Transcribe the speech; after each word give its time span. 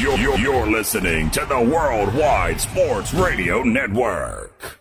You're, 0.00 0.16
you're, 0.16 0.38
you're 0.38 0.66
listening 0.66 1.30
to 1.32 1.44
the 1.44 1.60
Worldwide 1.60 2.58
Sports 2.58 3.12
Radio 3.12 3.62
Network. 3.62 4.78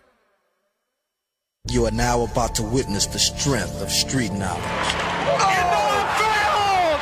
You 1.67 1.87
are 1.87 1.91
now 1.91 2.21
about 2.21 2.55
to 2.55 2.63
witness 2.63 3.05
the 3.05 3.19
strength 3.19 3.81
of 3.81 3.91
street 3.91 4.31
knowledge. 4.31 4.63
Into 4.63 5.75
the 5.91 6.07
field! 6.15 7.01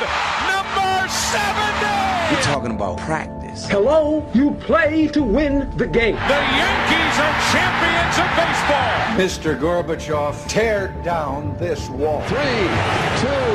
Number 0.50 1.08
70! 1.08 2.34
We're 2.34 2.42
talking 2.42 2.72
about 2.72 2.98
practice. 2.98 3.68
Hello, 3.68 4.28
you 4.34 4.50
play 4.62 5.06
to 5.08 5.22
win 5.22 5.70
the 5.76 5.86
game. 5.86 6.16
The 6.16 6.42
Yankees 6.58 7.18
are 7.22 7.38
champions 7.54 8.18
of 8.18 8.26
baseball! 8.34 8.98
Mr. 9.14 9.56
Gorbachev, 9.56 10.48
tear 10.48 10.88
down 11.04 11.56
this 11.58 11.88
wall. 11.90 12.20
Three, 12.22 12.66
two, 13.22 13.46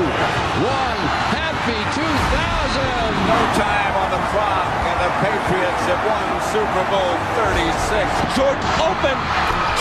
one, 0.63 0.99
happy 1.35 1.75
2000! 1.99 3.13
No 3.27 3.61
time 3.61 3.87
on 3.87 3.92
the 4.13 4.19
clock, 4.29 4.69
and 4.85 4.99
the 5.01 5.09
Patriots 5.25 5.83
have 5.89 6.05
won 6.05 6.25
Super 6.53 6.85
Bowl 6.93 7.17
36. 7.33 8.37
Jordan 8.37 8.61
open! 8.77 9.17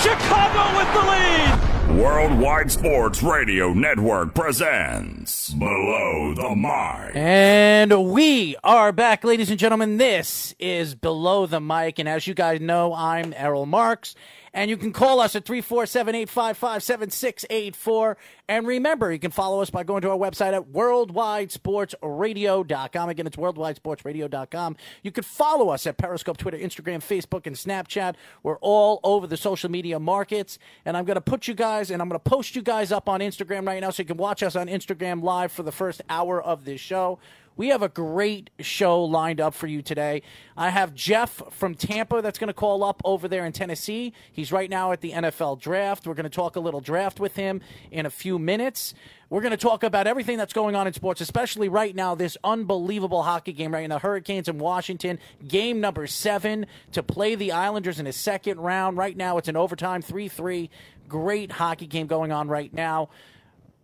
Chicago 0.00 0.72
with 0.78 0.90
the 0.94 1.04
lead! 1.10 2.00
Worldwide 2.00 2.72
Sports 2.72 3.22
Radio 3.22 3.74
Network 3.74 4.34
presents 4.34 5.50
Below 5.50 6.32
the 6.34 6.56
Mic. 6.56 7.14
And 7.14 8.10
we 8.10 8.56
are 8.64 8.90
back, 8.90 9.22
ladies 9.22 9.50
and 9.50 9.58
gentlemen. 9.58 9.98
This 9.98 10.54
is 10.58 10.94
Below 10.94 11.44
the 11.44 11.60
Mic. 11.60 11.98
And 11.98 12.08
as 12.08 12.26
you 12.26 12.32
guys 12.32 12.58
know, 12.62 12.94
I'm 12.94 13.34
Errol 13.36 13.66
Marks. 13.66 14.14
And 14.54 14.68
you 14.68 14.76
can 14.76 14.92
call 14.92 15.20
us 15.20 15.34
at 15.34 15.46
347 15.46 16.14
855 16.14 16.82
7684. 16.82 18.18
And 18.48 18.66
remember, 18.66 19.10
you 19.10 19.18
can 19.18 19.30
follow 19.30 19.62
us 19.62 19.70
by 19.70 19.82
going 19.82 20.02
to 20.02 20.10
our 20.10 20.18
website 20.18 20.52
at 20.52 20.72
worldwidesportsradio.com. 20.72 23.08
Again, 23.08 23.26
it's 23.26 23.36
worldwidesportsradio.com. 23.36 24.76
You 25.02 25.10
can 25.10 25.24
follow 25.24 25.70
us 25.70 25.86
at 25.86 25.96
Periscope, 25.96 26.36
Twitter, 26.36 26.58
Instagram, 26.58 26.98
Facebook, 26.98 27.46
and 27.46 27.56
Snapchat. 27.56 28.16
We're 28.42 28.58
all 28.58 29.00
over 29.02 29.26
the 29.26 29.38
social 29.38 29.70
media 29.70 29.98
markets. 29.98 30.58
And 30.84 30.98
I'm 30.98 31.06
going 31.06 31.14
to 31.14 31.22
put 31.22 31.48
you 31.48 31.54
guys, 31.54 31.90
and 31.90 32.02
I'm 32.02 32.10
going 32.10 32.20
to 32.20 32.30
post 32.30 32.54
you 32.54 32.60
guys 32.60 32.92
up 32.92 33.08
on 33.08 33.20
Instagram 33.20 33.66
right 33.66 33.80
now 33.80 33.88
so 33.88 34.02
you 34.02 34.06
can 34.06 34.18
watch 34.18 34.42
us 34.42 34.54
on 34.54 34.66
Instagram 34.66 35.22
live 35.22 35.50
for 35.50 35.62
the 35.62 35.72
first 35.72 36.02
hour 36.10 36.42
of 36.42 36.66
this 36.66 36.80
show. 36.80 37.18
We 37.56 37.68
have 37.68 37.82
a 37.82 37.88
great 37.88 38.50
show 38.60 39.02
lined 39.04 39.40
up 39.40 39.54
for 39.54 39.66
you 39.66 39.82
today. 39.82 40.22
I 40.56 40.70
have 40.70 40.94
Jeff 40.94 41.42
from 41.50 41.74
Tampa 41.74 42.22
that's 42.22 42.38
going 42.38 42.48
to 42.48 42.54
call 42.54 42.82
up 42.82 43.02
over 43.04 43.28
there 43.28 43.44
in 43.44 43.52
Tennessee. 43.52 44.12
He's 44.32 44.52
right 44.52 44.70
now 44.70 44.92
at 44.92 45.00
the 45.00 45.12
NFL 45.12 45.60
draft. 45.60 46.06
We're 46.06 46.14
going 46.14 46.24
to 46.24 46.30
talk 46.30 46.56
a 46.56 46.60
little 46.60 46.80
draft 46.80 47.20
with 47.20 47.36
him 47.36 47.60
in 47.90 48.06
a 48.06 48.10
few 48.10 48.38
minutes. 48.38 48.94
We're 49.28 49.40
going 49.40 49.52
to 49.52 49.56
talk 49.56 49.82
about 49.82 50.06
everything 50.06 50.36
that's 50.36 50.52
going 50.52 50.76
on 50.76 50.86
in 50.86 50.92
sports, 50.92 51.20
especially 51.20 51.68
right 51.68 51.94
now, 51.94 52.14
this 52.14 52.36
unbelievable 52.44 53.22
hockey 53.22 53.52
game 53.52 53.72
right 53.72 53.88
now. 53.88 53.98
Hurricanes 53.98 54.48
in 54.48 54.58
Washington, 54.58 55.18
game 55.46 55.80
number 55.80 56.06
seven 56.06 56.66
to 56.92 57.02
play 57.02 57.34
the 57.34 57.52
Islanders 57.52 57.98
in 57.98 58.06
a 58.06 58.12
second 58.12 58.60
round. 58.60 58.96
Right 58.96 59.16
now, 59.16 59.38
it's 59.38 59.48
an 59.48 59.56
overtime 59.56 60.02
3 60.02 60.28
3. 60.28 60.70
Great 61.08 61.52
hockey 61.52 61.86
game 61.86 62.06
going 62.06 62.32
on 62.32 62.48
right 62.48 62.72
now. 62.72 63.08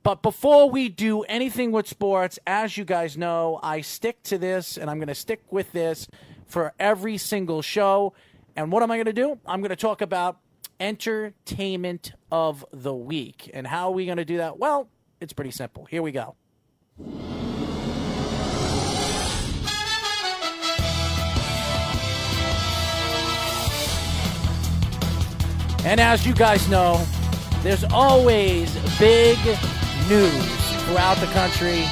But 0.09 0.23
before 0.23 0.71
we 0.71 0.89
do 0.89 1.21
anything 1.25 1.71
with 1.71 1.87
sports, 1.87 2.39
as 2.47 2.79
you 2.79 2.87
guys 2.87 3.19
know, 3.19 3.61
I 3.63 3.83
stick 3.83 4.23
to 4.23 4.39
this 4.39 4.79
and 4.79 4.89
I'm 4.89 4.97
going 4.97 5.09
to 5.09 5.15
stick 5.15 5.43
with 5.51 5.71
this 5.73 6.09
for 6.47 6.73
every 6.79 7.19
single 7.19 7.61
show. 7.61 8.15
And 8.57 8.73
what 8.73 8.83
am 8.83 8.91
I 8.91 8.97
going 8.97 9.05
to 9.05 9.13
do? 9.13 9.39
I'm 9.45 9.61
going 9.61 9.69
to 9.69 9.77
talk 9.77 10.01
about 10.01 10.39
entertainment 10.81 12.13
of 12.33 12.65
the 12.73 12.95
week. 12.95 13.51
And 13.53 13.67
how 13.67 13.89
are 13.89 13.93
we 13.93 14.07
going 14.07 14.17
to 14.17 14.25
do 14.25 14.39
that? 14.39 14.59
Well, 14.59 14.89
it's 15.21 15.35
pretty 15.35 15.51
simple. 15.51 15.85
Here 15.85 16.01
we 16.01 16.11
go. 16.11 16.37
And 25.85 26.01
as 26.01 26.27
you 26.27 26.33
guys 26.33 26.67
know, 26.71 27.05
there's 27.63 27.85
always 27.85 28.75
big 28.99 29.37
news 30.09 30.33
throughout 30.85 31.19
the 31.19 31.27
country. 31.27 31.85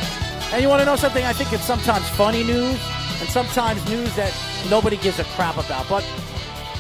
And 0.53 0.63
you 0.63 0.69
want 0.69 0.81
to 0.81 0.87
know 0.87 0.97
something? 0.97 1.25
I 1.25 1.33
think 1.33 1.53
it's 1.53 1.65
sometimes 1.65 2.09
funny 2.11 2.43
news 2.43 2.81
and 3.21 3.29
sometimes 3.29 3.87
news 3.89 4.15
that 4.17 4.35
nobody 4.71 4.97
gives 4.97 5.19
a 5.19 5.25
crap 5.25 5.57
about. 5.59 5.89
But 5.89 6.05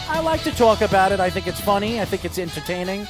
I 0.08 0.20
like 0.20 0.42
to 0.44 0.50
talk 0.52 0.80
about 0.80 1.12
it. 1.12 1.20
I 1.20 1.30
think 1.30 1.46
it's 1.46 1.60
funny. 1.60 2.00
I 2.00 2.04
think 2.04 2.24
it's 2.24 2.38
entertaining. 2.38 3.06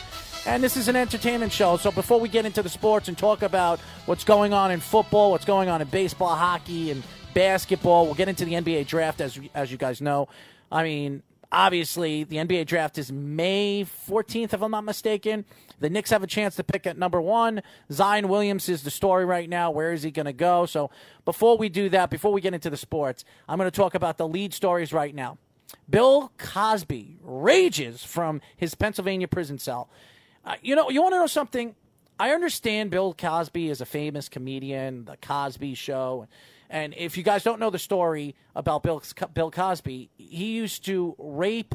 And 0.46 0.62
this 0.62 0.76
is 0.76 0.88
an 0.88 0.96
entertainment 0.96 1.52
show. 1.52 1.76
So 1.76 1.90
before 1.90 2.18
we 2.18 2.28
get 2.28 2.46
into 2.46 2.62
the 2.62 2.68
sports 2.68 3.08
and 3.08 3.16
talk 3.18 3.42
about 3.42 3.80
what's 4.06 4.24
going 4.24 4.52
on 4.52 4.70
in 4.70 4.80
football, 4.80 5.30
what's 5.30 5.44
going 5.44 5.68
on 5.68 5.80
in 5.80 5.88
baseball, 5.88 6.34
hockey, 6.34 6.90
and 6.90 7.02
basketball, 7.34 8.06
we'll 8.06 8.14
get 8.14 8.28
into 8.28 8.44
the 8.44 8.52
NBA 8.54 8.86
draft 8.86 9.20
as 9.20 9.38
as 9.54 9.70
you 9.70 9.76
guys 9.76 10.00
know. 10.00 10.28
I 10.70 10.82
mean, 10.82 11.22
obviously 11.50 12.24
the 12.24 12.36
NBA 12.36 12.66
draft 12.66 12.98
is 12.98 13.10
May 13.12 13.86
14th, 14.08 14.52
if 14.52 14.62
I'm 14.62 14.70
not 14.70 14.84
mistaken. 14.84 15.44
The 15.80 15.90
Knicks 15.90 16.10
have 16.10 16.22
a 16.22 16.26
chance 16.26 16.56
to 16.56 16.64
pick 16.64 16.86
at 16.86 16.96
number 16.98 17.20
one. 17.20 17.62
Zion 17.90 18.28
Williams 18.28 18.68
is 18.68 18.82
the 18.82 18.90
story 18.90 19.24
right 19.24 19.48
now. 19.48 19.70
Where 19.70 19.92
is 19.92 20.02
he 20.02 20.10
going 20.10 20.26
to 20.26 20.32
go? 20.32 20.66
So 20.66 20.90
before 21.24 21.56
we 21.58 21.68
do 21.68 21.88
that, 21.90 22.10
before 22.10 22.32
we 22.32 22.40
get 22.40 22.54
into 22.54 22.70
the 22.70 22.76
sports, 22.76 23.24
I'm 23.48 23.58
going 23.58 23.70
to 23.70 23.76
talk 23.76 23.94
about 23.94 24.18
the 24.18 24.26
lead 24.28 24.54
stories 24.54 24.92
right 24.92 25.14
now. 25.14 25.38
Bill 25.88 26.32
Cosby 26.38 27.18
rages 27.22 28.04
from 28.04 28.40
his 28.56 28.74
Pennsylvania 28.74 29.28
prison 29.28 29.58
cell. 29.58 29.88
Uh, 30.44 30.54
you 30.62 30.76
know, 30.76 30.90
you 30.90 31.02
want 31.02 31.14
to 31.14 31.18
know 31.18 31.26
something? 31.26 31.74
I 32.18 32.30
understand 32.30 32.90
Bill 32.90 33.12
Cosby 33.12 33.68
is 33.68 33.82
a 33.82 33.86
famous 33.86 34.30
comedian, 34.30 35.04
the 35.04 35.18
Cosby 35.18 35.74
Show. 35.74 36.28
And 36.70 36.94
if 36.96 37.18
you 37.18 37.22
guys 37.22 37.44
don't 37.44 37.60
know 37.60 37.68
the 37.68 37.78
story 37.78 38.34
about 38.54 38.82
Bill, 38.82 39.02
Bill 39.34 39.50
Cosby, 39.50 40.08
he 40.16 40.46
used 40.56 40.84
to 40.86 41.14
rape 41.18 41.74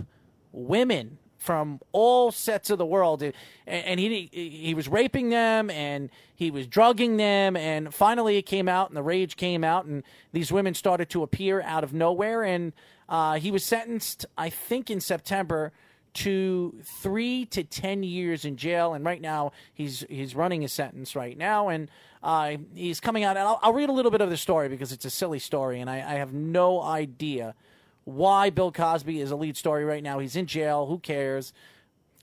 women 0.51 1.19
from 1.37 1.79
all 1.91 2.31
sets 2.31 2.69
of 2.69 2.77
the 2.77 2.85
world, 2.85 3.23
and 3.65 3.99
he 3.99 4.29
he 4.31 4.73
was 4.75 4.87
raping 4.87 5.29
them 5.29 5.71
and 5.71 6.09
he 6.35 6.51
was 6.51 6.67
drugging 6.67 7.17
them, 7.17 7.55
and 7.55 7.93
finally 7.93 8.37
it 8.37 8.43
came 8.43 8.67
out, 8.67 8.89
and 8.89 8.97
the 8.97 9.01
rage 9.01 9.35
came 9.35 9.63
out, 9.63 9.85
and 9.85 10.03
these 10.33 10.51
women 10.51 10.75
started 10.75 11.09
to 11.09 11.23
appear 11.23 11.61
out 11.61 11.83
of 11.83 11.93
nowhere, 11.93 12.43
and 12.43 12.73
uh, 13.09 13.39
he 13.39 13.49
was 13.49 13.63
sentenced, 13.63 14.25
I 14.37 14.51
think, 14.51 14.91
in 14.91 14.99
September 14.99 15.71
to 16.13 16.75
three 16.83 17.45
to 17.45 17.63
ten 17.63 18.03
years 18.03 18.45
in 18.45 18.57
jail, 18.57 18.93
and 18.93 19.05
right 19.05 19.21
now 19.21 19.51
he's 19.73 20.05
he's 20.09 20.35
running 20.35 20.61
his 20.61 20.73
sentence 20.73 21.15
right 21.15 21.37
now, 21.37 21.69
and 21.69 21.89
uh, 22.23 22.57
he's 22.75 22.99
coming 22.99 23.23
out. 23.23 23.37
And 23.37 23.47
I'll, 23.47 23.59
I'll, 23.61 23.73
read 23.73 23.89
a 23.89 23.93
little 23.93 24.11
bit 24.11 24.21
of 24.21 24.29
the 24.29 24.37
story 24.37 24.69
because 24.69 24.91
it's 24.91 25.05
a 25.05 25.09
silly 25.09 25.39
story, 25.39 25.79
and 25.79 25.89
I, 25.89 25.97
I 25.97 26.13
have 26.15 26.33
no 26.33 26.81
idea 26.81 27.55
why 28.03 28.49
Bill 28.49 28.71
Cosby 28.71 29.21
is 29.21 29.31
a 29.31 29.35
lead 29.35 29.55
story 29.55 29.85
right 29.85 30.03
now. 30.03 30.19
He's 30.19 30.35
in 30.35 30.47
jail. 30.47 30.87
Who 30.87 30.99
cares? 30.99 31.53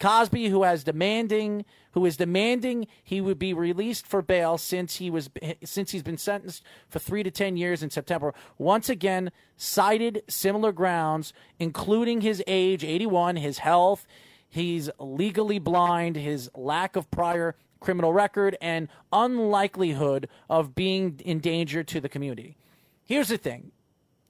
Cosby, 0.01 0.49
who 0.49 0.63
has 0.63 0.85
demanding, 0.85 1.65
who 1.99 2.07
is 2.07 2.17
demanding 2.17 2.87
he 3.03 3.21
would 3.21 3.41
be 3.41 3.53
released 3.53 4.07
for 4.07 4.23
bail 4.23 4.57
since 4.57 4.97
he 4.97 5.11
was 5.11 5.29
since 5.65 5.91
he's 5.91 6.05
been 6.05 6.17
sentenced 6.17 6.63
for 6.89 7.01
three 7.01 7.25
to 7.25 7.31
ten 7.31 7.57
years 7.57 7.83
in 7.83 7.91
September. 7.91 8.33
Once 8.57 8.89
again, 8.89 9.33
cited 9.57 10.23
similar 10.29 10.71
grounds, 10.71 11.33
including 11.59 12.21
his 12.21 12.41
age, 12.47 12.85
eighty-one, 12.85 13.35
his 13.35 13.59
health, 13.59 14.07
he's 14.49 14.89
legally 15.01 15.59
blind, 15.59 16.15
his 16.15 16.49
lack 16.55 16.95
of 16.95 17.11
prior 17.11 17.57
criminal 17.81 18.13
record, 18.13 18.57
and 18.61 18.87
unlikelihood 19.13 20.29
of 20.49 20.77
being 20.77 21.21
in 21.25 21.41
danger 21.41 21.83
to 21.83 22.01
the 22.01 22.09
community. 22.09 22.57
Here's 23.03 23.29
the 23.29 23.39
thing: 23.39 23.73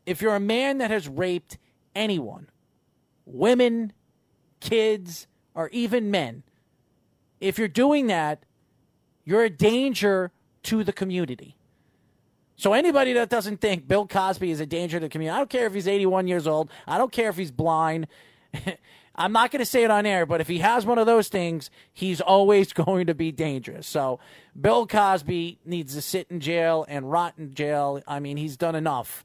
if 0.07 0.23
you're 0.23 0.35
a 0.35 0.41
man 0.41 0.79
that 0.79 0.91
has 0.91 1.07
raped 1.07 1.59
anyone, 1.95 2.49
women, 3.27 3.93
kids 4.59 5.27
or 5.55 5.69
even 5.69 6.11
men, 6.11 6.45
if 7.41 7.59
you're 7.59 7.69
doing 7.69 8.09
that, 8.09 8.45
you're 9.25 9.45
a 9.45 9.51
danger 9.51 10.33
to 10.65 10.85
the 10.85 10.93
community. 10.93 11.57
So 12.57 12.73
anybody 12.73 13.13
that 13.13 13.29
doesn't 13.29 13.61
think 13.61 13.87
Bill 13.87 14.07
Cosby 14.07 14.51
is 14.51 14.59
a 14.59 14.67
danger 14.67 14.99
to 14.99 15.07
the 15.07 15.09
community, 15.09 15.35
I 15.35 15.39
don't 15.39 15.51
care 15.51 15.67
if 15.67 15.75
he's 15.75 15.87
81 15.87 16.27
years 16.27 16.47
old, 16.47 16.71
I 16.87 16.99
don't 16.99 17.13
care 17.13 17.29
if 17.29 17.37
he's 17.37 17.53
blind. 17.53 18.09
I'm 19.15 19.33
not 19.33 19.51
going 19.51 19.59
to 19.59 19.67
say 19.67 19.83
it 19.83 19.91
on 19.91 20.07
air, 20.07 20.27
but 20.27 20.41
if 20.41 20.47
he 20.49 20.59
has 20.59 20.87
one 20.87 20.97
of 20.99 21.07
those 21.07 21.29
things, 21.29 21.71
he's 21.93 22.21
always 22.21 22.73
going 22.73 23.07
to 23.07 23.15
be 23.15 23.33
dangerous. 23.33 23.87
So 23.87 24.19
Bill 24.61 24.87
Cosby 24.87 25.59
needs 25.65 25.95
to 25.95 26.03
sit 26.03 26.29
in 26.31 26.41
jail 26.41 26.85
and 26.89 27.11
rot 27.11 27.35
in 27.37 27.55
jail. 27.55 28.03
I 28.07 28.21
mean, 28.21 28.37
he's 28.37 28.57
done 28.57 28.75
enough 28.75 29.25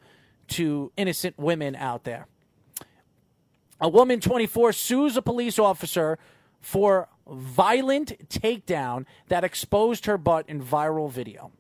to 0.50 0.92
innocent 0.98 1.38
women 1.40 1.76
out 1.76 2.04
there. 2.04 2.28
A 3.80 3.90
woman 3.90 4.20
24 4.20 4.74
sues 4.74 5.18
a 5.18 5.22
police 5.22 5.60
officer 5.60 6.18
for 6.62 7.10
violent 7.28 8.30
takedown 8.30 9.06
that 9.28 9.44
exposed 9.44 10.06
her 10.06 10.18
butt 10.18 10.48
in 10.50 10.62
viral 10.62 11.12
video. 11.12 11.52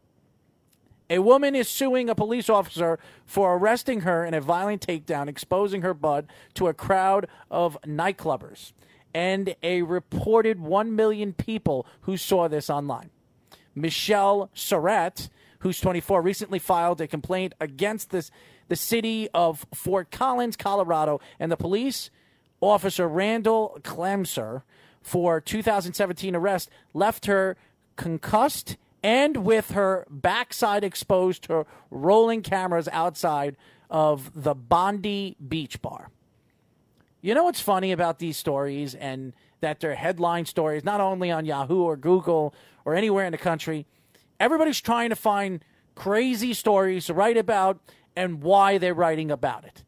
A 1.09 1.19
woman 1.19 1.55
is 1.55 1.67
suing 1.67 2.09
a 2.09 2.15
police 2.15 2.49
officer 2.49 2.97
for 3.25 3.55
arresting 3.55 4.01
her 4.01 4.25
in 4.25 4.33
a 4.33 4.41
violent 4.41 4.85
takedown, 4.85 5.27
exposing 5.27 5.81
her 5.81 5.93
butt 5.93 6.25
to 6.55 6.67
a 6.67 6.73
crowd 6.73 7.27
of 7.51 7.77
nightclubbers 7.85 8.71
and 9.13 9.55
a 9.61 9.83
reported 9.83 10.59
1 10.59 10.95
million 10.95 11.33
people 11.33 11.85
who 12.01 12.17
saw 12.17 12.47
this 12.47 12.69
online. 12.69 13.09
Michelle 13.75 14.49
Surratt, 14.53 15.29
who's 15.59 15.79
24, 15.79 16.21
recently 16.21 16.59
filed 16.59 16.99
a 17.01 17.07
complaint 17.07 17.53
against 17.59 18.09
this 18.09 18.31
the 18.69 18.75
city 18.77 19.27
of 19.33 19.65
Fort 19.73 20.09
Collins, 20.09 20.55
Colorado, 20.55 21.19
and 21.37 21.51
the 21.51 21.57
police 21.57 22.09
officer 22.61 23.07
Randall 23.07 23.77
Klamser 23.83 24.63
for 25.03 25.39
2017 25.39 26.35
arrest 26.35 26.69
left 26.93 27.27
her 27.27 27.55
concussed 27.95 28.77
and 29.03 29.37
with 29.37 29.71
her 29.71 30.07
backside 30.09 30.83
exposed 30.83 31.43
to 31.43 31.65
rolling 31.91 32.41
cameras 32.41 32.87
outside 32.91 33.57
of 33.89 34.31
the 34.33 34.55
Bondi 34.55 35.35
Beach 35.45 35.81
Bar. 35.81 36.09
You 37.21 37.35
know 37.35 37.43
what's 37.43 37.59
funny 37.59 37.91
about 37.91 38.19
these 38.19 38.37
stories 38.37 38.95
and 38.95 39.33
that 39.59 39.79
they're 39.79 39.95
headline 39.95 40.45
stories, 40.45 40.83
not 40.83 40.99
only 40.99 41.31
on 41.31 41.45
Yahoo 41.45 41.83
or 41.83 41.95
Google 41.95 42.53
or 42.85 42.95
anywhere 42.95 43.25
in 43.25 43.31
the 43.31 43.37
country. 43.37 43.85
Everybody's 44.39 44.81
trying 44.81 45.09
to 45.09 45.15
find 45.15 45.63
crazy 45.95 46.53
stories 46.53 47.05
to 47.05 47.13
write 47.13 47.37
about 47.37 47.79
and 48.15 48.41
why 48.41 48.77
they're 48.77 48.93
writing 48.93 49.31
about 49.31 49.63
it. 49.63 49.83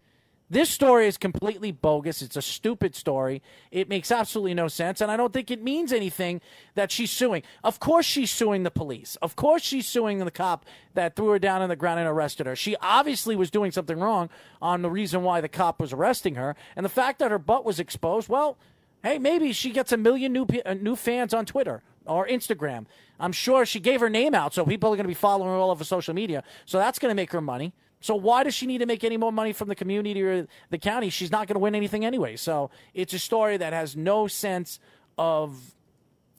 This 0.47 0.69
story 0.69 1.07
is 1.07 1.17
completely 1.17 1.71
bogus. 1.71 2.21
It's 2.21 2.35
a 2.35 2.41
stupid 2.41 2.95
story. 2.95 3.41
It 3.71 3.89
makes 3.89 4.11
absolutely 4.11 4.53
no 4.53 4.67
sense. 4.67 5.01
And 5.01 5.09
I 5.09 5.17
don't 5.17 5.33
think 5.33 5.49
it 5.49 5.63
means 5.63 5.91
anything 5.91 6.39
that 6.75 6.91
she's 6.91 7.09
suing. 7.09 7.41
Of 7.63 7.79
course, 7.79 8.05
she's 8.05 8.29
suing 8.29 8.61
the 8.61 8.69
police. 8.69 9.17
Of 9.23 9.35
course, 9.35 9.63
she's 9.63 9.87
suing 9.87 10.19
the 10.19 10.29
cop 10.29 10.65
that 10.93 11.15
threw 11.15 11.29
her 11.29 11.39
down 11.39 11.63
on 11.63 11.69
the 11.69 11.75
ground 11.75 11.99
and 11.99 12.07
arrested 12.07 12.45
her. 12.45 12.55
She 12.55 12.75
obviously 12.75 13.35
was 13.35 13.49
doing 13.49 13.71
something 13.71 13.99
wrong 13.99 14.29
on 14.61 14.83
the 14.83 14.89
reason 14.89 15.23
why 15.23 15.41
the 15.41 15.49
cop 15.49 15.79
was 15.79 15.91
arresting 15.91 16.35
her. 16.35 16.55
And 16.75 16.85
the 16.85 16.89
fact 16.89 17.17
that 17.19 17.31
her 17.31 17.39
butt 17.39 17.65
was 17.65 17.79
exposed, 17.79 18.29
well, 18.29 18.57
hey, 19.01 19.17
maybe 19.17 19.51
she 19.51 19.71
gets 19.71 19.91
a 19.91 19.97
million 19.97 20.31
new, 20.31 20.45
uh, 20.63 20.75
new 20.75 20.95
fans 20.95 21.33
on 21.33 21.47
Twitter 21.47 21.81
or 22.05 22.27
Instagram. 22.27 22.85
I'm 23.19 23.31
sure 23.31 23.65
she 23.65 23.79
gave 23.79 23.99
her 23.99 24.09
name 24.09 24.35
out, 24.35 24.53
so 24.53 24.63
people 24.63 24.93
are 24.93 24.95
going 24.95 25.05
to 25.05 25.07
be 25.07 25.15
following 25.15 25.49
her 25.49 25.55
all 25.55 25.71
over 25.71 25.83
social 25.83 26.13
media. 26.13 26.43
So 26.65 26.77
that's 26.77 26.99
going 26.99 27.09
to 27.09 27.15
make 27.15 27.31
her 27.31 27.41
money. 27.41 27.73
So 28.01 28.15
why 28.15 28.43
does 28.43 28.53
she 28.53 28.65
need 28.65 28.79
to 28.79 28.85
make 28.85 29.03
any 29.03 29.17
more 29.17 29.31
money 29.31 29.53
from 29.53 29.67
the 29.67 29.75
community 29.75 30.21
or 30.21 30.47
the 30.69 30.77
county? 30.77 31.09
She's 31.09 31.31
not 31.31 31.47
going 31.47 31.55
to 31.55 31.59
win 31.59 31.75
anything 31.75 32.05
anyway. 32.05 32.35
So 32.35 32.69
it's 32.93 33.13
a 33.13 33.19
story 33.19 33.57
that 33.57 33.73
has 33.73 33.95
no 33.95 34.27
sense 34.27 34.79
of 35.17 35.75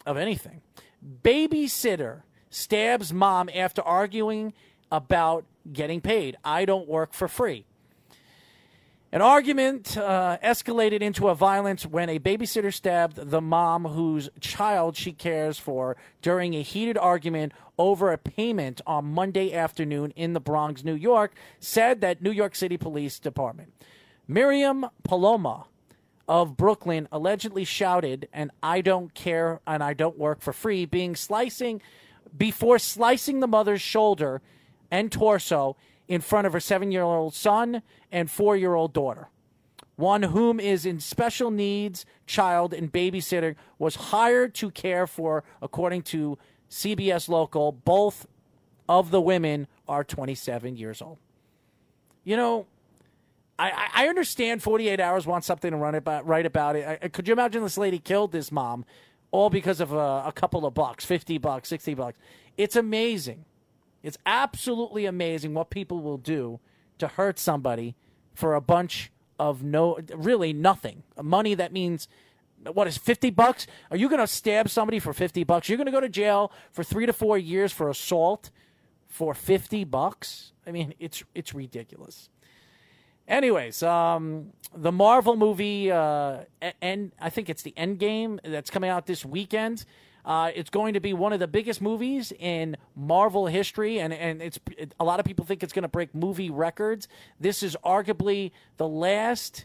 of 0.05 0.17
anything. 0.17 0.63
Babysitter 1.23 2.23
stabs 2.51 3.13
mom 3.13 3.51
after 3.55 3.83
arguing 3.83 4.53
about 4.93 5.45
getting 5.73 6.01
paid. 6.01 6.37
I 6.45 6.65
don't 6.65 6.89
work 6.89 7.13
for 7.13 7.27
free. 7.29 7.67
An 9.13 9.23
argument 9.23 9.97
uh, 9.97 10.37
escalated 10.43 11.01
into 11.01 11.29
a 11.29 11.35
violence 11.35 11.87
when 11.87 12.09
a 12.09 12.19
babysitter 12.19 12.75
stabbed 12.75 13.31
the 13.31 13.41
mom 13.41 13.85
whose 13.85 14.29
child 14.41 14.97
she 14.97 15.13
cares 15.13 15.61
for 15.61 15.97
during 16.23 16.55
a 16.55 16.63
heated 16.63 16.99
argument 16.99 17.53
over 17.79 18.11
a 18.11 18.19
payment 18.19 18.81
on 18.85 19.05
Monday 19.05 19.55
afternoon 19.55 20.13
in 20.17 20.33
the 20.33 20.41
Bronx, 20.41 20.83
New 20.83 20.95
York, 20.95 21.35
said 21.61 22.01
that 22.01 22.21
New 22.21 22.33
York 22.33 22.57
City 22.57 22.77
Police 22.77 23.21
Department. 23.21 23.73
Miriam 24.27 24.87
Paloma 25.05 25.67
of 26.29 26.57
Brooklyn 26.57 27.07
allegedly 27.13 27.65
shouted, 27.65 28.29
and 28.33 28.51
I 28.61 28.81
don't 28.81 29.15
care 29.15 29.61
and 29.69 29.85
I 29.85 29.95
don't 29.95 30.19
work 30.19 30.41
for 30.41 30.53
free, 30.53 30.85
being 30.85 31.15
slicing 31.15 31.81
before 32.37 32.81
slicing 32.81 33.39
the 33.39 33.47
mother's 33.47 33.81
shoulder 33.81 34.43
and 34.91 35.13
torso 35.13 35.77
in 36.09 36.21
front 36.21 36.47
of 36.47 36.53
her 36.53 36.61
seven 36.61 36.93
year 36.93 37.03
old 37.03 37.35
son 37.35 37.83
and 38.13 38.31
four 38.31 38.57
year 38.57 38.75
old 38.75 38.93
daughter. 38.93 39.29
One 39.97 40.25
whom 40.25 40.61
is 40.61 40.85
in 40.85 41.01
special 41.01 41.51
needs 41.51 42.05
child 42.27 42.75
and 42.75 42.93
babysitter 42.93 43.57
was 43.79 43.97
hired 43.97 44.55
to 44.57 44.71
care 44.71 45.07
for, 45.07 45.43
according 45.63 46.03
to 46.03 46.39
CBS 46.71 47.29
Local. 47.29 47.73
Both 47.73 48.27
of 48.89 49.11
the 49.11 49.21
women 49.21 49.67
are 49.89 50.05
27 50.05 50.77
years 50.77 51.01
old. 51.01 51.19
You 52.25 52.37
know, 52.37 52.67
I, 53.59 53.89
I 53.95 54.09
understand 54.09 54.63
48 54.63 55.01
hours 55.01 55.27
wants 55.27 55.47
something 55.47 55.71
to 55.71 55.77
run 55.77 55.95
about, 55.95 56.27
write 56.27 56.45
about 56.45 56.77
it. 56.77 56.99
I, 57.03 57.09
could 57.09 57.27
you 57.27 57.33
imagine 57.33 57.63
this 57.63 57.79
lady 57.79 57.99
killed 57.99 58.33
this 58.33 58.53
mom 58.53 58.85
all 59.31 59.49
because 59.49 59.81
of 59.81 59.93
a, 59.93 60.25
a 60.27 60.33
couple 60.35 60.67
of 60.67 60.75
bucks, 60.75 61.07
50 61.07 61.39
bucks, 61.39 61.71
60 61.71 61.95
bucks? 61.95 62.19
It's 62.59 62.77
amazing 62.77 63.47
it's 64.07 64.17
absolutely 64.25 65.05
amazing 65.05 65.53
what 65.53 65.69
people 65.69 66.01
will 66.01 66.17
do 66.17 66.61
to 66.99 67.09
hurt 67.09 67.41
somebody 67.41 67.97
for 68.35 68.55
a 68.55 68.61
bunch 68.61 69.11
of 69.37 69.65
no, 69.65 69.99
really 70.15 70.53
nothing. 70.53 71.03
Money 71.21 71.55
that 71.55 71.73
means 71.73 72.07
what 72.73 72.87
is 72.87 72.97
50 72.97 73.31
bucks? 73.31 73.67
Are 73.91 73.97
you 73.97 74.09
going 74.09 74.21
to 74.21 74.29
stab 74.29 74.69
somebody 74.69 75.01
for 75.01 75.13
50 75.13 75.43
bucks? 75.43 75.69
You're 75.69 75.77
going 75.77 75.87
to 75.87 75.93
go 75.93 76.01
to 76.01 76.09
jail 76.09 76.53
for 76.71 76.85
3 76.85 77.07
to 77.07 77.13
4 77.13 77.37
years 77.37 77.73
for 77.73 77.91
assault 77.91 78.51
for 79.09 79.35
50 79.35 79.83
bucks? 79.83 80.53
I 80.65 80.71
mean, 80.71 80.95
it's 81.01 81.25
it's 81.35 81.53
ridiculous. 81.53 82.29
Anyways, 83.27 83.83
um, 83.83 84.53
the 84.73 84.93
Marvel 84.93 85.35
movie, 85.35 85.91
uh, 85.91 86.43
and 86.81 87.11
I 87.21 87.29
think 87.31 87.51
it's 87.51 87.63
the 87.63 87.75
End 87.77 87.99
Game 87.99 88.39
that's 88.45 88.71
coming 88.71 88.89
out 88.89 89.07
this 89.07 89.25
weekend. 89.25 89.85
Uh, 90.27 90.51
it's 90.57 90.71
going 90.71 90.95
to 90.95 91.01
be 91.01 91.15
one 91.15 91.33
of 91.33 91.39
the 91.39 91.47
biggest 91.47 91.81
movies 91.81 92.33
in 92.39 92.77
Marvel 92.97 93.47
history, 93.47 94.01
and, 94.01 94.13
and 94.13 94.43
it's 94.43 94.59
it, 94.77 94.93
a 94.99 95.05
lot 95.05 95.21
of 95.21 95.25
people 95.25 95.45
think 95.45 95.63
it's 95.63 95.73
going 95.73 95.85
to 95.85 95.89
break 95.89 96.13
movie 96.15 96.51
records. 96.51 97.07
This 97.39 97.63
is 97.63 97.77
arguably 97.85 98.51
the 98.77 98.89
last. 98.89 99.65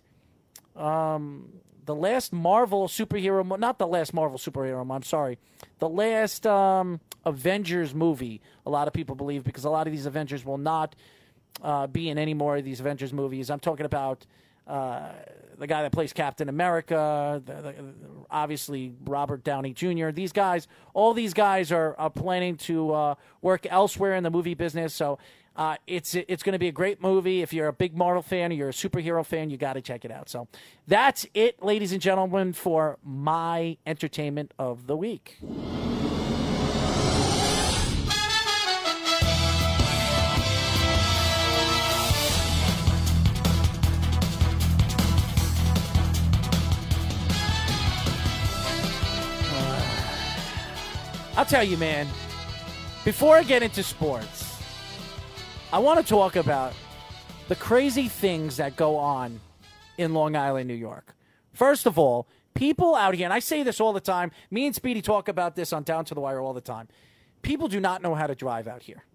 Um, 0.76 1.50
the 1.84 1.96
last 1.96 2.32
Marvel 2.32 2.88
superhero, 2.88 3.60
not 3.60 3.80
the 3.80 3.88
last 3.88 4.14
Marvel 4.14 4.38
superhero, 4.38 4.90
I'm 4.96 5.04
sorry, 5.04 5.40
the 5.80 5.90
last 5.90 6.46
um, 6.46 7.02
Avengers 7.26 7.94
movie. 7.94 8.40
A 8.66 8.70
lot 8.70 8.88
of 8.88 8.94
people 8.94 9.16
believe 9.16 9.44
because 9.44 9.66
a 9.66 9.70
lot 9.70 9.88
of 9.88 9.92
these 9.92 10.06
Avengers 10.06 10.46
will 10.46 10.60
not 10.60 10.96
uh, 11.62 11.88
be 11.88 12.10
in 12.10 12.18
any 12.18 12.36
more 12.36 12.58
of 12.58 12.64
these 12.64 12.80
Avengers 12.80 13.12
movies. 13.12 13.50
I'm 13.50 13.60
talking 13.60 13.86
about 13.86 14.26
uh, 14.68 15.10
the 15.62 15.68
guy 15.68 15.84
that 15.84 15.92
plays 15.92 16.12
Captain 16.12 16.50
America, 16.50 17.40
the, 17.46 17.54
the, 17.54 17.76
obviously 18.32 18.96
Robert 19.06 19.44
Downey 19.44 19.74
Jr. 19.74 20.10
These 20.10 20.32
guys, 20.32 20.68
all 20.96 21.14
these 21.14 21.36
guys 21.36 21.72
are, 21.72 21.96
are 22.00 22.10
planning 22.10 22.58
to 22.58 22.92
uh, 22.92 23.16
work 23.44 23.68
elsewhere 23.70 24.16
in 24.16 24.24
the 24.24 24.32
movie 24.32 24.56
business. 24.56 24.92
So 24.92 25.20
uh, 25.56 25.76
it's 25.86 26.16
it's 26.16 26.42
going 26.42 26.54
to 26.54 26.60
be 26.60 26.68
a 26.68 26.72
great 26.72 27.00
movie. 27.00 27.44
If 27.44 27.54
you're 27.54 27.68
a 27.68 27.74
big 27.74 27.96
Marvel 27.96 28.24
fan 28.24 28.52
or 28.52 28.56
you're 28.56 28.70
a 28.70 28.74
superhero 28.74 29.24
fan, 29.24 29.52
you 29.52 29.58
got 29.58 29.74
to 29.74 29.82
check 29.82 30.04
it 30.04 30.12
out. 30.12 30.30
So 30.30 30.48
that's 30.88 31.28
it, 31.36 31.62
ladies 31.62 31.92
and 31.92 32.02
gentlemen, 32.02 32.54
for 32.54 32.98
my 33.04 33.78
entertainment 33.86 34.56
of 34.58 34.88
the 34.88 34.98
week. 34.98 35.38
I'll 51.38 51.46
tell 51.46 51.64
you, 51.64 51.78
man, 51.78 52.08
before 53.06 53.38
I 53.38 53.44
get 53.44 53.64
into 53.64 53.84
sports, 53.84 54.62
I 55.72 55.80
want 55.80 56.00
to 56.00 56.06
talk 56.06 56.36
about 56.36 56.74
the 57.48 57.56
crazy 57.56 58.10
things 58.10 58.58
that 58.58 58.76
go 58.76 58.98
on 58.98 59.40
in 59.98 60.14
Long 60.14 60.36
Island, 60.36 60.68
New 60.68 60.74
York. 60.76 61.16
First 61.54 61.86
of 61.86 61.98
all, 61.98 62.28
people 62.54 62.96
out 62.96 63.16
here, 63.16 63.26
and 63.26 63.34
I 63.34 63.40
say 63.40 63.64
this 63.64 63.80
all 63.80 63.94
the 63.94 64.02
time, 64.02 64.32
me 64.50 64.66
and 64.66 64.76
Speedy 64.76 65.02
talk 65.02 65.30
about 65.30 65.56
this 65.56 65.72
on 65.72 65.84
Down 65.84 66.04
to 66.06 66.14
the 66.14 66.20
Wire 66.20 66.42
all 66.42 66.54
the 66.54 66.60
time. 66.60 66.90
People 67.42 67.70
do 67.70 67.80
not 67.80 68.02
know 68.02 68.14
how 68.14 68.28
to 68.28 68.36
drive 68.36 68.68
out 68.68 68.84
here. 68.84 69.06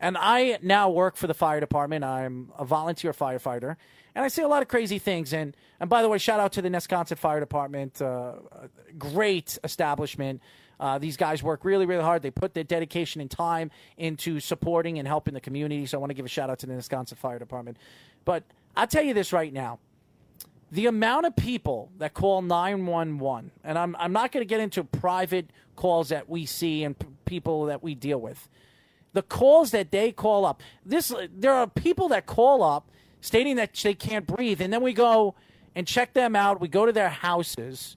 And 0.00 0.16
I 0.18 0.58
now 0.62 0.90
work 0.90 1.16
for 1.16 1.26
the 1.26 1.34
fire 1.34 1.60
department. 1.60 2.04
I'm 2.04 2.50
a 2.58 2.64
volunteer 2.64 3.12
firefighter. 3.12 3.76
And 4.14 4.24
I 4.24 4.28
see 4.28 4.42
a 4.42 4.48
lot 4.48 4.62
of 4.62 4.68
crazy 4.68 4.98
things. 4.98 5.32
And, 5.32 5.56
and 5.80 5.88
by 5.88 6.02
the 6.02 6.08
way, 6.08 6.18
shout 6.18 6.40
out 6.40 6.52
to 6.52 6.62
the 6.62 6.68
Nesconset 6.68 7.18
Fire 7.18 7.40
Department. 7.40 8.00
Uh, 8.00 8.34
great 8.98 9.58
establishment. 9.64 10.40
Uh, 10.78 10.98
these 10.98 11.16
guys 11.16 11.42
work 11.42 11.64
really, 11.64 11.86
really 11.86 12.02
hard. 12.02 12.22
They 12.22 12.30
put 12.30 12.54
their 12.54 12.64
dedication 12.64 13.20
and 13.20 13.30
time 13.30 13.70
into 13.96 14.40
supporting 14.40 14.98
and 14.98 15.06
helping 15.06 15.34
the 15.34 15.40
community. 15.40 15.86
So 15.86 15.98
I 15.98 16.00
want 16.00 16.10
to 16.10 16.14
give 16.14 16.26
a 16.26 16.28
shout 16.28 16.50
out 16.50 16.58
to 16.60 16.66
the 16.66 16.74
Nesconset 16.74 17.16
Fire 17.16 17.38
Department. 17.38 17.76
But 18.24 18.44
I'll 18.76 18.86
tell 18.86 19.02
you 19.02 19.14
this 19.14 19.32
right 19.32 19.52
now. 19.52 19.78
The 20.70 20.86
amount 20.86 21.26
of 21.26 21.36
people 21.36 21.92
that 21.98 22.14
call 22.14 22.42
911, 22.42 23.52
and 23.62 23.78
I'm, 23.78 23.94
I'm 23.96 24.12
not 24.12 24.32
going 24.32 24.42
to 24.42 24.48
get 24.48 24.60
into 24.60 24.82
private 24.82 25.50
calls 25.76 26.08
that 26.08 26.28
we 26.28 26.46
see 26.46 26.82
and 26.82 26.98
p- 26.98 27.06
people 27.24 27.66
that 27.66 27.82
we 27.82 27.94
deal 27.94 28.20
with. 28.20 28.48
The 29.12 29.22
calls 29.22 29.70
that 29.70 29.92
they 29.92 30.10
call 30.10 30.44
up, 30.44 30.60
this 30.84 31.14
there 31.32 31.52
are 31.52 31.68
people 31.68 32.08
that 32.08 32.26
call 32.26 32.64
up 32.64 32.90
stating 33.20 33.54
that 33.56 33.74
they 33.74 33.94
can't 33.94 34.26
breathe, 34.26 34.60
and 34.60 34.72
then 34.72 34.82
we 34.82 34.92
go 34.92 35.36
and 35.76 35.86
check 35.86 36.12
them 36.12 36.34
out. 36.34 36.60
We 36.60 36.66
go 36.66 36.86
to 36.86 36.92
their 36.92 37.08
houses 37.08 37.96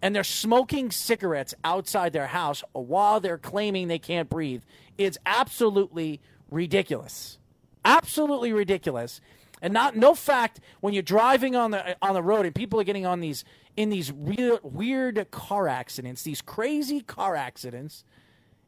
and 0.00 0.14
they're 0.14 0.24
smoking 0.24 0.90
cigarettes 0.90 1.54
outside 1.64 2.12
their 2.12 2.28
house 2.28 2.62
while 2.72 3.20
they're 3.20 3.38
claiming 3.38 3.88
they 3.88 3.98
can't 3.98 4.28
breathe. 4.28 4.62
It's 4.96 5.18
absolutely 5.26 6.20
ridiculous. 6.50 7.38
Absolutely 7.84 8.52
ridiculous. 8.52 9.20
And 9.60 9.72
not 9.72 9.96
no 9.96 10.14
fact 10.14 10.60
when 10.80 10.94
you're 10.94 11.02
driving 11.02 11.56
on 11.56 11.72
the 11.72 11.96
on 12.00 12.14
the 12.14 12.22
road 12.22 12.46
and 12.46 12.54
people 12.54 12.80
are 12.80 12.84
getting 12.84 13.06
on 13.06 13.20
these 13.20 13.44
in 13.76 13.90
these 13.90 14.12
real 14.12 14.60
weird 14.62 15.30
car 15.30 15.66
accidents, 15.66 16.22
these 16.22 16.40
crazy 16.40 17.00
car 17.00 17.34
accidents. 17.34 18.04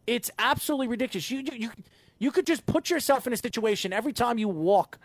It's 0.07 0.31
absolutely 0.39 0.89
ridiculous. 0.89 1.31
You 1.31 1.45
you 1.53 1.71
You 2.19 2.31
could 2.31 2.47
just 2.47 2.67
put 2.67 2.91
yourself 2.91 3.27
in 3.27 3.33
a 3.33 3.37
situation 3.37 3.93
every 3.93 4.13
time 4.13 4.39
you 4.39 4.49
walk 4.49 4.99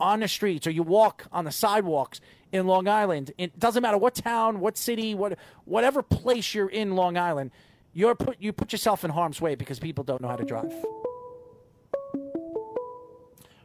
on 0.00 0.20
the 0.20 0.28
streets 0.28 0.66
or 0.66 0.70
you 0.70 0.82
walk 0.82 1.26
on 1.30 1.44
the 1.44 1.52
sidewalks 1.52 2.20
in 2.52 2.66
Long 2.66 2.88
Island. 2.88 3.32
It 3.38 3.58
doesn't 3.58 3.82
matter 3.82 3.98
what 3.98 4.14
town, 4.14 4.60
what 4.60 4.76
city, 4.76 5.14
what 5.14 5.38
whatever 5.64 6.02
place 6.02 6.54
you're 6.54 6.68
in 6.68 6.96
Long 6.96 7.16
Island. 7.16 7.50
You're 7.92 8.14
put 8.14 8.36
you 8.40 8.52
put 8.52 8.72
yourself 8.72 9.04
in 9.04 9.10
harm's 9.10 9.40
way 9.40 9.54
because 9.54 9.78
people 9.78 10.04
don't 10.04 10.20
know 10.20 10.28
how 10.28 10.36
to 10.36 10.44
drive. 10.44 10.72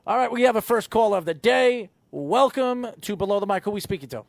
All 0.08 0.18
right, 0.18 0.32
we 0.32 0.44
have 0.44 0.56
a 0.56 0.62
first 0.62 0.90
call 0.90 1.16
of 1.16 1.26
the 1.26 1.34
day. 1.34 1.90
Welcome 2.12 2.88
to 3.02 3.16
Below 3.16 3.40
the 3.40 3.48
Mic. 3.48 3.64
Who 3.64 3.72
are 3.72 3.74
we 3.74 3.80
speaking 3.80 4.10
to? 4.10 4.24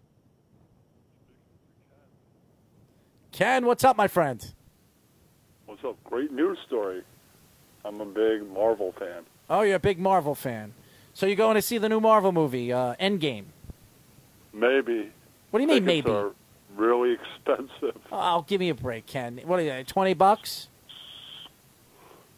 Ken, 3.32 3.66
what's 3.66 3.84
up, 3.84 3.96
my 3.96 4.08
friend? 4.08 4.54
What's 5.66 5.84
up? 5.84 6.02
Great 6.04 6.32
news 6.32 6.56
story. 6.66 7.02
I'm 7.84 8.00
a 8.00 8.06
big 8.06 8.50
Marvel 8.50 8.92
fan. 8.98 9.24
Oh, 9.50 9.60
you're 9.60 9.76
a 9.76 9.78
big 9.78 9.98
Marvel 9.98 10.34
fan. 10.34 10.72
So 11.16 11.24
you're 11.24 11.34
going 11.34 11.54
to 11.54 11.62
see 11.62 11.78
the 11.78 11.88
new 11.88 11.98
Marvel 11.98 12.30
movie, 12.30 12.74
uh, 12.74 12.94
Endgame? 13.00 13.44
Maybe. 14.52 15.10
What 15.50 15.60
do 15.60 15.62
you 15.62 15.66
mean, 15.66 15.86
maybe? 15.86 16.10
Are 16.10 16.32
really 16.76 17.12
expensive. 17.46 17.98
Oh, 18.12 18.44
give 18.46 18.60
me 18.60 18.68
a 18.68 18.74
break, 18.74 19.06
Ken. 19.06 19.40
What 19.46 19.58
are 19.58 19.78
you, 19.78 19.82
20 19.82 20.12
bucks? 20.12 20.68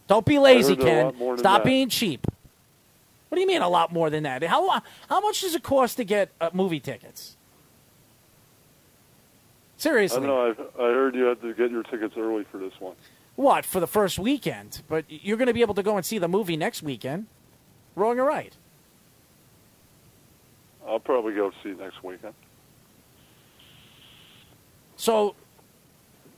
Don't 0.06 0.24
be 0.24 0.38
lazy, 0.38 0.76
heard 0.76 0.78
they're 0.78 0.86
a 0.86 0.90
Ken. 0.90 1.04
lot 1.06 1.16
more 1.16 1.34
than 1.34 1.38
Stop 1.40 1.64
being 1.64 1.88
cheap. 1.88 2.24
What 3.28 3.34
do 3.34 3.40
you 3.40 3.48
mean 3.48 3.62
a 3.62 3.68
lot 3.68 3.92
more 3.92 4.10
than 4.10 4.22
that? 4.22 4.44
How, 4.44 4.80
how 5.08 5.20
much 5.22 5.40
does 5.40 5.56
it 5.56 5.64
cost 5.64 5.96
to 5.96 6.04
get 6.04 6.30
uh, 6.40 6.50
movie 6.52 6.78
tickets? 6.78 7.36
I 9.76 9.82
Seriously. 9.82 10.20
don't 10.20 10.28
know. 10.28 10.54
I, 10.78 10.82
I 10.84 10.92
heard 10.92 11.16
you 11.16 11.24
had 11.24 11.42
to 11.42 11.52
get 11.52 11.72
your 11.72 11.82
tickets 11.82 12.14
early 12.16 12.44
for 12.44 12.58
this 12.58 12.74
one. 12.78 12.94
What, 13.34 13.66
for 13.66 13.80
the 13.80 13.88
first 13.88 14.20
weekend? 14.20 14.82
But 14.86 15.04
you're 15.08 15.36
going 15.36 15.48
to 15.48 15.52
be 15.52 15.62
able 15.62 15.74
to 15.74 15.82
go 15.82 15.96
and 15.96 16.06
see 16.06 16.18
the 16.18 16.28
movie 16.28 16.56
next 16.56 16.84
weekend. 16.84 17.26
Wrong 17.96 18.20
or 18.20 18.24
right? 18.24 18.54
I'll 20.88 21.00
probably 21.00 21.34
go 21.34 21.52
see 21.62 21.70
next 21.70 22.02
weekend. 22.02 22.34
So, 24.96 25.34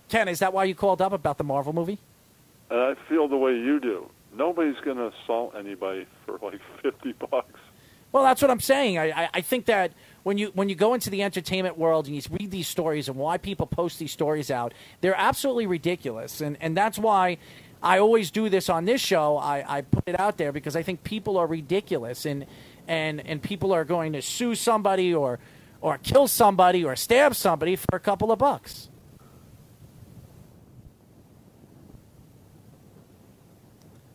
Ken, 0.09 0.28
is 0.28 0.40
that 0.40 0.52
why 0.52 0.64
you 0.64 0.75
called 0.75 1.00
up 1.00 1.12
about 1.12 1.38
the 1.38 1.45
Marvel 1.45 1.73
movie? 1.73 1.99
And 2.69 2.78
I 2.78 2.95
feel 3.09 3.28
the 3.28 3.37
way 3.37 3.52
you 3.52 3.80
do. 3.80 4.11
Nobody's 4.37 4.78
going 4.85 4.97
to 4.97 5.12
assault 5.23 5.54
anybody 5.59 6.07
for 6.26 6.38
like 6.42 6.61
50 6.83 7.12
bucks. 7.12 7.59
Well, 8.12 8.25
that's 8.25 8.42
what 8.42 8.50
I'm 8.50 8.61
saying. 8.61 8.99
I, 8.99 9.11
I, 9.11 9.28
I 9.35 9.40
think 9.40 9.66
that 9.66 9.92
when 10.25 10.37
you 10.37 10.50
when 10.54 10.69
you 10.69 10.75
go 10.75 10.95
into 10.95 11.11
the 11.11 11.23
entertainment 11.23 11.78
world 11.78 12.07
and 12.07 12.16
you 12.16 12.23
read 12.40 12.50
these 12.50 12.66
stories 12.66 13.09
and 13.09 13.16
why 13.16 13.38
people 13.38 13.66
post 13.66 14.00
these 14.00 14.11
stories 14.11 14.50
out, 14.50 14.75
they're 15.00 15.16
absolutely 15.16 15.66
ridiculous, 15.66 16.40
and 16.40 16.57
and 16.61 16.76
that's 16.76 16.99
why 16.99 17.38
I 17.83 17.99
always 17.99 18.30
do 18.30 18.49
this 18.49 18.69
on 18.69 18.85
this 18.85 19.00
show. 19.00 19.37
I, 19.38 19.78
I 19.78 19.83
put 19.83 20.04
it 20.07 20.19
out 20.19 20.37
there 20.38 20.52
because 20.52 20.75
I 20.75 20.83
think 20.83 21.04
people 21.04 21.38
are 21.38 21.47
ridiculous, 21.47 22.26
and 22.26 22.47
and 22.90 23.25
and 23.25 23.40
people 23.40 23.73
are 23.73 23.85
going 23.85 24.12
to 24.14 24.20
sue 24.20 24.56
somebody 24.56 25.14
or 25.14 25.38
or 25.80 25.97
kill 25.97 26.26
somebody 26.26 26.85
or 26.85 26.97
stab 26.97 27.37
somebody 27.37 27.76
for 27.76 27.94
a 27.94 28.00
couple 28.00 28.32
of 28.32 28.38
bucks. 28.38 28.90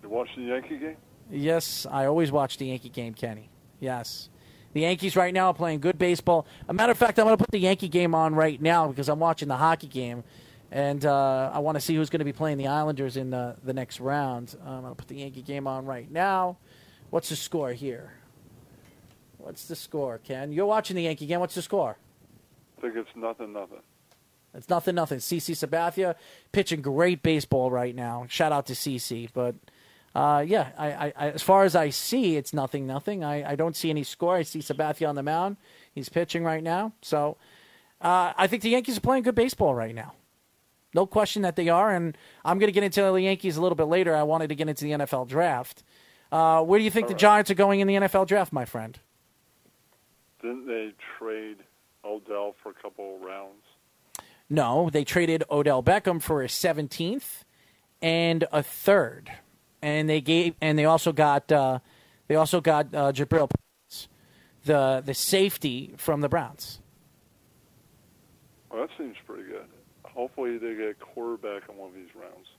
You 0.03 0.09
watching 0.09 0.45
the 0.45 0.49
Yankee 0.49 0.77
game? 0.77 0.97
Yes, 1.31 1.87
I 1.89 2.05
always 2.05 2.31
watch 2.31 2.57
the 2.57 2.67
Yankee 2.67 2.89
game, 2.89 3.13
Kenny. 3.13 3.49
Yes. 3.79 4.29
The 4.73 4.81
Yankees 4.81 5.15
right 5.15 5.33
now 5.33 5.47
are 5.47 5.53
playing 5.53 5.79
good 5.79 5.97
baseball. 5.97 6.45
A 6.67 6.73
matter 6.73 6.91
of 6.91 6.97
fact, 6.97 7.17
I'm 7.17 7.25
going 7.25 7.37
to 7.37 7.41
put 7.41 7.51
the 7.51 7.59
Yankee 7.59 7.87
game 7.87 8.13
on 8.13 8.35
right 8.35 8.61
now 8.61 8.89
because 8.89 9.07
I'm 9.07 9.19
watching 9.19 9.47
the 9.47 9.55
hockey 9.55 9.87
game. 9.87 10.23
And 10.69 11.05
uh, 11.05 11.49
I 11.53 11.59
want 11.59 11.75
to 11.77 11.81
see 11.81 11.95
who's 11.95 12.09
going 12.09 12.19
to 12.19 12.25
be 12.25 12.33
playing 12.33 12.57
the 12.57 12.67
Islanders 12.67 13.15
in 13.15 13.29
the, 13.29 13.55
the 13.63 13.73
next 13.73 14.01
round. 14.01 14.55
Um, 14.61 14.67
I'm 14.67 14.81
going 14.81 14.91
to 14.91 14.97
put 14.97 15.07
the 15.07 15.15
Yankee 15.15 15.41
game 15.41 15.65
on 15.65 15.85
right 15.85 16.11
now. 16.11 16.57
What's 17.09 17.29
the 17.29 17.37
score 17.37 17.71
here? 17.71 18.11
What's 19.45 19.65
the 19.65 19.75
score, 19.75 20.17
Ken? 20.17 20.51
You're 20.51 20.65
watching 20.65 20.95
the 20.95 21.03
Yankee 21.03 21.27
game. 21.27 21.39
What's 21.39 21.53
the 21.53 21.61
score? 21.61 21.97
I 22.79 22.81
think 22.81 22.95
it's 22.95 23.15
nothing, 23.15 23.53
nothing. 23.53 23.77
It's 24.55 24.67
nothing, 24.67 24.95
nothing. 24.95 25.19
CC 25.19 25.53
Sabathia 25.53 26.15
pitching 26.51 26.81
great 26.81 27.21
baseball 27.21 27.69
right 27.69 27.93
now. 27.93 28.25
Shout 28.27 28.51
out 28.51 28.65
to 28.65 28.73
CC. 28.73 29.29
But 29.31 29.53
uh, 30.15 30.43
yeah, 30.47 30.69
I, 30.79 30.87
I, 30.87 31.13
I, 31.15 31.29
as 31.29 31.43
far 31.43 31.63
as 31.63 31.75
I 31.75 31.91
see, 31.91 32.37
it's 32.37 32.53
nothing, 32.53 32.87
nothing. 32.87 33.23
I, 33.23 33.51
I 33.51 33.55
don't 33.55 33.75
see 33.75 33.91
any 33.91 34.01
score. 34.01 34.35
I 34.35 34.41
see 34.41 34.59
Sabathia 34.59 35.07
on 35.07 35.13
the 35.13 35.21
mound. 35.21 35.57
He's 35.93 36.09
pitching 36.09 36.43
right 36.43 36.63
now. 36.63 36.93
So 37.03 37.37
uh, 38.01 38.33
I 38.35 38.47
think 38.47 38.63
the 38.63 38.71
Yankees 38.71 38.97
are 38.97 39.01
playing 39.01 39.21
good 39.21 39.35
baseball 39.35 39.75
right 39.75 39.93
now. 39.93 40.13
No 40.95 41.05
question 41.05 41.43
that 41.43 41.55
they 41.55 41.69
are. 41.69 41.93
And 41.93 42.17
I'm 42.43 42.57
going 42.57 42.69
to 42.69 42.73
get 42.73 42.83
into 42.83 42.99
the 42.99 43.13
Yankees 43.13 43.57
a 43.57 43.61
little 43.61 43.75
bit 43.75 43.89
later. 43.89 44.15
I 44.15 44.23
wanted 44.23 44.49
to 44.49 44.55
get 44.55 44.69
into 44.69 44.85
the 44.85 44.91
NFL 44.91 45.27
draft. 45.27 45.83
Uh, 46.31 46.63
where 46.63 46.79
do 46.79 46.83
you 46.83 46.89
think 46.89 47.09
the 47.09 47.13
Giants 47.13 47.51
are 47.51 47.55
going 47.55 47.79
in 47.81 47.87
the 47.87 47.93
NFL 47.93 48.25
draft, 48.25 48.51
my 48.51 48.65
friend? 48.65 48.97
Didn't 50.45 50.67
they 50.67 50.93
trade 51.17 51.57
Odell 52.05 52.53
for 52.61 52.69
a 52.69 52.73
couple 52.75 53.15
of 53.15 53.21
rounds? 53.21 53.63
No, 54.47 54.91
they 54.91 55.03
traded 55.03 55.43
Odell 55.49 55.81
Beckham 55.81 56.21
for 56.21 56.43
a 56.43 56.47
17th 56.47 57.43
and 57.99 58.43
a 58.51 58.61
third, 58.61 59.31
and 59.81 60.07
they 60.07 60.21
gave 60.21 60.53
and 60.61 60.77
they 60.77 60.85
also 60.85 61.11
got 61.11 61.51
uh, 61.51 61.79
they 62.27 62.35
also 62.35 62.61
got 62.61 62.93
uh, 62.93 63.11
Jabril, 63.11 63.49
the 64.65 65.01
the 65.03 65.15
safety 65.15 65.95
from 65.97 66.21
the 66.21 66.29
Browns. 66.29 66.79
Well, 68.69 68.81
that 68.81 68.91
seems 68.99 69.15
pretty 69.25 69.49
good. 69.49 69.65
Hopefully, 70.03 70.59
they 70.59 70.75
get 70.75 70.89
a 70.89 70.93
quarterback 70.93 71.63
in 71.67 71.75
one 71.75 71.89
of 71.89 71.95
these 71.95 72.13
rounds. 72.13 72.49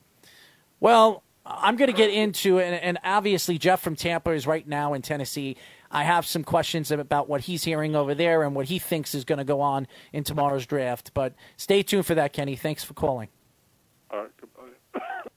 Well, 0.80 1.22
I'm 1.46 1.76
going 1.76 1.90
to 1.90 1.96
get 1.96 2.10
into 2.10 2.58
and, 2.58 2.74
and 2.74 2.98
obviously 3.04 3.58
Jeff 3.58 3.80
from 3.80 3.94
Tampa 3.94 4.30
is 4.30 4.46
right 4.46 4.66
now 4.66 4.94
in 4.94 5.02
Tennessee. 5.02 5.56
I 5.90 6.04
have 6.04 6.26
some 6.26 6.44
questions 6.44 6.90
about 6.90 7.28
what 7.28 7.42
he's 7.42 7.64
hearing 7.64 7.94
over 7.94 8.14
there 8.14 8.42
and 8.42 8.54
what 8.54 8.66
he 8.66 8.78
thinks 8.78 9.14
is 9.14 9.24
going 9.24 9.38
to 9.38 9.44
go 9.44 9.60
on 9.60 9.86
in 10.12 10.24
tomorrow's 10.24 10.66
draft. 10.66 11.12
But 11.14 11.34
stay 11.56 11.82
tuned 11.82 12.06
for 12.06 12.14
that, 12.14 12.32
Kenny. 12.32 12.56
Thanks 12.56 12.84
for 12.84 12.94
calling. 12.94 13.28
All 14.10 14.20
right, 14.20 14.30
goodbye. 14.40 15.00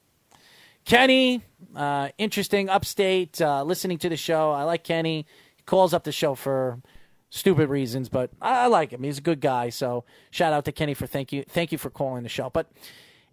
Kenny, 0.86 1.44
uh, 1.75 2.10
interesting, 2.18 2.70
upstate, 2.70 3.41
uh, 3.41 3.63
listening 3.63 3.98
to 4.00 4.10
the 4.10 4.18
show. 4.18 4.51
I 4.51 4.63
like 4.63 4.84
Kenny. 4.84 5.25
He 5.56 5.63
calls 5.63 5.94
up 5.94 6.03
the 6.03 6.12
show 6.12 6.36
for 6.36 6.82
stupid 7.29 7.70
reasons, 7.70 8.10
but 8.10 8.32
I, 8.41 8.63
I 8.63 8.68
like 8.68 8.91
him. 8.91 9.03
He's 9.03 9.20
a 9.20 9.22
good 9.22 9.39
guy. 9.39 9.70
So 9.70 10.03
shout 10.32 10.53
out 10.53 10.65
to 10.65 10.72
Kenny 10.72 10.94
for 10.94 11.08
thank 11.08 11.32
you, 11.32 11.44
thank 11.48 11.72
you 11.72 11.77
for 11.77 11.89
calling 11.89 12.24
the 12.24 12.29
show. 12.29 12.50
But 12.50 12.72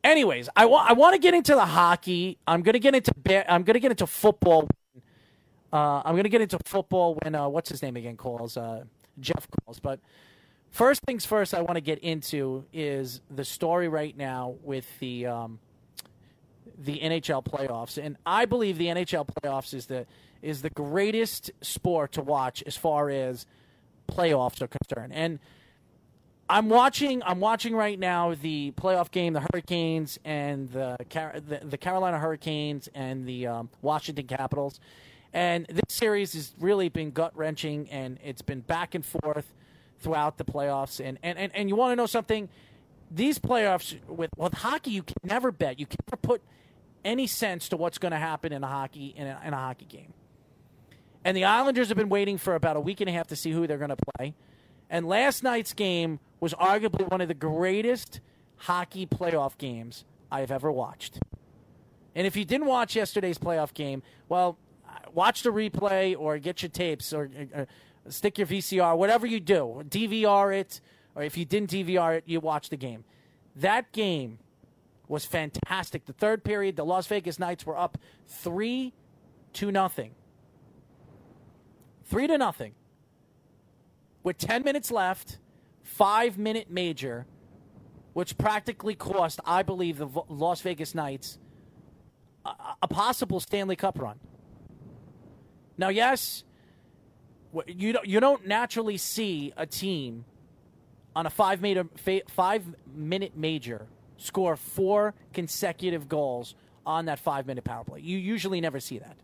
anyways, 0.04 0.48
I 0.56 0.66
want 0.66 0.90
I 0.90 0.92
want 0.92 1.14
to 1.14 1.18
get 1.18 1.34
into 1.34 1.54
the 1.54 1.66
hockey. 1.66 2.38
I'm 2.46 2.62
gonna 2.62 2.78
get 2.78 2.94
into 2.94 3.12
ba- 3.16 3.50
I'm 3.50 3.62
gonna 3.62 3.80
get 3.80 3.90
into 3.90 4.06
football. 4.06 4.68
Uh, 5.72 6.02
I'm 6.04 6.16
gonna 6.16 6.28
get 6.28 6.40
into 6.40 6.58
football 6.64 7.18
when 7.22 7.34
uh, 7.34 7.48
what's 7.48 7.68
his 7.68 7.82
name 7.82 7.96
again 7.96 8.16
calls 8.16 8.56
uh, 8.56 8.84
Jeff 9.20 9.46
calls. 9.64 9.80
But 9.80 10.00
first 10.70 11.02
things 11.02 11.26
first, 11.26 11.54
I 11.54 11.60
want 11.60 11.74
to 11.76 11.80
get 11.80 11.98
into 12.00 12.64
is 12.72 13.20
the 13.30 13.44
story 13.44 13.88
right 13.88 14.16
now 14.16 14.56
with 14.62 14.86
the. 15.00 15.26
Um, 15.26 15.58
the 16.78 16.98
NHL 16.98 17.42
playoffs, 17.42 17.96
and 17.96 18.18
I 18.26 18.44
believe 18.44 18.76
the 18.76 18.88
NHL 18.88 19.26
playoffs 19.26 19.72
is 19.72 19.86
the 19.86 20.04
is 20.42 20.60
the 20.60 20.68
greatest 20.68 21.50
sport 21.62 22.12
to 22.12 22.22
watch 22.22 22.62
as 22.66 22.76
far 22.76 23.08
as 23.08 23.46
playoffs 24.08 24.60
are 24.60 24.68
concerned. 24.68 25.12
And 25.12 25.38
I'm 26.48 26.68
watching 26.68 27.22
I'm 27.24 27.40
watching 27.40 27.74
right 27.74 27.98
now 27.98 28.34
the 28.34 28.72
playoff 28.72 29.10
game, 29.10 29.32
the 29.32 29.44
Hurricanes 29.52 30.18
and 30.24 30.70
the 30.70 30.96
the, 31.08 31.60
the 31.64 31.78
Carolina 31.78 32.18
Hurricanes 32.18 32.88
and 32.94 33.26
the 33.26 33.46
um, 33.48 33.70
Washington 33.82 34.26
Capitals. 34.26 34.78
And 35.32 35.66
this 35.66 35.82
series 35.88 36.32
has 36.34 36.54
really 36.58 36.88
been 36.88 37.10
gut 37.10 37.36
wrenching, 37.36 37.90
and 37.90 38.18
it's 38.24 38.42
been 38.42 38.60
back 38.60 38.94
and 38.94 39.04
forth 39.04 39.52
throughout 39.98 40.38
the 40.38 40.44
playoffs. 40.44 41.04
And 41.04 41.18
and, 41.22 41.38
and, 41.38 41.54
and 41.54 41.68
you 41.68 41.76
want 41.76 41.92
to 41.92 41.96
know 41.96 42.06
something? 42.06 42.48
These 43.10 43.38
playoffs 43.38 43.96
with 44.08 44.30
with 44.36 44.54
hockey, 44.54 44.90
you 44.90 45.02
can 45.02 45.16
never 45.22 45.52
bet. 45.52 45.78
You 45.78 45.86
can 45.86 45.98
never 46.06 46.16
put 46.16 46.42
any 47.04 47.26
sense 47.26 47.68
to 47.68 47.76
what's 47.76 47.98
going 47.98 48.12
to 48.12 48.18
happen 48.18 48.52
in 48.52 48.64
a 48.64 48.66
hockey 48.66 49.14
in 49.16 49.26
a, 49.26 49.40
in 49.44 49.52
a 49.52 49.56
hockey 49.56 49.86
game. 49.86 50.12
And 51.24 51.36
the 51.36 51.44
Islanders 51.44 51.88
have 51.88 51.96
been 51.96 52.08
waiting 52.08 52.38
for 52.38 52.54
about 52.54 52.76
a 52.76 52.80
week 52.80 53.00
and 53.00 53.10
a 53.10 53.12
half 53.12 53.26
to 53.28 53.36
see 53.36 53.50
who 53.50 53.66
they're 53.66 53.78
going 53.78 53.90
to 53.90 53.96
play. 54.16 54.34
And 54.88 55.08
last 55.08 55.42
night's 55.42 55.72
game 55.72 56.20
was 56.38 56.54
arguably 56.54 57.10
one 57.10 57.20
of 57.20 57.28
the 57.28 57.34
greatest 57.34 58.20
hockey 58.56 59.06
playoff 59.06 59.58
games 59.58 60.04
I've 60.30 60.50
ever 60.50 60.70
watched. 60.70 61.18
And 62.14 62.26
if 62.26 62.36
you 62.36 62.44
didn't 62.44 62.66
watch 62.66 62.96
yesterday's 62.96 63.38
playoff 63.38 63.74
game, 63.74 64.02
well, 64.28 64.56
watch 65.12 65.42
the 65.42 65.50
replay 65.50 66.16
or 66.18 66.38
get 66.38 66.62
your 66.62 66.68
tapes 66.68 67.12
or, 67.12 67.30
or 67.54 67.66
stick 68.08 68.38
your 68.38 68.46
VCR, 68.46 68.96
whatever 68.96 69.26
you 69.26 69.40
do, 69.40 69.82
DVR 69.88 70.54
it, 70.54 70.80
or 71.14 71.22
if 71.22 71.36
you 71.36 71.44
didn't 71.44 71.70
DVR 71.70 72.18
it, 72.18 72.24
you 72.26 72.40
watch 72.40 72.68
the 72.68 72.76
game. 72.76 73.04
That 73.54 73.92
game 73.92 74.38
was 75.08 75.24
fantastic. 75.24 76.04
The 76.06 76.12
third 76.12 76.44
period, 76.44 76.76
the 76.76 76.84
Las 76.84 77.06
Vegas 77.06 77.38
Knights 77.38 77.64
were 77.64 77.78
up 77.78 77.98
three 78.26 78.92
to 79.54 79.70
nothing. 79.70 80.12
Three 82.04 82.26
to 82.26 82.38
nothing. 82.38 82.74
With 84.22 84.38
10 84.38 84.62
minutes 84.62 84.90
left, 84.90 85.38
five 85.82 86.36
minute 86.36 86.70
major, 86.70 87.26
which 88.12 88.36
practically 88.36 88.94
cost, 88.94 89.40
I 89.44 89.62
believe, 89.62 89.98
the 89.98 90.08
Las 90.28 90.60
Vegas 90.60 90.94
Knights 90.94 91.38
a, 92.46 92.54
a 92.82 92.88
possible 92.88 93.40
Stanley 93.40 93.76
Cup 93.76 93.98
run. 93.98 94.18
Now, 95.78 95.88
yes, 95.88 96.44
you 97.66 97.92
don't, 97.92 98.06
you 98.06 98.20
don't 98.20 98.46
naturally 98.46 98.96
see 98.96 99.52
a 99.56 99.66
team 99.66 100.24
on 101.14 101.26
a 101.26 101.30
five 101.30 101.60
minute, 101.60 101.86
five 102.28 102.64
minute 102.94 103.36
major 103.36 103.86
score 104.18 104.56
four 104.56 105.14
consecutive 105.32 106.08
goals 106.08 106.54
on 106.84 107.06
that 107.06 107.18
five 107.18 107.46
minute 107.46 107.64
power 107.64 107.84
play. 107.84 108.00
You 108.00 108.18
usually 108.18 108.60
never 108.60 108.80
see 108.80 108.98
that. 108.98 109.16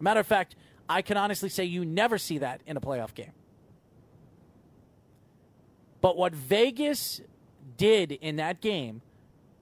Matter 0.00 0.20
of 0.20 0.26
fact, 0.26 0.56
I 0.88 1.02
can 1.02 1.16
honestly 1.16 1.48
say 1.48 1.64
you 1.64 1.84
never 1.84 2.18
see 2.18 2.38
that 2.38 2.60
in 2.66 2.76
a 2.76 2.80
playoff 2.80 3.14
game. 3.14 3.32
But 6.00 6.16
what 6.16 6.34
Vegas 6.34 7.20
did 7.76 8.12
in 8.12 8.36
that 8.36 8.60
game 8.60 9.02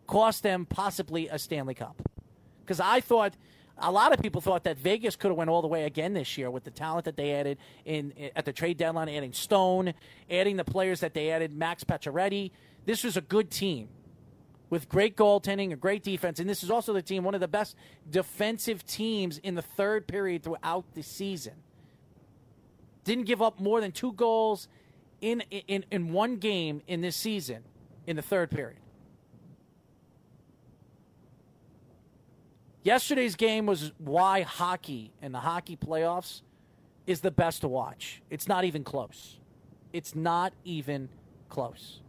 cost 0.07 0.43
them 0.43 0.67
possibly 0.67 1.29
a 1.29 1.39
Stanley 1.39 1.75
Cup. 1.75 2.03
Because 2.61 2.81
I 2.81 3.01
thought 3.01 3.35
a 3.79 3.91
lot 3.91 4.13
of 4.13 4.21
people 4.21 4.41
thought 4.41 4.65
that 4.65 4.79
Vegas 4.79 5.17
could 5.17 5.29
have 5.29 5.37
went 5.37 5.51
all 5.51 5.63
the 5.63 5.69
way 5.69 5.85
again 5.85 6.15
this 6.15 6.39
year 6.39 6.51
with 6.51 6.65
the 6.65 6.71
talent 6.71 7.05
that 7.07 7.17
they 7.17 7.33
added 7.33 7.59
in 7.85 8.13
at 8.37 8.45
the 8.45 8.53
trade 8.53 8.77
deadline, 8.77 9.09
adding 9.09 9.33
Stone, 9.33 9.95
adding 10.31 10.57
the 10.57 10.65
players 10.65 11.01
that 11.01 11.15
they 11.15 11.31
added, 11.31 11.53
Max 11.53 11.83
Pacioretty. 11.83 12.53
This 12.87 13.03
was 13.03 13.17
a 13.17 13.21
good 13.21 13.51
team 13.51 13.89
with 14.71 14.89
great 14.89 15.17
goaltending, 15.17 15.73
a 15.73 15.77
great 15.77 16.03
defense, 16.03 16.39
and 16.39 16.49
this 16.49 16.63
is 16.63 16.71
also 16.71 16.93
the 16.93 17.03
team 17.03 17.25
one 17.25 17.35
of 17.35 17.41
the 17.41 17.49
best 17.49 17.77
defensive 18.11 18.87
teams 18.87 19.39
in 19.39 19.55
the 19.55 19.63
third 19.63 20.07
period 20.07 20.43
throughout 20.43 20.85
the 20.95 21.03
season. 21.03 21.55
Didn't 23.05 23.25
give 23.25 23.43
up 23.43 23.61
more 23.61 23.81
than 23.81 23.93
two 23.93 24.13
goals 24.13 24.69
in 25.21 25.41
in 25.51 25.85
in 25.91 26.13
one 26.13 26.37
game 26.37 26.81
in 26.87 27.01
this 27.01 27.17
season 27.17 27.65
in 28.07 28.17
the 28.17 28.23
third 28.23 28.51
period. 28.51 28.79
Yesterday's 32.85 33.35
game 33.35 33.65
was 33.65 33.93
why 33.99 34.43
hockey 34.43 35.11
and 35.23 35.35
the 35.35 35.39
hockey 35.41 35.75
playoffs 35.75 36.43
is 37.07 37.23
the 37.23 37.31
best 37.31 37.63
to 37.63 37.69
watch. 37.69 38.23
It's 38.31 38.47
not 38.47 38.65
even 38.65 38.85
close. 38.85 39.39
It's 39.93 40.15
not 40.15 40.53
even 40.65 41.09
close. 41.49 42.01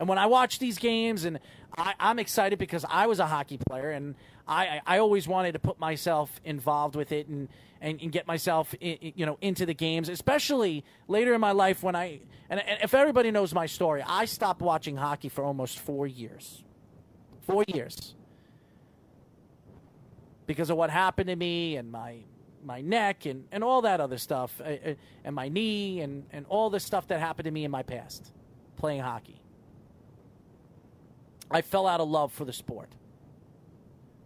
And 0.00 0.08
when 0.08 0.18
I 0.18 0.26
watch 0.26 0.58
these 0.58 0.78
games, 0.78 1.24
and 1.24 1.38
I, 1.76 1.94
am 1.98 2.18
excited 2.18 2.58
because 2.58 2.84
I 2.88 3.06
was 3.06 3.20
a 3.20 3.26
hockey 3.26 3.58
player, 3.58 3.90
and 3.90 4.16
I, 4.46 4.80
I 4.86 4.98
always 4.98 5.28
wanted 5.28 5.52
to 5.52 5.58
put 5.60 5.78
myself 5.78 6.40
involved 6.44 6.96
with 6.96 7.12
it 7.12 7.28
and, 7.28 7.48
and, 7.80 8.00
and 8.00 8.10
get 8.10 8.26
myself 8.26 8.74
in, 8.80 9.12
you 9.16 9.26
know 9.26 9.38
into 9.40 9.66
the 9.66 9.74
games, 9.74 10.08
especially 10.08 10.84
later 11.06 11.34
in 11.34 11.40
my 11.40 11.52
life 11.52 11.82
when 11.82 11.94
I 11.96 12.20
and, 12.48 12.60
and 12.60 12.78
if 12.82 12.94
everybody 12.94 13.30
knows 13.30 13.52
my 13.52 13.66
story, 13.66 14.02
I 14.06 14.24
stopped 14.24 14.62
watching 14.62 14.96
hockey 14.96 15.28
for 15.28 15.44
almost 15.44 15.78
four 15.78 16.06
years. 16.06 16.64
Four 17.48 17.64
years. 17.66 18.14
Because 20.46 20.68
of 20.68 20.76
what 20.76 20.90
happened 20.90 21.28
to 21.28 21.36
me 21.36 21.76
and 21.76 21.90
my 21.90 22.18
my 22.64 22.80
neck 22.80 23.24
and, 23.24 23.44
and 23.52 23.62
all 23.64 23.82
that 23.82 24.00
other 24.00 24.18
stuff, 24.18 24.60
uh, 24.60 24.64
uh, 24.64 24.94
and 25.24 25.34
my 25.34 25.48
knee 25.48 26.00
and, 26.00 26.24
and 26.32 26.44
all 26.48 26.70
the 26.70 26.80
stuff 26.80 27.06
that 27.08 27.20
happened 27.20 27.44
to 27.44 27.50
me 27.50 27.64
in 27.64 27.70
my 27.70 27.82
past 27.82 28.32
playing 28.76 29.00
hockey. 29.00 29.40
I 31.50 31.62
fell 31.62 31.86
out 31.86 32.00
of 32.00 32.08
love 32.08 32.32
for 32.32 32.44
the 32.44 32.52
sport. 32.52 32.90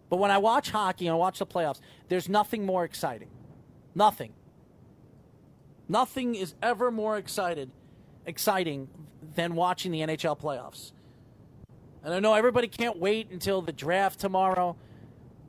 But 0.09 0.17
when 0.17 0.31
I 0.31 0.39
watch 0.39 0.71
hockey 0.71 1.07
and 1.07 1.13
I 1.13 1.17
watch 1.17 1.39
the 1.39 1.45
playoffs, 1.45 1.79
there's 2.09 2.27
nothing 2.27 2.65
more 2.65 2.83
exciting. 2.83 3.29
Nothing. 3.95 4.33
Nothing 5.87 6.35
is 6.35 6.53
ever 6.61 6.91
more 6.91 7.17
excited, 7.17 7.71
exciting 8.25 8.89
than 9.35 9.55
watching 9.55 9.91
the 9.91 10.01
NHL 10.01 10.39
playoffs. 10.39 10.91
And 12.03 12.13
I 12.13 12.19
know 12.19 12.33
everybody 12.33 12.67
can't 12.67 12.97
wait 12.97 13.31
until 13.31 13.61
the 13.61 13.71
draft 13.71 14.19
tomorrow, 14.19 14.75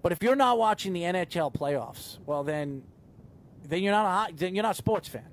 but 0.02 0.12
if 0.12 0.22
you're 0.22 0.36
not 0.36 0.56
watching 0.56 0.92
the 0.92 1.02
NHL 1.02 1.52
playoffs, 1.52 2.18
well 2.26 2.44
then, 2.44 2.84
then 3.66 3.82
you're 3.82 3.92
not 3.92 4.30
a, 4.30 4.34
then 4.34 4.54
you're 4.54 4.62
not 4.62 4.72
a 4.72 4.78
sports 4.78 5.08
fan. 5.08 5.26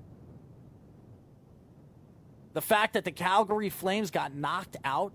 The 2.53 2.61
fact 2.61 2.93
that 2.93 3.05
the 3.05 3.11
Calgary 3.11 3.69
Flames 3.69 4.09
got 4.09 4.33
knocked 4.33 4.77
out, 4.83 5.13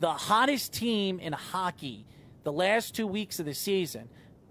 the 0.00 0.12
hottest 0.12 0.72
team 0.74 1.18
in 1.18 1.32
hockey, 1.32 2.04
the 2.44 2.52
last 2.52 2.94
two 2.94 3.06
weeks 3.06 3.40
of 3.40 3.46
the 3.46 3.54
season, 3.54 4.08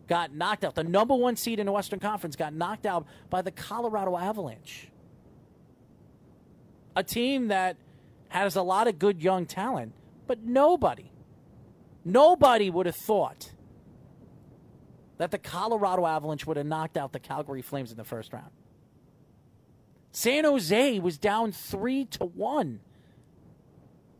got 0.07 0.33
knocked 0.33 0.65
out. 0.65 0.73
The 0.73 0.83
number 0.83 1.15
one 1.15 1.35
seed 1.35 1.59
in 1.59 1.67
the 1.67 1.71
Western 1.71 1.99
Conference 1.99 2.35
got 2.35 2.53
knocked 2.53 2.87
out 2.87 3.05
by 3.29 3.43
the 3.43 3.51
Colorado 3.51 4.17
Avalanche, 4.17 4.89
a 6.95 7.03
team 7.03 7.49
that 7.49 7.77
has 8.29 8.55
a 8.55 8.61
lot 8.63 8.87
of 8.87 8.97
good 8.97 9.21
young 9.21 9.45
talent 9.45 9.93
but 10.29 10.43
nobody, 10.43 11.11
nobody 12.05 12.69
would 12.69 12.85
have 12.85 12.95
thought 12.95 13.51
that 15.17 15.31
the 15.31 15.39
Colorado 15.39 16.05
Avalanche 16.05 16.45
would 16.45 16.55
have 16.55 16.67
knocked 16.67 16.97
out 16.97 17.13
the 17.13 17.19
Calgary 17.19 17.63
Flames 17.63 17.89
in 17.89 17.97
the 17.97 18.03
first 18.03 18.31
round. 18.31 18.51
San 20.11 20.43
Jose 20.43 20.99
was 20.99 21.17
down 21.17 21.51
three 21.51 22.05
to 22.05 22.25
one. 22.25 22.79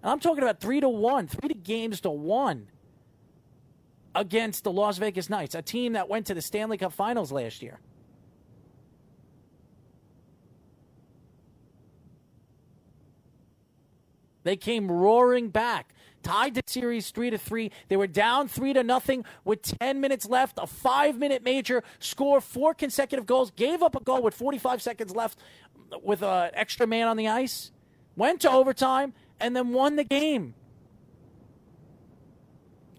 And 0.02 0.12
I'm 0.12 0.20
talking 0.20 0.42
about 0.42 0.60
three 0.60 0.80
to 0.80 0.90
one, 0.90 1.28
three 1.28 1.54
games 1.54 2.02
to 2.02 2.10
one 2.10 2.70
against 4.16 4.64
the 4.64 4.72
Las 4.72 4.98
Vegas 4.98 5.30
Knights, 5.30 5.54
a 5.54 5.62
team 5.62 5.94
that 5.94 6.10
went 6.10 6.26
to 6.26 6.34
the 6.34 6.42
Stanley 6.42 6.80
Cup 6.80 6.92
Finals 6.92 7.32
last 7.32 7.62
year. 7.62 7.80
They 14.44 14.56
came 14.56 14.92
roaring 14.92 15.50
back 15.50 15.94
tied 16.24 16.56
the 16.56 16.64
series 16.66 17.12
three 17.12 17.30
to 17.30 17.38
three. 17.38 17.72
They 17.88 17.98
were 17.98 18.08
down 18.08 18.48
three 18.48 18.74
to 18.74 18.84
nothing 18.84 19.26
with 19.46 19.62
10 19.80 20.00
minutes 20.02 20.28
left. 20.28 20.60
A 20.62 20.68
five 20.68 21.18
minute 21.18 21.44
major, 21.44 21.84
score 22.00 22.42
four 22.42 22.74
consecutive 22.74 23.26
goals, 23.26 23.52
gave 23.52 23.82
up 23.82 23.96
a 23.96 24.00
goal 24.02 24.22
with 24.22 24.34
45 24.34 24.82
seconds 24.82 25.16
left 25.16 25.40
with 26.04 26.22
an 26.22 26.52
extra 26.54 26.86
man 26.88 27.08
on 27.08 27.18
the 27.18 27.28
ice, 27.28 27.72
went 28.16 28.42
to 28.42 28.52
overtime, 28.52 29.14
and 29.40 29.56
then 29.56 29.74
won 29.74 29.96
the 29.96 30.04
game. 30.04 30.54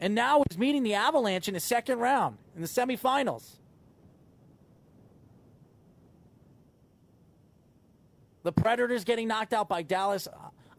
And 0.00 0.14
now 0.14 0.42
is 0.50 0.56
meeting 0.56 0.82
the 0.82 0.94
Avalanche 0.94 1.46
in 1.46 1.54
the 1.54 1.60
second 1.60 1.98
round 1.98 2.38
in 2.56 2.62
the 2.62 2.68
semifinals. 2.68 3.56
The 8.42 8.52
Predators 8.52 9.04
getting 9.04 9.28
knocked 9.28 9.52
out 9.52 9.68
by 9.68 9.82
Dallas. 9.82 10.26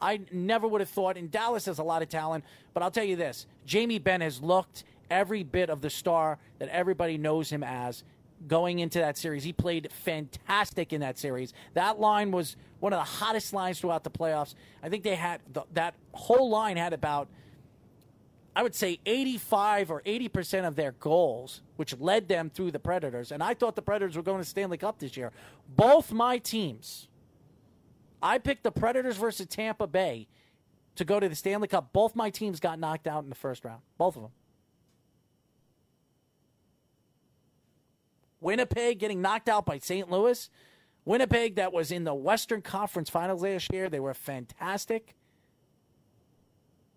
I 0.01 0.21
never 0.31 0.67
would 0.67 0.81
have 0.81 0.89
thought. 0.89 1.17
And 1.17 1.31
Dallas 1.31 1.65
has 1.65 1.79
a 1.79 1.83
lot 1.83 2.01
of 2.01 2.09
talent, 2.09 2.43
but 2.73 2.83
I'll 2.83 2.91
tell 2.91 3.03
you 3.03 3.15
this: 3.15 3.45
Jamie 3.65 3.99
Benn 3.99 4.21
has 4.21 4.41
looked 4.41 4.83
every 5.09 5.43
bit 5.43 5.69
of 5.69 5.81
the 5.81 5.89
star 5.89 6.37
that 6.59 6.69
everybody 6.69 7.17
knows 7.17 7.49
him 7.49 7.63
as 7.63 8.03
going 8.47 8.79
into 8.79 8.99
that 8.99 9.17
series. 9.17 9.43
He 9.43 9.53
played 9.53 9.89
fantastic 9.91 10.93
in 10.93 11.01
that 11.01 11.19
series. 11.19 11.53
That 11.73 11.99
line 11.99 12.31
was 12.31 12.55
one 12.79 12.93
of 12.93 12.99
the 12.99 13.05
hottest 13.05 13.53
lines 13.53 13.79
throughout 13.79 14.03
the 14.03 14.09
playoffs. 14.09 14.55
I 14.81 14.89
think 14.89 15.03
they 15.03 15.15
had 15.15 15.41
the, 15.53 15.63
that 15.73 15.93
whole 16.13 16.49
line 16.49 16.77
had 16.77 16.93
about 16.93 17.27
I 18.55 18.63
would 18.63 18.75
say 18.75 18.99
85 19.05 19.91
or 19.91 20.01
80% 20.01 20.67
of 20.67 20.75
their 20.75 20.91
goals, 20.93 21.61
which 21.77 21.97
led 21.99 22.27
them 22.27 22.49
through 22.49 22.71
the 22.71 22.79
Predators. 22.79 23.31
And 23.31 23.41
I 23.41 23.53
thought 23.53 23.75
the 23.75 23.81
Predators 23.81 24.17
were 24.17 24.23
going 24.23 24.39
to 24.39 24.45
Stanley 24.45 24.77
Cup 24.77 24.99
this 24.99 25.15
year. 25.15 25.31
Both 25.75 26.11
my 26.11 26.37
teams 26.37 27.07
I 28.21 28.37
picked 28.37 28.63
the 28.63 28.71
Predators 28.71 29.17
versus 29.17 29.47
Tampa 29.47 29.87
Bay 29.87 30.27
to 30.95 31.05
go 31.05 31.19
to 31.19 31.27
the 31.27 31.35
Stanley 31.35 31.67
Cup. 31.67 31.93
Both 31.93 32.15
my 32.15 32.29
teams 32.29 32.59
got 32.59 32.79
knocked 32.79 33.07
out 33.07 33.23
in 33.23 33.29
the 33.29 33.35
first 33.35 33.65
round. 33.65 33.81
Both 33.97 34.15
of 34.15 34.23
them. 34.23 34.31
Winnipeg 38.39 38.99
getting 38.99 39.21
knocked 39.21 39.49
out 39.49 39.65
by 39.65 39.77
St. 39.77 40.09
Louis. 40.09 40.49
Winnipeg, 41.05 41.55
that 41.55 41.73
was 41.73 41.91
in 41.91 42.03
the 42.03 42.13
Western 42.13 42.61
Conference 42.61 43.09
Finals 43.09 43.41
last 43.41 43.71
year, 43.71 43.89
they 43.89 43.99
were 43.99 44.13
fantastic. 44.13 45.15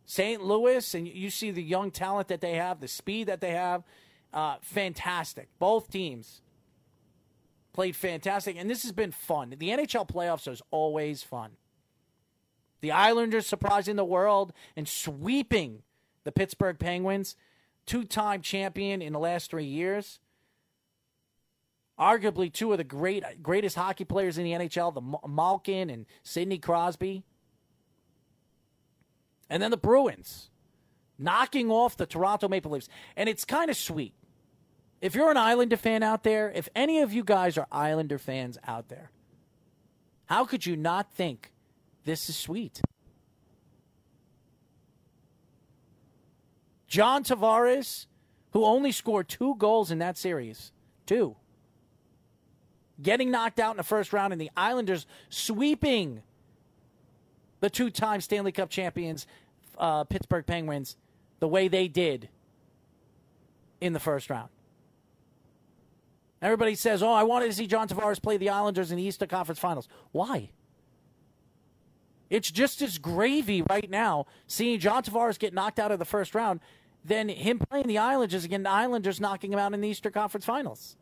St. 0.06 0.42
Louis, 0.42 0.94
and 0.94 1.08
you 1.08 1.30
see 1.30 1.50
the 1.50 1.62
young 1.62 1.90
talent 1.90 2.28
that 2.28 2.40
they 2.40 2.54
have, 2.54 2.80
the 2.80 2.88
speed 2.88 3.28
that 3.28 3.40
they 3.40 3.52
have, 3.52 3.82
uh, 4.32 4.56
fantastic. 4.60 5.48
Both 5.58 5.90
teams 5.90 6.42
played 7.74 7.96
fantastic, 7.96 8.56
and 8.56 8.70
this 8.70 8.82
has 8.82 8.92
been 8.92 9.10
fun. 9.10 9.54
The 9.58 9.68
NHL 9.68 10.08
playoffs 10.08 10.50
is 10.50 10.62
always 10.70 11.22
fun. 11.22 11.50
The 12.80 12.92
Islanders 12.92 13.46
surprising 13.46 13.96
the 13.96 14.04
world 14.04 14.52
and 14.76 14.88
sweeping 14.88 15.82
the 16.22 16.32
Pittsburgh 16.32 16.78
Penguins, 16.78 17.36
two 17.84 18.04
time 18.04 18.40
champion 18.40 19.02
in 19.02 19.12
the 19.12 19.18
last 19.18 19.50
three 19.50 19.64
years. 19.64 20.20
Arguably 21.98 22.52
two 22.52 22.72
of 22.72 22.78
the 22.78 22.84
great 22.84 23.42
greatest 23.42 23.76
hockey 23.76 24.04
players 24.04 24.38
in 24.38 24.44
the 24.44 24.52
NHL, 24.52 24.94
the 24.94 25.28
Malkin 25.28 25.90
and 25.90 26.06
Sidney 26.22 26.58
Crosby. 26.58 27.24
And 29.48 29.62
then 29.62 29.70
the 29.70 29.76
Bruins 29.76 30.50
knocking 31.18 31.70
off 31.70 31.96
the 31.96 32.06
Toronto 32.06 32.48
Maple 32.48 32.72
Leafs. 32.72 32.88
And 33.16 33.28
it's 33.28 33.44
kind 33.44 33.70
of 33.70 33.76
sweet 33.76 34.14
if 35.04 35.14
you're 35.14 35.30
an 35.30 35.36
Islander 35.36 35.76
fan 35.76 36.02
out 36.02 36.22
there, 36.22 36.50
if 36.50 36.70
any 36.74 37.00
of 37.00 37.12
you 37.12 37.22
guys 37.22 37.58
are 37.58 37.66
Islander 37.70 38.16
fans 38.16 38.56
out 38.66 38.88
there, 38.88 39.10
how 40.24 40.46
could 40.46 40.64
you 40.64 40.76
not 40.78 41.12
think 41.12 41.52
this 42.06 42.30
is 42.30 42.36
sweet? 42.38 42.80
John 46.88 47.22
Tavares, 47.22 48.06
who 48.52 48.64
only 48.64 48.92
scored 48.92 49.28
two 49.28 49.56
goals 49.56 49.90
in 49.90 49.98
that 49.98 50.16
series. 50.16 50.72
Two. 51.04 51.36
Getting 53.02 53.30
knocked 53.30 53.60
out 53.60 53.72
in 53.72 53.76
the 53.76 53.82
first 53.82 54.14
round, 54.14 54.32
and 54.32 54.40
the 54.40 54.50
Islanders 54.56 55.06
sweeping 55.28 56.22
the 57.60 57.68
two 57.68 57.90
time 57.90 58.22
Stanley 58.22 58.52
Cup 58.52 58.70
champions, 58.70 59.26
uh, 59.76 60.04
Pittsburgh 60.04 60.46
Penguins, 60.46 60.96
the 61.40 61.48
way 61.48 61.68
they 61.68 61.88
did 61.88 62.30
in 63.82 63.92
the 63.92 64.00
first 64.00 64.30
round. 64.30 64.48
Everybody 66.42 66.74
says, 66.74 67.02
oh, 67.02 67.12
I 67.12 67.22
wanted 67.22 67.46
to 67.46 67.52
see 67.52 67.66
John 67.66 67.88
Tavares 67.88 68.22
play 68.22 68.36
the 68.36 68.50
Islanders 68.50 68.90
in 68.90 68.98
the 68.98 69.02
Eastern 69.02 69.28
Conference 69.28 69.58
Finals. 69.58 69.88
Why? 70.12 70.50
It's 72.30 72.50
just 72.50 72.82
as 72.82 72.98
gravy 72.98 73.62
right 73.62 73.88
now 73.88 74.26
seeing 74.46 74.78
John 74.78 75.02
Tavares 75.02 75.38
get 75.38 75.54
knocked 75.54 75.78
out 75.78 75.92
of 75.92 75.98
the 75.98 76.04
first 76.04 76.34
round 76.34 76.60
than 77.04 77.28
him 77.28 77.58
playing 77.58 77.86
the 77.86 77.98
Islanders 77.98 78.44
again, 78.44 78.62
the 78.62 78.70
Islanders 78.70 79.20
knocking 79.20 79.52
him 79.52 79.58
out 79.58 79.74
in 79.74 79.80
the 79.80 79.88
Eastern 79.88 80.12
Conference 80.12 80.44
Finals. 80.44 80.96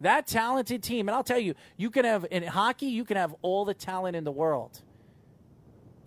That 0.00 0.26
talented 0.26 0.82
team, 0.82 1.08
and 1.08 1.14
I'll 1.14 1.22
tell 1.22 1.38
you, 1.38 1.54
you 1.76 1.90
can 1.90 2.04
have 2.04 2.26
in 2.30 2.42
hockey, 2.42 2.86
you 2.86 3.04
can 3.04 3.16
have 3.16 3.34
all 3.42 3.64
the 3.64 3.74
talent 3.74 4.16
in 4.16 4.24
the 4.24 4.32
world. 4.32 4.82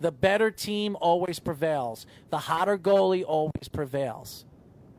The 0.00 0.12
better 0.12 0.50
team 0.50 0.96
always 1.00 1.38
prevails. 1.38 2.06
The 2.30 2.38
hotter 2.38 2.76
goalie 2.76 3.24
always 3.26 3.68
prevails. 3.72 4.44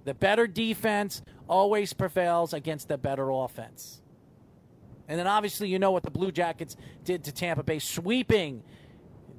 The 0.07 0.13
better 0.13 0.47
defense 0.47 1.21
always 1.49 1.91
prevails 1.91 2.53
against 2.53 2.87
the 2.87 2.97
better 2.97 3.29
offense. 3.29 4.01
And 5.05 5.19
then 5.19 5.27
obviously, 5.27 5.67
you 5.67 5.79
know 5.79 5.91
what 5.91 6.03
the 6.03 6.11
Blue 6.11 6.31
Jackets 6.31 6.77
did 7.03 7.25
to 7.25 7.33
Tampa 7.33 7.61
Bay, 7.61 7.79
sweeping 7.79 8.63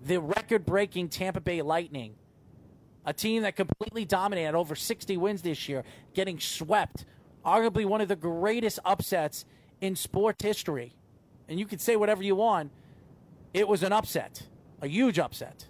the 0.05 0.21
record 0.21 0.67
breaking 0.67 1.09
Tampa 1.09 1.41
Bay 1.41 1.63
Lightning, 1.63 2.17
a 3.07 3.15
team 3.15 3.45
that 3.45 3.57
completely 3.57 4.05
dominated 4.05 4.55
over 4.55 4.75
60 4.75 5.17
wins 5.17 5.41
this 5.41 5.71
year, 5.71 5.85
getting 6.13 6.39
swept. 6.39 7.07
Arguably 7.47 7.87
one 7.87 8.03
of 8.03 8.09
the 8.09 8.17
greatest 8.17 8.79
upsets 8.85 9.47
in 9.81 9.97
sports 9.97 10.45
history. 10.45 10.93
And 11.49 11.59
you 11.59 11.65
can 11.65 11.79
say 11.79 11.97
whatever 11.97 12.23
you 12.23 12.37
want, 12.37 12.73
it 13.55 13.67
was 13.67 13.83
an 13.83 13.95
upset, 13.95 14.43
a 14.83 14.87
huge 14.87 15.19
upset. 15.19 15.67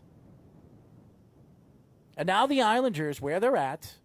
And 2.16 2.26
now 2.26 2.48
the 2.48 2.62
Islanders, 2.62 3.20
where 3.20 3.38
they're 3.38 3.56
at, 3.56 3.98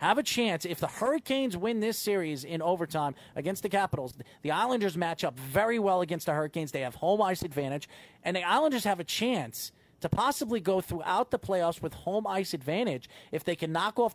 have 0.00 0.16
a 0.16 0.22
chance 0.22 0.64
if 0.64 0.80
the 0.80 0.86
Hurricanes 0.86 1.56
win 1.58 1.80
this 1.80 1.98
series 1.98 2.42
in 2.42 2.62
overtime 2.62 3.14
against 3.36 3.62
the 3.62 3.68
Capitals. 3.68 4.14
The 4.40 4.50
Islanders 4.50 4.96
match 4.96 5.24
up 5.24 5.38
very 5.38 5.78
well 5.78 6.00
against 6.00 6.24
the 6.24 6.32
Hurricanes. 6.32 6.72
They 6.72 6.80
have 6.80 6.94
home 6.94 7.20
ice 7.20 7.42
advantage, 7.42 7.86
and 8.24 8.34
the 8.34 8.42
Islanders 8.42 8.84
have 8.84 8.98
a 8.98 9.04
chance 9.04 9.72
to 10.00 10.08
possibly 10.08 10.58
go 10.58 10.80
throughout 10.80 11.30
the 11.30 11.38
playoffs 11.38 11.82
with 11.82 11.92
home 11.92 12.26
ice 12.26 12.54
advantage 12.54 13.10
if 13.30 13.44
they 13.44 13.54
can 13.54 13.72
knock 13.72 13.98
off 13.98 14.14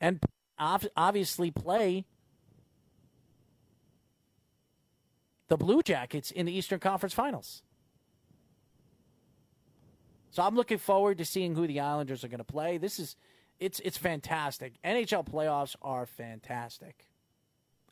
and 0.00 0.20
obviously 0.56 1.50
play 1.50 2.04
the 5.48 5.56
Blue 5.56 5.82
Jackets 5.82 6.30
in 6.30 6.46
the 6.46 6.52
Eastern 6.52 6.78
Conference 6.78 7.12
Finals. 7.12 7.62
So 10.36 10.42
I'm 10.42 10.54
looking 10.54 10.76
forward 10.76 11.16
to 11.16 11.24
seeing 11.24 11.54
who 11.54 11.66
the 11.66 11.80
Islanders 11.80 12.22
are 12.22 12.28
going 12.28 12.36
to 12.36 12.44
play. 12.44 12.76
This 12.76 12.98
is 12.98 13.16
it's 13.58 13.80
it's 13.80 13.96
fantastic. 13.96 14.74
NHL 14.84 15.26
playoffs 15.26 15.76
are 15.80 16.04
fantastic. 16.04 17.06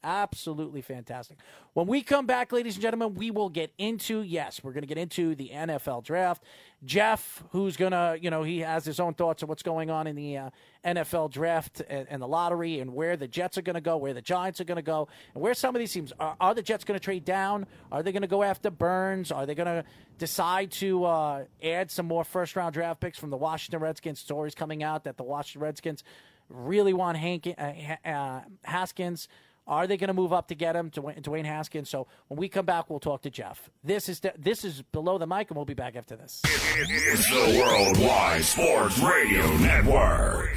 Absolutely 0.05 0.83
fantastic. 0.83 1.39
When 1.73 1.87
we 1.87 2.03
come 2.03 2.27
back, 2.27 2.53
ladies 2.53 2.75
and 2.75 2.83
gentlemen, 2.83 3.15
we 3.15 3.31
will 3.31 3.49
get 3.49 3.73
into, 3.79 4.21
yes, 4.21 4.63
we're 4.63 4.73
going 4.73 4.83
to 4.83 4.87
get 4.87 4.99
into 4.99 5.35
the 5.35 5.49
NFL 5.49 6.05
draft. 6.05 6.45
Jeff, 6.85 7.43
who's 7.53 7.79
going 7.79 7.93
to, 7.93 8.19
you 8.21 8.29
know, 8.29 8.43
he 8.43 8.59
has 8.59 8.85
his 8.85 9.01
own 9.01 9.15
thoughts 9.15 9.43
on 9.43 9.49
what's 9.49 9.63
going 9.63 9.91
on 9.91 10.07
in 10.07 10.15
the 10.15 10.37
uh, 10.37 10.51
NFL 10.85 11.31
draft 11.31 11.81
and, 11.89 12.07
and, 12.11 12.21
the 12.21 12.29
lottery 12.29 12.81
and 12.81 12.93
where 12.93 13.17
the 13.17 13.27
Jets 13.27 13.57
are 13.57 13.63
going 13.63 13.75
to 13.75 13.81
go, 13.81 13.97
where 13.97 14.13
the 14.13 14.21
Giants 14.21 14.61
are 14.61 14.65
going 14.65 14.77
to 14.77 14.83
go, 14.83 15.09
and 15.33 15.43
where 15.43 15.55
some 15.55 15.75
of 15.75 15.79
these 15.79 15.93
teams 15.93 16.13
are. 16.21 16.37
Are 16.39 16.55
the 16.55 16.61
Jets 16.61 16.85
going 16.85 17.01
to 17.01 17.03
trade 17.03 17.25
down? 17.25 17.65
Are 17.91 18.03
they 18.03 18.13
going 18.13 18.21
to 18.21 18.29
go 18.29 18.43
after 18.43 18.71
Burns? 18.71 19.33
Are 19.33 19.47
they 19.47 19.55
going 19.55 19.67
to 19.67 19.85
decide 20.19 20.71
to 20.73 21.05
uh, 21.07 21.45
add 21.63 21.91
some 21.91 22.05
more 22.05 22.25
first 22.25 22.57
round 22.57 22.75
draft 22.75 23.01
picks 23.01 23.19
from 23.19 23.31
the 23.31 23.39
Washington 23.39 23.81
Redskins? 23.81 24.21
Stories 24.21 24.55
coming 24.55 24.83
out 24.83 25.05
that 25.05 25.17
the 25.17 25.25
Washington 25.25 25.63
Redskins 25.63 26.05
really 26.51 26.93
want 26.93 27.17
Hank, 27.17 27.49
uh, 27.57 27.73
uh 28.07 28.41
Haskins. 28.65 29.29
Are 29.67 29.87
they 29.87 29.97
going 29.97 30.09
to 30.09 30.15
move 30.15 30.33
up 30.33 30.49
to 30.49 30.55
get 30.55 30.77
him, 30.77 30.91
Dwayne, 30.91 31.21
Dwayne 31.23 31.45
Haskins? 31.47 31.89
So 31.89 32.07
when 32.29 32.39
we 32.39 32.49
come 32.49 32.67
back, 32.67 32.91
we'll 32.91 33.01
talk 33.01 33.23
to 33.23 33.31
Jeff. 33.31 33.71
This 33.83 34.09
is 34.09 34.21
this 34.39 34.65
is 34.65 34.83
below 34.83 35.19
the 35.19 35.27
mic, 35.27 35.51
and 35.51 35.57
we'll 35.57 35.65
be 35.65 35.75
back 35.75 35.97
after 35.97 36.17
this. 36.17 36.43
It's 36.45 37.29
the 37.31 37.59
Worldwide 37.59 38.45
Sports 38.45 38.99
Radio 38.99 39.57
Network. 39.59 40.51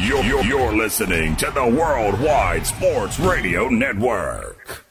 You're, 0.00 0.22
you're, 0.24 0.44
you're 0.44 0.72
listening 0.76 1.36
to 1.36 1.50
the 1.50 1.66
Worldwide 1.66 2.66
Sports 2.66 3.18
Radio 3.18 3.68
Network. 3.68 4.84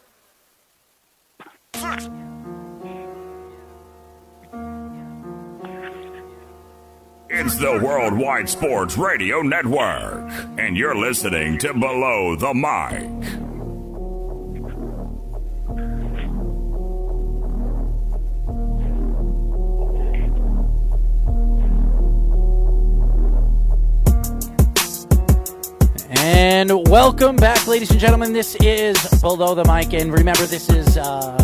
It's 7.29 7.55
the 7.57 7.79
Worldwide 7.81 8.49
Sports 8.49 8.97
Radio 8.97 9.41
Network, 9.41 10.29
and 10.59 10.75
you're 10.75 10.95
listening 10.95 11.57
to 11.59 11.73
Below 11.73 12.35
the 12.35 12.53
Mic. 12.53 13.50
And 26.33 26.87
welcome 26.87 27.35
back, 27.35 27.67
ladies 27.67 27.91
and 27.91 27.99
gentlemen. 27.99 28.31
This 28.31 28.55
is 28.61 28.97
Below 29.19 29.53
the 29.53 29.65
Mic. 29.65 29.93
And 29.93 30.13
remember, 30.13 30.45
this 30.45 30.69
is 30.69 30.97
uh, 30.97 31.43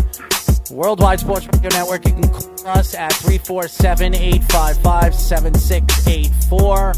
Worldwide 0.70 1.20
Sports 1.20 1.46
Radio 1.46 1.68
Network. 1.68 2.06
You 2.06 2.14
can 2.14 2.30
call 2.30 2.68
us 2.68 2.94
at 2.94 3.12
347 3.12 4.14
855 4.14 5.14
7684. 5.14 6.92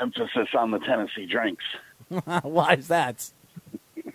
Emphasis 0.00 0.48
on 0.56 0.70
the 0.70 0.80
Tennessee 0.80 1.24
drinks. 1.24 1.64
Why 2.42 2.74
is 2.74 2.88
that? 2.88 3.30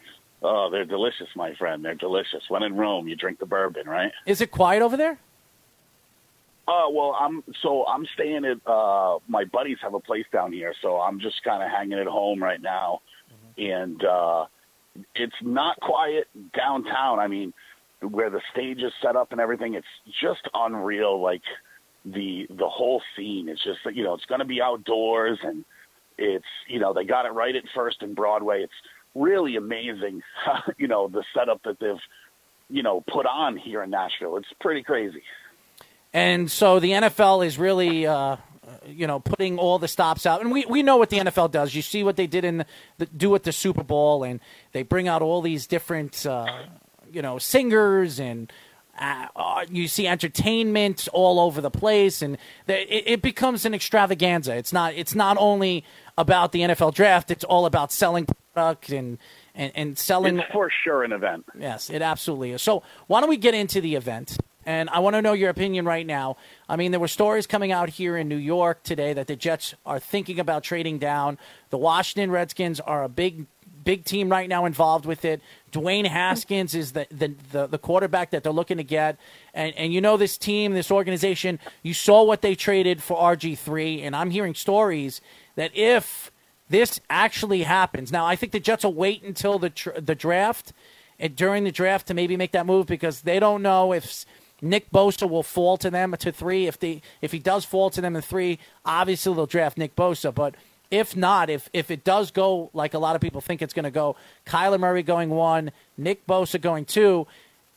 Oh, 0.48 0.70
they're 0.70 0.86
delicious, 0.86 1.30
my 1.36 1.56
friend. 1.56 1.84
They're 1.84 1.96
delicious. 1.96 2.44
When 2.50 2.62
in 2.62 2.76
Rome, 2.76 3.08
you 3.08 3.16
drink 3.16 3.40
the 3.40 3.48
bourbon, 3.48 3.88
right? 3.88 4.12
Is 4.28 4.42
it 4.42 4.52
quiet 4.52 4.84
over 4.84 4.96
there? 4.96 5.18
Uh, 6.68 6.86
well, 6.92 7.18
I'm 7.20 7.44
so 7.64 7.84
I'm 7.88 8.06
staying 8.14 8.46
at 8.46 8.58
uh, 8.68 9.18
my 9.28 9.46
buddies 9.46 9.78
have 9.82 9.96
a 9.96 10.00
place 10.00 10.26
down 10.32 10.52
here, 10.52 10.76
so 10.84 10.98
I'm 10.98 11.20
just 11.20 11.44
kind 11.44 11.64
of 11.64 11.72
hanging 11.72 11.98
at 11.98 12.06
home 12.06 12.44
right 12.44 12.62
now 12.62 13.02
and 13.58 14.04
uh, 14.04 14.46
it's 15.14 15.36
not 15.42 15.80
quiet 15.80 16.28
downtown. 16.56 17.20
I 17.20 17.28
mean, 17.28 17.54
where 18.02 18.30
the 18.30 18.42
stage 18.52 18.80
is 18.80 18.94
set 19.02 19.16
up 19.16 19.32
and 19.32 19.42
everything, 19.42 19.74
it's 19.74 19.88
just 20.22 20.48
unreal. 20.54 21.22
Like 21.22 21.42
the 22.06 22.48
the 22.50 22.68
whole 22.68 23.02
scene. 23.16 23.50
It's 23.50 23.64
just 23.64 23.80
you 23.94 24.04
know 24.04 24.14
it's 24.14 24.26
going 24.26 24.40
to 24.40 24.46
be 24.46 24.62
outdoors 24.62 25.40
and 25.44 25.66
it's 26.18 26.46
you 26.68 26.80
know 26.80 26.94
they 26.94 27.04
got 27.04 27.26
it 27.26 27.32
right 27.32 27.56
at 27.56 27.64
first 27.74 28.02
in 28.02 28.14
Broadway. 28.14 28.62
It's 28.62 28.74
really 29.16 29.56
amazing, 29.56 30.22
you 30.78 30.88
know, 30.88 31.08
the 31.08 31.24
setup 31.34 31.64
that 31.64 31.80
they've 31.80 32.02
you 32.70 32.84
know 32.84 33.02
put 33.02 33.26
on 33.26 33.58
here 33.58 33.84
in 33.84 33.90
Nashville. 33.90 34.38
It's 34.38 34.48
pretty 34.60 34.84
crazy. 34.84 35.24
And 36.14 36.50
so 36.50 36.80
the 36.80 36.92
NFL 36.92 37.46
is 37.46 37.60
really 37.60 38.08
uh, 38.08 38.38
you 38.88 39.08
know, 39.08 39.20
putting 39.20 39.58
all 39.58 39.80
the 39.80 39.88
stops 39.88 40.26
out. 40.26 40.42
And 40.42 40.52
we, 40.52 40.66
we 40.66 40.84
know 40.84 40.98
what 40.98 41.10
the 41.10 41.20
NFL 41.20 41.52
does. 41.52 41.76
You 41.76 41.82
see 41.82 42.04
what 42.04 42.16
they 42.16 42.28
did 42.28 42.46
in 42.46 42.66
the, 42.98 43.06
do 43.06 43.34
at 43.36 43.44
the 43.44 43.52
Super 43.52 43.84
Bowl, 43.84 44.24
and 44.24 44.40
they 44.72 44.84
bring 44.84 45.08
out 45.08 45.22
all 45.22 45.42
these 45.42 45.68
different, 45.68 46.26
uh, 46.26 46.64
you 47.12 47.22
know, 47.22 47.38
singers 47.38 48.20
and. 48.20 48.52
Uh, 48.98 49.28
uh 49.36 49.66
you 49.70 49.90
see 49.90 50.08
entertainment 50.08 51.10
all 51.12 51.38
over 51.38 51.60
the 51.60 51.70
place, 51.70 52.22
and 52.22 52.38
it, 52.66 53.04
it 53.06 53.22
becomes 53.22 53.66
an 53.66 53.74
extravaganza. 53.74 54.56
It's 54.56 54.72
not. 54.72 54.94
It's 54.94 55.14
not 55.14 55.36
only 55.38 55.84
about 56.18 56.54
the 56.54 56.62
NFL 56.62 56.94
draft. 56.94 57.30
It's 57.30 57.44
all 57.44 57.66
about 57.66 57.92
selling 57.92 58.26
product 58.54 58.90
and 58.92 59.18
and, 59.54 59.74
and 59.76 59.98
selling. 59.98 60.40
It's 60.40 60.52
for 60.54 60.72
sure 60.84 61.04
an 61.04 61.12
event. 61.12 61.46
Yes, 61.60 61.90
it 61.90 62.02
absolutely 62.02 62.52
is. 62.52 62.62
So 62.62 62.84
why 63.08 63.20
don't 63.20 63.30
we 63.30 63.36
get 63.36 63.54
into 63.54 63.82
the 63.82 63.96
event? 63.96 64.38
And 64.66 64.90
I 64.90 65.00
want 65.00 65.16
to 65.16 65.22
know 65.22 65.34
your 65.34 65.50
opinion 65.50 65.86
right 65.86 66.06
now. 66.06 66.38
I 66.68 66.76
mean, 66.76 66.92
there 66.92 67.00
were 67.00 67.08
stories 67.08 67.46
coming 67.46 67.72
out 67.72 67.90
here 67.90 68.18
in 68.18 68.28
New 68.28 68.36
York 68.36 68.82
today 68.84 69.14
that 69.14 69.28
the 69.28 69.36
Jets 69.36 69.76
are 69.86 70.00
thinking 70.00 70.40
about 70.40 70.64
trading 70.64 70.98
down. 70.98 71.38
The 71.70 71.78
Washington 71.78 72.32
Redskins 72.32 72.80
are 72.80 73.04
a 73.04 73.10
big, 73.10 73.46
big 73.84 74.06
team 74.06 74.30
right 74.30 74.50
now 74.50 74.66
involved 74.66 75.06
with 75.06 75.24
it. 75.24 75.40
Dwayne 75.72 76.08
Haskins 76.08 76.74
is 76.74 76.94
the, 76.94 77.06
the, 77.12 77.36
the, 77.52 77.68
the, 77.68 77.78
quarterback 77.78 78.32
that 78.32 78.42
they're 78.42 78.52
looking 78.52 78.78
to 78.78 78.84
get. 78.84 79.20
And, 79.54 79.76
and 79.76 79.94
you 79.94 80.02
know, 80.02 80.18
this 80.18 80.38
team, 80.38 80.74
this 80.74 80.90
organization, 80.90 81.60
you 81.84 81.94
saw 81.94 82.24
what 82.24 82.42
they 82.42 82.56
traded 82.56 83.04
for 83.04 83.18
RG3. 83.18 84.02
And 84.02 84.16
I'm 84.16 84.32
hearing 84.32 84.56
stories 84.56 85.22
that 85.56 85.76
if 85.78 86.32
this 86.70 87.00
actually 87.08 87.64
happens, 87.64 88.12
now 88.12 88.26
I 88.26 88.36
think 88.36 88.52
the 88.52 88.60
Jets 88.60 88.84
will 88.84 88.96
wait 88.96 89.22
until 89.22 89.60
the, 89.60 89.70
tr- 89.70 90.00
the 90.00 90.16
draft 90.16 90.74
and 91.20 91.36
during 91.36 91.64
the 91.64 91.72
draft 91.72 92.08
to 92.08 92.14
maybe 92.14 92.36
make 92.36 92.52
that 92.52 92.66
move 92.66 92.88
because 92.88 93.22
they 93.22 93.40
don't 93.40 93.62
know 93.62 93.94
if 93.94 94.26
Nick 94.66 94.90
Bosa 94.92 95.30
will 95.30 95.44
fall 95.44 95.78
to 95.78 95.90
them 95.90 96.16
to 96.20 96.32
three. 96.32 96.68
If 96.68 96.80
they 96.80 97.02
if 97.22 97.32
he 97.32 97.40
does 97.40 97.64
fall 97.64 97.90
to 97.92 98.02
them 98.02 98.16
in 98.16 98.22
three, 98.22 98.60
obviously 98.84 99.34
they'll 99.34 99.46
draft 99.46 99.78
Nick 99.78 99.96
Bosa. 99.96 100.34
But 100.34 100.56
if 100.92 101.16
not, 101.16 101.50
if 101.50 101.70
if 101.72 101.92
it 101.92 102.04
does 102.04 102.32
go 102.32 102.72
like 102.74 102.94
a 102.94 103.00
lot 103.00 103.16
of 103.16 103.22
people 103.22 103.42
think 103.42 103.62
it's 103.62 103.74
going 103.74 103.86
to 103.86 103.92
go, 103.92 104.16
Kyler 104.46 104.80
Murray 104.80 105.04
going 105.04 105.30
one, 105.30 105.72
Nick 105.98 106.26
Bosa 106.28 106.60
going 106.60 106.86
two. 106.86 107.28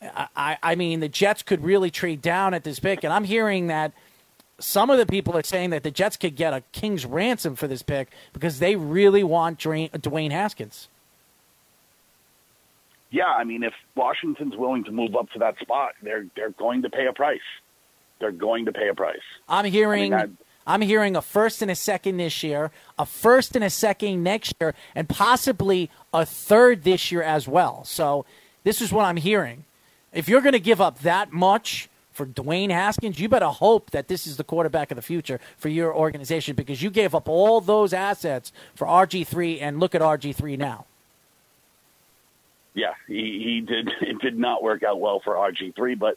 I, 0.01 0.57
I 0.62 0.74
mean, 0.77 1.01
the 1.01 1.09
Jets 1.09 1.42
could 1.42 1.64
really 1.64 1.90
trade 1.90 2.22
down 2.22 2.55
at 2.55 2.62
this 2.62 2.79
pick, 2.79 3.03
and 3.03 3.12
I'm 3.12 3.24
hearing 3.24 3.66
that 3.66 3.92
some 4.61 4.90
of 4.90 4.98
the 4.98 5.07
people 5.07 5.37
are 5.37 5.42
saying 5.42 5.70
that 5.70 5.83
the 5.83 5.90
Jets 5.90 6.16
could 6.16 6.37
get 6.37 6.53
a 6.53 6.62
king's 6.72 7.05
ransom 7.05 7.57
for 7.57 7.66
this 7.66 7.83
pick 7.83 8.09
because 8.33 8.61
they 8.61 8.77
really 8.77 9.24
want 9.24 9.59
Dwayne 9.59 10.31
Haskins. 10.31 10.88
Yeah, 13.11 13.27
I 13.27 13.44
mean, 13.44 13.62
if 13.62 13.73
Washington's 13.94 14.57
willing 14.57 14.85
to 14.85 14.92
move 14.92 15.16
up 15.16 15.31
to 15.31 15.38
that 15.38 15.59
spot, 15.59 15.92
they're 16.03 16.27
they're 16.37 16.51
going 16.51 16.83
to 16.83 16.90
pay 16.90 17.07
a 17.07 17.12
price. 17.12 17.40
They're 18.21 18.33
going 18.33 18.66
to 18.66 18.73
pay 18.73 18.88
a 18.88 18.94
price. 18.94 19.16
I'm 19.49 19.64
hearing. 19.64 20.12
I 20.12 20.27
mean, 20.27 20.38
I'm 20.66 20.83
hearing 20.83 21.16
a 21.16 21.23
first 21.23 21.62
and 21.62 21.71
a 21.71 21.75
second 21.75 22.18
this 22.18 22.42
year, 22.42 22.71
a 22.99 23.07
first 23.07 23.57
and 23.57 23.64
a 23.64 23.71
second 23.71 24.23
next 24.23 24.53
year, 24.61 24.75
and 24.94 25.09
possibly 25.09 25.90
a 26.12 26.27
third 26.27 26.85
this 26.85 27.11
year 27.11 27.23
as 27.23 27.49
well. 27.49 27.85
So 27.85 28.27
this 28.64 28.83
is 28.83 28.92
what 28.92 29.07
I'm 29.07 29.16
hearing. 29.16 29.64
If 30.12 30.29
you're 30.29 30.42
going 30.42 30.53
to 30.53 30.61
give 30.61 30.79
up 30.79 30.99
that 31.01 31.33
much 31.33 31.88
for 32.12 32.27
Dwayne 32.27 32.71
Haskins, 32.71 33.18
you 33.18 33.31
better 33.31 33.47
hope 33.47 33.92
that 33.92 34.09
this 34.09 34.27
is 34.27 34.37
the 34.37 34.44
quarterback 34.44 34.90
of 34.90 34.97
the 34.97 35.03
future 35.03 35.40
for 35.57 35.71
your 35.71 35.94
organization 35.94 36.55
because 36.55 36.83
you 36.83 36.90
gave 36.90 37.14
up 37.14 37.31
all 37.31 37.62
those 37.62 37.94
assets 37.94 38.53
for 38.75 38.87
RG3, 38.87 39.62
and 39.62 39.81
look 39.81 39.94
at 39.94 40.03
RG3 40.03 40.59
now 40.59 40.85
yeah, 42.79 42.95
he, 43.09 43.43
he 43.45 43.61
did. 43.61 43.91
It 44.01 44.21
did 44.21 44.38
not 44.38 44.62
work 44.62 44.83
out 44.83 45.01
well 45.01 45.21
for 45.23 45.35
RG 45.35 45.75
three, 45.75 45.95
but 45.97 46.14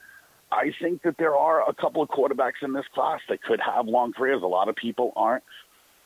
I 0.51 0.71
think 0.81 1.01
that 1.03 1.17
there 1.17 1.35
are 1.35 1.67
a 1.67 1.73
couple 1.73 2.01
of 2.03 2.09
quarterbacks 2.09 2.61
in 2.61 2.73
this 2.73 2.85
class 2.93 3.19
that 3.29 3.41
could 3.41 3.59
have 3.59 3.87
long 3.87 4.13
careers. 4.13 4.43
A 4.43 4.47
lot 4.47 4.69
of 4.69 4.75
people 4.75 5.11
aren't, 5.15 5.43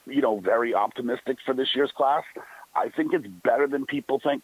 you 0.05 0.21
know, 0.21 0.39
very 0.39 0.73
optimistic 0.73 1.37
for 1.45 1.53
this 1.53 1.67
year's 1.75 1.91
class. 1.91 2.23
I 2.73 2.89
think 2.89 3.13
it's 3.13 3.27
better 3.43 3.67
than 3.67 3.85
people 3.85 4.19
think. 4.19 4.43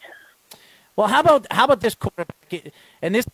Well, 0.96 1.08
how 1.08 1.20
about 1.20 1.46
how 1.50 1.64
about 1.64 1.80
this 1.80 1.94
quarterback? 1.94 2.74
And 3.00 3.14
this 3.14 3.26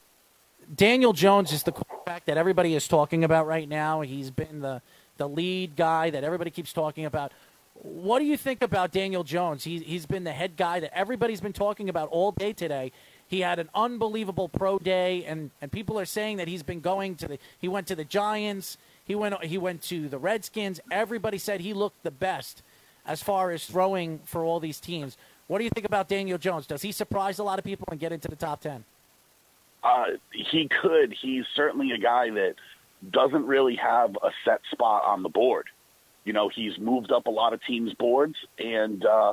Daniel 0.73 1.13
Jones 1.13 1.53
is 1.53 1.65
the 1.65 1.73
quarterback 1.73 2.27
that 2.27 2.37
everybody 2.37 2.75
is 2.75 2.87
talking 2.87 3.25
about 3.25 3.47
right 3.47 3.69
now. 3.69 4.03
He's 4.03 4.31
been 4.31 4.61
the 4.61 4.83
the 5.17 5.29
lead 5.29 5.75
guy 5.75 6.11
that 6.11 6.23
everybody 6.23 6.51
keeps 6.51 6.73
talking 6.73 7.05
about. 7.05 7.33
What 7.81 8.19
do 8.19 8.25
you 8.25 8.37
think 8.37 8.61
about 8.61 8.91
Daniel 8.91 9.23
Jones? 9.23 9.65
He, 9.65 9.79
he's 9.79 10.05
been 10.05 10.25
the 10.25 10.33
head 10.33 10.57
guy 10.57 10.81
that 10.81 10.97
everybody's 10.97 11.41
been 11.41 11.53
talking 11.53 11.89
about 11.89 12.09
all 12.09 12.33
day 12.33 12.53
today. 12.53 12.91
He 13.29 13.41
had 13.41 13.59
an 13.59 13.69
unbelievable 13.75 14.49
pro 14.49 14.79
day, 14.79 15.25
and, 15.25 15.51
and 15.61 15.71
people 15.71 15.99
are 16.01 16.07
saying 16.07 16.39
that 16.39 16.49
he's 16.49 16.63
been 16.63 16.81
going 16.81 17.15
to 17.17 17.29
the. 17.29 17.39
He 17.59 17.69
went 17.69 17.87
to 17.89 17.95
the 17.95 18.05
Giants. 18.05 18.79
He 19.05 19.15
went. 19.15 19.45
He 19.45 19.59
went 19.59 19.83
to 19.83 20.09
the 20.09 20.19
Redskins. 20.19 20.81
Everybody 20.91 21.39
said 21.39 21.61
he 21.61 21.73
looked 21.73 22.03
the 22.03 22.11
best 22.11 22.63
as 23.07 23.23
far 23.23 23.51
as 23.51 23.65
throwing 23.65 24.21
for 24.25 24.45
all 24.45 24.61
these 24.61 24.81
teams. 24.81 25.17
What 25.47 25.59
do 25.59 25.65
you 25.65 25.71
think 25.71 25.87
about 25.87 26.09
Daniel 26.09 26.39
Jones? 26.39 26.67
Does 26.67 26.83
he 26.83 26.91
surprise 26.91 27.39
a 27.39 27.45
lot 27.45 27.59
of 27.59 27.65
people 27.65 27.87
and 27.91 28.01
get 28.01 28.13
into 28.13 28.29
the 28.29 28.37
top 28.37 28.61
ten? 28.61 28.85
Uh, 29.85 30.17
he 30.33 30.69
could. 30.83 31.15
He's 31.21 31.45
certainly 31.55 31.93
a 31.93 31.99
guy 31.99 32.31
that 32.31 32.55
doesn't 33.11 33.47
really 33.47 33.77
have 33.77 34.17
a 34.17 34.31
set 34.45 34.61
spot 34.73 35.05
on 35.05 35.23
the 35.23 35.29
board. 35.29 35.67
You 36.29 36.35
know, 36.35 36.51
he's 36.55 36.79
moved 36.79 37.11
up 37.11 37.27
a 37.27 37.31
lot 37.31 37.55
of 37.55 37.65
teams' 37.65 37.95
boards, 37.95 38.35
and 38.59 39.03
uh, 39.03 39.33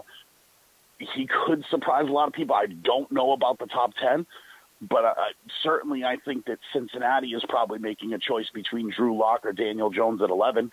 he 0.98 1.28
could 1.28 1.66
surprise 1.70 2.06
a 2.08 2.12
lot 2.14 2.30
of 2.30 2.34
people. 2.34 2.56
I 2.56 2.68
don't 2.68 3.12
know 3.12 3.34
about 3.34 3.60
the 3.60 3.66
top 3.66 3.92
10, 4.02 4.26
but 4.80 5.04
uh, 5.04 5.14
certainly 5.62 6.06
I 6.06 6.16
think 6.24 6.46
that 6.46 6.58
Cincinnati 6.72 7.32
is 7.32 7.44
probably 7.50 7.80
making 7.80 8.14
a 8.14 8.18
choice 8.18 8.46
between 8.54 8.94
Drew 8.96 9.18
Lock 9.18 9.46
or 9.46 9.52
Daniel 9.52 9.90
Jones 9.90 10.22
at 10.22 10.30
11. 10.30 10.72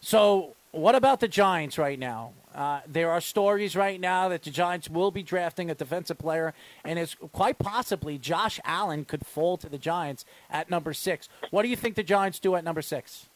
So, 0.00 0.56
what 0.72 0.96
about 0.96 1.20
the 1.20 1.28
Giants 1.28 1.78
right 1.78 2.00
now? 2.00 2.32
Uh, 2.52 2.80
there 2.84 3.12
are 3.12 3.20
stories 3.20 3.76
right 3.76 4.00
now 4.00 4.28
that 4.30 4.42
the 4.42 4.50
Giants 4.50 4.90
will 4.90 5.12
be 5.12 5.22
drafting 5.22 5.70
a 5.70 5.76
defensive 5.76 6.18
player, 6.18 6.52
and 6.84 6.98
it's 6.98 7.14
quite 7.30 7.60
possibly 7.60 8.18
Josh 8.18 8.58
Allen 8.64 9.04
could 9.04 9.24
fall 9.24 9.56
to 9.58 9.68
the 9.68 9.78
Giants 9.78 10.24
at 10.50 10.68
number 10.68 10.92
six. 10.92 11.28
What 11.52 11.62
do 11.62 11.68
you 11.68 11.76
think 11.76 11.94
the 11.94 12.02
Giants 12.02 12.40
do 12.40 12.56
at 12.56 12.64
number 12.64 12.82
six? 12.82 13.28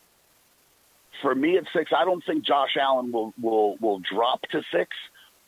For 1.23 1.35
me 1.35 1.57
at 1.57 1.65
six, 1.75 1.91
I 1.97 2.05
don't 2.05 2.25
think 2.25 2.45
Josh 2.45 2.77
Allen 2.81 3.13
will 3.13 3.35
will 3.41 3.77
will 3.79 4.01
drop 4.01 4.43
to 4.53 4.63
six. 4.73 4.91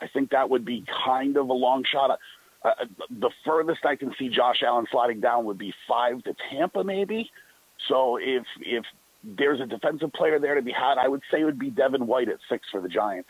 I 0.00 0.08
think 0.08 0.30
that 0.30 0.50
would 0.50 0.64
be 0.64 0.84
kind 1.04 1.36
of 1.36 1.48
a 1.48 1.52
long 1.52 1.84
shot. 1.90 2.10
Uh, 2.64 2.68
uh, 2.68 2.84
the 3.10 3.30
furthest 3.44 3.84
I 3.84 3.96
can 3.96 4.14
see 4.18 4.28
Josh 4.28 4.62
Allen 4.66 4.86
sliding 4.90 5.20
down 5.20 5.44
would 5.44 5.58
be 5.58 5.72
five 5.88 6.22
to 6.24 6.34
Tampa, 6.50 6.84
maybe. 6.84 7.30
So 7.88 8.16
if 8.20 8.44
if 8.60 8.84
there's 9.24 9.60
a 9.60 9.66
defensive 9.66 10.12
player 10.12 10.38
there 10.38 10.54
to 10.56 10.62
be 10.62 10.72
had, 10.72 10.98
I 10.98 11.08
would 11.08 11.22
say 11.30 11.40
it 11.40 11.44
would 11.44 11.58
be 11.58 11.70
Devin 11.70 12.06
White 12.06 12.28
at 12.28 12.38
six 12.48 12.66
for 12.70 12.80
the 12.80 12.88
Giants. 12.88 13.28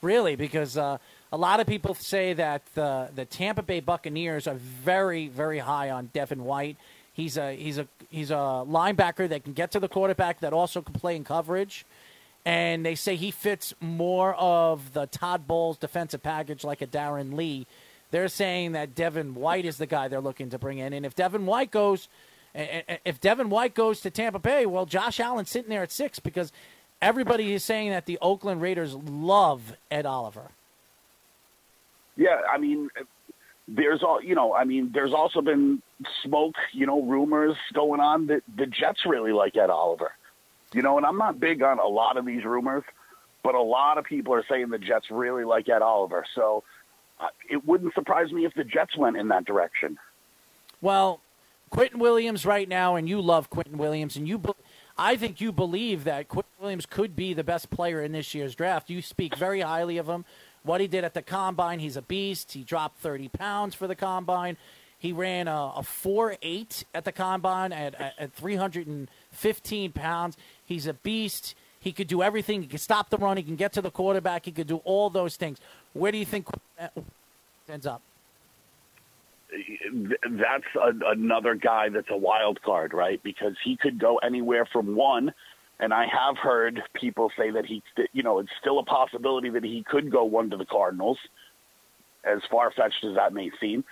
Really, 0.00 0.36
because 0.36 0.76
uh, 0.76 0.98
a 1.32 1.36
lot 1.36 1.58
of 1.58 1.66
people 1.66 1.94
say 1.94 2.32
that 2.34 2.62
the 2.74 3.10
the 3.14 3.24
Tampa 3.24 3.62
Bay 3.62 3.80
Buccaneers 3.80 4.46
are 4.46 4.54
very, 4.54 5.28
very 5.28 5.58
high 5.58 5.90
on 5.90 6.06
Devin 6.12 6.44
White. 6.44 6.76
He's 7.18 7.36
a 7.36 7.52
he's 7.52 7.78
a 7.78 7.88
he's 8.10 8.30
a 8.30 8.34
linebacker 8.64 9.28
that 9.28 9.42
can 9.42 9.52
get 9.52 9.72
to 9.72 9.80
the 9.80 9.88
quarterback 9.88 10.38
that 10.38 10.52
also 10.52 10.82
can 10.82 10.94
play 10.94 11.16
in 11.16 11.24
coverage. 11.24 11.84
And 12.44 12.86
they 12.86 12.94
say 12.94 13.16
he 13.16 13.32
fits 13.32 13.74
more 13.80 14.34
of 14.36 14.92
the 14.92 15.06
Todd 15.06 15.48
Bowles 15.48 15.76
defensive 15.78 16.22
package 16.22 16.62
like 16.62 16.80
a 16.80 16.86
Darron 16.86 17.34
Lee. 17.34 17.66
They're 18.12 18.28
saying 18.28 18.70
that 18.72 18.94
Devin 18.94 19.34
White 19.34 19.64
is 19.64 19.78
the 19.78 19.84
guy 19.84 20.06
they're 20.06 20.20
looking 20.20 20.50
to 20.50 20.60
bring 20.60 20.78
in. 20.78 20.92
And 20.92 21.04
if 21.04 21.16
Devin 21.16 21.44
White 21.44 21.72
goes 21.72 22.06
if 22.54 23.20
Devin 23.20 23.50
White 23.50 23.74
goes 23.74 24.00
to 24.02 24.10
Tampa 24.10 24.38
Bay, 24.38 24.64
well, 24.64 24.86
Josh 24.86 25.18
Allen's 25.18 25.50
sitting 25.50 25.70
there 25.70 25.82
at 25.82 25.90
six 25.90 26.20
because 26.20 26.52
everybody 27.02 27.52
is 27.52 27.64
saying 27.64 27.90
that 27.90 28.06
the 28.06 28.16
Oakland 28.22 28.62
Raiders 28.62 28.94
love 28.94 29.74
Ed 29.90 30.06
Oliver. 30.06 30.52
Yeah, 32.16 32.42
I 32.48 32.58
mean, 32.58 32.90
there's 33.68 34.02
all 34.02 34.22
you 34.22 34.34
know. 34.34 34.54
I 34.54 34.64
mean, 34.64 34.90
there's 34.92 35.12
also 35.12 35.42
been 35.42 35.82
smoke, 36.22 36.56
you 36.72 36.86
know, 36.86 37.02
rumors 37.02 37.56
going 37.74 38.00
on 38.00 38.26
that 38.28 38.42
the 38.56 38.66
Jets 38.66 39.00
really 39.06 39.32
like 39.32 39.56
Ed 39.56 39.70
Oliver. 39.70 40.12
You 40.72 40.82
know, 40.82 40.96
and 40.96 41.06
I'm 41.06 41.18
not 41.18 41.38
big 41.38 41.62
on 41.62 41.78
a 41.78 41.86
lot 41.86 42.16
of 42.16 42.26
these 42.26 42.44
rumors, 42.44 42.84
but 43.42 43.54
a 43.54 43.62
lot 43.62 43.98
of 43.98 44.04
people 44.04 44.34
are 44.34 44.44
saying 44.48 44.70
the 44.70 44.78
Jets 44.78 45.10
really 45.10 45.44
like 45.44 45.68
Ed 45.68 45.82
Oliver. 45.82 46.24
So 46.34 46.64
uh, 47.20 47.28
it 47.48 47.66
wouldn't 47.66 47.94
surprise 47.94 48.32
me 48.32 48.44
if 48.44 48.54
the 48.54 48.64
Jets 48.64 48.96
went 48.96 49.16
in 49.16 49.28
that 49.28 49.44
direction. 49.44 49.98
Well, 50.80 51.20
Quinnen 51.70 51.96
Williams 51.96 52.46
right 52.46 52.68
now, 52.68 52.96
and 52.96 53.08
you 53.08 53.20
love 53.20 53.50
Quinnen 53.50 53.76
Williams, 53.76 54.16
and 54.16 54.28
you, 54.28 54.42
I 54.96 55.16
think 55.16 55.40
you 55.40 55.52
believe 55.52 56.04
that 56.04 56.28
Quinnen 56.28 56.44
Williams 56.60 56.86
could 56.86 57.16
be 57.16 57.34
the 57.34 57.44
best 57.44 57.70
player 57.70 58.02
in 58.02 58.12
this 58.12 58.34
year's 58.34 58.54
draft. 58.54 58.90
You 58.90 59.02
speak 59.02 59.36
very 59.36 59.60
highly 59.60 59.98
of 59.98 60.08
him. 60.08 60.24
What 60.62 60.80
he 60.80 60.86
did 60.86 61.04
at 61.04 61.14
the 61.14 61.22
combine, 61.22 61.78
he's 61.78 61.96
a 61.96 62.02
beast. 62.02 62.52
He 62.52 62.62
dropped 62.62 63.00
30 63.00 63.28
pounds 63.28 63.74
for 63.74 63.86
the 63.86 63.94
combine. 63.94 64.56
He 64.98 65.12
ran 65.12 65.46
a, 65.48 65.72
a 65.76 65.82
4.8 65.82 66.84
at 66.94 67.04
the 67.04 67.12
combine 67.12 67.72
at, 67.72 67.94
at, 67.94 68.14
at 68.18 68.32
315 68.32 69.92
pounds. 69.92 70.36
He's 70.64 70.86
a 70.86 70.94
beast. 70.94 71.54
He 71.80 71.92
could 71.92 72.08
do 72.08 72.22
everything. 72.22 72.62
He 72.62 72.68
can 72.68 72.78
stop 72.78 73.08
the 73.08 73.18
run. 73.18 73.36
He 73.36 73.42
can 73.42 73.56
get 73.56 73.72
to 73.74 73.82
the 73.82 73.90
quarterback. 73.90 74.44
He 74.44 74.52
could 74.52 74.66
do 74.66 74.78
all 74.78 75.10
those 75.10 75.36
things. 75.36 75.58
Where 75.92 76.10
do 76.10 76.18
you 76.18 76.24
think 76.24 76.48
uh, 76.78 76.88
ends 77.68 77.86
up? 77.86 78.02
that's 80.30 80.64
a, 80.76 80.92
another 81.10 81.54
guy 81.54 81.88
that's 81.88 82.10
a 82.10 82.16
wild 82.16 82.60
card, 82.62 82.92
right? 82.92 83.22
Because 83.22 83.54
he 83.64 83.76
could 83.76 83.98
go 83.98 84.18
anywhere 84.18 84.66
from 84.66 84.94
one, 84.94 85.32
and 85.80 85.92
I 85.92 86.06
have 86.06 86.36
heard 86.36 86.82
people 86.94 87.30
say 87.36 87.50
that 87.50 87.66
he, 87.66 87.82
you 88.12 88.22
know, 88.22 88.38
it's 88.38 88.50
still 88.60 88.78
a 88.78 88.84
possibility 88.84 89.50
that 89.50 89.64
he 89.64 89.84
could 89.88 90.10
go 90.10 90.24
one 90.24 90.50
to 90.50 90.56
the 90.56 90.64
Cardinals, 90.64 91.18
as 92.24 92.40
far 92.50 92.70
fetched 92.72 93.04
as 93.04 93.14
that 93.14 93.32
may 93.32 93.50
seem. 93.60 93.84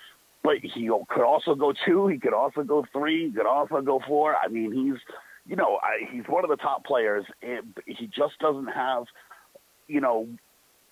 But 0.43 0.59
he 0.63 0.91
could 1.09 1.25
also 1.25 1.55
go 1.55 1.73
two. 1.85 2.07
He 2.09 2.19
could 2.19 2.35
also 2.35 2.63
go 2.63 2.85
three. 2.93 3.27
He 3.27 3.33
could 3.33 3.47
also 3.47 3.81
go 3.81 4.01
four. 4.07 4.37
I 4.37 4.49
mean, 4.49 4.73
he's, 4.73 5.01
you 5.47 5.57
know, 5.57 5.79
I, 5.83 6.09
he's 6.11 6.25
one 6.29 6.45
of 6.45 6.51
the 6.51 6.57
top 6.57 6.85
players. 6.85 7.25
he 7.87 8.07
just 8.07 8.39
doesn't 8.41 8.69
have, 8.69 9.05
you 9.89 10.01
know, 10.01 10.29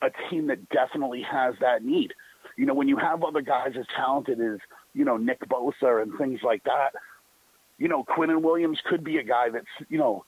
a 0.02 0.08
team 0.28 0.48
that 0.48 0.68
definitely 0.70 1.22
has 1.22 1.54
that 1.60 1.84
need 1.84 2.12
you 2.56 2.66
know, 2.66 2.74
when 2.74 2.88
you 2.88 2.96
have 2.96 3.22
other 3.22 3.40
guys 3.40 3.72
as 3.78 3.86
talented 3.96 4.40
as, 4.40 4.58
you 4.94 5.04
know, 5.04 5.16
Nick 5.16 5.40
Bosa 5.48 6.02
and 6.02 6.16
things 6.18 6.40
like 6.42 6.62
that, 6.64 6.90
you 7.78 7.88
know, 7.88 8.04
Quinnen 8.04 8.42
Williams 8.42 8.78
could 8.88 9.02
be 9.02 9.18
a 9.18 9.22
guy 9.22 9.50
that's, 9.50 9.66
you 9.88 9.98
know, 9.98 10.24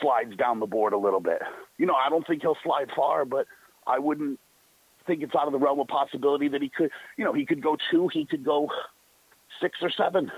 slides 0.00 0.36
down 0.36 0.60
the 0.60 0.66
board 0.66 0.92
a 0.92 0.98
little 0.98 1.20
bit. 1.20 1.40
You 1.78 1.86
know, 1.86 1.94
I 1.94 2.08
don't 2.08 2.26
think 2.26 2.42
he'll 2.42 2.56
slide 2.62 2.90
far, 2.94 3.24
but 3.24 3.46
I 3.86 3.98
wouldn't 3.98 4.38
think 5.06 5.22
it's 5.22 5.34
out 5.34 5.46
of 5.46 5.52
the 5.52 5.58
realm 5.58 5.80
of 5.80 5.88
possibility 5.88 6.48
that 6.48 6.62
he 6.62 6.68
could, 6.68 6.90
you 7.16 7.24
know, 7.24 7.32
he 7.32 7.44
could 7.44 7.62
go 7.62 7.76
two, 7.90 8.08
he 8.12 8.24
could 8.24 8.44
go 8.44 8.68
six 9.60 9.78
or 9.82 9.90
seven. 9.90 10.30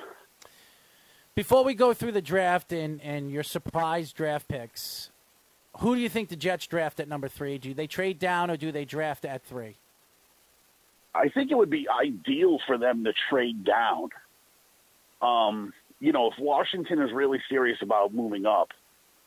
Before 1.35 1.64
we 1.64 1.74
go 1.74 1.92
through 1.92 2.12
the 2.12 2.22
draft 2.22 2.72
and, 2.72 3.00
and 3.02 3.30
your 3.30 3.42
surprise 3.42 4.12
draft 4.12 4.48
picks, 4.48 5.11
who 5.78 5.96
do 5.96 6.00
you 6.00 6.09
think 6.09 6.28
the 6.28 6.37
Jets 6.37 6.66
draft 6.66 7.00
at 7.00 7.09
number 7.09 7.28
three? 7.28 7.59
Do 7.59 7.74
they 7.74 7.87
trade 7.87 8.18
down 8.18 8.50
or 8.50 8.57
do 8.57 8.70
they 8.70 8.85
draft 8.85 9.24
at 9.24 9.42
three? 9.42 9.76
I 11.14 11.28
think 11.28 11.50
it 11.50 11.57
would 11.57 11.70
be 11.70 11.87
ideal 11.88 12.59
for 12.66 12.78
them 12.78 13.04
to 13.04 13.12
trade 13.30 13.64
down. 13.64 14.09
Um, 15.20 15.72
you 16.00 16.12
know, 16.12 16.30
if 16.30 16.38
Washington 16.38 17.00
is 17.00 17.12
really 17.12 17.40
serious 17.48 17.78
about 17.83 18.14
moving 18.14 18.46
up, 18.46 18.68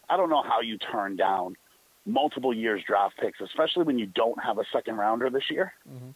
I 0.10 0.18
don't 0.18 0.30
know 0.30 0.44
how 0.44 0.62
you 0.62 0.78
turn 0.78 1.16
down 1.16 1.56
multiple 2.06 2.54
years 2.54 2.82
draft 2.88 3.16
picks, 3.20 3.42
especially 3.42 3.84
when 3.84 4.00
you 4.00 4.06
don't 4.06 4.42
have 4.42 4.58
a 4.58 4.64
second 4.72 4.96
rounder 4.98 5.30
this 5.30 5.44
year. 5.50 5.74
Mm-hmm. 5.90 6.10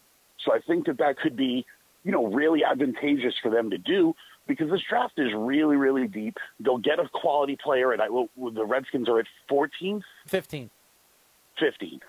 So 0.44 0.52
I 0.52 0.60
think 0.66 0.86
that 0.86 0.98
that 0.98 1.18
could 1.18 1.36
be, 1.36 1.66
you 2.04 2.12
know, 2.12 2.26
really 2.26 2.64
advantageous 2.64 3.34
for 3.42 3.50
them 3.50 3.70
to 3.70 3.78
do 3.78 4.14
because 4.48 4.70
this 4.70 4.80
draft 4.88 5.14
is 5.18 5.28
really, 5.36 5.76
really 5.76 6.08
deep. 6.08 6.36
They'll 6.58 6.78
get 6.78 6.98
a 6.98 7.08
quality 7.12 7.56
player, 7.62 7.92
and 7.92 8.02
I, 8.02 8.08
well, 8.08 8.28
the 8.36 8.64
Redskins 8.64 9.08
are 9.08 9.20
at 9.20 9.26
14? 9.48 10.02
15. 10.26 10.70
15. 11.60 12.00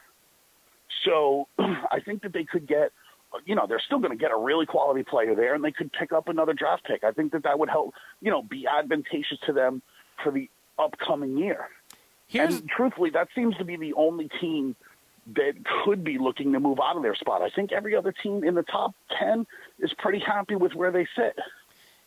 So 1.06 1.48
I 1.60 2.00
think 2.04 2.24
that 2.24 2.34
they 2.34 2.46
could 2.46 2.68
get– 2.68 2.92
you 3.46 3.56
know, 3.56 3.66
they're 3.68 3.82
still 3.86 4.00
going 4.00 4.12
to 4.12 4.18
get 4.18 4.32
a 4.32 4.38
really 4.38 4.66
quality 4.66 5.04
player 5.04 5.36
there, 5.36 5.56
and 5.56 5.64
they 5.64 5.72
could 5.72 5.92
pick 5.92 6.12
up 6.12 6.28
another 6.28 6.54
draft 6.54 6.86
pick. 6.86 7.04
I 7.04 7.12
think 7.12 7.32
that 7.32 7.44
that 7.44 7.58
would 7.58 7.70
help, 7.70 7.94
you 8.22 8.32
know, 8.32 8.44
be 8.44 8.66
advantageous 8.68 9.40
to 9.46 9.54
them 9.54 9.82
for 10.24 10.32
the 10.32 10.50
upcoming 10.78 11.38
year. 11.38 11.68
Here's... 12.28 12.60
And 12.60 12.70
truthfully, 12.70 13.10
that 13.12 13.28
seems 13.36 13.56
to 13.58 13.66
be 13.66 13.76
the 13.76 13.94
only 13.94 14.30
team 14.42 14.76
that 15.36 15.54
could 15.86 16.04
be 16.04 16.18
looking 16.18 16.52
to 16.54 16.60
move 16.60 16.80
out 16.84 16.98
of 16.98 17.04
their 17.04 17.16
spot. 17.16 17.42
I 17.42 17.50
think 17.50 17.72
every 17.72 17.96
other 17.96 18.12
team 18.12 18.44
in 18.44 18.56
the 18.56 18.64
top 18.64 18.94
10 19.20 19.46
is 19.80 19.94
pretty 19.98 20.20
happy 20.20 20.56
with 20.56 20.74
where 20.74 20.92
they 20.92 21.08
sit. 21.16 21.38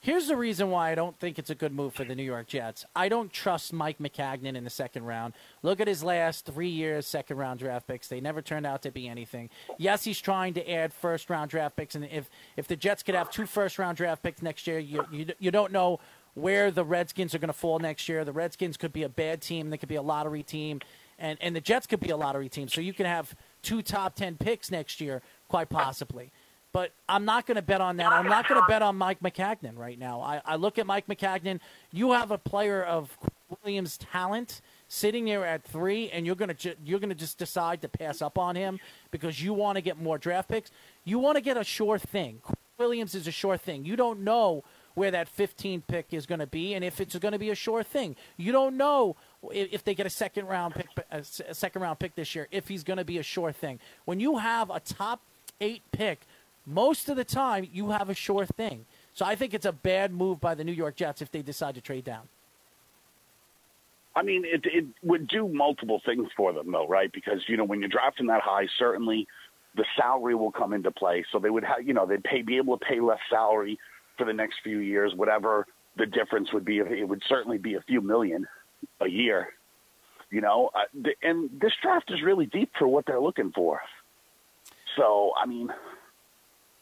Here's 0.01 0.29
the 0.29 0.37
reason 0.37 0.71
why 0.71 0.93
I 0.93 0.95
don't 0.95 1.19
think 1.19 1.37
it's 1.37 1.51
a 1.51 1.55
good 1.55 1.73
move 1.73 1.95
for 1.95 2.05
the 2.05 2.15
New 2.15 2.23
York 2.23 2.47
Jets. 2.47 2.85
I 2.95 3.09
don't 3.09 3.33
trust 3.33 3.73
Mike 3.73 3.99
Maccagnan 3.99 4.55
in 4.55 4.63
the 4.63 4.71
second 4.71 5.05
round. 5.05 5.35
Look 5.63 5.81
at 5.81 5.89
his 5.89 6.05
last 6.05 6.47
three 6.47 6.69
years 6.69 7.09
second 7.09 7.39
round 7.39 7.59
draft 7.59 7.89
picks; 7.89 8.07
they 8.07 8.21
never 8.21 8.41
turned 8.41 8.67
out 8.67 8.83
to 8.83 8.93
be 8.93 9.09
anything. 9.09 9.51
Yes, 9.79 10.05
he's 10.05 10.21
trying 10.21 10.55
to 10.55 10.71
add 10.71 10.93
first 10.93 11.29
round 11.29 11.51
draft 11.51 11.75
picks, 11.75 11.97
and 11.97 12.05
if 12.05 12.31
if 12.57 12.69
the 12.69 12.77
Jets 12.77 13.03
could 13.03 13.17
have 13.17 13.31
two 13.31 13.47
first 13.47 13.81
round 13.81 13.97
draft 13.97 14.23
picks 14.23 14.43
next 14.43 14.67
year, 14.69 14.79
you 14.79 15.05
you, 15.11 15.27
you 15.41 15.51
don't 15.51 15.73
know 15.73 15.99
where 16.37 16.71
the 16.71 16.85
Redskins 16.85 17.35
are 17.35 17.39
going 17.39 17.49
to 17.49 17.55
fall 17.55 17.79
next 17.79 18.09
year. 18.09 18.25
The 18.25 18.33
Redskins 18.33 18.77
could 18.77 18.93
be 18.93 19.03
a 19.03 19.09
bad 19.09 19.41
team; 19.41 19.71
they 19.71 19.79
could 19.79 19.89
be 19.89 19.97
a 19.97 20.03
lottery 20.03 20.43
team, 20.43 20.81
and 21.19 21.39
and 21.41 21.57
the 21.57 21.61
Jets 21.61 21.87
could 21.87 22.01
be 22.01 22.11
a 22.11 22.17
lottery 22.17 22.49
team. 22.49 22.69
So 22.69 22.81
you 22.81 22.93
can 22.93 23.07
have 23.07 23.35
two 23.63 23.83
top 23.83 24.15
ten 24.15 24.37
picks 24.37 24.71
next 24.71 25.01
year, 25.01 25.23
quite 25.49 25.69
possibly. 25.69 26.31
But 26.73 26.93
I'm 27.09 27.25
not 27.25 27.47
going 27.47 27.57
to 27.57 27.63
bet 27.63 27.81
on 27.81 27.97
that. 27.97 28.13
I'm 28.13 28.29
not 28.29 28.47
going 28.47 28.61
to 28.61 28.67
bet 28.69 28.83
on 28.83 28.97
Mike 28.97 29.21
Maccagnan 29.21 29.79
right 29.79 29.99
now. 29.99 30.21
I, 30.21 30.43
I 30.45 30.57
look 30.57 30.79
at 30.79 30.87
Mike 30.87 31.07
Maccagnan. 31.07 31.61
You 31.91 32.13
have 32.13 32.31
a 32.31 32.37
player 32.37 32.83
of 32.83 33.17
Williams' 33.65 33.97
talent 33.97 34.61
sitting 34.87 35.25
there 35.25 35.47
at 35.47 35.65
three, 35.65 36.11
and 36.11 36.27
you're 36.27 36.35
going 36.35 36.55
to 36.55 36.77
you're 36.85 37.01
going 37.01 37.09
to 37.09 37.15
just 37.15 37.39
decide 37.39 37.81
to 37.81 37.89
pass 37.89 38.21
up 38.21 38.37
on 38.37 38.57
him 38.57 38.79
because 39.11 39.43
you 39.43 39.55
want 39.55 39.77
to 39.77 39.81
get 39.81 40.01
more 40.01 40.19
draft 40.19 40.51
picks. 40.51 40.71
You 41.05 41.19
want 41.19 41.37
to 41.37 41.41
get 41.41 41.57
a 41.57 41.65
sure 41.65 41.99
thing. 41.99 42.43
Williams 42.79 43.15
is 43.15 43.27
a 43.27 43.33
sure 43.33 43.57
thing. 43.57 43.87
You 43.87 43.97
don't 43.97 44.21
know 44.21 44.63
where 44.97 45.13
that 45.13 45.29
15 45.29 45.83
pick 45.87 46.07
is 46.11 46.27
going 46.27 46.41
to 46.41 46.47
be, 46.47 46.75
and 46.75 46.85
if 46.85 47.01
it's 47.01 47.17
going 47.17 47.33
to 47.33 47.39
be 47.39 47.51
a 47.51 47.55
sure 47.55 47.85
thing. 47.85 48.17
You 48.37 48.51
don't 48.51 48.77
know 48.77 49.15
if, 49.53 49.85
they 49.85 49.95
get 49.95 50.07
a 50.07 50.11
second 50.11 50.47
round 50.47 50.75
pick, 50.75 50.89
a 51.13 51.23
second 51.23 51.83
round 51.83 52.01
pick 52.01 52.17
this 52.17 52.35
year, 52.35 52.49
if 52.51 52.67
he's 52.67 52.83
going 52.83 52.97
to 52.97 53.05
be 53.05 53.19
a 53.19 53.23
sure 53.23 53.53
thing. 53.53 53.79
When 54.07 54.19
you 54.19 54.39
have 54.39 54.71
a 54.71 54.81
top 54.81 55.21
eight 55.61 55.83
pick 55.93 56.21
most 56.67 57.09
of 57.09 57.17
the 57.17 57.25
time 57.25 57.69
you 57.73 57.91
have 57.91 58.11
a 58.11 58.15
sure 58.15 58.45
thing. 58.45 58.85
So 59.15 59.25
I 59.25 59.37
think 59.37 59.55
it's 59.55 59.65
a 59.65 59.73
bad 59.73 60.13
move 60.13 60.41
by 60.41 60.55
the 60.55 60.65
New 60.65 60.73
York 60.73 60.97
Jets 60.97 61.23
if 61.23 61.31
they 61.31 61.41
decide 61.41 61.77
to 61.77 61.81
trade 61.81 62.05
down. 62.05 62.29
I 64.15 64.23
mean, 64.23 64.45
it 64.45 64.63
it 64.65 64.87
would 65.03 65.29
do 65.29 65.47
multiple 65.47 66.01
things 66.05 66.29
for 66.37 66.53
them, 66.53 66.73
though, 66.73 66.89
right? 66.89 67.13
Because 67.13 67.41
you 67.49 67.57
know, 67.57 67.65
when 67.65 67.81
you're 67.81 67.89
drafting 67.89 68.27
that 68.27 68.41
high, 68.43 68.67
certainly 68.79 69.29
the 69.77 69.85
salary 69.97 70.35
will 70.35 70.51
come 70.51 70.73
into 70.73 70.91
play. 70.91 71.25
So 71.31 71.39
they 71.39 71.51
would 71.51 71.65
have, 71.65 71.87
you 71.87 71.93
know, 71.93 72.07
they'd 72.07 72.25
pay 72.25 72.43
be 72.43 72.57
able 72.57 72.79
to 72.79 72.85
pay 72.85 72.99
less 72.99 73.19
salary 73.31 73.79
for 74.17 74.25
the 74.25 74.33
next 74.33 74.57
few 74.63 74.79
years, 74.79 75.15
whatever 75.15 75.67
the 75.97 76.07
difference 76.07 76.53
would 76.53 76.65
be. 76.65 76.79
It 76.79 77.09
would 77.09 77.23
certainly 77.29 77.59
be 77.59 77.75
a 77.75 77.81
few 77.83 78.01
million 78.01 78.47
a 79.01 79.09
year, 79.09 79.49
you 80.31 80.41
know. 80.41 80.71
Uh, 80.75 81.11
and 81.23 81.51
this 81.61 81.73
draft 81.83 82.11
is 82.11 82.23
really 82.23 82.47
deep 82.47 82.71
for 82.79 82.87
what 82.87 83.07
they're 83.07 83.21
looking 83.21 83.53
for. 83.53 83.81
So, 84.97 85.33
I 85.41 85.47
mean, 85.47 85.71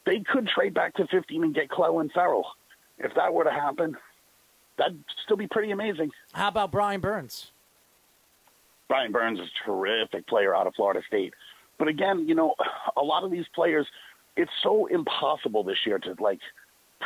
they 0.07 0.21
could 0.21 0.49
trade 0.49 0.75
back 0.75 0.95
to 0.95 1.07
15 1.07 1.45
and 1.45 1.55
get 1.55 1.69
Clelin 1.69 2.13
Ferrell. 2.13 2.47
If 2.99 3.15
that 3.17 3.33
were 3.33 3.45
to 3.45 3.51
happen, 3.51 3.97
that'd 4.79 5.03
still 5.25 5.37
be 5.37 5.49
pretty 5.49 5.73
amazing. 5.73 6.11
How 6.33 6.49
about 6.49 6.71
Brian 6.71 7.01
Burns? 7.01 7.51
Brian 8.89 9.13
Burns 9.13 9.41
is 9.41 9.47
a 9.47 9.67
terrific 9.67 10.27
player 10.27 10.55
out 10.55 10.67
of 10.67 10.75
Florida 10.75 11.01
State. 11.09 11.35
But 11.79 11.89
again, 11.89 12.29
you 12.29 12.35
know, 12.35 12.55
a 12.97 13.03
lot 13.03 13.25
of 13.25 13.31
these 13.31 13.47
players, 13.55 13.87
it's 14.37 14.51
so 14.63 14.87
impossible 14.87 15.65
this 15.65 15.79
year 15.87 15.99
to 15.99 16.15
like 16.21 16.41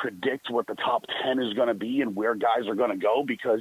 predict 0.00 0.50
what 0.50 0.66
the 0.66 0.74
top 0.74 1.04
10 1.24 1.40
is 1.40 1.52
going 1.54 1.68
to 1.68 1.74
be 1.74 2.00
and 2.00 2.14
where 2.14 2.34
guys 2.34 2.66
are 2.66 2.74
going 2.74 2.90
to 2.90 2.96
go 2.96 3.24
because 3.26 3.60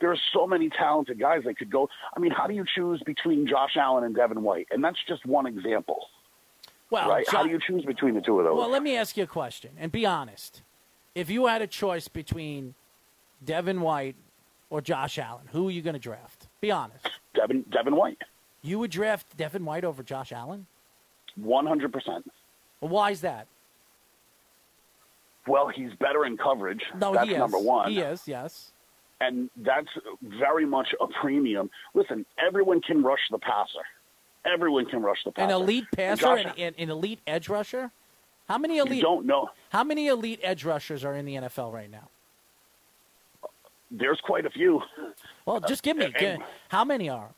there 0.00 0.10
are 0.10 0.18
so 0.32 0.46
many 0.46 0.68
talented 0.70 1.18
guys 1.18 1.42
that 1.44 1.56
could 1.58 1.70
go. 1.70 1.88
I 2.16 2.20
mean, 2.20 2.32
how 2.32 2.46
do 2.46 2.54
you 2.54 2.64
choose 2.74 3.02
between 3.06 3.46
Josh 3.46 3.76
Allen 3.76 4.04
and 4.04 4.14
Devin 4.14 4.42
White? 4.42 4.68
And 4.70 4.82
that's 4.82 4.98
just 5.08 5.24
one 5.24 5.46
example. 5.46 6.06
Well, 6.90 7.08
right? 7.08 7.24
Jo- 7.26 7.38
how 7.38 7.42
do 7.44 7.50
you 7.50 7.60
choose 7.64 7.84
between 7.84 8.14
the 8.14 8.20
two 8.20 8.38
of 8.38 8.44
those? 8.44 8.56
Well, 8.56 8.68
let 8.68 8.82
me 8.82 8.96
ask 8.96 9.16
you 9.16 9.24
a 9.24 9.28
question, 9.28 9.70
and 9.78 9.90
be 9.90 10.04
honest. 10.04 10.62
If 11.14 11.30
you 11.30 11.46
had 11.46 11.62
a 11.62 11.66
choice 11.66 12.08
between 12.08 12.74
Devin 13.44 13.80
White 13.80 14.16
or 14.68 14.80
Josh 14.80 15.18
Allen, 15.18 15.44
who 15.52 15.68
are 15.68 15.70
you 15.70 15.80
going 15.82 15.94
to 15.94 16.00
draft? 16.00 16.48
Be 16.60 16.70
honest. 16.70 17.08
Devin 17.34 17.64
Devin 17.70 17.94
White, 17.96 18.18
You 18.62 18.78
would 18.80 18.90
draft 18.90 19.36
Devin 19.36 19.64
White 19.64 19.84
over 19.84 20.02
Josh 20.02 20.32
Allen? 20.32 20.66
100. 21.36 21.92
percent 21.92 22.30
why 22.80 23.10
is 23.10 23.22
that? 23.22 23.46
Well, 25.46 25.68
he's 25.68 25.92
better 26.00 26.24
in 26.24 26.36
coverage. 26.36 26.82
No, 26.98 27.12
that's 27.12 27.26
he 27.26 27.32
is. 27.34 27.38
number 27.38 27.58
one. 27.58 27.90
He 27.90 28.00
is, 28.00 28.22
yes. 28.26 28.72
and 29.20 29.50
that's 29.56 29.88
very 30.22 30.64
much 30.66 30.88
a 31.00 31.06
premium. 31.20 31.70
Listen, 31.94 32.24
everyone 32.38 32.80
can 32.80 33.02
rush 33.02 33.20
the 33.30 33.38
passer. 33.38 33.84
Everyone 34.46 34.86
can 34.86 35.02
rush 35.02 35.18
the 35.24 35.32
passer. 35.32 35.46
An 35.54 35.62
elite 35.62 35.84
And 35.96 36.20
passer, 36.20 36.44
Josh- 36.44 36.54
an, 36.58 36.74
elite 36.78 37.20
edge 37.26 37.48
rusher. 37.48 37.90
How 38.48 38.58
many 38.58 38.78
elite? 38.78 38.96
You 38.96 39.02
don't 39.02 39.26
know. 39.26 39.50
How 39.70 39.84
many 39.84 40.08
elite 40.08 40.40
edge 40.42 40.64
rushers 40.64 41.04
are 41.04 41.14
in 41.14 41.24
the 41.24 41.34
NFL 41.36 41.72
right 41.72 41.90
now? 41.90 42.08
There's 43.90 44.20
quite 44.24 44.44
a 44.44 44.50
few. 44.50 44.82
Well, 45.46 45.60
just 45.60 45.82
give 45.82 45.96
me. 45.96 46.06
and- 46.06 46.14
gi- 46.18 46.44
how 46.68 46.84
many 46.84 47.08
are? 47.08 47.30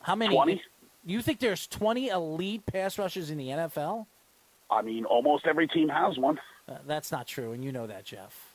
How 0.00 0.14
many? 0.14 0.34
20. 0.34 0.62
You 1.04 1.22
think 1.22 1.38
there's 1.40 1.66
20 1.66 2.08
elite 2.08 2.66
pass 2.66 2.98
rushers 2.98 3.30
in 3.30 3.38
the 3.38 3.48
NFL? 3.48 4.06
I 4.70 4.82
mean, 4.82 5.04
almost 5.04 5.46
every 5.46 5.66
team 5.68 5.88
has 5.88 6.18
one. 6.18 6.38
Uh, 6.68 6.74
that's 6.86 7.10
not 7.10 7.26
true, 7.26 7.52
and 7.52 7.64
you 7.64 7.72
know 7.72 7.86
that, 7.86 8.04
Jeff. 8.04 8.54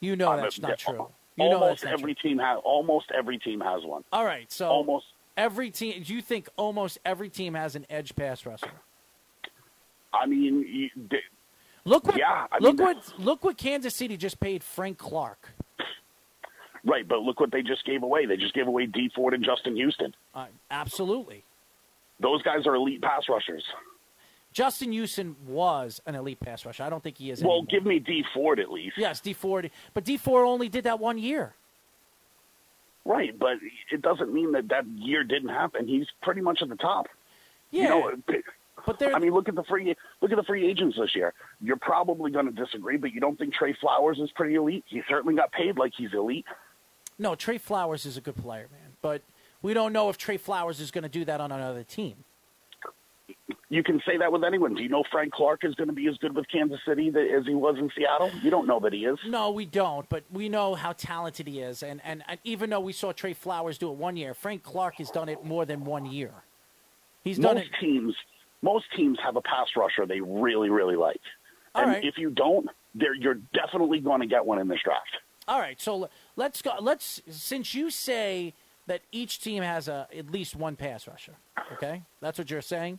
You 0.00 0.14
know 0.16 0.30
I'm 0.30 0.38
a- 0.38 0.42
that's 0.42 0.60
not 0.60 0.70
yeah, 0.70 0.74
true. 0.76 1.08
You 1.36 1.44
know 1.50 1.54
almost 1.60 1.84
not 1.84 1.92
every 1.92 2.14
true. 2.14 2.30
team 2.30 2.38
has. 2.38 2.58
Almost 2.64 3.10
every 3.16 3.38
team 3.38 3.60
has 3.60 3.84
one. 3.84 4.04
All 4.12 4.24
right, 4.24 4.50
so 4.50 4.68
Almost. 4.68 5.06
every 5.36 5.70
team. 5.70 6.02
Do 6.04 6.14
you 6.14 6.22
think 6.22 6.48
almost 6.56 6.98
every 7.04 7.28
team 7.28 7.54
has 7.54 7.74
an 7.76 7.86
edge 7.90 8.14
pass 8.16 8.44
rusher? 8.46 8.70
I 10.12 10.26
mean, 10.26 10.64
you, 10.68 10.90
they, 11.10 11.18
Look 11.84 12.06
what. 12.06 12.16
Yeah, 12.18 12.46
I 12.50 12.58
look 12.60 12.76
mean- 12.78 12.86
what. 12.86 13.14
Look 13.18 13.44
what 13.44 13.56
Kansas 13.58 13.94
City 13.94 14.16
just 14.16 14.38
paid 14.40 14.62
Frank 14.62 14.98
Clark. 14.98 15.48
right. 16.84 17.06
But 17.06 17.20
look 17.20 17.40
what 17.40 17.50
they 17.50 17.62
just 17.62 17.84
gave 17.84 18.02
away. 18.02 18.26
They 18.26 18.36
just 18.36 18.54
gave 18.54 18.66
away 18.66 18.86
Dee 18.86 19.10
Ford 19.14 19.34
and 19.34 19.44
Justin 19.44 19.74
Houston. 19.76 20.14
Uh, 20.34 20.46
absolutely. 20.70 21.44
Those 22.20 22.42
guys 22.42 22.66
are 22.66 22.74
elite 22.74 23.00
pass 23.02 23.22
rushers. 23.28 23.64
Justin 24.58 24.90
Houston 24.90 25.36
was 25.46 26.02
an 26.04 26.16
elite 26.16 26.40
pass 26.40 26.66
rusher. 26.66 26.82
I 26.82 26.90
don't 26.90 27.00
think 27.00 27.16
he 27.16 27.30
is. 27.30 27.40
Well, 27.44 27.58
anymore. 27.58 27.66
give 27.70 27.86
me 27.86 28.00
Dee 28.00 28.24
Ford 28.34 28.58
at 28.58 28.72
least. 28.72 28.98
Yes, 28.98 29.20
Dee 29.20 29.32
Ford, 29.32 29.70
but 29.94 30.02
Dee 30.02 30.16
Ford 30.16 30.44
only 30.44 30.68
did 30.68 30.82
that 30.82 30.98
one 30.98 31.16
year. 31.16 31.54
Right, 33.04 33.38
but 33.38 33.58
it 33.92 34.02
doesn't 34.02 34.34
mean 34.34 34.50
that 34.52 34.66
that 34.70 34.84
year 34.88 35.22
didn't 35.22 35.50
happen. 35.50 35.86
He's 35.86 36.08
pretty 36.22 36.40
much 36.40 36.60
at 36.60 36.68
the 36.70 36.74
top. 36.74 37.06
Yeah, 37.70 37.82
You 37.82 37.88
know, 37.88 38.42
but 38.84 38.98
there. 38.98 39.14
I 39.14 39.20
mean, 39.20 39.30
look 39.32 39.48
at 39.48 39.54
the 39.54 39.62
free 39.62 39.94
look 40.20 40.32
at 40.32 40.36
the 40.36 40.42
free 40.42 40.68
agents 40.68 40.96
this 40.98 41.14
year. 41.14 41.34
You're 41.60 41.76
probably 41.76 42.32
going 42.32 42.46
to 42.46 42.52
disagree, 42.52 42.96
but 42.96 43.12
you 43.12 43.20
don't 43.20 43.38
think 43.38 43.54
Trey 43.54 43.76
Flowers 43.80 44.18
is 44.18 44.32
pretty 44.32 44.56
elite? 44.56 44.82
He 44.88 45.02
certainly 45.08 45.36
got 45.36 45.52
paid 45.52 45.78
like 45.78 45.92
he's 45.96 46.12
elite. 46.14 46.46
No, 47.16 47.36
Trey 47.36 47.58
Flowers 47.58 48.04
is 48.04 48.16
a 48.16 48.20
good 48.20 48.36
player, 48.36 48.66
man. 48.72 48.96
But 49.02 49.22
we 49.62 49.72
don't 49.72 49.92
know 49.92 50.08
if 50.08 50.18
Trey 50.18 50.36
Flowers 50.36 50.80
is 50.80 50.90
going 50.90 51.02
to 51.02 51.08
do 51.08 51.24
that 51.26 51.40
on 51.40 51.52
another 51.52 51.84
team. 51.84 52.24
You 53.70 53.82
can 53.82 54.00
say 54.06 54.16
that 54.16 54.32
with 54.32 54.44
anyone. 54.44 54.74
Do 54.74 54.82
you 54.82 54.88
know 54.88 55.04
Frank 55.10 55.32
Clark 55.32 55.62
is 55.62 55.74
going 55.74 55.88
to 55.88 55.94
be 55.94 56.08
as 56.08 56.16
good 56.18 56.34
with 56.34 56.46
Kansas 56.48 56.80
City 56.86 57.08
as 57.08 57.44
he 57.44 57.54
was 57.54 57.76
in 57.78 57.90
Seattle? 57.94 58.30
You 58.42 58.50
don't 58.50 58.66
know 58.66 58.80
that 58.80 58.94
he 58.94 59.04
is. 59.04 59.18
No, 59.26 59.50
we 59.50 59.66
don't. 59.66 60.08
But 60.08 60.24
we 60.32 60.48
know 60.48 60.74
how 60.74 60.92
talented 60.92 61.46
he 61.46 61.60
is, 61.60 61.82
and 61.82 62.00
and, 62.02 62.24
and 62.28 62.40
even 62.44 62.70
though 62.70 62.80
we 62.80 62.94
saw 62.94 63.12
Trey 63.12 63.34
Flowers 63.34 63.76
do 63.76 63.90
it 63.90 63.96
one 63.96 64.16
year, 64.16 64.32
Frank 64.32 64.62
Clark 64.62 64.96
has 64.96 65.10
done 65.10 65.28
it 65.28 65.44
more 65.44 65.66
than 65.66 65.84
one 65.84 66.06
year. 66.06 66.32
He's 67.24 67.38
done 67.38 67.56
most 67.56 67.66
it. 67.66 67.80
teams, 67.80 68.14
most 68.62 68.86
teams 68.96 69.18
have 69.22 69.36
a 69.36 69.42
pass 69.42 69.68
rusher 69.76 70.06
they 70.06 70.20
really, 70.20 70.70
really 70.70 70.96
like. 70.96 71.20
All 71.74 71.82
and 71.82 71.92
right. 71.92 72.04
if 72.04 72.16
you 72.16 72.30
don't, 72.30 72.68
you're 72.94 73.38
definitely 73.52 74.00
going 74.00 74.20
to 74.20 74.26
get 74.26 74.46
one 74.46 74.58
in 74.58 74.68
this 74.68 74.80
draft. 74.82 75.18
All 75.46 75.58
right, 75.58 75.80
so 75.80 76.08
let's 76.36 76.62
go. 76.62 76.72
Let's 76.80 77.20
since 77.28 77.74
you 77.74 77.90
say 77.90 78.54
that 78.86 79.02
each 79.12 79.40
team 79.40 79.62
has 79.62 79.88
a 79.88 80.08
at 80.16 80.30
least 80.30 80.56
one 80.56 80.76
pass 80.76 81.06
rusher. 81.06 81.34
Okay, 81.74 82.02
that's 82.20 82.38
what 82.38 82.50
you're 82.50 82.62
saying. 82.62 82.98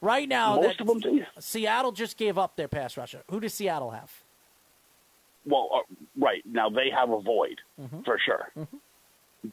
Right 0.00 0.28
now, 0.28 0.56
Most 0.56 0.80
of 0.80 0.86
them 0.86 0.98
do. 1.00 1.24
Seattle 1.38 1.92
just 1.92 2.16
gave 2.16 2.38
up 2.38 2.56
their 2.56 2.68
pass 2.68 2.96
rusher. 2.96 3.22
Who 3.30 3.38
does 3.40 3.52
Seattle 3.54 3.90
have? 3.90 4.10
Well, 5.44 5.68
uh, 5.74 5.78
right 6.18 6.42
now 6.44 6.68
they 6.70 6.90
have 6.90 7.10
a 7.10 7.20
void 7.20 7.60
Mm-hmm. 7.80 8.02
for 8.02 8.18
sure. 8.18 8.50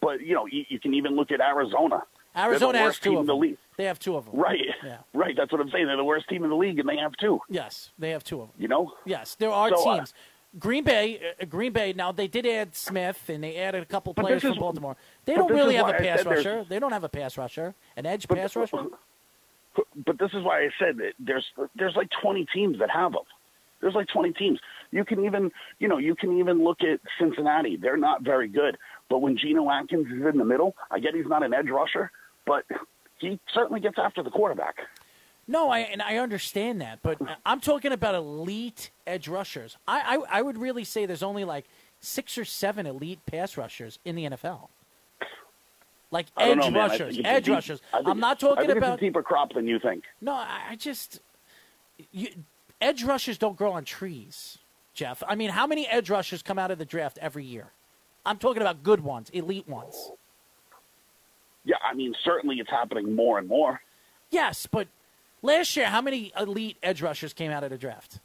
But 0.02 0.22
you 0.22 0.34
know, 0.34 0.46
you, 0.46 0.66
you 0.70 0.80
can 0.80 0.94
even 0.94 1.16
look 1.16 1.32
at 1.32 1.40
Arizona. 1.42 2.04
They're 2.36 2.44
the 2.46 2.50
Arizona 2.52 2.78
has 2.80 3.00
two 3.00 3.16
of 3.16 3.22
in 3.22 3.26
the 3.26 3.36
league. 3.36 3.58
They 3.78 3.86
have 3.86 4.00
two 4.00 4.16
of 4.16 4.26
them. 4.26 4.36
Right, 4.40 4.60
Yeah. 4.84 4.98
right. 5.14 5.36
That's 5.36 5.52
what 5.52 5.60
I'm 5.62 5.70
saying. 5.72 5.88
They're 5.88 5.98
the 5.98 6.04
worst 6.04 6.28
team 6.30 6.44
in 6.44 6.50
the 6.50 6.56
league, 6.56 6.78
and 6.80 6.88
they 6.88 6.98
have 6.98 7.14
two. 7.20 7.40
Yes, 7.50 7.92
they 7.98 8.12
have 8.12 8.24
two 8.24 8.42
of 8.42 8.48
them. 8.50 8.56
You 8.60 8.68
know, 8.68 8.94
Yes, 9.06 9.36
there 9.36 9.50
are 9.52 9.70
So, 9.70 9.90
uh, 9.90 9.96
teams. 9.98 10.14
Green 10.60 10.84
Bay, 10.84 11.20
uh, 11.42 11.46
Green 11.46 11.72
Bay. 11.74 11.94
Now 11.94 12.12
they 12.12 12.28
did 12.28 12.46
add 12.46 12.76
Smith, 12.76 13.30
and 13.30 13.44
they 13.44 13.58
added 13.58 13.82
a 13.84 13.86
couple 13.86 14.14
players 14.14 14.42
this 14.42 14.52
from 14.52 14.60
Baltimore. 14.60 14.96
They 15.26 15.36
don't 15.36 15.52
really 15.52 15.76
have 15.76 15.90
a 15.90 15.94
pass 15.94 16.24
rusher. 16.26 16.66
They 16.68 16.80
don't 16.80 16.92
have 16.94 17.04
a 17.04 17.10
pass 17.10 17.38
rusher, 17.38 17.76
an 17.96 18.06
edge 18.06 18.28
pass 18.28 18.56
rusher. 18.56 18.86
But 20.06 20.20
this 20.20 20.32
is 20.34 20.44
why 20.44 20.62
I 20.62 20.70
said 20.80 20.98
that 20.98 21.14
there's 21.20 21.46
there's 21.76 21.96
like 21.96 22.10
20 22.22 22.46
teams 22.54 22.80
that 22.80 22.90
have 22.90 23.14
them. 23.14 23.24
There's 23.80 23.94
like 23.94 24.08
20 24.08 24.34
teams. 24.34 24.60
You 24.92 25.06
can 25.06 25.26
even 25.26 25.52
you 25.80 25.88
know 25.88 25.98
you 25.98 26.16
can 26.16 26.40
even 26.40 26.64
look 26.64 26.82
at 26.82 27.00
Cincinnati. 27.20 27.78
They're 27.78 27.98
not 27.98 28.24
very 28.24 28.48
good, 28.48 28.78
but 29.10 29.20
when 29.20 29.38
Geno 29.38 29.70
Atkins 29.70 30.08
is 30.08 30.26
in 30.26 30.38
the 30.38 30.46
middle, 30.46 30.76
I 30.90 31.00
get 31.00 31.16
he's 31.16 31.28
not 31.28 31.44
an 31.44 31.54
edge 31.54 31.70
rusher, 31.70 32.12
but 32.46 32.66
he 33.20 33.40
certainly 33.54 33.80
gets 33.80 33.98
after 33.98 34.24
the 34.24 34.30
quarterback. 34.30 34.76
No, 35.48 35.70
I 35.70 35.80
and 35.80 36.02
I 36.02 36.18
understand 36.18 36.82
that, 36.82 37.00
but 37.02 37.20
I'm 37.46 37.62
talking 37.62 37.92
about 37.92 38.16
elite 38.16 38.92
edge 39.06 39.28
rushers. 39.28 39.78
I, 39.88 40.18
I 40.18 40.40
I 40.40 40.42
would 40.42 40.58
really 40.58 40.84
say 40.84 41.06
there's 41.06 41.24
only 41.24 41.46
like 41.46 41.66
six 42.02 42.38
or 42.38 42.46
seven 42.46 42.86
elite 42.86 43.20
pass 43.26 43.58
rushers 43.58 44.00
in 44.04 44.16
the 44.16 44.26
NFL. 44.26 44.70
Like 46.10 46.28
edge 46.38 46.58
know, 46.58 46.72
rushers, 46.72 47.16
think 47.16 47.20
it's 47.20 47.28
a 47.28 47.28
edge 47.28 47.46
deep- 47.46 47.54
rushers. 47.56 47.82
I'm 47.94 48.20
not 48.20 48.38
I 48.38 48.48
talking 48.48 48.68
think 48.68 48.78
about 48.78 48.94
it's 48.94 49.02
a 49.02 49.06
deeper 49.06 49.24
crop 49.24 49.54
than 49.54 49.68
you 49.68 49.78
think. 49.80 50.06
No, 50.22 50.34
I, 50.34 50.60
I 50.70 50.76
just 50.76 51.20
you, 52.12 52.30
edge 52.80 53.04
rushers 53.04 53.38
don't 53.38 53.58
grow 53.58 53.74
on 53.74 53.84
trees, 53.84 54.58
Jeff. 54.94 55.22
I 55.28 55.36
mean, 55.36 55.50
how 55.50 55.68
many 55.68 55.86
edge 55.88 56.10
rushers 56.10 56.42
come 56.42 56.58
out 56.58 56.72
of 56.72 56.78
the 56.78 56.86
draft 56.86 57.18
every 57.22 57.44
year? 57.44 57.72
I'm 58.26 58.38
talking 58.38 58.62
about 58.62 58.84
good 58.84 59.02
ones, 59.02 59.30
elite 59.32 59.68
ones. 59.68 60.12
Yeah, 61.66 61.76
I 61.86 61.94
mean 61.94 62.16
certainly 62.24 62.58
it's 62.60 62.70
happening 62.70 63.14
more 63.14 63.38
and 63.38 63.48
more. 63.48 63.82
Yes, 64.30 64.66
but 64.66 64.88
last 65.42 65.76
year, 65.76 65.88
how 65.88 66.02
many 66.02 66.32
elite 66.40 66.78
edge 66.82 67.02
rushers 67.02 67.34
came 67.34 67.52
out 67.52 67.64
of 67.66 67.70
the 67.70 67.78
draft? 67.78 68.20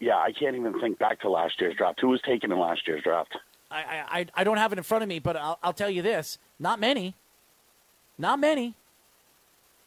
Yeah, 0.00 0.16
I 0.16 0.32
can't 0.32 0.56
even 0.56 0.78
think 0.80 0.98
back 0.98 1.20
to 1.20 1.30
last 1.30 1.60
year's 1.60 1.76
draft. 1.76 2.00
Who 2.00 2.08
was 2.08 2.20
taken 2.22 2.52
in 2.52 2.58
last 2.58 2.86
year's 2.86 3.02
draft? 3.02 3.36
I, 3.72 4.04
I, 4.20 4.26
I 4.34 4.44
don't 4.44 4.58
have 4.58 4.72
it 4.72 4.78
in 4.78 4.84
front 4.84 5.02
of 5.02 5.08
me, 5.08 5.18
but 5.18 5.36
I'll, 5.36 5.58
I'll 5.62 5.72
tell 5.72 5.90
you 5.90 6.02
this: 6.02 6.38
not 6.58 6.78
many, 6.78 7.14
not 8.18 8.38
many. 8.38 8.74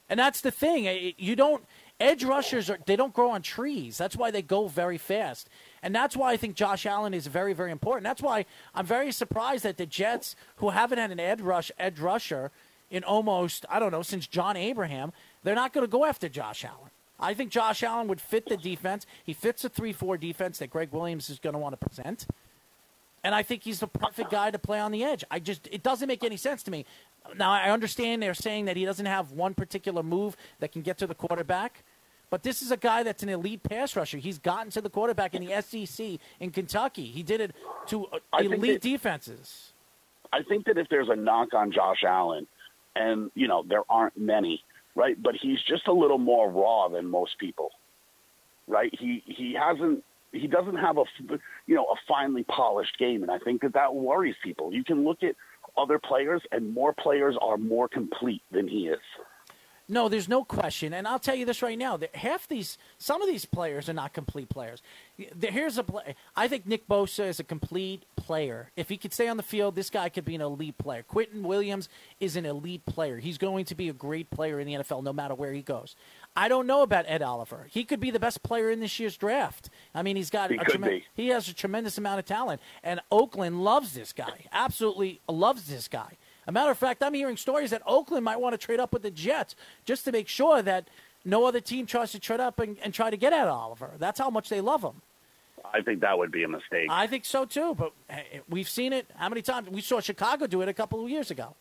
And 0.10 0.20
that's 0.20 0.42
the 0.42 0.52
thing. 0.52 1.14
You 1.18 1.36
don't 1.36 1.64
edge 2.00 2.24
rushers 2.24 2.70
are 2.70 2.78
they 2.86 2.96
don't 2.96 3.14
grow 3.14 3.32
on 3.32 3.42
trees. 3.42 3.98
That's 3.98 4.16
why 4.16 4.32
they 4.32 4.42
go 4.42 4.68
very 4.68 4.98
fast, 4.98 5.50
and 5.82 5.96
that's 5.96 6.16
why 6.16 6.34
I 6.34 6.38
think 6.38 6.56
Josh 6.56 6.86
Allen 6.86 7.14
is 7.14 7.28
very 7.28 7.54
very 7.54 7.72
important. 7.72 8.04
That's 8.04 8.22
why 8.22 8.46
I'm 8.74 8.86
very 8.86 9.12
surprised 9.12 9.64
that 9.64 9.78
the 9.78 9.86
Jets, 9.86 10.36
who 10.58 10.70
haven't 10.70 11.00
had 11.00 11.12
an 11.12 11.20
edge 11.20 11.42
rush 11.42 11.72
edge 11.80 12.00
rusher 12.00 12.52
in 12.92 13.04
almost 13.04 13.66
I 13.70 13.80
don't 13.80 13.92
know 13.92 14.04
since 14.04 14.28
John 14.28 14.58
Abraham, 14.58 15.12
they're 15.44 15.56
not 15.56 15.74
going 15.74 15.86
to 15.86 15.92
go 15.92 16.06
after 16.06 16.30
Josh 16.30 16.64
Allen. 16.64 16.92
I 17.20 17.34
think 17.34 17.50
Josh 17.50 17.82
Allen 17.82 18.08
would 18.08 18.22
fit 18.22 18.48
the 18.48 18.58
defense. 18.58 19.06
He 19.24 19.34
fits 19.34 19.62
the 19.64 19.70
three 19.70 19.94
four 19.94 20.18
defense 20.18 20.60
that 20.60 20.70
Gregg 20.70 20.92
Williams 20.92 21.30
is 21.30 21.40
going 21.40 21.54
to 21.54 21.60
want 21.60 21.80
to 21.80 21.86
present. 21.86 22.28
And 23.26 23.34
I 23.34 23.42
think 23.42 23.64
he's 23.64 23.80
the 23.80 23.88
perfect 23.88 24.30
guy 24.30 24.52
to 24.52 24.60
play 24.60 24.80
on 24.80 24.92
the 24.92 25.04
edge. 25.04 25.24
I 25.32 25.40
just 25.40 25.68
it 25.72 25.82
doesn't 25.82 26.08
make 26.08 26.24
any 26.24 26.38
sense 26.38 26.62
to 26.62 26.70
me. 26.70 26.86
Now 27.36 27.52
I 27.52 27.72
understand 27.72 28.22
they're 28.22 28.36
saying 28.36 28.66
that 28.66 28.78
he 28.78 28.86
doesn't 28.86 29.08
have 29.08 29.32
one 29.32 29.56
particular 29.56 30.04
move 30.04 30.38
that 30.60 30.72
can 30.72 30.84
get 30.84 31.00
to 31.00 31.08
the 31.08 31.16
quarterback, 31.16 31.84
but 32.30 32.44
this 32.44 32.62
is 32.62 32.70
a 32.70 32.78
guy 32.78 33.02
that's 33.02 33.24
an 33.24 33.30
elite 33.30 33.64
pass 33.64 33.96
rusher. 33.96 34.20
He's 34.20 34.38
gotten 34.38 34.70
to 34.70 34.80
the 34.80 34.92
quarterback 34.92 35.34
in 35.34 35.44
the 35.44 35.60
SEC 35.60 36.20
in 36.40 36.52
Kentucky. 36.52 37.06
He 37.06 37.24
did 37.24 37.42
it 37.42 37.56
to 37.88 38.06
uh, 38.06 38.20
I 38.32 38.42
elite 38.42 38.74
that- 38.74 38.88
defenses. 38.88 39.72
I 40.32 40.44
think 40.44 40.66
that 40.68 40.78
if 40.78 40.88
there's 40.90 41.10
a 41.10 41.16
knock 41.16 41.56
on 41.56 41.72
Josh 41.72 42.04
Allen, 42.08 42.46
and 42.96 43.32
you 43.34 43.48
know 43.48 43.64
there 43.68 43.84
aren't 43.90 44.16
many, 44.20 44.64
right? 44.94 45.20
But 45.20 45.34
he's 45.42 45.64
just 45.68 45.88
a 45.88 45.94
little 45.94 46.20
more 46.20 46.48
raw 46.52 46.90
than 46.90 47.08
most 47.08 47.40
people, 47.40 47.72
right? 48.68 48.94
He 49.00 49.24
he 49.26 49.56
hasn't 49.60 50.04
he 50.36 50.48
doesn't 50.48 50.76
have 50.76 50.98
a 50.98 51.04
you 51.66 51.76
know 51.76 51.86
a 51.86 51.96
finely 52.08 52.44
polished 52.44 52.98
game, 52.98 53.24
and 53.24 53.32
I 53.32 53.40
think 53.40 53.62
that 53.62 53.74
that 53.74 53.94
worries 53.94 54.36
people. 54.44 54.74
You 54.74 54.84
can 54.84 55.04
look 55.04 55.24
at 55.24 55.36
other 55.78 56.00
players, 56.00 56.42
and 56.52 56.74
more 56.74 56.94
players 56.94 57.36
are 57.42 57.58
more 57.58 57.88
complete 57.88 58.42
than 58.52 58.68
he 58.68 58.88
is. 58.88 59.00
No, 59.88 60.10
there's 60.10 60.28
no 60.28 60.44
question, 60.44 60.94
and 60.94 61.08
I'll 61.08 61.20
tell 61.20 61.36
you 61.36 61.46
this 61.46 61.62
right 61.62 61.78
now: 61.78 61.96
that 61.98 62.16
half 62.16 62.48
these, 62.48 62.80
some 62.98 63.22
of 63.22 63.28
these 63.28 63.46
players 63.46 63.88
are 63.88 63.94
not 63.94 64.14
complete 64.14 64.50
players. 64.50 64.82
Here's 65.16 65.78
a 65.78 65.84
play. 65.84 66.16
I 66.36 66.48
think 66.48 66.66
Nick 66.66 66.88
Bosa 66.88 67.28
is 67.28 67.40
a 67.40 67.44
complete 67.44 68.04
player. 68.16 68.72
If 68.76 68.90
he 68.90 68.98
could 68.98 69.14
stay 69.14 69.28
on 69.28 69.38
the 69.38 69.44
field, 69.44 69.76
this 69.76 69.92
guy 69.92 70.10
could 70.10 70.26
be 70.26 70.34
an 70.34 70.42
elite 70.42 70.80
player. 70.80 71.04
Quinnen 71.04 71.44
Williams 71.44 71.88
is 72.20 72.36
an 72.36 72.48
elite 72.48 72.86
player. 72.88 73.20
He's 73.20 73.38
going 73.38 73.66
to 73.66 73.76
be 73.76 73.88
a 73.88 73.94
great 73.94 74.32
player 74.32 74.60
in 74.60 74.66
the 74.66 74.74
NFL, 74.74 75.04
no 75.04 75.14
matter 75.14 75.36
where 75.36 75.54
he 75.54 75.62
goes. 75.62 75.96
I 76.36 76.48
don't 76.50 76.68
know 76.68 76.82
about 76.82 77.06
Ed 77.08 77.22
Oliver. 77.22 77.68
He 77.72 77.86
could 77.86 78.00
be 78.00 78.12
the 78.12 78.20
best 78.20 78.44
player 78.44 78.70
in 78.70 78.82
this 78.82 79.00
year's 79.00 79.16
draft. 79.16 79.70
I 79.94 80.02
mean, 80.04 80.16
he's 80.18 80.30
got 80.30 80.52
He 80.52 80.58
a 80.58 80.78
be. 80.78 81.06
he 81.16 81.30
has 81.30 81.48
a 81.48 81.54
tremendous 81.54 81.98
amount 81.98 82.20
of 82.20 82.26
talent, 82.26 82.62
and 82.84 83.00
Oakland 83.12 83.64
loves 83.64 83.94
this 83.94 84.12
guy. 84.12 84.46
Absolutely 84.52 85.22
loves 85.30 85.68
this 85.68 85.88
guy. 85.88 86.18
A 86.48 86.52
matter 86.52 86.70
of 86.72 86.78
fact, 86.78 87.02
I'm 87.02 87.14
hearing 87.14 87.38
stories 87.38 87.72
that 87.72 87.82
Oakland 87.88 88.26
might 88.26 88.40
want 88.40 88.54
to 88.54 88.58
trade 88.58 88.80
up 88.80 88.92
with 88.94 89.02
the 89.02 89.12
Jets 89.12 89.56
just 89.86 90.04
to 90.06 90.12
make 90.12 90.28
sure 90.28 90.62
that 90.62 90.88
no 91.24 91.46
other 91.46 91.60
team 91.62 91.86
tries 91.86 92.12
to 92.12 92.20
trade 92.20 92.40
up 92.40 92.60
and, 92.60 92.78
and 92.84 92.94
try 92.94 93.10
to 93.10 93.18
get 93.18 93.34
Ed 93.34 93.48
Oliver. 93.48 93.92
That's 93.98 94.20
how 94.20 94.30
much 94.30 94.50
they 94.50 94.62
love 94.62 94.84
him. 94.84 95.02
I 95.74 95.82
think 95.82 96.02
that 96.02 96.18
would 96.18 96.32
be 96.32 96.44
a 96.44 96.48
mistake. 96.48 96.88
I 96.90 97.08
think 97.08 97.26
so 97.26 97.46
too, 97.46 97.74
but 97.76 97.94
we've 98.48 98.70
seen 98.70 98.94
it 98.94 99.08
how 99.16 99.30
many 99.30 99.42
times? 99.42 99.70
We 99.70 99.82
saw 99.82 100.00
Chicago 100.00 100.46
do 100.46 100.62
it 100.62 100.70
a 100.70 100.74
couple 100.74 101.04
of 101.04 101.10
years 101.10 101.32
ago. 101.32 101.56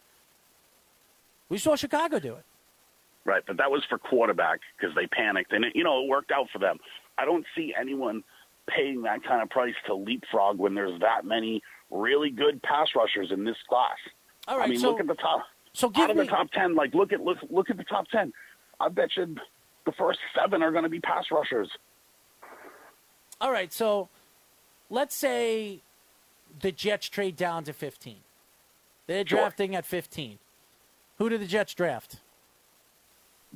We 1.48 1.56
saw 1.58 1.76
Chicago 1.76 2.18
do 2.18 2.34
it. 2.34 2.44
Right, 3.26 3.42
but 3.46 3.56
that 3.56 3.70
was 3.70 3.82
for 3.88 3.96
quarterback 3.98 4.60
because 4.76 4.94
they 4.94 5.06
panicked, 5.06 5.52
and 5.52 5.64
it, 5.64 5.74
you 5.74 5.82
know 5.82 6.02
it 6.02 6.08
worked 6.08 6.30
out 6.30 6.48
for 6.52 6.58
them. 6.58 6.78
I 7.16 7.24
don't 7.24 7.46
see 7.56 7.72
anyone 7.78 8.22
paying 8.68 9.02
that 9.02 9.24
kind 9.24 9.40
of 9.42 9.48
price 9.50 9.74
to 9.86 9.94
leapfrog 9.94 10.58
when 10.58 10.74
there's 10.74 11.00
that 11.00 11.24
many 11.24 11.62
really 11.90 12.30
good 12.30 12.62
pass 12.62 12.88
rushers 12.94 13.30
in 13.30 13.44
this 13.44 13.56
class. 13.68 13.96
All 14.46 14.58
right, 14.58 14.66
I 14.66 14.70
mean, 14.70 14.78
so- 14.78 14.90
look 14.90 15.00
at 15.00 15.06
the 15.06 15.14
top. 15.14 15.44
So 15.72 15.90
out 15.96 16.10
of 16.10 16.16
me 16.16 16.24
the 16.24 16.30
top 16.30 16.50
ten, 16.52 16.74
like 16.76 16.94
look 16.94 17.12
at 17.12 17.20
look 17.20 17.38
look 17.50 17.68
at 17.70 17.76
the 17.76 17.84
top 17.84 18.08
ten. 18.08 18.32
I 18.78 18.88
bet 18.90 19.16
you 19.16 19.34
the 19.86 19.92
first 19.92 20.18
seven 20.38 20.62
are 20.62 20.70
going 20.70 20.84
to 20.84 20.88
be 20.90 21.00
pass 21.00 21.24
rushers. 21.32 21.68
All 23.40 23.50
right, 23.50 23.72
so 23.72 24.08
let's 24.90 25.14
say 25.14 25.82
the 26.60 26.70
Jets 26.72 27.08
trade 27.08 27.36
down 27.36 27.64
to 27.64 27.72
15. 27.72 28.18
They're 29.06 29.26
Sure. 29.26 29.40
drafting 29.40 29.74
at 29.74 29.84
15. 29.84 30.38
Who 31.18 31.28
do 31.28 31.36
the 31.38 31.46
Jets 31.46 31.74
draft? 31.74 32.16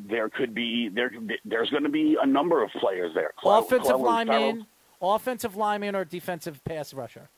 There 0.06 0.28
could 0.28 0.54
be 0.54 0.88
there. 0.88 1.10
There's 1.44 1.70
going 1.70 1.82
to 1.82 1.88
be 1.88 2.16
a 2.20 2.26
number 2.26 2.62
of 2.62 2.70
players 2.72 3.12
there. 3.14 3.32
Offensive 3.44 4.00
lineman, 4.00 4.66
offensive 5.02 5.56
lineman, 5.56 5.96
or 5.96 6.04
defensive 6.04 6.62
pass 6.64 6.94
rusher? 6.94 7.28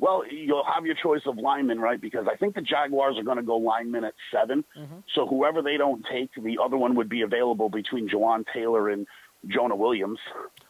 Well, 0.00 0.24
you'll 0.30 0.64
have 0.64 0.84
your 0.84 0.96
choice 0.96 1.22
of 1.26 1.38
linemen, 1.38 1.78
right? 1.78 2.00
Because 2.00 2.26
I 2.30 2.36
think 2.36 2.56
the 2.56 2.60
Jaguars 2.60 3.16
are 3.16 3.22
going 3.22 3.36
to 3.36 3.42
go 3.42 3.56
linemen 3.56 4.04
at 4.04 4.14
7 4.32 4.64
Mm-hmm. 4.76 4.96
So 5.14 5.26
whoever 5.26 5.62
they 5.62 5.76
don't 5.76 6.04
take, 6.10 6.30
the 6.36 6.58
other 6.62 6.76
one 6.76 6.96
would 6.96 7.08
be 7.08 7.22
available 7.22 7.68
between 7.68 8.08
Jawaan 8.08 8.44
Taylor 8.52 8.90
and 8.90 9.06
Jonah 9.46 9.76
Williams. 9.76 10.18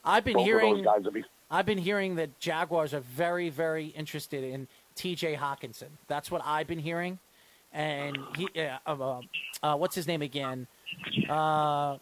I've 0.05 0.25
been 0.25 0.35
Both 0.35 0.45
hearing 0.45 0.77
those 0.77 0.85
guys 0.85 1.13
be. 1.13 1.25
I've 1.51 1.67
been 1.67 1.79
hearing 1.79 2.17
that 2.17 2.39
Jaguars 2.39 2.93
are 2.93 3.01
very, 3.01 3.49
very 3.49 3.87
interested 3.87 4.45
in 4.45 4.69
T.J. 4.95 5.37
Hockenson. 5.37 5.89
That's 6.09 6.31
what 6.31 6.43
I've 6.45 6.67
been 6.67 6.79
hearing, 6.79 7.19
and 7.73 8.19
he, 8.37 8.49
uh, 8.61 8.79
uh, 8.87 9.21
uh, 9.63 9.77
what's 9.77 9.95
his 9.95 10.07
name 10.07 10.23
again? 10.23 10.67
Uh, 11.29 11.99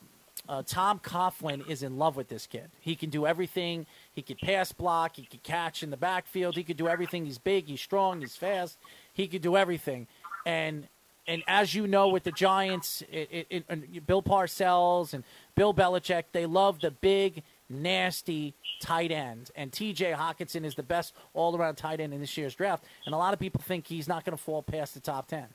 uh, 0.48 0.62
Tom 0.66 0.98
Coughlin 0.98 1.68
is 1.68 1.82
in 1.82 1.98
love 1.98 2.16
with 2.16 2.28
this 2.28 2.46
kid. 2.46 2.70
He 2.80 2.96
can 2.96 3.10
do 3.10 3.26
everything. 3.26 3.86
He 4.12 4.22
could 4.22 4.38
pass 4.38 4.72
block. 4.72 5.16
He 5.16 5.24
could 5.24 5.42
catch 5.42 5.82
in 5.82 5.90
the 5.90 5.96
backfield. 5.96 6.56
He 6.56 6.64
could 6.64 6.76
do 6.76 6.88
everything. 6.88 7.24
He's 7.24 7.38
big. 7.38 7.66
He's 7.66 7.80
strong. 7.80 8.20
He's 8.20 8.36
fast. 8.36 8.76
He 9.12 9.28
could 9.28 9.42
do 9.42 9.56
everything. 9.56 10.08
And 10.44 10.88
and 11.28 11.44
as 11.46 11.72
you 11.72 11.86
know, 11.86 12.08
with 12.08 12.24
the 12.24 12.32
Giants, 12.32 13.02
it, 13.10 13.46
it, 13.48 13.64
it, 13.68 14.06
Bill 14.06 14.22
Parcells 14.22 15.14
and 15.14 15.22
Bill 15.54 15.72
Belichick, 15.72 16.24
they 16.32 16.46
love 16.46 16.80
the 16.80 16.90
big, 16.90 17.44
nasty 17.68 18.54
tight 18.80 19.12
end. 19.12 19.52
And 19.54 19.72
T.J. 19.72 20.12
Hockenson 20.12 20.64
is 20.64 20.74
the 20.74 20.82
best 20.82 21.14
all-around 21.32 21.76
tight 21.76 22.00
end 22.00 22.12
in 22.12 22.20
this 22.20 22.36
year's 22.36 22.56
draft. 22.56 22.84
And 23.06 23.14
a 23.14 23.18
lot 23.18 23.32
of 23.32 23.38
people 23.38 23.60
think 23.60 23.86
he's 23.86 24.08
not 24.08 24.24
going 24.24 24.36
to 24.36 24.42
fall 24.42 24.62
past 24.62 24.94
the 24.94 25.00
top 25.00 25.28
ten. 25.28 25.46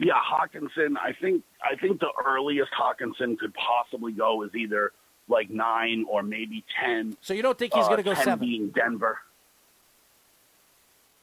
Yeah, 0.00 0.14
Hockenson. 0.14 0.96
I 0.96 1.12
think 1.20 1.44
I 1.62 1.76
think 1.76 2.00
the 2.00 2.10
earliest 2.26 2.70
Hockenson 2.72 3.38
could 3.38 3.52
possibly 3.54 4.12
go 4.12 4.42
is 4.42 4.50
either 4.54 4.92
like 5.28 5.50
nine 5.50 6.06
or 6.08 6.22
maybe 6.22 6.64
ten. 6.82 7.16
So 7.20 7.34
you 7.34 7.42
don't 7.42 7.58
think 7.58 7.74
he's 7.74 7.84
uh, 7.84 7.88
going 7.88 7.98
to 7.98 8.02
go 8.02 8.14
10 8.14 8.24
seven? 8.24 8.48
Being 8.48 8.68
Denver. 8.70 9.18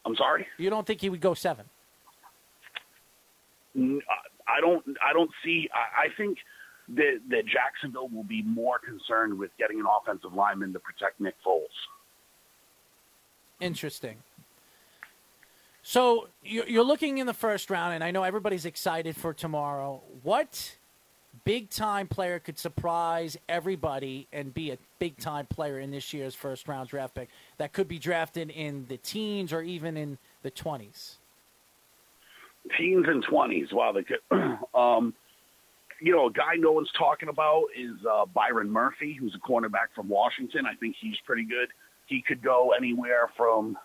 I'm 0.06 0.16
sorry. 0.16 0.48
You 0.58 0.70
don't 0.70 0.86
think 0.86 1.02
he 1.02 1.10
would 1.10 1.20
go 1.20 1.34
seven? 1.34 1.66
N- 3.76 4.02
I 4.48 4.62
don't. 4.62 4.86
I 5.06 5.12
don't 5.12 5.32
see. 5.44 5.70
I, 5.74 6.06
I 6.06 6.08
think 6.16 6.38
that 6.90 7.20
that 7.30 7.46
Jacksonville 7.48 8.10
will 8.10 8.24
be 8.24 8.44
more 8.44 8.78
concerned 8.78 9.40
with 9.40 9.50
getting 9.58 9.80
an 9.80 9.88
offensive 9.88 10.34
lineman 10.34 10.72
to 10.74 10.80
protect 10.80 11.20
Nick 11.20 11.36
Foles. 11.46 11.66
Interesting. 13.60 14.18
So 15.90 16.28
you're 16.44 16.84
looking 16.84 17.20
in 17.20 17.28
the 17.28 17.34
first 17.34 17.70
round, 17.70 17.94
and 17.94 18.04
I 18.04 18.12
know 18.12 18.24
everybody's 18.24 18.66
excited 18.66 19.16
for 19.16 19.34
tomorrow. 19.34 20.02
What 20.22 20.76
big 21.46 21.70
time 21.70 22.10
player 22.10 22.40
could 22.40 22.60
surprise 22.60 23.38
everybody 23.48 24.28
and 24.34 24.54
be 24.54 24.72
a 24.72 24.78
big 25.00 25.18
time 25.18 25.46
player 25.46 25.80
in 25.80 25.92
this 25.92 26.12
year's 26.12 26.36
first 26.36 26.68
round 26.68 26.90
draft 26.90 27.16
pick 27.16 27.30
that 27.58 27.72
could 27.72 27.88
be 27.88 28.00
drafted 28.00 28.50
in 28.50 28.86
the 28.90 28.98
teens 28.98 29.54
or 29.54 29.62
even 29.62 29.96
in 29.96 30.18
the 30.42 30.52
20s? 30.52 31.14
Teens 32.78 33.06
and 33.08 33.24
twenties. 33.24 33.70
Wow, 33.72 33.94
they 33.94 34.04
could. 34.04 34.20
um, 34.76 35.14
you 36.02 36.14
know, 36.14 36.28
a 36.28 36.32
guy 36.34 36.56
no 36.58 36.74
one's 36.74 36.92
talking 36.98 37.30
about 37.30 37.64
is 37.74 37.96
uh, 38.06 38.26
Byron 38.26 38.70
Murphy, 38.70 39.14
who's 39.18 39.34
a 39.36 39.40
cornerback 39.40 39.96
from 39.96 40.10
Washington. 40.10 40.66
I 40.66 40.76
think 40.76 40.98
he's 41.00 41.16
pretty 41.26 41.46
good. 41.46 41.70
He 42.08 42.22
could 42.22 42.44
go 42.44 42.74
anywhere 42.78 43.30
from, 43.38 43.78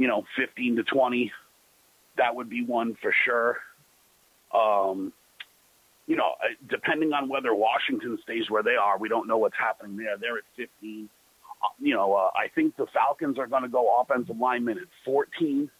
you 0.00 0.08
know, 0.08 0.24
15 0.38 0.76
to 0.76 0.82
20. 0.82 1.30
That 2.16 2.34
would 2.34 2.48
be 2.48 2.64
one 2.64 2.96
for 3.02 3.14
sure. 3.26 3.58
Um, 4.54 5.12
you 6.06 6.16
know, 6.16 6.32
uh, 6.42 6.54
depending 6.70 7.12
on 7.12 7.28
whether 7.28 7.54
Washington 7.54 8.18
stays 8.22 8.48
where 8.48 8.62
they 8.62 8.76
are, 8.76 8.98
we 8.98 9.10
don't 9.10 9.28
know 9.28 9.36
what's 9.36 9.56
happening 9.58 9.98
there. 9.98 10.16
They're 10.18 10.38
at 10.38 10.44
15. 10.56 11.08
Uh, 11.62 11.66
you 11.78 11.94
know, 11.94 12.14
uh, 12.14 12.30
I 12.34 12.48
think 12.54 12.76
the 12.76 12.86
Falcons 12.94 13.38
are 13.38 13.46
going 13.46 13.62
to 13.62 13.68
go 13.68 14.00
offensive 14.00 14.38
lineman 14.38 14.78
at 14.78 14.88
14. 15.04 15.70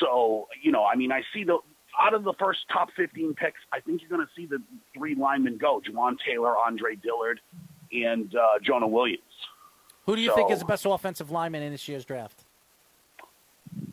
So, 0.00 0.48
you 0.60 0.72
know, 0.72 0.84
I 0.84 0.96
mean, 0.96 1.12
I 1.12 1.22
see 1.32 1.44
the 1.44 1.58
out 2.00 2.14
of 2.14 2.24
the 2.24 2.34
first 2.40 2.58
top 2.72 2.88
15 2.96 3.34
picks, 3.34 3.60
I 3.72 3.78
think 3.78 4.00
you're 4.00 4.10
going 4.10 4.26
to 4.26 4.32
see 4.34 4.46
the 4.46 4.60
three 4.92 5.14
linemen 5.14 5.56
go: 5.56 5.80
Jawaan 5.88 6.16
Taylor, 6.26 6.58
Andre 6.58 6.96
Dillard, 6.96 7.40
and 7.92 8.34
uh, 8.34 8.58
Jonah 8.60 8.88
Williams. 8.88 9.22
Who 10.06 10.16
do 10.16 10.22
you 10.22 10.34
think 10.34 10.50
is 10.50 10.58
the 10.58 10.64
best 10.64 10.84
offensive 10.84 11.30
lineman 11.30 11.62
in 11.62 11.70
this 11.70 11.86
year's 11.86 12.04
draft? 12.04 12.43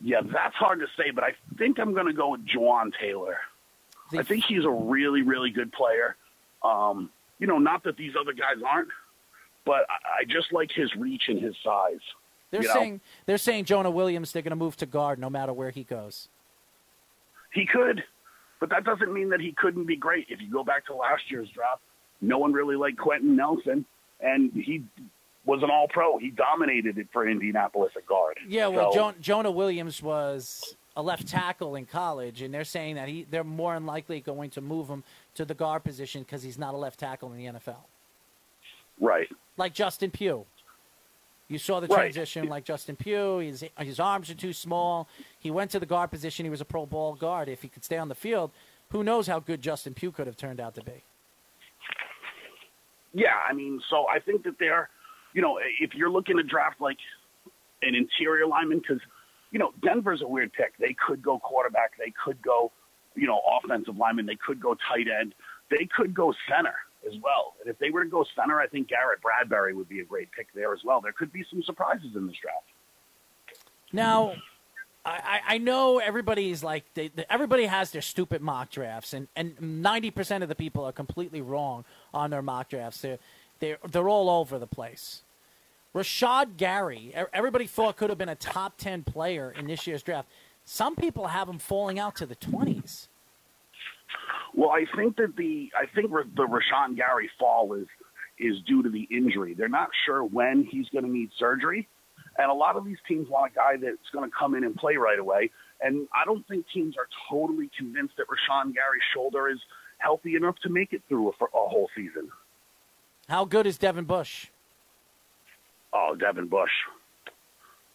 Yeah, 0.02 0.20
that's 0.22 0.56
hard 0.56 0.80
to 0.80 0.86
say, 0.96 1.10
but 1.10 1.22
I 1.22 1.34
think 1.58 1.78
I'm 1.78 1.94
going 1.94 2.06
to 2.06 2.12
go 2.12 2.30
with 2.30 2.46
Jawaan 2.46 2.92
Taylor. 3.00 3.38
I 4.12 4.22
think 4.22 4.44
he's 4.44 4.64
a 4.64 4.70
really, 4.70 5.22
really 5.22 5.50
good 5.50 5.72
player. 5.72 6.16
Um, 6.62 7.08
you 7.38 7.46
know, 7.46 7.58
not 7.58 7.84
that 7.84 7.96
these 7.96 8.12
other 8.20 8.32
guys 8.32 8.56
aren't, 8.66 8.88
but 9.64 9.86
I, 9.88 10.20
I 10.20 10.24
just 10.28 10.52
like 10.52 10.70
his 10.70 10.94
reach 10.96 11.22
and 11.28 11.40
his 11.40 11.54
size. 11.64 12.00
They're 12.50 12.62
you 12.62 12.68
know? 12.68 12.74
saying 12.74 13.00
they're 13.26 13.38
saying 13.38 13.64
Jonah 13.64 13.90
Williams. 13.90 14.32
They're 14.32 14.42
going 14.42 14.50
to 14.50 14.56
move 14.56 14.76
to 14.78 14.86
guard 14.86 15.18
no 15.18 15.30
matter 15.30 15.52
where 15.52 15.70
he 15.70 15.84
goes. 15.84 16.28
He 17.52 17.66
could, 17.66 18.02
but 18.60 18.70
that 18.70 18.84
doesn't 18.84 19.12
mean 19.12 19.30
that 19.30 19.40
he 19.40 19.52
couldn't 19.52 19.86
be 19.86 19.96
great. 19.96 20.26
If 20.28 20.40
you 20.40 20.50
go 20.50 20.64
back 20.64 20.86
to 20.86 20.94
last 20.94 21.30
year's 21.30 21.48
draft, 21.50 21.80
no 22.20 22.38
one 22.38 22.52
really 22.52 22.76
liked 22.76 22.98
Quenton 22.98 23.36
Nelson, 23.36 23.84
and 24.20 24.52
he 24.52 24.82
was 25.44 25.62
an 25.62 25.70
All 25.70 25.88
Pro. 25.88 26.18
He 26.18 26.30
dominated 26.30 26.98
it 26.98 27.08
for 27.12 27.28
Indianapolis 27.28 27.92
at 27.96 28.06
guard. 28.06 28.38
Yeah, 28.46 28.68
well, 28.68 28.92
So- 28.92 29.12
jo- 29.12 29.18
Jonah 29.20 29.50
Williams 29.50 30.02
was 30.02 30.76
a 30.96 31.02
left 31.02 31.26
tackle 31.26 31.74
in 31.74 31.86
college, 31.86 32.42
and 32.42 32.52
they're 32.52 32.64
saying 32.64 32.94
that 32.96 33.08
he 33.08 33.24
they're 33.24 33.42
more 33.44 33.74
than 33.74 33.86
likely 33.86 34.20
going 34.20 34.50
to 34.50 34.60
move 34.60 34.88
him 34.88 35.02
to 35.34 35.44
the 35.44 35.54
guard 35.54 35.82
position 35.84 36.22
because 36.22 36.42
he's 36.42 36.58
not 36.58 36.74
a 36.74 36.76
left 36.76 37.00
tackle 37.00 37.32
in 37.32 37.38
the 37.38 37.46
NFL, 37.58 37.84
right. 39.00 39.28
like 39.56 39.72
Justin 39.74 40.10
Pugh. 40.10 40.44
You 41.48 41.58
saw 41.58 41.80
the 41.80 41.86
Right. 41.88 41.96
transition, 42.12 42.48
like 42.48 42.64
Justin 42.64 42.96
Pugh. 42.96 43.38
His 43.38 43.64
his 43.78 43.98
arms 44.00 44.30
are 44.30 44.34
too 44.34 44.52
small. 44.52 45.08
He 45.40 45.50
went 45.50 45.70
to 45.72 45.80
the 45.80 45.86
guard 45.86 46.10
position. 46.10 46.46
He 46.46 46.50
was 46.50 46.60
a 46.60 46.64
Pro 46.64 46.86
Bowl 46.86 47.14
guard. 47.14 47.48
If 47.48 47.62
he 47.62 47.68
could 47.68 47.84
stay 47.84 47.98
on 47.98 48.08
the 48.08 48.14
field, 48.14 48.52
who 48.90 49.02
knows 49.02 49.26
how 49.26 49.38
good 49.40 49.60
Justin 49.60 49.92
Pugh 49.94 50.12
could 50.12 50.26
have 50.26 50.36
turned 50.36 50.60
out 50.60 50.74
to 50.76 50.82
be. 50.84 51.02
Yeah, 53.14 53.36
I 53.48 53.52
mean, 53.52 53.80
so 53.90 54.06
I 54.08 54.18
think 54.20 54.44
that 54.44 54.58
they're, 54.58 54.88
you 55.32 55.42
know, 55.42 55.58
if 55.80 55.94
you're 55.94 56.10
looking 56.10 56.36
to 56.36 56.42
draft 56.42 56.80
like 56.80 56.98
an 57.82 57.94
interior 57.94 58.46
lineman, 58.46 58.78
because, 58.78 59.00
you 59.50 59.58
know, 59.58 59.72
Denver's 59.82 60.22
a 60.22 60.26
weird 60.26 60.52
pick. 60.52 60.76
They 60.78 60.94
could 61.06 61.22
go 61.22 61.38
quarterback. 61.38 61.92
They 61.98 62.12
could 62.24 62.40
go, 62.42 62.72
you 63.14 63.26
know, 63.26 63.40
offensive 63.58 63.96
lineman. 63.96 64.26
They 64.26 64.36
could 64.36 64.60
go 64.60 64.74
tight 64.74 65.06
end. 65.20 65.34
They 65.70 65.88
could 65.96 66.14
go 66.14 66.32
center 66.48 66.74
as 67.06 67.14
well. 67.22 67.54
And 67.60 67.68
if 67.68 67.78
they 67.78 67.90
were 67.90 68.04
to 68.04 68.10
go 68.10 68.24
center, 68.36 68.60
I 68.60 68.66
think 68.66 68.88
Garrett 68.88 69.20
Bradbury 69.20 69.74
would 69.74 69.88
be 69.88 70.00
a 70.00 70.04
great 70.04 70.30
pick 70.32 70.48
there 70.54 70.72
as 70.72 70.80
well. 70.84 71.00
There 71.00 71.12
could 71.12 71.32
be 71.32 71.44
some 71.50 71.62
surprises 71.64 72.14
in 72.14 72.26
this 72.26 72.36
draft. 72.40 72.66
Now, 73.92 74.34
I, 75.04 75.40
I 75.46 75.58
know 75.58 75.98
everybody's 75.98 76.62
like 76.62 76.84
they, 76.94 77.08
they, 77.08 77.24
everybody 77.28 77.66
has 77.66 77.90
their 77.90 78.02
stupid 78.02 78.40
mock 78.40 78.70
drafts, 78.70 79.12
and 79.12 79.26
and 79.34 79.60
ninety 79.60 80.12
percent 80.12 80.44
of 80.44 80.48
the 80.48 80.54
people 80.54 80.84
are 80.84 80.92
completely 80.92 81.40
wrong 81.40 81.84
on 82.14 82.30
their 82.30 82.40
mock 82.40 82.68
drafts. 82.68 83.00
They're 83.00 83.18
they're 83.62 83.78
they're 83.88 84.08
all 84.08 84.28
over 84.28 84.58
the 84.58 84.66
place. 84.66 85.22
Rashan 85.94 86.56
Gary, 86.56 87.14
everybody 87.32 87.66
thought 87.66 87.96
could 87.96 88.10
have 88.10 88.18
been 88.18 88.28
a 88.28 88.34
top 88.34 88.76
ten 88.76 89.04
player 89.04 89.54
in 89.56 89.66
this 89.68 89.86
year's 89.86 90.02
draft. 90.02 90.28
Some 90.64 90.96
people 90.96 91.28
have 91.28 91.48
him 91.48 91.58
falling 91.58 91.98
out 91.98 92.16
to 92.16 92.26
the 92.26 92.34
twenties. 92.34 93.08
Well, 94.54 94.70
I 94.70 94.84
think 94.96 95.16
that 95.16 95.36
the 95.36 95.70
I 95.80 95.86
think 95.94 96.10
the 96.10 96.46
Rashan 96.46 96.96
Gary 96.96 97.30
fall 97.38 97.74
is 97.74 97.86
is 98.38 98.56
due 98.66 98.82
to 98.82 98.90
the 98.90 99.06
injury. 99.10 99.54
They're 99.54 99.68
not 99.68 99.90
sure 100.04 100.24
when 100.24 100.66
he's 100.68 100.88
going 100.88 101.04
to 101.04 101.10
need 101.10 101.30
surgery. 101.38 101.88
And 102.38 102.50
a 102.50 102.54
lot 102.54 102.76
of 102.76 102.84
these 102.84 102.96
teams 103.06 103.28
want 103.28 103.52
a 103.52 103.54
guy 103.54 103.76
that's 103.76 104.10
going 104.12 104.28
to 104.28 104.36
come 104.36 104.54
in 104.54 104.64
and 104.64 104.74
play 104.74 104.96
right 104.96 105.18
away. 105.18 105.50
And 105.82 106.08
I 106.14 106.24
don't 106.24 106.46
think 106.48 106.64
teams 106.74 106.96
are 106.96 107.06
totally 107.30 107.70
convinced 107.78 108.14
that 108.16 108.26
Rashan 108.26 108.74
Gary's 108.74 109.02
shoulder 109.14 109.50
is 109.50 109.58
healthy 109.98 110.34
enough 110.34 110.56
to 110.62 110.70
make 110.70 110.92
it 110.92 111.02
through 111.08 111.28
a, 111.28 111.44
a 111.44 111.68
whole 111.68 111.90
season. 111.94 112.30
How 113.28 113.44
good 113.44 113.66
is 113.66 113.78
Devin 113.78 114.04
Bush? 114.04 114.48
Oh, 115.92 116.14
Devin 116.18 116.48
Bush. 116.48 116.70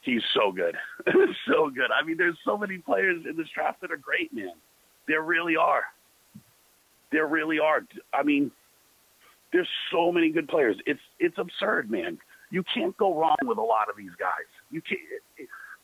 He's 0.01 0.21
so 0.34 0.51
good. 0.51 0.75
so 1.47 1.69
good. 1.69 1.89
I 1.91 2.05
mean, 2.05 2.17
there's 2.17 2.38
so 2.45 2.57
many 2.57 2.78
players 2.78 3.23
in 3.30 3.36
this 3.36 3.47
draft 3.53 3.82
that 3.82 3.91
are 3.91 3.97
great, 3.97 4.34
man. 4.34 4.53
There 5.07 5.21
really 5.21 5.57
are. 5.57 5.84
There 7.11 7.28
really 7.28 7.59
are. 7.59 7.86
I 8.13 8.23
mean, 8.23 8.51
there's 9.51 9.67
so 9.91 10.11
many 10.11 10.32
good 10.32 10.47
players. 10.47 10.78
It's 10.86 11.01
it's 11.19 11.38
absurd, 11.38 11.89
man 11.89 12.19
you 12.49 12.63
can't 12.73 12.95
go 12.97 13.17
wrong 13.17 13.38
with 13.43 13.57
a 13.57 13.61
lot 13.61 13.89
of 13.89 13.97
these 13.97 14.15
guys. 14.17 14.45
You 14.71 14.82
can't. 14.82 15.01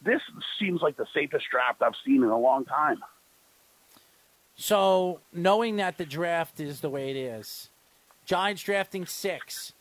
This 0.03 0.21
seems 0.59 0.81
like 0.81 0.97
the 0.97 1.05
safest 1.13 1.45
draft 1.51 1.81
I've 1.81 1.93
seen 2.05 2.23
in 2.23 2.29
a 2.29 2.37
long 2.37 2.65
time. 2.65 2.99
So, 4.55 5.21
knowing 5.31 5.77
that 5.77 5.97
the 5.97 6.05
draft 6.05 6.59
is 6.59 6.81
the 6.81 6.89
way 6.89 7.09
it 7.09 7.15
is, 7.15 7.69
Giants 8.25 8.63
drafting 8.63 9.05
six 9.05 9.73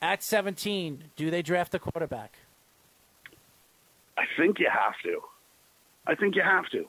at 0.00 0.22
17, 0.22 1.04
do 1.16 1.30
they 1.30 1.42
draft 1.42 1.74
a 1.74 1.78
quarterback? 1.78 2.38
I 4.16 4.24
think 4.36 4.58
you 4.58 4.68
have 4.70 4.94
to. 5.04 5.20
I 6.06 6.14
think 6.14 6.34
you 6.34 6.42
have 6.42 6.68
to. 6.70 6.84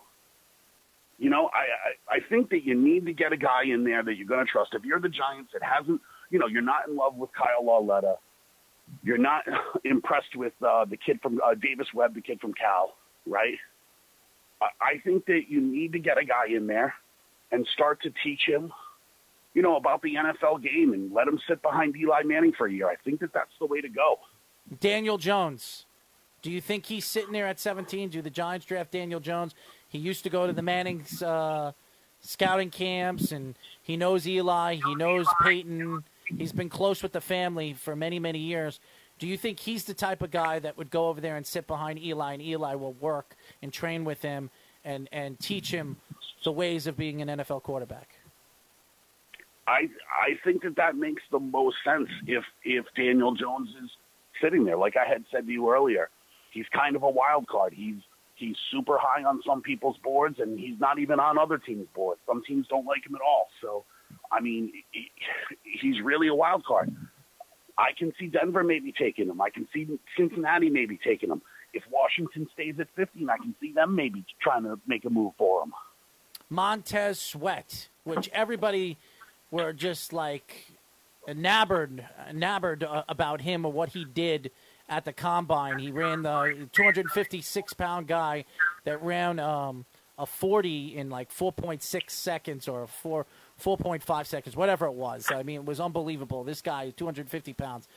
You 1.20 1.30
know, 1.30 1.50
I, 1.54 2.14
I, 2.14 2.18
I 2.18 2.20
think 2.30 2.50
that 2.52 2.64
you 2.64 2.76
need 2.76 3.06
to 3.06 3.14
get 3.14 3.34
a 3.34 3.38
guy 3.38 3.64
in 3.66 3.84
there 3.84 4.04
that 4.04 4.16
you're 4.16 4.28
going 4.28 4.46
to 4.46 4.50
trust. 4.50 4.74
If 4.74 4.86
you're 4.86 5.00
the 5.00 5.10
Giants 5.10 5.52
that 5.54 5.62
hasn't, 5.62 6.02
you 6.30 6.40
know, 6.40 6.48
you're 6.48 6.62
not 6.62 6.88
in 6.88 6.96
love 6.96 7.16
with 7.16 7.30
Kyle 7.34 7.66
Lauletta, 7.66 8.16
you're 9.04 9.18
not 9.18 9.44
impressed 9.86 10.36
with 10.36 10.54
uh, 10.66 10.86
the 10.86 10.98
kid 10.98 11.20
from 11.22 11.40
uh, 11.46 11.56
Davis 11.56 11.88
Webb, 11.94 12.16
the 12.16 12.22
kid 12.22 12.40
from 12.40 12.54
Cal, 12.54 12.94
right? 13.28 13.58
I, 14.62 14.68
I 14.82 14.98
think 15.04 15.26
that 15.26 15.44
you 15.50 15.62
need 15.62 15.92
to 15.94 16.00
get 16.00 16.18
a 16.18 16.26
guy 16.26 16.46
in 16.56 16.68
there 16.68 16.94
and 17.52 17.68
start 17.74 18.02
to 18.04 18.14
teach 18.24 18.42
him, 18.48 18.72
you 19.60 19.64
know, 19.64 19.76
about 19.76 20.02
the 20.02 20.14
NFL 20.14 20.64
game 20.64 20.94
and 20.94 21.12
let 21.12 21.28
him 21.28 21.38
sit 21.46 21.62
behind 21.62 21.94
Eli 21.98 22.24
Manning 22.24 22.54
for 22.58 22.68
a 22.68 22.72
year. 22.72 22.88
I 22.88 22.96
think 22.96 23.20
that 23.20 23.34
that's 23.34 23.52
the 23.60 23.66
way 23.66 23.82
to 23.82 23.90
go. 23.90 24.16
Daniel 24.80 25.18
Jones. 25.18 25.86
Do 26.42 26.50
you 26.50 26.62
think 26.62 26.86
he's 26.86 27.04
sitting 27.04 27.34
there 27.34 27.46
at 27.46 27.60
17? 27.60 28.08
Do 28.08 28.22
the 28.22 28.30
Giants 28.30 28.66
draft 28.66 28.92
Daniel 28.92 29.20
Jones? 29.20 29.54
He 29.90 29.98
used 29.98 30.24
to 30.24 30.30
go 30.30 30.48
to 30.48 30.54
the 30.54 30.62
Manning's 30.62 31.22
uh, 31.22 31.74
scouting 32.22 32.70
camps, 32.70 33.34
and 33.34 33.56
he 33.84 33.98
knows 33.98 34.26
Eli. 34.26 34.76
He 34.76 34.96
knows 34.96 35.28
Peyton. 35.44 36.06
He's 36.38 36.54
been 36.54 36.70
close 36.70 37.04
with 37.04 37.12
the 37.12 37.20
family 37.20 37.74
for 37.74 37.98
many, 37.98 38.18
many 38.18 38.40
years. 38.40 38.80
Do 39.18 39.28
you 39.28 39.36
think 39.36 39.60
he's 39.60 39.84
the 39.84 39.94
type 39.94 40.22
of 40.22 40.32
guy 40.32 40.60
that 40.60 40.78
would 40.78 40.90
go 40.90 41.10
over 41.10 41.20
there 41.20 41.36
and 41.36 41.46
sit 41.46 41.68
behind 41.68 42.00
Eli, 42.00 42.32
and 42.32 42.42
Eli 42.42 42.76
will 42.76 42.94
work 42.94 43.36
and 43.62 43.74
train 43.74 44.06
with 44.06 44.22
him 44.22 44.52
and, 44.86 45.10
and 45.12 45.38
teach 45.38 45.70
him 45.70 45.98
the 46.46 46.52
ways 46.54 46.88
of 46.88 46.96
being 46.96 47.22
an 47.22 47.28
NFL 47.28 47.64
quarterback? 47.64 48.19
I 49.70 49.88
I 50.12 50.30
think 50.44 50.64
that 50.64 50.76
that 50.78 50.96
makes 50.96 51.22
the 51.32 51.40
most 51.40 51.78
sense 51.86 52.10
if 52.26 52.44
if 52.64 52.86
Daniel 52.96 53.36
Jones 53.36 53.70
is 53.84 53.90
sitting 54.42 54.66
there. 54.66 54.78
Like 54.78 54.96
I 54.98 55.08
had 55.08 55.24
said 55.32 55.46
to 55.46 55.52
you 55.52 55.72
earlier, 55.72 56.10
he's 56.52 56.66
kind 56.74 56.96
of 56.96 57.04
a 57.04 57.10
wild 57.10 57.48
card. 57.48 57.74
He's 57.74 58.02
he's 58.36 58.56
super 58.72 58.98
high 59.00 59.24
on 59.24 59.42
some 59.46 59.62
people's 59.62 59.98
boards, 60.04 60.40
and 60.40 60.60
he's 60.60 60.80
not 60.80 60.98
even 60.98 61.20
on 61.20 61.38
other 61.38 61.60
teams' 61.60 61.88
boards. 61.94 62.20
Some 62.26 62.42
teams 62.44 62.66
don't 62.68 62.86
like 62.86 63.06
him 63.06 63.14
at 63.16 63.22
all. 63.22 63.48
So 63.62 63.86
I 64.32 64.42
mean, 64.42 64.72
he's 65.64 66.02
really 66.04 66.28
a 66.28 66.36
wild 66.36 66.66
card. 66.66 66.96
I 67.78 67.92
can 67.98 68.12
see 68.20 68.28
Denver 68.28 68.64
maybe 68.64 68.92
taking 68.92 69.30
him. 69.30 69.40
I 69.40 69.52
can 69.52 69.68
see 69.74 69.88
Cincinnati 70.18 70.70
maybe 70.70 71.00
taking 71.04 71.30
him. 71.30 71.42
If 71.74 71.84
Washington 71.92 72.50
stays 72.54 72.76
at 72.80 72.88
15, 72.96 73.30
I 73.30 73.38
can 73.38 73.56
see 73.62 73.72
them 73.72 73.96
maybe 73.96 74.26
trying 74.42 74.64
to 74.64 74.80
make 74.88 75.06
a 75.06 75.10
move 75.10 75.34
for 75.38 75.64
him. 75.64 75.74
Montez 76.50 77.20
Sweat, 77.20 77.90
which 78.04 78.28
everybody 78.34 78.98
were 79.52 79.74
just 79.74 80.14
like 80.14 80.68
nabbered, 81.28 82.06
nabbered 82.34 82.84
uh, 82.84 83.04
about 83.08 83.42
him 83.42 83.66
and 83.66 83.74
what 83.74 83.90
he 83.90 84.06
did 84.06 84.52
at 84.88 85.06
the 85.06 85.14
combine. 85.14 85.80
He 85.80 85.92
ran 85.92 86.24
the 86.24 86.68
256 86.74 87.74
pound 87.74 88.08
guy 88.08 88.46
that 88.86 89.02
ran 89.04 89.40
um, 89.40 89.86
a 90.18 90.26
40 90.26 90.98
in 90.98 91.10
like 91.10 91.32
4.6 91.32 92.10
seconds 92.10 92.68
or 92.68 92.88
4 92.88 93.26
4.5 93.62 94.26
seconds, 94.26 94.56
whatever 94.56 94.86
it 94.86 94.94
was. 94.94 95.28
I 95.32 95.44
mean, 95.44 95.58
it 95.58 95.66
was 95.66 95.82
unbelievable. 95.82 96.44
This 96.46 96.62
guy, 96.62 96.92
250 96.92 97.54
pounds. 97.54 97.88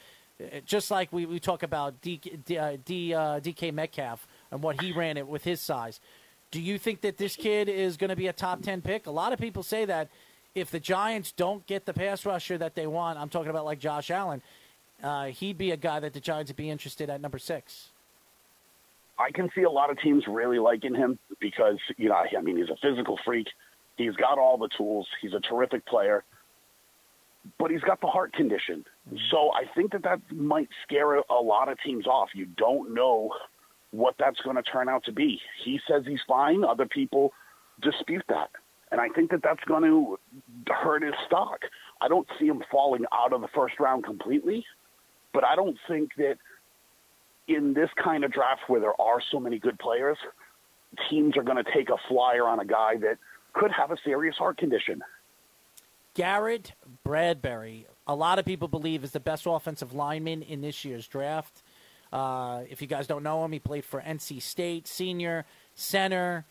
Uh, 0.41 0.59
just 0.65 0.91
like 0.91 1.13
we, 1.13 1.25
we 1.25 1.39
talk 1.39 1.63
about 1.63 2.01
D, 2.01 2.21
D, 2.45 2.59
uh, 2.59 2.77
D, 2.85 3.15
uh, 3.15 3.39
DK 3.39 3.73
Metcalf 3.73 4.27
and 4.51 4.63
what 4.63 4.81
he 4.81 4.93
ran 4.93 5.17
it 5.17 5.29
with 5.29 5.45
his 5.45 5.61
size. 5.61 6.01
Do 6.51 6.61
you 6.61 6.79
think 6.79 7.01
that 7.03 7.17
this 7.17 7.37
kid 7.37 7.69
is 7.69 7.97
going 7.97 8.11
to 8.11 8.17
be 8.17 8.27
a 8.27 8.33
top 8.33 8.63
10 8.63 8.83
pick? 8.83 9.07
A 9.07 9.11
lot 9.11 9.33
of 9.33 9.39
people 9.39 9.63
say 9.63 9.85
that 9.85 10.09
if 10.55 10.71
the 10.71 10.81
Giants 10.81 11.33
don't 11.33 11.67
get 11.67 11.87
the 11.87 11.95
pass 11.95 12.27
rusher 12.27 12.59
that 12.59 12.75
they 12.75 12.87
want, 12.87 13.19
I'm 13.19 13.29
talking 13.29 13.51
about 13.51 13.65
like 13.65 13.79
Josh 13.79 14.11
Allen, 14.11 14.43
uh, 15.03 15.27
he'd 15.27 15.59
be 15.59 15.71
a 15.71 15.77
guy 15.77 16.01
that 16.01 16.13
the 16.13 16.21
Giants 16.21 16.51
would 16.51 16.57
be 16.57 16.71
interested 16.71 17.11
at 17.11 17.21
number 17.21 17.39
six. 17.39 17.89
I 19.19 19.31
can 19.31 19.51
see 19.55 19.63
a 19.63 19.71
lot 19.71 19.91
of 19.91 20.01
teams 20.01 20.25
really 20.27 20.59
liking 20.59 20.95
him 20.95 21.19
because, 21.41 21.79
you 21.97 22.09
know, 22.09 22.15
I 22.15 22.41
mean, 22.41 22.57
he's 22.57 22.71
a 22.71 22.77
physical 22.83 23.19
freak. 23.25 23.47
He's 23.97 24.17
got 24.17 24.39
all 24.39 24.57
the 24.57 24.69
tools. 24.77 25.07
He's 25.21 25.35
a 25.35 25.41
terrific 25.41 25.85
player, 25.87 26.25
but 27.59 27.71
he's 27.71 27.83
got 27.83 28.01
the 28.01 28.07
heart 28.07 28.33
condition. 28.33 28.85
So 29.31 29.51
I 29.53 29.65
think 29.75 29.93
that 29.93 30.03
that 30.05 30.21
might 30.33 30.69
scare 30.85 31.15
a 31.15 31.35
lot 31.35 31.71
of 31.71 31.79
teams 31.85 32.07
off. 32.07 32.31
You 32.35 32.47
don't 32.57 32.95
know 32.95 33.33
what 33.91 34.15
that's 34.19 34.41
going 34.41 34.57
to 34.57 34.63
turn 34.63 34.89
out 34.89 35.05
to 35.05 35.13
be. 35.13 35.41
He 35.65 35.79
says 35.87 36.05
he's 36.07 36.23
fine. 36.27 36.65
Other 36.65 36.87
people 36.87 37.33
dispute 37.81 38.25
that. 38.29 38.51
And 38.93 39.01
I 39.01 39.09
think 39.09 39.33
that 39.33 39.43
that's 39.43 39.65
going 39.65 39.83
to 39.83 40.19
hurt 40.69 41.03
his 41.03 41.15
stock. 41.27 41.63
I 42.01 42.07
don't 42.07 42.29
see 42.39 42.47
him 42.47 42.63
falling 42.71 43.05
out 43.13 43.33
of 43.33 43.41
the 43.41 43.49
first 43.49 43.81
round 43.81 44.05
completely, 44.05 44.65
but 45.35 45.45
I 45.45 45.57
don't 45.57 45.79
think 45.89 46.11
that 46.19 46.37
in 47.49 47.75
this 47.75 47.91
kind 48.03 48.23
of 48.23 48.31
draft 48.31 48.61
where 48.69 48.81
there 48.81 49.01
are 49.01 49.21
so 49.33 49.41
many 49.41 49.59
good 49.59 49.79
players, 49.81 50.19
teams 51.11 51.37
are 51.37 51.43
going 51.43 51.57
to 51.57 51.73
take 51.73 51.89
a 51.89 51.97
flyer 52.09 52.47
on 52.47 52.61
a 52.61 52.65
guy 52.65 52.99
that– 52.99 53.19
could 53.53 53.71
have 53.71 53.91
a 53.91 53.97
serious 54.05 54.37
heart 54.37 54.59
condition. 54.59 55.03
Garrett 56.15 56.73
Bradbury, 57.05 57.87
a 58.07 58.15
lot 58.15 58.39
of 58.39 58.45
people 58.45 58.69
believe 58.69 59.05
is 59.05 59.13
the 59.13 59.21
best 59.21 59.47
offensive 59.47 59.95
lineman 59.95 60.43
in 60.43 60.61
this 60.61 60.85
year's 60.85 61.07
draft. 61.07 61.63
Uh, 62.13 62.63
if 62.69 62.83
you 62.83 62.87
guys 62.87 63.07
don't 63.07 63.23
know 63.23 63.45
him, 63.45 63.53
he 63.53 63.59
played 63.59 63.85
for 63.85 64.01
NC 64.01 64.43
State, 64.43 64.87
senior, 64.87 65.47
center. 65.75 66.45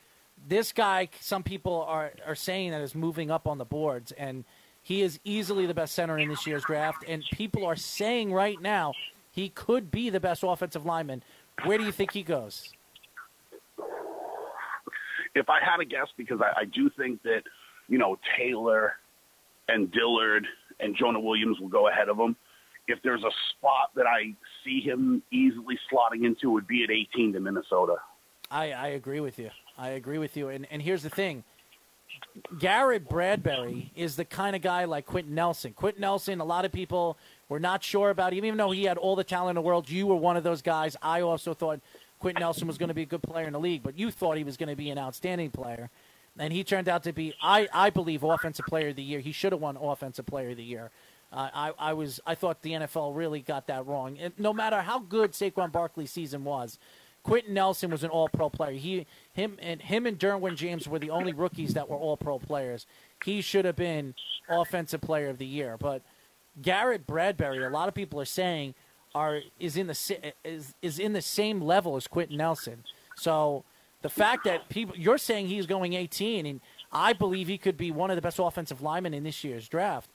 This 0.47 0.71
guy, 0.71 1.09
some 1.19 1.43
people 1.43 1.83
are, 1.83 2.11
are 2.25 2.35
saying 2.35 2.71
that 2.71 2.81
is 2.81 2.95
moving 2.95 3.29
up 3.29 3.47
on 3.47 3.57
the 3.57 3.65
boards, 3.65 4.11
and 4.13 4.43
he 4.81 5.01
is 5.01 5.19
easily 5.23 5.65
the 5.65 5.73
best 5.73 5.93
center 5.93 6.17
in 6.17 6.29
this 6.29 6.47
year's 6.47 6.63
draft. 6.63 7.03
And 7.07 7.23
people 7.31 7.65
are 7.65 7.75
saying 7.75 8.33
right 8.33 8.59
now 8.59 8.93
he 9.31 9.49
could 9.49 9.91
be 9.91 10.09
the 10.09 10.19
best 10.19 10.43
offensive 10.43 10.85
lineman. 10.85 11.23
Where 11.63 11.77
do 11.77 11.83
you 11.83 11.91
think 11.91 12.11
he 12.11 12.23
goes? 12.23 12.73
if 15.35 15.49
I 15.49 15.59
had 15.63 15.79
a 15.79 15.85
guess, 15.85 16.07
because 16.17 16.39
I, 16.41 16.61
I 16.61 16.65
do 16.65 16.89
think 16.89 17.21
that, 17.23 17.43
you 17.87 17.97
know, 17.97 18.17
Taylor 18.37 18.93
and 19.67 19.91
Dillard 19.91 20.45
and 20.79 20.95
Jonah 20.95 21.19
Williams 21.19 21.59
will 21.59 21.69
go 21.69 21.87
ahead 21.87 22.09
of 22.09 22.17
him. 22.17 22.35
If 22.87 22.99
there's 23.03 23.23
a 23.23 23.31
spot 23.51 23.91
that 23.95 24.05
I 24.07 24.33
see 24.63 24.81
him 24.81 25.21
easily 25.31 25.77
slotting 25.91 26.25
into, 26.25 26.49
would 26.51 26.67
be 26.67 26.83
at 26.83 26.91
18 26.91 27.33
to 27.33 27.39
Minnesota. 27.39 27.95
I, 28.49 28.71
I 28.71 28.87
agree 28.89 29.19
with 29.21 29.39
you. 29.39 29.49
I 29.77 29.89
agree 29.89 30.17
with 30.17 30.37
you. 30.37 30.49
And, 30.49 30.67
and 30.69 30.81
here's 30.81 31.03
the 31.03 31.09
thing 31.09 31.43
Garrett 32.59 33.07
Bradbury 33.09 33.91
is 33.95 34.15
the 34.15 34.25
kind 34.25 34.55
of 34.55 34.61
guy 34.61 34.85
like 34.85 35.05
Quenton 35.05 35.35
Nelson. 35.35 35.73
Quenton 35.73 36.01
Nelson, 36.01 36.39
a 36.39 36.45
lot 36.45 36.65
of 36.65 36.71
people 36.71 37.17
were 37.49 37.59
not 37.59 37.83
sure 37.83 38.09
about 38.09 38.33
him, 38.33 38.45
even 38.45 38.57
though 38.57 38.71
he 38.71 38.85
had 38.85 38.97
all 38.97 39.15
the 39.15 39.23
talent 39.23 39.51
in 39.51 39.55
the 39.55 39.61
world. 39.61 39.89
You 39.89 40.07
were 40.07 40.15
one 40.15 40.37
of 40.37 40.43
those 40.43 40.61
guys. 40.61 40.95
I 41.01 41.21
also 41.21 41.53
thought 41.53 41.79
Quenton 42.19 42.41
Nelson 42.41 42.67
was 42.67 42.77
going 42.77 42.89
to 42.89 42.95
be 42.95 43.01
a 43.01 43.07
good 43.07 43.23
player 43.23 43.47
in 43.47 43.53
the 43.53 43.59
league, 43.59 43.83
but 43.83 43.97
you 43.97 44.11
thought 44.11 44.37
he 44.37 44.43
was 44.43 44.57
going 44.57 44.69
to 44.69 44.75
be 44.75 44.89
an 44.89 44.97
outstanding 44.97 45.51
player. 45.51 45.89
And 46.39 46.53
he 46.53 46.63
turned 46.63 46.87
out 46.87 47.03
to 47.03 47.11
be, 47.11 47.33
I, 47.41 47.67
I 47.73 47.89
believe, 47.89 48.23
offensive 48.23 48.65
player 48.65 48.89
of 48.89 48.95
the 48.95 49.03
year. 49.03 49.19
He 49.19 49.33
should 49.33 49.51
have 49.51 49.61
won 49.61 49.75
offensive 49.75 50.25
player 50.25 50.51
of 50.51 50.57
the 50.57 50.63
year. 50.63 50.91
Uh, 51.33 51.49
I, 51.53 51.71
I 51.79 51.93
was 51.93 52.19
I 52.25 52.35
thought 52.35 52.61
the 52.61 52.71
NFL 52.71 53.15
really 53.15 53.41
got 53.41 53.67
that 53.67 53.85
wrong. 53.85 54.17
And 54.19 54.33
no 54.37 54.53
matter 54.53 54.81
how 54.81 54.99
good 54.99 55.31
Saquon 55.31 55.71
Barkley's 55.71 56.11
season 56.11 56.43
was, 56.43 56.77
Quenton 57.23 57.53
Nelson 57.53 57.91
was 57.91 58.03
an 58.03 58.09
All 58.09 58.29
Pro 58.29 58.49
player. 58.49 58.73
He, 58.73 59.05
him, 59.33 59.57
and 59.61 59.81
him 59.81 60.05
and 60.05 60.17
Derwin 60.17 60.55
James 60.55 60.87
were 60.87 60.99
the 60.99 61.11
only 61.11 61.33
rookies 61.33 61.73
that 61.75 61.87
were 61.87 61.95
All 61.95 62.17
Pro 62.17 62.39
players. 62.39 62.87
He 63.23 63.41
should 63.41 63.65
have 63.65 63.75
been 63.75 64.15
Offensive 64.49 65.01
Player 65.01 65.29
of 65.29 65.37
the 65.37 65.45
Year. 65.45 65.77
But 65.77 66.01
Garrett 66.61 67.05
Bradbury, 67.05 67.63
a 67.63 67.69
lot 67.69 67.87
of 67.87 67.93
people 67.93 68.19
are 68.19 68.25
saying, 68.25 68.73
are 69.13 69.41
is 69.59 69.77
in 69.77 69.87
the 69.87 70.31
is 70.43 70.73
is 70.81 70.97
in 70.97 71.13
the 71.13 71.21
same 71.21 71.61
level 71.61 71.95
as 71.95 72.07
Quenton 72.07 72.37
Nelson. 72.37 72.83
So 73.15 73.65
the 74.01 74.09
fact 74.09 74.45
that 74.45 74.69
people 74.69 74.95
you're 74.95 75.17
saying 75.17 75.47
he's 75.47 75.65
going 75.65 75.93
18, 75.93 76.45
and 76.45 76.61
I 76.91 77.13
believe 77.13 77.47
he 77.47 77.57
could 77.57 77.77
be 77.77 77.91
one 77.91 78.09
of 78.09 78.15
the 78.15 78.21
best 78.21 78.39
offensive 78.39 78.81
linemen 78.81 79.13
in 79.13 79.23
this 79.23 79.43
year's 79.43 79.67
draft. 79.67 80.09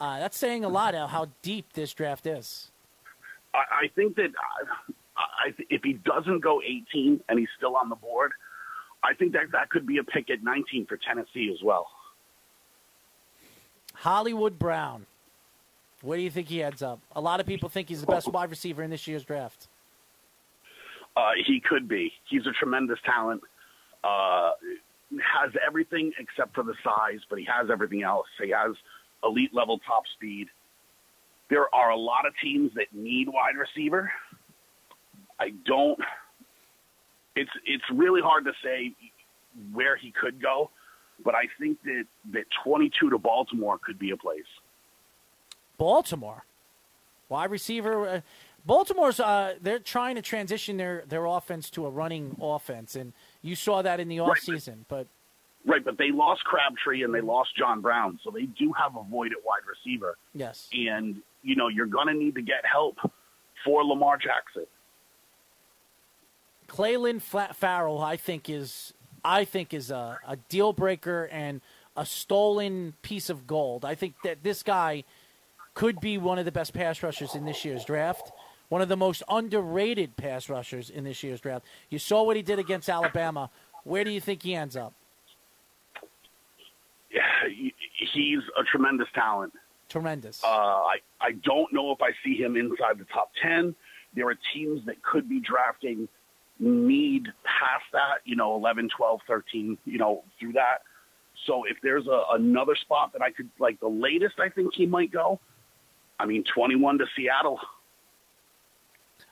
Uh, 0.00 0.18
that's 0.18 0.36
saying 0.36 0.64
a 0.64 0.68
lot 0.68 0.94
of 0.94 1.10
how 1.10 1.28
deep 1.42 1.74
this 1.74 1.92
draft 1.92 2.26
is. 2.26 2.70
I, 3.54 3.84
I 3.84 3.90
think 3.94 4.16
that 4.16 4.30
uh, 4.30 4.92
I, 5.40 5.54
if 5.70 5.82
he 5.82 5.94
doesn't 5.94 6.40
go 6.40 6.60
18 6.62 7.20
and 7.28 7.38
he's 7.38 7.48
still 7.56 7.76
on 7.76 7.88
the 7.88 7.96
board, 7.96 8.32
I 9.02 9.14
think 9.14 9.32
that 9.32 9.52
that 9.52 9.70
could 9.70 9.86
be 9.86 9.98
a 9.98 10.04
pick 10.04 10.30
at 10.30 10.42
19 10.42 10.86
for 10.86 10.96
Tennessee 10.96 11.50
as 11.52 11.62
well. 11.62 11.88
Hollywood 13.94 14.58
Brown. 14.58 15.06
Where 16.02 16.16
do 16.16 16.22
you 16.22 16.30
think 16.30 16.48
he 16.48 16.62
ends 16.62 16.82
up? 16.82 17.00
A 17.14 17.20
lot 17.20 17.40
of 17.40 17.46
people 17.46 17.68
think 17.68 17.88
he's 17.88 18.00
the 18.00 18.06
best 18.06 18.28
wide 18.28 18.50
receiver 18.50 18.82
in 18.82 18.90
this 18.90 19.06
year's 19.06 19.24
draft. 19.24 19.68
Uh, 21.16 21.30
he 21.46 21.60
could 21.60 21.88
be. 21.88 22.12
He's 22.28 22.46
a 22.46 22.52
tremendous 22.52 22.98
talent. 23.04 23.42
Uh, 24.02 24.52
has 25.18 25.52
everything 25.66 26.12
except 26.18 26.54
for 26.54 26.62
the 26.62 26.74
size, 26.84 27.20
but 27.28 27.38
he 27.38 27.44
has 27.44 27.68
everything 27.70 28.02
else. 28.02 28.26
He 28.42 28.50
has 28.50 28.74
elite 29.22 29.52
level 29.52 29.78
top 29.86 30.04
speed. 30.14 30.48
There 31.50 31.72
are 31.74 31.90
a 31.90 31.96
lot 31.96 32.26
of 32.26 32.32
teams 32.42 32.72
that 32.76 32.86
need 32.94 33.28
wide 33.28 33.56
receiver. 33.58 34.10
I 35.40 35.50
don't. 35.64 35.98
It's 37.34 37.50
it's 37.64 37.84
really 37.92 38.20
hard 38.20 38.44
to 38.44 38.52
say 38.62 38.92
where 39.72 39.96
he 39.96 40.12
could 40.12 40.40
go, 40.40 40.70
but 41.24 41.34
I 41.34 41.44
think 41.58 41.82
that 41.84 42.04
that 42.32 42.44
22 42.62 43.10
to 43.10 43.18
Baltimore 43.18 43.78
could 43.78 43.98
be 43.98 44.10
a 44.10 44.16
place. 44.16 44.44
Baltimore, 45.78 46.44
wide 47.28 47.50
receiver. 47.50 48.06
Uh, 48.06 48.20
Baltimore's 48.66 49.18
uh, 49.18 49.54
they're 49.62 49.78
trying 49.78 50.16
to 50.16 50.22
transition 50.22 50.76
their 50.76 51.04
their 51.08 51.24
offense 51.24 51.70
to 51.70 51.86
a 51.86 51.90
running 51.90 52.36
offense, 52.40 52.94
and 52.94 53.14
you 53.40 53.56
saw 53.56 53.80
that 53.80 53.98
in 54.00 54.08
the 54.08 54.18
offseason. 54.18 54.68
Right, 54.68 54.88
but 54.88 55.06
right, 55.64 55.84
but 55.84 55.96
they 55.96 56.10
lost 56.10 56.44
Crabtree 56.44 57.02
and 57.02 57.14
they 57.14 57.22
lost 57.22 57.56
John 57.56 57.80
Brown, 57.80 58.20
so 58.22 58.30
they 58.30 58.44
do 58.44 58.74
have 58.74 58.96
a 58.96 59.02
void 59.04 59.32
at 59.32 59.38
wide 59.46 59.62
receiver. 59.66 60.18
Yes, 60.34 60.68
and 60.74 61.22
you 61.42 61.56
know 61.56 61.68
you're 61.68 61.86
going 61.86 62.08
to 62.08 62.14
need 62.14 62.34
to 62.34 62.42
get 62.42 62.66
help 62.70 62.98
for 63.64 63.82
Lamar 63.82 64.18
Jackson. 64.18 64.66
Clelin 66.70 67.20
Ferrell, 67.20 68.00
I 68.00 68.16
think 68.16 68.48
is 68.48 68.94
I 69.24 69.44
think 69.44 69.74
is 69.74 69.90
a, 69.90 70.18
a 70.26 70.36
deal 70.36 70.72
breaker 70.72 71.28
and 71.32 71.60
a 71.96 72.06
stolen 72.06 72.94
piece 73.02 73.28
of 73.28 73.46
gold. 73.46 73.84
I 73.84 73.96
think 73.96 74.14
that 74.22 74.44
this 74.44 74.62
guy 74.62 75.02
could 75.74 76.00
be 76.00 76.16
one 76.16 76.38
of 76.38 76.44
the 76.44 76.52
best 76.52 76.72
pass 76.72 77.02
rushers 77.02 77.34
in 77.34 77.44
this 77.44 77.64
year's 77.64 77.84
draft. 77.84 78.30
One 78.68 78.80
of 78.82 78.88
the 78.88 78.96
most 78.96 79.24
underrated 79.28 80.16
pass 80.16 80.48
rushers 80.48 80.90
in 80.90 81.02
this 81.02 81.24
year's 81.24 81.40
draft. 81.40 81.66
You 81.88 81.98
saw 81.98 82.22
what 82.22 82.36
he 82.36 82.42
did 82.42 82.60
against 82.60 82.88
Alabama. 82.88 83.50
Where 83.82 84.04
do 84.04 84.12
you 84.12 84.20
think 84.20 84.44
he 84.44 84.54
ends 84.54 84.76
up? 84.76 84.94
Yeah, 87.12 87.20
he's 88.12 88.42
a 88.56 88.62
tremendous 88.62 89.08
talent. 89.12 89.52
Tremendous. 89.88 90.44
Uh, 90.44 90.46
I 90.46 90.98
I 91.20 91.32
don't 91.42 91.72
know 91.72 91.90
if 91.90 92.00
I 92.00 92.10
see 92.24 92.36
him 92.36 92.56
inside 92.56 92.98
the 92.98 93.06
top 93.12 93.32
ten. 93.42 93.74
There 94.14 94.28
are 94.28 94.38
teams 94.54 94.86
that 94.86 95.02
could 95.02 95.28
be 95.28 95.40
drafting 95.40 96.08
need 96.60 97.26
past 97.44 97.84
that, 97.92 98.18
you 98.24 98.36
know, 98.36 98.54
11, 98.54 98.90
12, 98.96 99.20
13, 99.26 99.78
you 99.84 99.98
know, 99.98 100.22
through 100.38 100.52
that. 100.52 100.78
So 101.46 101.64
if 101.64 101.78
there's 101.82 102.06
a, 102.06 102.22
another 102.32 102.76
spot 102.76 103.12
that 103.14 103.22
I 103.22 103.30
could, 103.30 103.48
like 103.58 103.80
the 103.80 103.88
latest 103.88 104.34
I 104.38 104.50
think 104.50 104.74
he 104.74 104.86
might 104.86 105.10
go, 105.10 105.40
I 106.18 106.26
mean, 106.26 106.44
21 106.54 106.98
to 106.98 107.06
Seattle. 107.16 107.58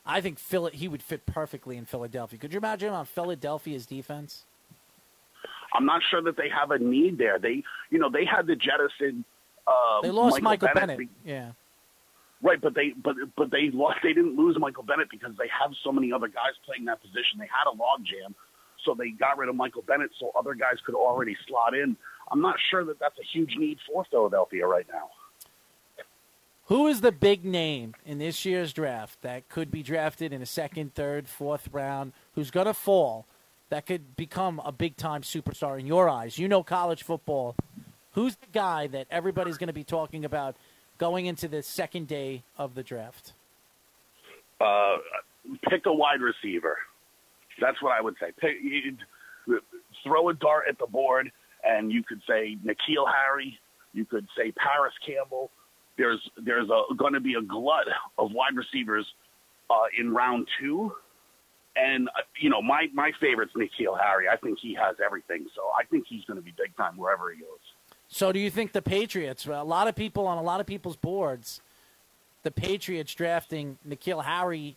I 0.06 0.22
think 0.22 0.38
Phil, 0.38 0.70
he 0.72 0.88
would 0.88 1.02
fit 1.02 1.26
perfectly 1.26 1.76
in 1.76 1.84
Philadelphia. 1.84 2.38
Could 2.38 2.54
you 2.54 2.58
imagine 2.58 2.88
him 2.88 2.94
on 2.94 3.04
Philadelphia's 3.04 3.84
defense? 3.84 4.44
I'm 5.74 5.84
not 5.84 6.00
sure 6.10 6.22
that 6.22 6.38
they 6.38 6.48
have 6.48 6.70
a 6.70 6.78
need 6.78 7.18
there. 7.18 7.38
They, 7.38 7.62
you 7.90 7.98
know, 7.98 8.10
they 8.10 8.24
had 8.24 8.46
the 8.46 8.56
jettison. 8.56 9.24
Uh, 9.66 10.00
they 10.02 10.10
lost 10.10 10.40
Michael, 10.40 10.68
Michael 10.68 10.68
Bennett. 10.74 10.98
Bennett. 10.98 11.10
Yeah. 11.26 11.50
Right, 12.40 12.60
but 12.60 12.74
they 12.74 12.92
but 13.02 13.16
but 13.36 13.50
they 13.50 13.70
lost. 13.72 13.98
They 14.02 14.12
didn't 14.12 14.36
lose 14.36 14.56
Michael 14.60 14.84
Bennett 14.84 15.10
because 15.10 15.32
they 15.36 15.48
have 15.60 15.72
so 15.82 15.90
many 15.90 16.12
other 16.12 16.28
guys 16.28 16.54
playing 16.64 16.84
that 16.84 17.00
position. 17.00 17.38
They 17.38 17.50
had 17.50 17.66
a 17.66 17.74
logjam, 17.74 18.34
so 18.84 18.94
they 18.94 19.10
got 19.10 19.38
rid 19.38 19.48
of 19.48 19.56
Michael 19.56 19.82
Bennett 19.82 20.10
so 20.20 20.30
other 20.38 20.54
guys 20.54 20.78
could 20.86 20.94
already 20.94 21.36
slot 21.48 21.74
in. 21.74 21.96
I'm 22.30 22.40
not 22.40 22.56
sure 22.70 22.84
that 22.84 23.00
that's 23.00 23.18
a 23.18 23.26
huge 23.32 23.56
need 23.56 23.78
for 23.86 24.04
Philadelphia 24.10 24.66
right 24.66 24.86
now. 24.92 25.10
Who 26.66 26.86
is 26.86 27.00
the 27.00 27.12
big 27.12 27.46
name 27.46 27.94
in 28.04 28.18
this 28.18 28.44
year's 28.44 28.74
draft 28.74 29.22
that 29.22 29.48
could 29.48 29.70
be 29.70 29.82
drafted 29.82 30.34
in 30.34 30.42
a 30.42 30.46
second, 30.46 30.94
third, 30.94 31.26
fourth 31.26 31.68
round? 31.72 32.12
Who's 32.34 32.50
going 32.50 32.66
to 32.66 32.74
fall 32.74 33.26
that 33.70 33.86
could 33.86 34.16
become 34.16 34.60
a 34.62 34.70
big 34.70 34.96
time 34.96 35.22
superstar 35.22 35.80
in 35.80 35.86
your 35.86 36.10
eyes? 36.10 36.38
You 36.38 36.46
know 36.46 36.62
college 36.62 37.02
football. 37.02 37.56
Who's 38.12 38.36
the 38.36 38.46
guy 38.52 38.86
that 38.88 39.06
everybody's 39.10 39.56
going 39.56 39.68
to 39.68 39.72
be 39.72 39.84
talking 39.84 40.26
about 40.26 40.56
going 40.98 41.26
into 41.26 41.48
the 41.48 41.62
second 41.62 42.08
day 42.08 42.42
of 42.56 42.74
the 42.74 42.82
draft? 42.82 43.32
Uh, 44.60 44.96
pick 45.68 45.86
a 45.86 45.92
wide 45.92 46.20
receiver. 46.20 46.76
That's 47.60 47.80
what 47.82 47.92
I 47.96 48.00
would 48.00 48.14
say. 48.20 48.32
Pick, 48.38 48.56
throw 50.04 50.28
a 50.28 50.34
dart 50.34 50.64
at 50.68 50.78
the 50.78 50.86
board, 50.86 51.30
and 51.64 51.90
you 51.90 52.02
could 52.02 52.20
say 52.28 52.56
N'Keal 52.64 53.06
Harry. 53.12 53.58
You 53.92 54.04
could 54.04 54.26
say 54.36 54.52
Parris 54.52 54.94
Campbell. 55.04 55.50
There's 55.96 56.20
there's 56.36 56.68
going 56.96 57.14
to 57.14 57.20
be 57.20 57.34
a 57.34 57.42
glut 57.42 57.86
of 58.18 58.30
wide 58.32 58.54
receivers 58.54 59.06
uh, 59.70 59.86
in 59.98 60.12
round 60.12 60.46
two, 60.60 60.92
and 61.74 62.08
uh, 62.08 62.22
you 62.40 62.50
know 62.50 62.62
my 62.62 62.86
my 62.92 63.10
favorite's 63.20 63.52
N'Keal 63.54 63.98
Harry. 64.00 64.28
I 64.28 64.36
think 64.36 64.58
he 64.60 64.74
has 64.74 64.96
everything, 65.04 65.46
so 65.56 65.62
I 65.78 65.84
think 65.84 66.06
he's 66.08 66.24
going 66.24 66.38
to 66.38 66.44
be 66.44 66.54
big 66.56 66.76
time 66.76 66.96
wherever 66.96 67.32
he 67.32 67.40
goes. 67.40 67.58
So, 68.08 68.32
do 68.32 68.38
you 68.38 68.50
think 68.50 68.72
the 68.72 68.82
Patriots? 68.82 69.46
A 69.46 69.62
lot 69.62 69.86
of 69.86 69.94
people 69.94 70.26
on 70.26 70.38
a 70.38 70.42
lot 70.42 70.60
of 70.60 70.66
people's 70.66 70.96
boards, 70.96 71.60
the 72.42 72.50
Patriots 72.50 73.14
drafting 73.14 73.78
N'Keal 73.86 74.24
Harry 74.24 74.76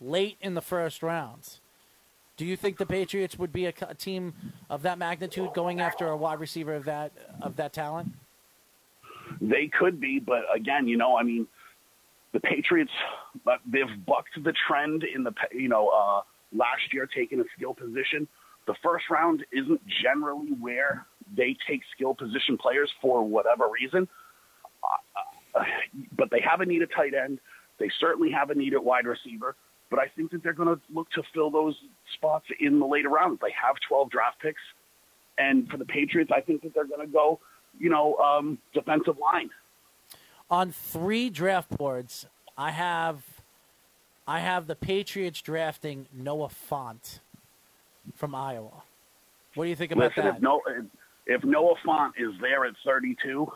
late 0.00 0.36
in 0.40 0.54
the 0.54 0.60
first 0.60 1.02
rounds. 1.02 1.60
Do 2.36 2.44
you 2.44 2.56
think 2.56 2.78
the 2.78 2.86
Patriots 2.86 3.38
would 3.38 3.52
be 3.52 3.66
a, 3.66 3.72
a, 3.86 3.94
team 3.94 4.34
of 4.68 4.82
that 4.82 4.98
magnitude 4.98 5.50
going 5.54 5.80
after 5.80 6.08
a 6.08 6.16
wide 6.16 6.40
receiver 6.40 6.74
of 6.74 6.84
that 6.86 7.12
of 7.40 7.56
that 7.56 7.72
talent? 7.72 8.12
They 9.40 9.68
could 9.68 10.00
be, 10.00 10.18
but 10.18 10.42
again, 10.52 10.88
you 10.88 10.96
know, 10.96 11.16
I 11.16 11.22
mean, 11.22 11.46
the 12.32 12.40
Patriots 12.40 12.90
they've 13.70 14.04
bucked 14.06 14.42
the 14.42 14.52
trend 14.66 15.04
in 15.04 15.22
the 15.22 15.32
you 15.52 15.68
know 15.68 15.88
uh, 15.88 16.22
last 16.52 16.92
year 16.92 17.06
taking 17.06 17.40
a 17.40 17.44
skill 17.56 17.74
position. 17.74 18.26
The 18.66 18.74
first 18.82 19.04
round 19.10 19.44
isn't 19.52 19.80
generally 20.02 20.52
where 20.52 21.06
they 21.36 21.56
take 21.68 21.82
skill 21.94 22.14
position 22.14 22.58
players 22.58 22.90
for 23.00 23.22
whatever 23.22 23.68
reason. 23.68 24.08
Uh, 24.82 25.64
but 26.16 26.30
they 26.30 26.40
have 26.40 26.60
a 26.60 26.66
need 26.66 26.82
at 26.82 26.88
tight 26.94 27.14
end. 27.14 27.38
They 27.78 27.90
certainly 28.00 28.30
have 28.30 28.50
a 28.50 28.54
need 28.54 28.74
at 28.74 28.82
wide 28.82 29.06
receiver. 29.06 29.56
But 29.90 29.98
I 29.98 30.06
think 30.16 30.30
that 30.30 30.42
they're 30.42 30.54
going 30.54 30.74
to 30.74 30.80
look 30.92 31.10
to 31.10 31.22
fill 31.34 31.50
those 31.50 31.74
spots 32.14 32.46
in 32.60 32.80
the 32.80 32.86
later 32.86 33.10
rounds. 33.10 33.40
They 33.42 33.52
have 33.62 33.76
12 33.88 34.10
draft 34.10 34.40
picks. 34.40 34.62
And 35.38 35.68
for 35.68 35.76
the 35.76 35.84
Patriots, 35.84 36.30
I 36.34 36.40
think 36.40 36.62
that 36.62 36.74
they're 36.74 36.86
going 36.86 37.06
to 37.06 37.12
go, 37.12 37.40
you 37.78 37.90
know, 37.90 38.16
um, 38.16 38.58
defensive 38.72 39.16
line. 39.18 39.50
On 40.50 40.70
three 40.70 41.30
draft 41.30 41.70
boards, 41.76 42.26
I 42.56 42.70
have 42.70 43.22
I 44.26 44.40
have 44.40 44.66
the 44.66 44.76
Patriots 44.76 45.40
drafting 45.40 46.06
Noah 46.12 46.48
Fant 46.48 47.20
from 48.14 48.34
Iowa. 48.34 48.82
What 49.54 49.64
do 49.64 49.70
you 49.70 49.76
think 49.76 49.92
about 49.92 50.10
Listen, 50.10 50.24
that? 50.24 50.36
If, 50.36 50.42
no, 50.42 50.60
if 51.26 51.44
Noah 51.44 51.74
Fant 51.86 52.12
is 52.18 52.32
there 52.40 52.64
at 52.64 52.74
32, 52.84 53.46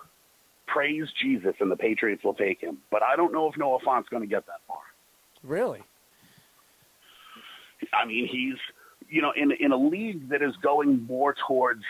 praise 0.66 1.06
Jesus, 1.20 1.54
and 1.60 1.70
the 1.70 1.76
Patriots 1.76 2.22
will 2.24 2.34
take 2.34 2.60
him. 2.60 2.78
But 2.90 3.02
I 3.02 3.16
don't 3.16 3.32
know 3.32 3.48
if 3.48 3.56
Noah 3.56 3.78
Fant's 3.80 4.08
going 4.08 4.22
to 4.22 4.28
get 4.28 4.46
that 4.46 4.60
far. 4.66 4.78
Really? 5.42 5.82
I 7.92 8.06
mean, 8.06 8.26
he's 8.26 8.56
you 9.08 9.22
know 9.22 9.32
in 9.36 9.52
in 9.52 9.72
a 9.72 9.76
league 9.76 10.28
that 10.30 10.42
is 10.42 10.54
going 10.62 11.02
more 11.04 11.34
towards 11.46 11.82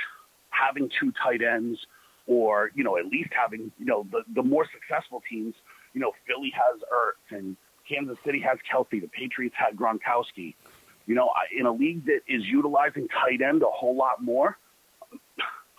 having 0.50 0.90
two 1.00 1.12
tight 1.22 1.42
ends, 1.42 1.78
or 2.26 2.70
you 2.74 2.84
know 2.84 2.96
at 2.96 3.06
least 3.06 3.30
having 3.30 3.70
you 3.78 3.86
know 3.86 4.06
the 4.10 4.22
the 4.34 4.42
more 4.42 4.66
successful 4.72 5.22
teams. 5.28 5.54
You 5.94 6.00
know, 6.00 6.12
Philly 6.26 6.52
has 6.54 6.80
Ertz 6.92 7.38
and 7.38 7.56
Kansas 7.88 8.18
City 8.24 8.40
has 8.40 8.58
Kelce. 8.70 9.00
The 9.00 9.08
Patriots 9.08 9.54
had 9.56 9.76
Gronkowski. 9.76 10.54
You 11.06 11.14
know, 11.14 11.30
in 11.56 11.66
a 11.66 11.72
league 11.72 12.04
that 12.06 12.20
is 12.26 12.44
utilizing 12.44 13.06
tight 13.08 13.40
end 13.40 13.62
a 13.62 13.66
whole 13.66 13.96
lot 13.96 14.22
more, 14.22 14.58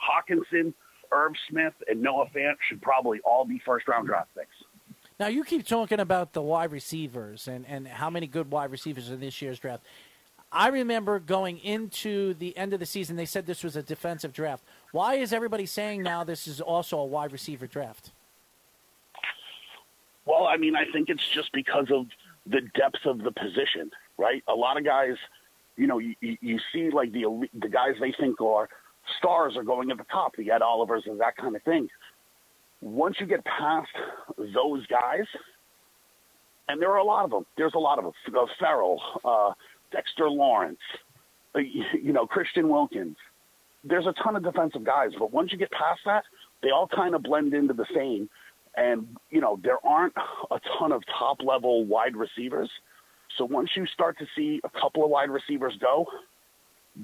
Hockenson, 0.08 0.74
Irv 1.12 1.34
Smith, 1.50 1.74
and 1.88 2.02
Noah 2.02 2.28
Fant 2.36 2.56
should 2.68 2.82
probably 2.82 3.20
all 3.26 3.46
be 3.46 3.62
first 3.66 3.88
round 3.88 4.08
draft 4.08 4.30
picks. 4.36 4.48
Now 5.20 5.28
you 5.28 5.44
keep 5.44 5.66
talking 5.66 6.00
about 6.00 6.34
the 6.34 6.42
wide 6.42 6.72
receivers 6.72 7.48
and, 7.48 7.66
and 7.68 7.88
how 7.88 8.10
many 8.10 8.28
good 8.28 8.52
wide 8.52 8.72
receivers 8.72 9.10
in 9.10 9.20
this 9.20 9.42
year's 9.42 9.60
draft. 9.60 9.84
I 10.52 10.70
remember 10.70 11.20
going 11.20 11.58
into 11.60 12.34
the 12.36 12.56
end 12.58 12.74
of 12.74 12.80
the 12.80 12.86
season, 12.86 13.16
they 13.16 13.26
said 13.26 13.46
this 13.46 13.64
was 13.64 13.76
a 13.76 13.84
defensive 13.84 14.32
draft. 14.32 14.64
Why 14.92 15.16
is 15.16 15.34
everybody 15.34 15.66
saying 15.66 16.04
now 16.04 16.24
this 16.24 16.48
is 16.48 16.62
also 16.62 17.00
a 17.00 17.06
wide 17.06 17.32
receiver 17.32 17.68
draft? 17.68 18.12
Well, 20.26 20.46
I 20.46 20.58
mean, 20.58 20.76
I 20.76 20.86
think 20.92 21.10
it's 21.10 21.28
just 21.28 21.52
because 21.52 21.88
of 21.92 22.06
the 22.46 22.62
depth 22.62 23.06
of 23.06 23.20
the 23.20 23.32
position, 23.32 23.92
right? 24.18 24.44
A 24.48 24.54
lot 24.54 24.78
of 24.78 24.86
guys, 24.86 25.16
you 25.76 25.88
know, 25.88 26.00
you, 26.00 26.16
you 26.22 26.60
see 26.74 26.90
like 26.92 27.12
the 27.12 27.48
the 27.54 27.70
guys 27.70 27.96
they 28.00 28.14
think 28.18 28.40
are 28.42 28.70
stars 29.18 29.54
are 29.56 29.64
going 29.64 29.92
at 29.92 29.98
the 29.98 30.06
top, 30.12 30.36
the 30.36 30.52
Ed 30.52 30.62
Olivers 30.62 31.04
and 31.06 31.20
that 31.20 31.38
kind 31.38 31.56
of 31.56 31.64
thing. 31.64 31.88
Once 32.82 33.18
you 33.20 33.26
get 33.26 33.44
past 33.46 33.90
those 34.38 34.86
guys, 34.88 35.26
and 36.70 36.82
there 36.82 36.92
are 36.92 36.98
a 36.98 37.04
lot 37.04 37.26
of 37.26 37.32
them. 37.32 37.46
There's 37.58 37.74
a 37.76 37.80
lot 37.80 37.98
of 37.98 38.06
them. 38.06 38.14
Uh, 38.36 38.46
Ferrell, 38.60 39.02
uh, 39.24 39.54
Dexter 39.92 40.30
Lawrence, 40.30 40.80
uh, 41.56 41.60
you 41.60 42.14
know, 42.14 42.28
Christian 42.28 42.70
Wilkins. 42.70 43.16
There's 43.84 44.06
a 44.06 44.14
ton 44.22 44.36
of 44.36 44.44
defensive 44.44 44.84
guys, 44.84 45.12
but 45.18 45.32
once 45.32 45.52
you 45.52 45.58
get 45.58 45.72
past 45.72 46.02
that, 46.06 46.24
they 46.62 46.72
all 46.72 46.88
kind 46.88 47.16
of 47.16 47.24
blend 47.24 47.54
into 47.54 47.74
the 47.74 47.86
same. 47.96 48.30
And, 48.76 49.08
you 49.32 49.40
know, 49.40 49.60
there 49.64 49.78
aren't 49.86 50.14
a 50.52 50.60
ton 50.78 50.92
of 50.92 51.02
top 51.18 51.42
level 51.42 51.86
wide 51.86 52.16
receivers. 52.16 52.70
So 53.38 53.46
once 53.46 53.70
you 53.76 53.86
start 53.88 54.18
to 54.20 54.26
see 54.36 54.60
a 54.64 54.70
couple 54.80 55.04
of 55.04 55.10
wide 55.10 55.30
receivers 55.30 55.74
go, 55.80 56.06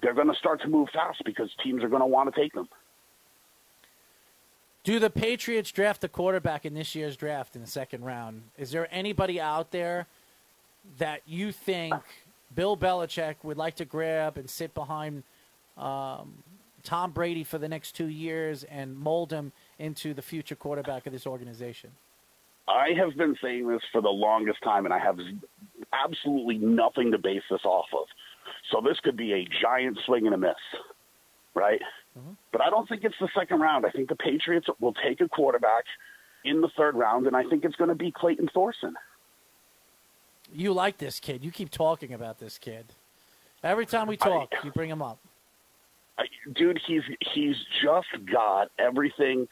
they're 0.01 0.13
going 0.13 0.27
to 0.27 0.35
start 0.35 0.61
to 0.61 0.67
move 0.67 0.89
fast 0.93 1.21
because 1.25 1.49
teams 1.63 1.83
are 1.83 1.89
going 1.89 2.01
to 2.01 2.07
want 2.07 2.33
to 2.33 2.39
take 2.39 2.53
them. 2.53 2.67
Do 4.83 4.99
the 4.99 5.09
Patriots 5.09 5.71
draft 5.71 6.03
a 6.03 6.09
quarterback 6.09 6.65
in 6.65 6.73
this 6.73 6.93
year's 6.93 7.15
draft 7.15 7.55
in 7.55 7.61
the 7.61 7.67
second 7.67 8.03
round? 8.03 8.43
Is 8.57 8.71
there 8.71 8.87
anybody 8.91 9.39
out 9.39 9.71
there 9.71 10.07
that 10.97 11.21
you 11.25 11.53
think 11.53 11.93
Bill 12.53 12.75
Belichick 12.75 13.35
would 13.43 13.57
like 13.57 13.75
to 13.75 13.85
grab 13.85 14.37
and 14.37 14.49
sit 14.49 14.73
behind 14.73 15.23
um, 15.77 16.33
Tom 16.83 17.11
Brady 17.11 17.45
for 17.45 17.57
the 17.57 17.69
next 17.69 17.93
two 17.93 18.07
years 18.07 18.65
and 18.65 18.97
mold 18.97 19.31
him 19.31 19.53
into 19.79 20.13
the 20.13 20.21
future 20.21 20.55
quarterback 20.55 21.05
of 21.05 21.13
this 21.13 21.25
organization? 21.25 21.91
I 22.67 22.89
have 22.97 23.15
been 23.15 23.35
saying 23.41 23.67
this 23.67 23.81
for 23.91 24.01
the 24.01 24.09
longest 24.09 24.61
time, 24.63 24.85
and 24.85 24.93
I 24.93 24.99
have 24.99 25.17
absolutely 25.93 26.57
nothing 26.57 27.11
to 27.11 27.17
base 27.17 27.43
this 27.49 27.63
off 27.63 27.87
of. 27.93 28.05
So 28.71 28.81
this 28.81 28.99
could 29.01 29.17
be 29.17 29.33
a 29.33 29.47
giant 29.61 29.99
swing 30.05 30.25
and 30.25 30.35
a 30.35 30.37
miss, 30.37 30.55
right? 31.53 31.81
Mm-hmm. 32.17 32.31
But 32.51 32.61
I 32.61 32.69
don't 32.69 32.87
think 32.87 33.03
it's 33.03 33.15
the 33.19 33.29
second 33.37 33.59
round. 33.59 33.85
I 33.85 33.89
think 33.89 34.09
the 34.09 34.15
Patriots 34.15 34.67
will 34.79 34.93
take 34.93 35.21
a 35.21 35.27
quarterback 35.27 35.83
in 36.45 36.61
the 36.61 36.69
third 36.77 36.95
round, 36.95 37.27
and 37.27 37.35
I 37.35 37.43
think 37.43 37.65
it's 37.65 37.75
going 37.75 37.89
to 37.89 37.95
be 37.95 38.11
Clayton 38.11 38.49
Thorson. 38.53 38.95
You 40.53 40.73
like 40.73 40.97
this 40.97 41.19
kid. 41.19 41.43
You 41.43 41.51
keep 41.51 41.71
talking 41.71 42.13
about 42.13 42.39
this 42.39 42.57
kid. 42.57 42.85
Every 43.63 43.85
time 43.85 44.07
we 44.07 44.17
talk, 44.17 44.49
I, 44.51 44.65
you 44.65 44.71
bring 44.71 44.89
him 44.89 45.01
up. 45.01 45.17
I, 46.17 46.25
dude, 46.53 46.79
he's 46.85 47.01
he's 47.33 47.55
just 47.81 48.07
got 48.31 48.69
everything 48.77 49.47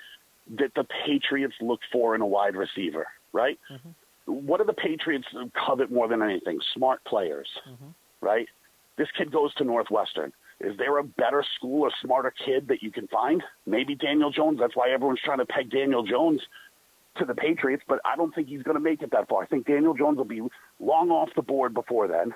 that 0.57 0.74
the 0.76 0.86
Patriots 1.05 1.55
look 1.62 1.80
for 1.91 2.14
in 2.14 2.22
a 2.22 2.26
wide 2.26 2.55
receiver, 2.55 3.07
right? 3.34 3.57
Mm-hmm. 3.72 3.89
What 4.45 4.59
do 4.59 4.66
the 4.66 4.74
Patriots 4.74 5.28
covet 5.66 5.91
more 5.91 6.07
than 6.07 6.22
anything? 6.22 6.59
Smart 6.76 7.03
players, 7.05 7.47
mm-hmm. 7.68 7.88
right? 8.20 8.47
This 9.02 9.10
kid 9.18 9.32
goes 9.32 9.52
to 9.56 9.64
Northwestern. 9.64 10.32
Is 10.60 10.78
there 10.78 10.99
a 10.99 11.04
better 11.04 11.43
school, 11.56 11.88
a 11.88 11.91
smarter 12.04 12.32
kid 12.45 12.68
that 12.68 12.84
you 12.84 12.91
can 12.91 13.08
find? 13.08 13.41
Maybe 13.66 13.95
Daniel 13.95 14.30
Jones. 14.30 14.60
That's 14.60 14.76
why 14.76 14.91
everyone's 14.91 15.22
trying 15.26 15.39
to 15.39 15.45
peg 15.47 15.72
Daniel 15.72 16.04
Jones 16.04 16.39
to 17.18 17.26
the 17.26 17.34
Patriots, 17.34 17.82
but 17.88 17.97
I 18.06 18.16
don't 18.16 18.32
think 18.36 18.47
he's 18.47 18.62
going 18.62 18.78
to 18.78 18.80
make 18.80 19.02
it 19.02 19.10
that 19.12 19.28
far. 19.28 19.41
I 19.41 19.47
think 19.47 19.66
Daniel 19.66 19.95
Jones 19.95 20.18
will 20.18 20.26
be 20.26 20.43
long 20.80 21.10
off 21.10 21.30
the 21.36 21.41
board 21.41 21.74
before 21.74 22.08
then. 22.08 22.32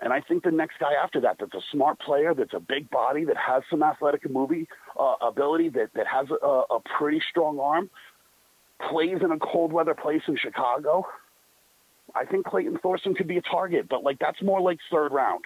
And 0.00 0.12
I 0.12 0.20
think 0.20 0.44
the 0.44 0.52
next 0.52 0.78
guy 0.78 0.92
after 1.02 1.20
that, 1.22 1.38
that's 1.40 1.52
a 1.52 1.66
smart 1.72 1.98
player, 1.98 2.32
that's 2.32 2.54
a 2.54 2.60
big 2.60 2.88
body, 2.88 3.24
that 3.24 3.36
has 3.36 3.64
some 3.68 3.82
athletic 3.82 4.30
movie 4.30 4.68
uh, 4.96 5.16
ability, 5.20 5.70
that, 5.70 5.90
that 5.96 6.06
has 6.06 6.28
a, 6.30 6.46
a 6.46 6.78
pretty 6.96 7.20
strong 7.28 7.58
arm, 7.58 7.90
plays 8.88 9.18
in 9.20 9.32
a 9.32 9.38
cold 9.40 9.72
weather 9.72 9.94
place 9.94 10.22
in 10.28 10.36
Chicago. 10.36 11.04
I 12.14 12.24
think 12.24 12.46
Clayton 12.46 12.78
Thorson 12.80 13.16
could 13.16 13.26
be 13.26 13.38
a 13.38 13.42
target, 13.42 13.88
but 13.88 14.04
like 14.04 14.20
that's 14.20 14.40
more 14.42 14.60
like 14.60 14.78
third 14.92 15.10
round. 15.10 15.44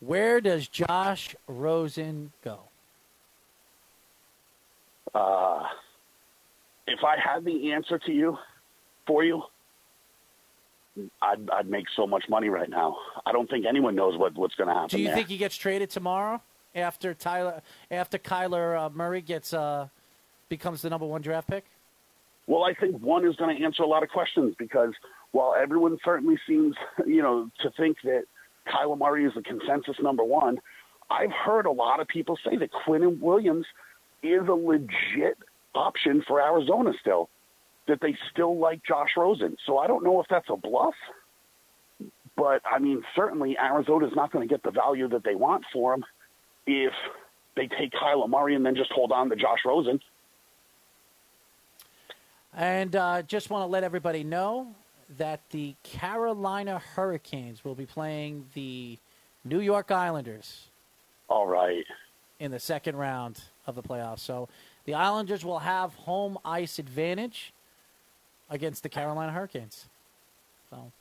Where 0.00 0.40
does 0.40 0.68
Josh 0.68 1.34
Rosen 1.46 2.32
go? 2.44 2.60
Uh, 5.14 5.64
if 6.86 7.00
I 7.02 7.16
had 7.18 7.44
the 7.44 7.72
answer 7.72 7.98
to 7.98 8.12
you, 8.12 8.36
for 9.06 9.24
you, 9.24 9.42
I'd, 11.22 11.48
I'd 11.50 11.68
make 11.68 11.86
so 11.96 12.06
much 12.06 12.24
money 12.28 12.48
right 12.48 12.68
now. 12.68 12.96
I 13.26 13.32
don't 13.32 13.48
think 13.48 13.66
anyone 13.66 13.94
knows 13.94 14.18
what, 14.18 14.34
what's 14.34 14.54
going 14.54 14.68
to 14.68 14.74
happen. 14.74 14.88
Do 14.88 14.98
you 14.98 15.06
there. 15.06 15.16
think 15.16 15.28
he 15.28 15.36
gets 15.36 15.56
traded 15.56 15.90
tomorrow 15.90 16.40
after 16.74 17.14
Tyler 17.14 17.62
after 17.90 18.18
Kyler 18.18 18.78
uh, 18.78 18.90
Murray 18.90 19.22
gets 19.22 19.52
uh, 19.52 19.88
becomes 20.48 20.82
the 20.82 20.90
number 20.90 21.06
one 21.06 21.22
draft 21.22 21.48
pick? 21.48 21.64
Well, 22.46 22.64
I 22.64 22.74
think 22.74 23.00
one 23.00 23.26
is 23.26 23.36
going 23.36 23.56
to 23.56 23.64
answer 23.64 23.82
a 23.82 23.86
lot 23.86 24.02
of 24.02 24.08
questions 24.08 24.54
because 24.58 24.92
while 25.32 25.54
everyone 25.60 25.98
certainly 26.04 26.38
seems, 26.46 26.74
you 27.06 27.22
know, 27.22 27.50
to 27.60 27.70
think 27.76 27.98
that 28.04 28.24
Kyler 28.68 28.98
Murray 28.98 29.24
is 29.24 29.32
the 29.34 29.42
consensus 29.42 29.96
number 30.02 30.24
one, 30.24 30.58
I've 31.10 31.32
heard 31.32 31.66
a 31.66 31.70
lot 31.70 32.00
of 32.00 32.08
people 32.08 32.38
say 32.44 32.56
that 32.56 32.70
Quinnen 32.72 33.20
Williams 33.20 33.66
is 34.22 34.46
a 34.48 34.52
legit 34.52 35.38
option 35.74 36.22
for 36.26 36.40
Arizona 36.40 36.92
still, 37.00 37.28
that 37.86 38.00
they 38.00 38.16
still 38.32 38.58
like 38.58 38.82
Josh 38.84 39.10
Rosen. 39.16 39.56
So 39.66 39.78
I 39.78 39.86
don't 39.86 40.04
know 40.04 40.20
if 40.20 40.26
that's 40.28 40.48
a 40.50 40.56
bluff, 40.56 40.94
but 42.36 42.62
I 42.70 42.78
mean, 42.78 43.02
certainly 43.16 43.56
Arizona's 43.58 44.12
not 44.14 44.32
going 44.32 44.46
to 44.46 44.52
get 44.52 44.62
the 44.62 44.70
value 44.70 45.08
that 45.08 45.24
they 45.24 45.34
want 45.34 45.64
for 45.72 45.94
him 45.94 46.04
if 46.66 46.92
they 47.56 47.68
take 47.68 47.92
Kyler 47.92 48.28
Murray 48.28 48.54
and 48.54 48.64
then 48.64 48.76
just 48.76 48.92
hold 48.92 49.12
on 49.12 49.30
to 49.30 49.36
Josh 49.36 49.60
Rosen. 49.64 50.00
And 52.54 52.94
uh, 52.94 53.22
just 53.22 53.50
want 53.50 53.62
to 53.62 53.66
let 53.66 53.84
everybody 53.84 54.24
know 54.24 54.74
that 55.16 55.40
the 55.50 55.74
Carolina 55.82 56.78
Hurricanes 56.78 57.64
will 57.64 57.74
be 57.74 57.86
playing 57.86 58.46
the 58.54 58.98
New 59.44 59.60
York 59.60 59.90
Islanders. 59.90 60.66
All 61.28 61.46
right. 61.46 61.84
In 62.38 62.50
the 62.50 62.60
second 62.60 62.96
round 62.96 63.42
of 63.66 63.74
the 63.74 63.82
playoffs. 63.82 64.20
So 64.20 64.48
the 64.84 64.94
Islanders 64.94 65.44
will 65.44 65.60
have 65.60 65.94
home 65.94 66.38
ice 66.44 66.78
advantage 66.78 67.52
against 68.50 68.82
the 68.82 68.88
Carolina 68.88 69.32
Hurricanes. 69.32 69.86
So 70.70 70.92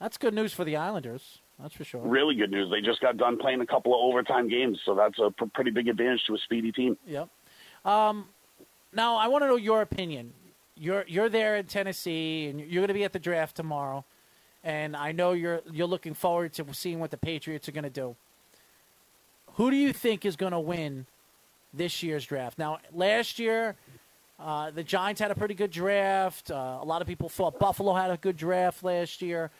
that's 0.00 0.16
good 0.16 0.34
news 0.34 0.52
for 0.52 0.64
the 0.64 0.76
Islanders. 0.76 1.38
That's 1.60 1.74
for 1.74 1.84
sure. 1.84 2.00
Really 2.00 2.34
good 2.34 2.50
news. 2.50 2.70
They 2.70 2.80
just 2.80 3.00
got 3.00 3.16
done 3.16 3.38
playing 3.38 3.60
a 3.60 3.66
couple 3.66 3.94
of 3.94 4.00
overtime 4.00 4.48
games, 4.48 4.78
so 4.84 4.94
that's 4.94 5.18
a 5.18 5.30
pr- 5.30 5.44
pretty 5.54 5.70
big 5.70 5.88
advantage 5.88 6.24
to 6.26 6.34
a 6.34 6.38
speedy 6.38 6.72
team. 6.72 6.98
Yep. 7.06 7.28
Um, 7.84 8.26
now 8.92 9.16
I 9.16 9.28
want 9.28 9.42
to 9.44 9.48
know 9.48 9.56
your 9.56 9.82
opinion 9.82 10.32
you're 10.76 11.04
you're 11.06 11.28
there 11.28 11.56
in 11.56 11.66
Tennessee, 11.66 12.46
and 12.48 12.60
you're 12.60 12.82
going 12.82 12.88
to 12.88 12.94
be 12.94 13.04
at 13.04 13.12
the 13.12 13.18
draft 13.18 13.56
tomorrow, 13.56 14.04
and 14.62 14.96
I 14.96 15.12
know 15.12 15.32
you're 15.32 15.62
you're 15.70 15.86
looking 15.86 16.14
forward 16.14 16.52
to 16.54 16.66
seeing 16.72 17.00
what 17.00 17.10
the 17.10 17.16
Patriots 17.16 17.68
are 17.68 17.72
going 17.72 17.84
to 17.84 17.90
do. 17.90 18.16
Who 19.54 19.70
do 19.70 19.76
you 19.76 19.92
think 19.92 20.24
is 20.24 20.36
going 20.36 20.52
to 20.52 20.60
win 20.60 21.06
this 21.72 22.02
year's 22.02 22.26
draft? 22.26 22.58
Now, 22.58 22.78
last 22.92 23.38
year, 23.38 23.76
uh, 24.40 24.72
the 24.72 24.82
Giants 24.82 25.20
had 25.20 25.30
a 25.30 25.34
pretty 25.34 25.54
good 25.54 25.70
draft. 25.70 26.50
Uh, 26.50 26.78
a 26.80 26.84
lot 26.84 27.02
of 27.02 27.06
people 27.06 27.28
thought 27.28 27.58
Buffalo 27.60 27.94
had 27.94 28.10
a 28.10 28.16
good 28.16 28.36
draft 28.36 28.82
last 28.82 29.22
year. 29.22 29.50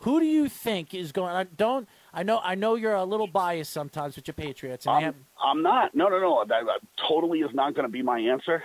Who 0.00 0.20
do 0.20 0.26
you 0.26 0.48
think 0.48 0.92
is 0.94 1.12
going? 1.12 1.34
I 1.34 1.44
don't. 1.44 1.88
I 2.12 2.22
know. 2.24 2.40
I 2.42 2.54
know 2.54 2.74
you're 2.74 2.94
a 2.94 3.04
little 3.04 3.26
biased 3.26 3.72
sometimes 3.72 4.16
with 4.16 4.26
your 4.26 4.34
Patriots. 4.34 4.86
I'm, 4.86 5.02
have, 5.02 5.14
I'm 5.42 5.62
not. 5.62 5.94
No, 5.94 6.08
no, 6.08 6.20
no. 6.20 6.44
That, 6.48 6.64
that 6.66 6.80
totally 7.08 7.40
is 7.40 7.50
not 7.52 7.74
going 7.74 7.86
to 7.86 7.92
be 7.92 8.02
my 8.02 8.18
answer 8.18 8.62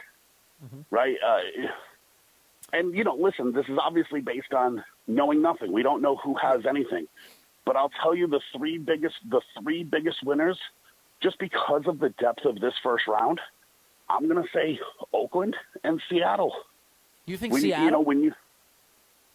mm-hmm. 0.64 0.82
right? 0.90 1.16
Uh, 1.26 1.40
and 2.72 2.96
you 2.96 3.04
know, 3.04 3.16
listen, 3.16 3.54
this 3.54 3.68
is 3.68 3.78
obviously 3.80 4.22
based 4.22 4.54
on 4.54 4.84
knowing 5.08 5.42
nothing. 5.42 5.72
We 5.72 5.84
don't 5.84 6.02
know 6.02 6.16
who 6.18 6.36
has 6.36 6.66
anything, 6.66 7.08
but 7.66 7.76
I'll 7.76 7.92
tell 8.02 8.16
you 8.16 8.28
the 8.28 8.42
three 8.56 8.78
biggest 8.78 9.16
the 9.30 9.42
three 9.62 9.84
biggest 9.84 10.24
winners, 10.24 10.58
just 11.22 11.40
because 11.40 11.84
of 11.86 12.00
the 12.00 12.10
depth 12.10 12.46
of 12.46 12.60
this 12.60 12.74
first 12.82 13.08
round. 13.08 13.40
I'm 14.10 14.28
going 14.28 14.42
to 14.44 14.50
say 14.54 14.80
Oakland 15.14 15.56
and 15.84 16.02
Seattle. 16.10 16.54
You 17.26 17.38
think 17.38 17.54
when, 17.54 17.62
Seattle? 17.62 17.86
You 17.86 17.92
know 17.92 18.02
when 18.02 18.24
you 18.24 18.34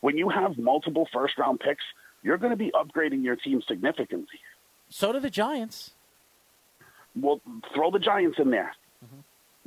when 0.01 0.17
you 0.17 0.29
have 0.29 0.59
multiple 0.59 1.09
first 1.13 1.39
round 1.39 1.61
picks, 1.61 1.85
you're 2.23 2.39
going 2.39 2.51
to 2.51 2.57
be 2.57 2.71
upgrading 2.73 3.25
your 3.25 3.37
team 3.37 3.63
significantly. 3.67 4.41
So 4.89 5.13
do 5.13 5.21
the 5.21 5.31
Giants. 5.31 5.93
Well, 7.15 7.41
throw 7.75 7.91
the 7.91 7.99
Giants 7.99 8.39
in 8.39 8.51
there. 8.51 8.73
Mm-hmm. 9.05 9.21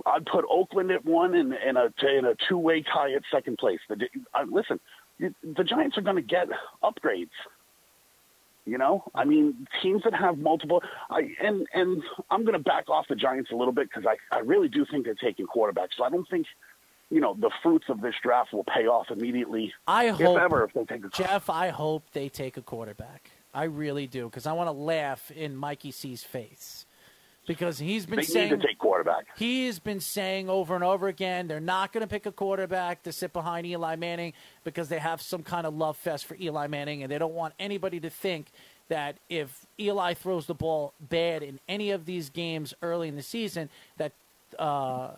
I'd 0.06 0.26
put 0.26 0.46
Oakland 0.50 0.92
at 0.92 1.06
one 1.06 1.36
and, 1.36 1.54
and 1.54 1.78
a 1.78 1.94
and 2.02 2.28
a 2.28 2.36
two 2.48 2.58
way 2.58 2.82
tie 2.82 3.14
at 3.14 3.24
second 3.32 3.58
place. 3.58 3.80
The, 3.90 4.08
uh, 4.34 4.46
listen, 4.50 4.80
the 5.20 5.64
Giants 5.64 5.98
are 5.98 6.02
going 6.02 6.16
to 6.16 6.22
get 6.22 6.48
upgrades. 6.84 7.30
You 8.66 8.78
know, 8.78 9.04
I 9.16 9.26
mean, 9.26 9.68
teams 9.82 10.04
that 10.04 10.14
have 10.14 10.38
multiple. 10.38 10.84
I 11.10 11.30
and 11.42 11.68
and 11.74 12.04
I'm 12.30 12.44
going 12.44 12.54
to 12.54 12.64
back 12.64 12.90
off 12.90 13.08
the 13.10 13.16
Giants 13.16 13.52
a 13.52 13.56
little 13.56 13.74
bit 13.74 13.90
because 13.90 14.06
I 14.06 14.36
I 14.36 14.40
really 14.42 14.68
do 14.68 14.86
think 14.90 15.06
they're 15.06 15.16
taking 15.16 15.48
quarterbacks. 15.48 15.98
So 15.98 16.04
I 16.04 16.10
don't 16.10 16.30
think 16.30 16.46
you 17.10 17.20
know 17.20 17.36
the 17.40 17.50
fruits 17.64 17.86
of 17.90 18.02
this 18.02 18.14
draft 18.22 18.54
will 18.54 18.64
pay 18.64 18.86
off 18.86 19.10
immediately. 19.10 19.74
I 19.88 20.10
hope 20.10 20.40
ever 20.40 20.64
if 20.66 20.74
they 20.74 20.86
take 20.86 21.06
a 21.06 21.10
Jeff. 21.10 21.50
I 21.50 21.70
hope 21.70 22.04
they 22.14 22.30
take 22.30 22.56
a 22.58 22.62
quarterback. 22.62 23.32
I 23.54 23.64
really 23.64 24.06
do 24.08 24.26
because 24.26 24.46
I 24.46 24.54
want 24.54 24.68
to 24.68 24.74
laugh 24.74 25.32
in 25.32 25.56
Mikey 25.56 25.92
C's 25.92 26.24
face 26.24 26.86
because 27.48 27.80
he's 27.80 28.06
been 28.06 28.18
They 28.18 28.24
saying 28.24 28.52
need 28.52 28.62
to 28.62 28.68
take 28.68 28.78
quarterback. 28.78 29.26
He's 29.36 29.80
been 29.80 30.00
saying 30.00 30.50
over 30.50 30.76
and 30.76 30.84
over 30.84 31.08
again 31.08 31.48
they're 31.48 31.60
not 31.60 31.92
going 31.92 32.02
to 32.02 32.08
pick 32.08 32.26
a 32.26 32.32
quarterback 32.32 33.04
to 33.04 33.12
sit 33.12 33.34
behind 33.34 33.66
Eli 33.66 33.96
Manning 33.96 34.34
because 34.64 34.90
they 34.90 35.00
have 35.00 35.22
some 35.22 35.44
kind 35.44 35.66
of 35.66 35.76
love 35.76 35.98
fest 35.98 36.26
for 36.26 36.36
Eli 36.40 36.68
Manning 36.68 37.04
and 37.04 37.12
they 37.12 37.18
don't 37.18 37.34
want 37.34 37.54
anybody 37.60 38.00
to 38.00 38.10
think 38.10 38.48
that 38.90 39.18
if 39.30 39.66
Eli 39.80 40.14
throws 40.14 40.46
the 40.46 40.54
ball 40.54 40.94
bad 41.00 41.44
in 41.44 41.60
any 41.68 41.92
of 41.92 42.06
these 42.06 42.30
games 42.30 42.74
early 42.82 43.08
in 43.08 43.16
the 43.16 43.24
season 43.24 43.70
that 43.98 44.12
uh, 44.60 45.12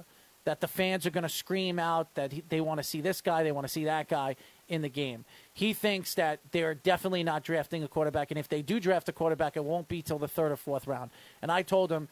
that 0.46 0.62
the 0.62 0.68
fans 0.68 1.06
are 1.06 1.10
going 1.10 1.24
to 1.24 1.30
scream 1.30 1.80
out 1.80 2.14
that 2.16 2.32
he, 2.32 2.44
they 2.50 2.62
want 2.62 2.78
to 2.78 2.84
see 2.84 3.02
this 3.02 3.22
guy, 3.22 3.44
they 3.44 3.52
want 3.52 3.66
to 3.66 3.72
see 3.72 3.86
that 3.86 4.08
guy 4.08 4.36
in 4.68 4.82
the 4.82 4.90
game. 4.90 5.26
He 5.54 5.74
thinks 5.74 6.16
that 6.16 6.40
they're 6.52 6.74
definitely 6.74 7.24
not 7.24 7.44
drafting 7.44 7.84
a 7.84 7.88
quarterback, 7.88 8.32
and 8.32 8.40
if 8.40 8.48
they 8.48 8.62
do 8.62 8.80
draft 8.80 9.10
a 9.10 9.12
quarterback, 9.12 9.58
it 9.58 9.64
won't 9.64 9.88
be 9.88 10.02
till 10.02 10.20
the 10.20 10.28
third 10.28 10.52
or 10.52 10.56
fourth 10.56 10.88
round. 10.88 11.12
And 11.42 11.52
I 11.52 11.62
told 11.62 11.92
him 11.92 12.08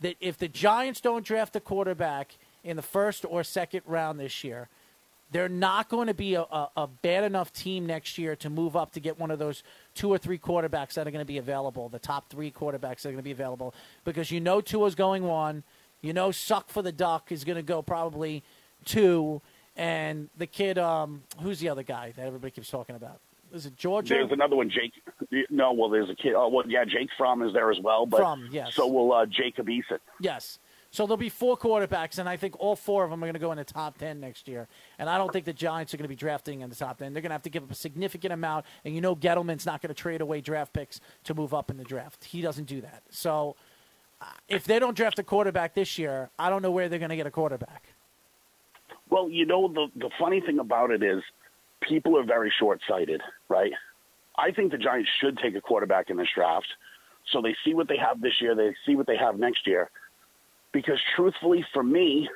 that 0.00 0.16
if 0.20 0.38
the 0.38 0.48
Giants 0.48 1.00
don't 1.00 1.24
draft 1.24 1.56
a 1.56 1.60
quarterback 1.60 2.36
in 2.64 2.76
the 2.76 2.82
first 2.82 3.24
or 3.28 3.42
second 3.44 3.82
round 3.86 4.20
this 4.20 4.44
year, 4.44 4.68
they're 5.32 5.48
not 5.48 5.88
going 5.88 6.06
to 6.06 6.14
be 6.14 6.34
a, 6.34 6.42
a, 6.42 6.70
a 6.76 6.86
bad 6.86 7.24
enough 7.24 7.52
team 7.52 7.84
next 7.84 8.16
year 8.16 8.36
to 8.36 8.48
move 8.48 8.76
up 8.76 8.92
to 8.92 9.00
get 9.00 9.18
one 9.18 9.30
of 9.30 9.38
those 9.38 9.62
two 9.94 10.08
or 10.08 10.18
three 10.18 10.38
quarterbacks 10.38 10.94
that 10.94 11.06
are 11.06 11.10
going 11.10 11.22
to 11.22 11.24
be 11.24 11.38
available, 11.38 11.88
the 11.88 11.98
top 11.98 12.28
three 12.28 12.50
quarterbacks 12.50 13.02
that 13.02 13.06
are 13.06 13.12
going 13.12 13.16
to 13.16 13.22
be 13.22 13.32
available, 13.32 13.74
because 14.04 14.30
you 14.30 14.40
know 14.40 14.60
Tua's 14.60 14.94
going 14.94 15.24
one, 15.24 15.64
you 16.00 16.12
know 16.12 16.30
Suck 16.30 16.68
for 16.68 16.82
the 16.82 16.92
Duck 16.92 17.32
is 17.32 17.44
going 17.44 17.56
to 17.56 17.62
go 17.62 17.82
probably 17.82 18.44
two, 18.84 19.40
and 19.76 20.28
the 20.36 20.46
kid, 20.46 20.78
um, 20.78 21.22
who's 21.40 21.60
the 21.60 21.68
other 21.68 21.82
guy 21.82 22.12
that 22.16 22.26
everybody 22.26 22.50
keeps 22.50 22.70
talking 22.70 22.96
about? 22.96 23.20
Is 23.52 23.66
it 23.66 23.76
Georgia? 23.76 24.14
There's 24.14 24.32
another 24.32 24.56
one, 24.56 24.70
Jake. 24.70 24.92
No, 25.50 25.72
well, 25.72 25.88
there's 25.88 26.10
a 26.10 26.14
kid. 26.14 26.34
Oh, 26.34 26.48
well, 26.48 26.64
yeah, 26.68 26.84
Jake 26.84 27.08
Fromm 27.16 27.42
is 27.42 27.52
there 27.52 27.70
as 27.70 27.78
well. 27.80 28.06
But 28.06 28.18
Fromm, 28.18 28.48
yes. 28.50 28.74
So 28.74 28.86
will 28.86 29.12
uh, 29.12 29.26
Jacob 29.26 29.68
Eason. 29.68 29.98
Yes. 30.20 30.58
So 30.90 31.04
there'll 31.04 31.16
be 31.18 31.28
four 31.28 31.58
quarterbacks, 31.58 32.18
and 32.18 32.28
I 32.28 32.36
think 32.36 32.58
all 32.58 32.74
four 32.74 33.04
of 33.04 33.10
them 33.10 33.22
are 33.22 33.26
going 33.26 33.34
to 33.34 33.40
go 33.40 33.52
in 33.52 33.58
the 33.58 33.64
top 33.64 33.98
10 33.98 34.18
next 34.18 34.48
year. 34.48 34.66
And 34.98 35.10
I 35.10 35.18
don't 35.18 35.30
think 35.32 35.44
the 35.44 35.52
Giants 35.52 35.92
are 35.92 35.98
going 35.98 36.04
to 36.04 36.08
be 36.08 36.16
drafting 36.16 36.62
in 36.62 36.70
the 36.70 36.76
top 36.76 36.98
10. 36.98 37.12
They're 37.12 37.20
going 37.20 37.30
to 37.30 37.34
have 37.34 37.42
to 37.42 37.50
give 37.50 37.62
up 37.64 37.70
a 37.70 37.74
significant 37.74 38.32
amount, 38.32 38.64
and 38.84 38.94
you 38.94 39.00
know 39.00 39.14
Gettleman's 39.14 39.66
not 39.66 39.82
going 39.82 39.88
to 39.88 39.94
trade 39.94 40.22
away 40.22 40.40
draft 40.40 40.72
picks 40.72 41.00
to 41.24 41.34
move 41.34 41.52
up 41.52 41.70
in 41.70 41.76
the 41.76 41.84
draft. 41.84 42.24
He 42.24 42.40
doesn't 42.40 42.64
do 42.64 42.80
that. 42.80 43.02
So 43.10 43.56
uh, 44.20 44.26
if 44.48 44.64
they 44.64 44.78
don't 44.78 44.96
draft 44.96 45.18
a 45.18 45.22
quarterback 45.22 45.74
this 45.74 45.98
year, 45.98 46.30
I 46.38 46.48
don't 46.48 46.62
know 46.62 46.70
where 46.70 46.88
they're 46.88 46.98
going 46.98 47.10
to 47.10 47.16
get 47.16 47.26
a 47.26 47.30
quarterback. 47.30 47.84
Well, 49.08 49.30
you 49.30 49.46
know, 49.46 49.68
the, 49.68 49.86
the 49.96 50.10
funny 50.18 50.40
thing 50.40 50.58
about 50.58 50.90
it 50.90 51.02
is 51.02 51.22
people 51.80 52.18
are 52.18 52.24
very 52.24 52.52
short 52.58 52.80
sighted, 52.88 53.22
right? 53.48 53.72
I 54.36 54.50
think 54.50 54.72
the 54.72 54.78
Giants 54.78 55.10
should 55.20 55.38
take 55.38 55.54
a 55.54 55.60
quarterback 55.60 56.10
in 56.10 56.16
this 56.16 56.28
draft. 56.34 56.66
So 57.32 57.40
they 57.42 57.56
see 57.64 57.74
what 57.74 57.88
they 57.88 57.96
have 57.96 58.20
this 58.20 58.34
year, 58.40 58.54
they 58.54 58.74
see 58.84 58.94
what 58.94 59.06
they 59.06 59.16
have 59.16 59.38
next 59.38 59.66
year. 59.66 59.90
Because 60.72 61.00
truthfully, 61.14 61.64
for 61.72 61.82
me, 61.82 62.28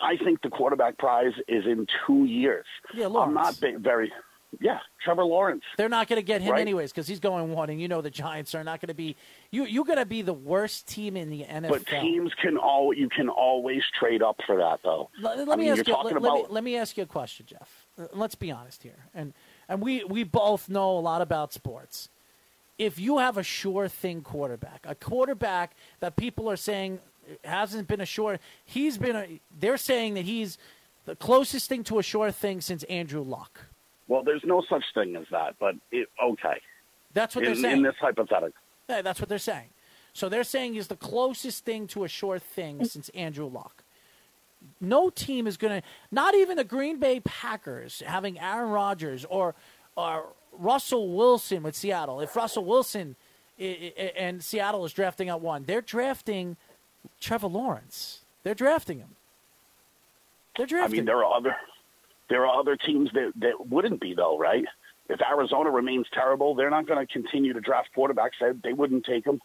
I 0.00 0.16
think 0.16 0.42
the 0.42 0.48
quarterback 0.48 0.98
prize 0.98 1.32
is 1.48 1.66
in 1.66 1.86
two 2.06 2.24
years. 2.24 2.66
Yeah, 2.94 3.06
Lawrence. 3.08 3.28
I'm 3.28 3.34
not 3.34 3.82
very, 3.82 4.12
yeah, 4.58 4.78
Trevor 5.02 5.24
Lawrence. 5.24 5.62
They're 5.76 5.88
not 5.88 6.08
going 6.08 6.16
to 6.16 6.24
get 6.24 6.42
him 6.42 6.52
Right. 6.52 6.60
anyways 6.60 6.90
because 6.90 7.06
he's 7.06 7.20
going 7.20 7.52
one, 7.52 7.70
and 7.70 7.80
you 7.80 7.86
know 7.86 8.00
the 8.00 8.10
Giants 8.10 8.54
are 8.54 8.64
not 8.64 8.80
going 8.80 8.88
to 8.88 8.94
be. 8.94 9.16
You 9.50 9.64
you're 9.64 9.84
going 9.84 9.98
to 9.98 10.06
be 10.06 10.22
the 10.22 10.32
worst 10.32 10.88
team 10.88 11.16
in 11.16 11.30
the 11.30 11.44
NFL. 11.44 11.68
But 11.68 11.86
teams 11.86 12.32
can 12.42 12.56
all 12.56 12.92
you 12.92 13.08
can 13.08 13.28
always 13.28 13.82
trade 13.98 14.22
up 14.22 14.40
for 14.46 14.56
that, 14.56 14.80
though. 14.82 15.10
Let, 15.20 15.38
me 15.46 15.56
mean, 15.56 15.72
ask 15.72 15.86
you. 15.86 15.94
Let, 15.94 16.20
let 16.20 16.32
me, 16.34 16.44
let 16.48 16.64
me 16.64 16.76
ask 16.76 16.96
you 16.96 17.04
a 17.04 17.06
question, 17.06 17.46
Jeff. 17.46 17.86
Let's 18.12 18.34
be 18.34 18.50
honest 18.50 18.82
here, 18.82 19.06
and 19.14 19.32
and 19.68 19.80
we 19.80 20.02
we 20.04 20.24
both 20.24 20.68
know 20.68 20.98
a 20.98 21.00
lot 21.00 21.22
about 21.22 21.52
sports. 21.52 22.08
If 22.76 22.98
you 22.98 23.18
have 23.18 23.36
a 23.36 23.42
sure 23.42 23.88
thing 23.88 24.22
quarterback, 24.22 24.84
a 24.88 24.94
quarterback 24.94 25.76
that 26.00 26.16
people 26.16 26.50
are 26.50 26.56
saying 26.56 26.98
hasn't 27.44 27.86
been 27.86 28.00
a 28.00 28.06
sure, 28.06 28.38
he's 28.64 28.98
been 28.98 29.14
a. 29.16 29.40
They're 29.56 29.76
saying 29.76 30.14
that 30.14 30.24
he's 30.24 30.58
the 31.04 31.14
closest 31.14 31.68
thing 31.68 31.84
to 31.84 31.98
a 31.98 32.02
sure 32.02 32.30
thing 32.30 32.60
since 32.60 32.82
Andrew 32.84 33.22
Luck. 33.22 33.66
Well, 34.10 34.24
there's 34.24 34.42
no 34.44 34.60
such 34.68 34.82
thing 34.92 35.14
as 35.14 35.26
that, 35.30 35.54
but 35.60 35.76
it, 35.92 36.08
okay. 36.20 36.60
That's 37.14 37.36
what 37.36 37.44
in, 37.44 37.52
they're 37.52 37.62
saying. 37.62 37.76
in 37.76 37.82
this 37.84 37.94
hypothetical. 38.00 38.60
Yeah, 38.88 39.02
that's 39.02 39.20
what 39.20 39.28
they're 39.28 39.38
saying. 39.38 39.68
So 40.12 40.28
they're 40.28 40.42
saying 40.42 40.74
he's 40.74 40.88
the 40.88 40.96
closest 40.96 41.64
thing 41.64 41.86
to 41.88 42.02
a 42.02 42.08
sure 42.08 42.40
thing 42.40 42.80
mm. 42.80 42.90
since 42.90 43.08
Andrew 43.10 43.46
Luck. 43.46 43.84
No 44.80 45.10
team 45.10 45.46
is 45.46 45.56
going 45.56 45.80
to, 45.80 45.86
not 46.10 46.34
even 46.34 46.56
the 46.56 46.64
Green 46.64 46.98
Bay 46.98 47.20
Packers 47.20 48.02
having 48.04 48.36
Aaron 48.40 48.70
Rodgers 48.70 49.24
or, 49.30 49.54
or 49.96 50.30
Russell 50.58 51.14
Wilson 51.14 51.62
with 51.62 51.76
Seattle. 51.76 52.20
If 52.20 52.34
Russell 52.34 52.64
Wilson 52.64 53.14
i- 53.60 53.92
i- 53.96 54.02
and 54.16 54.42
Seattle 54.42 54.84
is 54.84 54.92
drafting 54.92 55.28
at 55.28 55.40
one, 55.40 55.64
they're 55.66 55.80
drafting 55.80 56.56
Trevor 57.20 57.46
Lawrence. 57.46 58.22
They're 58.42 58.54
drafting 58.54 58.98
him. 58.98 59.14
They're 60.56 60.66
drafting. 60.66 60.98
I 60.98 60.98
mean, 60.98 61.06
there 61.06 61.24
are 61.24 61.32
other 61.32 61.54
there 62.30 62.46
are 62.46 62.58
other 62.58 62.76
teams 62.76 63.10
that 63.12 63.32
that 63.40 63.68
wouldn't 63.68 64.00
be 64.00 64.14
though, 64.14 64.38
right? 64.38 64.64
If 65.10 65.20
Arizona 65.20 65.70
remains 65.70 66.06
terrible, 66.14 66.54
they're 66.54 66.70
not 66.70 66.86
going 66.86 67.04
to 67.04 67.12
continue 67.12 67.52
to 67.52 67.60
draft 67.60 67.88
quarterbacks. 67.94 68.38
They, 68.40 68.52
they 68.62 68.72
wouldn't 68.72 69.04
take 69.04 69.24
them. 69.24 69.40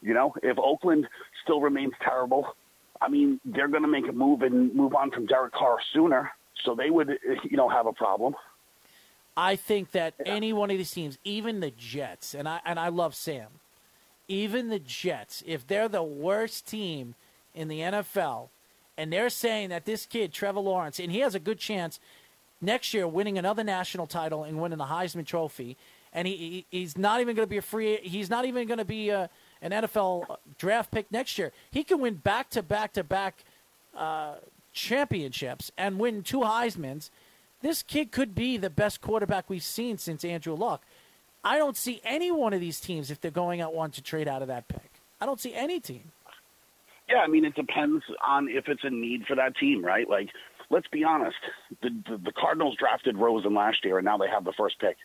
You 0.00 0.14
know, 0.14 0.34
if 0.42 0.56
Oakland 0.58 1.08
still 1.42 1.60
remains 1.60 1.92
terrible, 2.00 2.46
I 3.00 3.08
mean, 3.08 3.40
they're 3.44 3.68
going 3.68 3.82
to 3.82 3.88
make 3.88 4.08
a 4.08 4.12
move 4.12 4.42
and 4.42 4.72
move 4.72 4.94
on 4.94 5.10
from 5.10 5.26
Derek 5.26 5.52
Carr 5.52 5.78
sooner. 5.92 6.30
So 6.64 6.76
they 6.76 6.90
would, 6.90 7.18
you 7.42 7.56
know, 7.56 7.68
have 7.68 7.86
a 7.86 7.92
problem. 7.92 8.36
I 9.36 9.56
think 9.56 9.90
that 9.92 10.14
any 10.24 10.52
one 10.52 10.70
of 10.70 10.78
these 10.78 10.92
teams, 10.92 11.18
even 11.24 11.58
the 11.58 11.72
Jets, 11.72 12.34
and 12.34 12.48
I 12.48 12.60
and 12.64 12.78
I 12.78 12.88
love 12.88 13.16
Sam, 13.16 13.48
even 14.28 14.68
the 14.68 14.78
Jets, 14.78 15.42
if 15.44 15.66
they're 15.66 15.88
the 15.88 16.02
worst 16.02 16.68
team 16.68 17.16
in 17.54 17.66
the 17.66 17.80
NFL, 17.80 18.48
and 18.96 19.12
they're 19.12 19.30
saying 19.30 19.70
that 19.70 19.84
this 19.84 20.06
kid 20.06 20.32
Trevor 20.32 20.60
Lawrence, 20.60 20.98
and 20.98 21.10
he 21.10 21.20
has 21.20 21.34
a 21.34 21.40
good 21.40 21.58
chance 21.58 21.98
next 22.60 22.94
year 22.94 23.06
winning 23.08 23.38
another 23.38 23.64
national 23.64 24.06
title 24.06 24.44
and 24.44 24.60
winning 24.60 24.78
the 24.78 24.84
Heisman 24.84 25.26
Trophy, 25.26 25.76
and 26.12 26.28
he, 26.28 26.36
he 26.36 26.66
he's 26.78 26.98
not 26.98 27.20
even 27.20 27.34
going 27.34 27.46
to 27.46 27.50
be 27.50 27.56
a 27.56 27.62
free, 27.62 27.98
he's 28.02 28.30
not 28.30 28.44
even 28.44 28.66
going 28.66 28.78
to 28.78 28.84
be 28.84 29.10
a, 29.10 29.30
an 29.60 29.70
NFL 29.72 30.36
draft 30.58 30.90
pick 30.90 31.10
next 31.10 31.38
year. 31.38 31.52
He 31.70 31.84
can 31.84 32.00
win 32.00 32.14
back 32.14 32.50
to 32.50 32.62
back 32.62 32.92
to 32.94 33.04
back 33.04 33.44
uh, 33.96 34.34
championships 34.72 35.70
and 35.76 35.98
win 35.98 36.22
two 36.22 36.40
Heisman's. 36.40 37.10
This 37.62 37.82
kid 37.82 38.10
could 38.10 38.34
be 38.34 38.56
the 38.56 38.70
best 38.70 39.00
quarterback 39.00 39.48
we've 39.48 39.62
seen 39.62 39.96
since 39.96 40.24
Andrew 40.24 40.54
Luck. 40.54 40.82
I 41.44 41.58
don't 41.58 41.76
see 41.76 42.00
any 42.04 42.30
one 42.30 42.52
of 42.52 42.60
these 42.60 42.80
teams 42.80 43.10
if 43.10 43.20
they're 43.20 43.30
going 43.30 43.60
out 43.60 43.74
one 43.74 43.90
to 43.92 44.02
trade 44.02 44.28
out 44.28 44.42
of 44.42 44.48
that 44.48 44.68
pick. 44.68 44.90
I 45.20 45.26
don't 45.26 45.40
see 45.40 45.54
any 45.54 45.80
team. 45.80 46.10
Yeah, 47.12 47.18
I 47.18 47.26
mean, 47.26 47.44
it 47.44 47.54
depends 47.54 48.02
on 48.26 48.48
if 48.48 48.68
it's 48.68 48.82
a 48.84 48.90
need 48.90 49.24
for 49.26 49.36
that 49.36 49.54
team, 49.56 49.84
right? 49.84 50.08
Like, 50.08 50.30
let's 50.70 50.86
be 50.88 51.04
honest. 51.04 51.36
The, 51.82 51.90
the, 52.08 52.16
the 52.16 52.32
Cardinals 52.32 52.76
drafted 52.78 53.18
Rosen 53.18 53.54
last 53.54 53.84
year, 53.84 53.98
and 53.98 54.04
now 54.04 54.16
they 54.16 54.28
have 54.28 54.44
the 54.44 54.52
first 54.56 54.78
pick. 54.80 54.96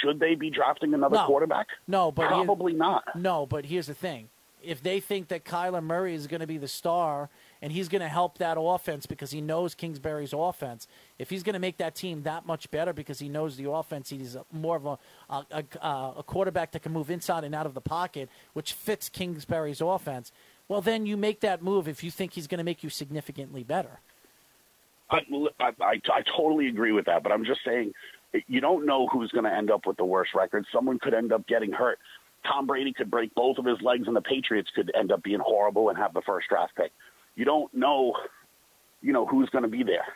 Should 0.00 0.20
they 0.20 0.36
be 0.36 0.50
drafting 0.50 0.94
another 0.94 1.16
No. 1.16 1.26
quarterback? 1.26 1.66
No, 1.88 2.12
but 2.12 2.28
probably 2.28 2.72
not. 2.72 3.02
No, 3.16 3.46
but 3.46 3.64
here's 3.64 3.88
the 3.88 3.94
thing: 3.94 4.28
if 4.62 4.80
they 4.80 5.00
think 5.00 5.26
that 5.28 5.44
Kyler 5.44 5.82
Murray 5.82 6.14
is 6.14 6.28
going 6.28 6.40
to 6.40 6.46
be 6.46 6.58
the 6.58 6.68
star 6.68 7.28
and 7.60 7.72
he's 7.72 7.88
going 7.88 8.02
to 8.02 8.08
help 8.08 8.38
that 8.38 8.56
offense 8.60 9.06
because 9.06 9.32
he 9.32 9.40
knows 9.40 9.74
Kingsbury's 9.74 10.32
offense, 10.32 10.86
if 11.18 11.28
he's 11.30 11.42
going 11.42 11.54
to 11.54 11.58
make 11.58 11.78
that 11.78 11.96
team 11.96 12.22
that 12.22 12.46
much 12.46 12.70
better 12.70 12.92
because 12.92 13.18
he 13.18 13.28
knows 13.28 13.56
the 13.56 13.68
offense, 13.68 14.10
he's 14.10 14.36
a, 14.36 14.44
more 14.52 14.76
of 14.76 14.86
a, 14.86 14.98
a, 15.28 15.64
a, 15.82 16.12
a 16.18 16.22
quarterback 16.24 16.70
that 16.72 16.82
can 16.82 16.92
move 16.92 17.10
inside 17.10 17.42
and 17.42 17.54
out 17.54 17.66
of 17.66 17.74
the 17.74 17.80
pocket, 17.80 18.28
which 18.52 18.72
fits 18.74 19.08
Kingsbury's 19.08 19.80
offense. 19.80 20.30
Well, 20.70 20.80
then 20.80 21.04
you 21.04 21.16
make 21.16 21.40
that 21.40 21.64
move 21.64 21.88
if 21.88 22.04
you 22.04 22.12
think 22.12 22.34
he's 22.34 22.46
going 22.46 22.58
to 22.58 22.64
make 22.64 22.84
you 22.84 22.90
significantly 22.90 23.64
better. 23.64 23.98
I, 25.10 25.22
I, 25.58 25.72
I, 25.80 26.22
totally 26.36 26.68
agree 26.68 26.92
with 26.92 27.06
that, 27.06 27.24
but 27.24 27.32
I'm 27.32 27.44
just 27.44 27.58
saying 27.64 27.92
you 28.46 28.60
don't 28.60 28.86
know 28.86 29.08
who's 29.08 29.32
going 29.32 29.46
to 29.46 29.52
end 29.52 29.72
up 29.72 29.84
with 29.84 29.96
the 29.96 30.04
worst 30.04 30.30
record. 30.32 30.64
Someone 30.72 31.00
could 31.00 31.12
end 31.12 31.32
up 31.32 31.44
getting 31.48 31.72
hurt. 31.72 31.98
Tom 32.46 32.68
Brady 32.68 32.92
could 32.92 33.10
break 33.10 33.34
both 33.34 33.58
of 33.58 33.64
his 33.64 33.82
legs, 33.82 34.06
and 34.06 34.14
the 34.14 34.20
Patriots 34.20 34.70
could 34.72 34.92
end 34.96 35.10
up 35.10 35.24
being 35.24 35.40
horrible 35.40 35.88
and 35.88 35.98
have 35.98 36.14
the 36.14 36.22
first 36.22 36.48
draft 36.48 36.76
pick. 36.76 36.92
You 37.34 37.44
don't 37.44 37.74
know, 37.74 38.14
you 39.02 39.12
know, 39.12 39.26
who's 39.26 39.50
going 39.50 39.64
to 39.64 39.68
be 39.68 39.82
there. 39.82 40.06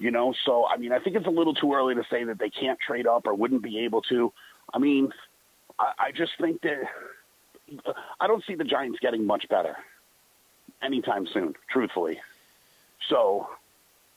You 0.00 0.10
know, 0.10 0.34
so 0.46 0.66
I 0.66 0.78
mean, 0.78 0.90
I 0.90 0.98
think 0.98 1.14
it's 1.14 1.28
a 1.28 1.30
little 1.30 1.54
too 1.54 1.72
early 1.72 1.94
to 1.94 2.02
say 2.10 2.24
that 2.24 2.40
they 2.40 2.50
can't 2.50 2.78
trade 2.84 3.06
up 3.06 3.24
or 3.24 3.36
wouldn't 3.36 3.62
be 3.62 3.84
able 3.84 4.02
to. 4.02 4.32
I 4.74 4.80
mean, 4.80 5.12
I, 5.78 5.92
I 6.06 6.10
just 6.10 6.32
think 6.40 6.60
that 6.62 6.80
I 8.20 8.26
don't 8.26 8.44
see 8.46 8.54
the 8.54 8.64
Giants 8.64 8.98
getting 9.00 9.24
much 9.26 9.48
better 9.48 9.76
anytime 10.82 11.26
soon, 11.26 11.54
truthfully. 11.70 12.20
So 13.08 13.48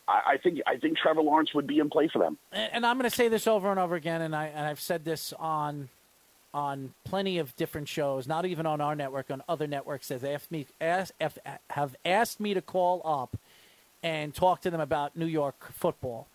I, 0.08 0.38
think 0.38 0.62
I 0.68 0.78
think 0.78 0.98
Trevor 0.98 1.22
Lawrence 1.22 1.54
would 1.54 1.68
be 1.68 1.80
in 1.80 1.90
play 1.90 2.08
for 2.08 2.20
them. 2.20 2.38
and, 2.52 2.86
I'm 2.86 2.98
going 2.98 3.10
to 3.10 3.16
say 3.16 3.28
this 3.30 3.48
over 3.48 3.72
and 3.72 3.80
over 3.80 3.96
again, 3.96 4.22
and 4.22 4.36
I 4.36 4.48
and 4.48 4.66
I've 4.66 4.82
said 4.82 5.06
this 5.06 5.34
on 5.40 5.90
on 6.54 6.94
plenty 7.04 7.40
of 7.40 7.56
different 7.56 7.88
shows, 7.88 8.28
not 8.28 8.46
even 8.46 8.66
on 8.66 8.80
our 8.80 8.96
network, 8.96 9.32
on 9.32 9.42
other 9.50 9.66
networks 9.66 10.10
that 10.10 10.22
they 10.22 10.32
have 10.34 10.50
me 10.52 10.68
ask, 10.80 11.12
have, 11.20 11.38
have 11.72 11.96
asked 12.06 12.40
me 12.40 12.54
to 12.54 12.62
call 12.62 13.02
up 13.04 13.36
and 14.04 14.36
talk 14.36 14.62
to 14.62 14.70
them 14.70 14.80
about 14.80 15.16
New 15.16 15.26
York 15.26 15.72
football. 15.74 16.28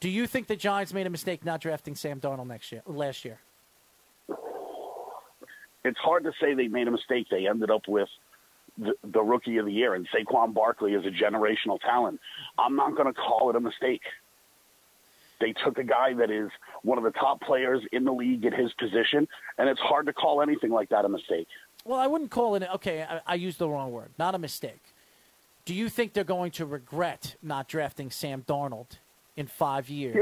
Do 0.00 0.08
you 0.08 0.26
think 0.26 0.46
the 0.46 0.56
Giants 0.56 0.94
made 0.94 1.06
a 1.06 1.10
mistake 1.10 1.44
not 1.44 1.60
drafting 1.60 1.94
Sam 1.94 2.18
Darnold 2.18 2.46
next 2.46 2.72
year, 2.72 2.82
last 2.86 3.24
year? 3.24 3.38
It's 5.84 5.98
hard 5.98 6.24
to 6.24 6.32
say 6.40 6.54
they 6.54 6.68
made 6.68 6.88
a 6.88 6.90
mistake. 6.90 7.26
They 7.30 7.46
ended 7.46 7.70
up 7.70 7.86
with 7.86 8.08
the, 8.78 8.94
the 9.04 9.22
rookie 9.22 9.58
of 9.58 9.66
the 9.66 9.72
year, 9.72 9.94
and 9.94 10.08
Saquon 10.08 10.54
Barkley 10.54 10.94
is 10.94 11.04
a 11.04 11.10
generational 11.10 11.80
talent. 11.80 12.20
I'm 12.58 12.74
not 12.74 12.96
going 12.96 13.06
to 13.06 13.12
call 13.12 13.50
it 13.50 13.56
a 13.56 13.60
mistake. 13.60 14.02
They 15.40 15.52
took 15.52 15.78
a 15.78 15.84
guy 15.84 16.14
that 16.14 16.30
is 16.30 16.50
one 16.82 16.96
of 16.96 17.04
the 17.04 17.10
top 17.10 17.40
players 17.40 17.82
in 17.92 18.04
the 18.04 18.12
league 18.12 18.44
at 18.46 18.54
his 18.54 18.72
position, 18.74 19.28
and 19.58 19.68
it's 19.68 19.80
hard 19.80 20.06
to 20.06 20.12
call 20.12 20.40
anything 20.40 20.70
like 20.70 20.88
that 20.88 21.04
a 21.04 21.08
mistake. 21.08 21.48
Well, 21.84 21.98
I 21.98 22.06
wouldn't 22.06 22.30
call 22.30 22.54
it. 22.54 22.62
Okay, 22.76 23.02
I, 23.02 23.20
I 23.26 23.34
used 23.34 23.58
the 23.58 23.68
wrong 23.68 23.92
word. 23.92 24.08
Not 24.18 24.34
a 24.34 24.38
mistake. 24.38 24.80
Do 25.66 25.74
you 25.74 25.88
think 25.88 26.12
they're 26.12 26.24
going 26.24 26.50
to 26.52 26.66
regret 26.66 27.36
not 27.42 27.68
drafting 27.68 28.10
Sam 28.10 28.42
Darnold 28.46 28.98
in 29.36 29.46
five 29.46 29.88
years? 29.88 30.14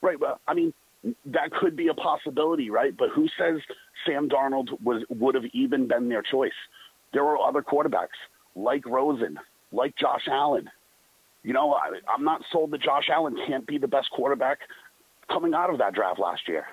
Here. 0.00 0.08
Right. 0.10 0.20
Well, 0.20 0.40
I 0.48 0.54
mean, 0.54 0.72
that 1.26 1.50
could 1.52 1.76
be 1.76 1.88
a 1.88 1.94
possibility, 1.94 2.70
right? 2.70 2.94
But 2.96 3.10
who 3.10 3.28
says 3.38 3.60
Sam 4.06 4.28
Darnold 4.28 4.68
was 4.82 5.02
would 5.08 5.34
have 5.34 5.44
even 5.52 5.88
been 5.88 6.08
their 6.08 6.22
choice? 6.22 6.52
There 7.12 7.24
were 7.24 7.38
other 7.38 7.62
quarterbacks 7.62 8.18
like 8.54 8.86
Rosen, 8.86 9.38
like 9.72 9.96
Josh 9.96 10.28
Allen. 10.30 10.70
You 11.42 11.54
know, 11.54 11.72
I, 11.72 11.92
I'm 12.12 12.24
not 12.24 12.42
sold 12.52 12.70
that 12.72 12.82
Josh 12.82 13.08
Allen 13.10 13.36
can't 13.46 13.66
be 13.66 13.78
the 13.78 13.88
best 13.88 14.10
quarterback 14.10 14.58
coming 15.28 15.54
out 15.54 15.70
of 15.70 15.78
that 15.78 15.94
draft 15.94 16.18
last 16.18 16.42
year. 16.46 16.66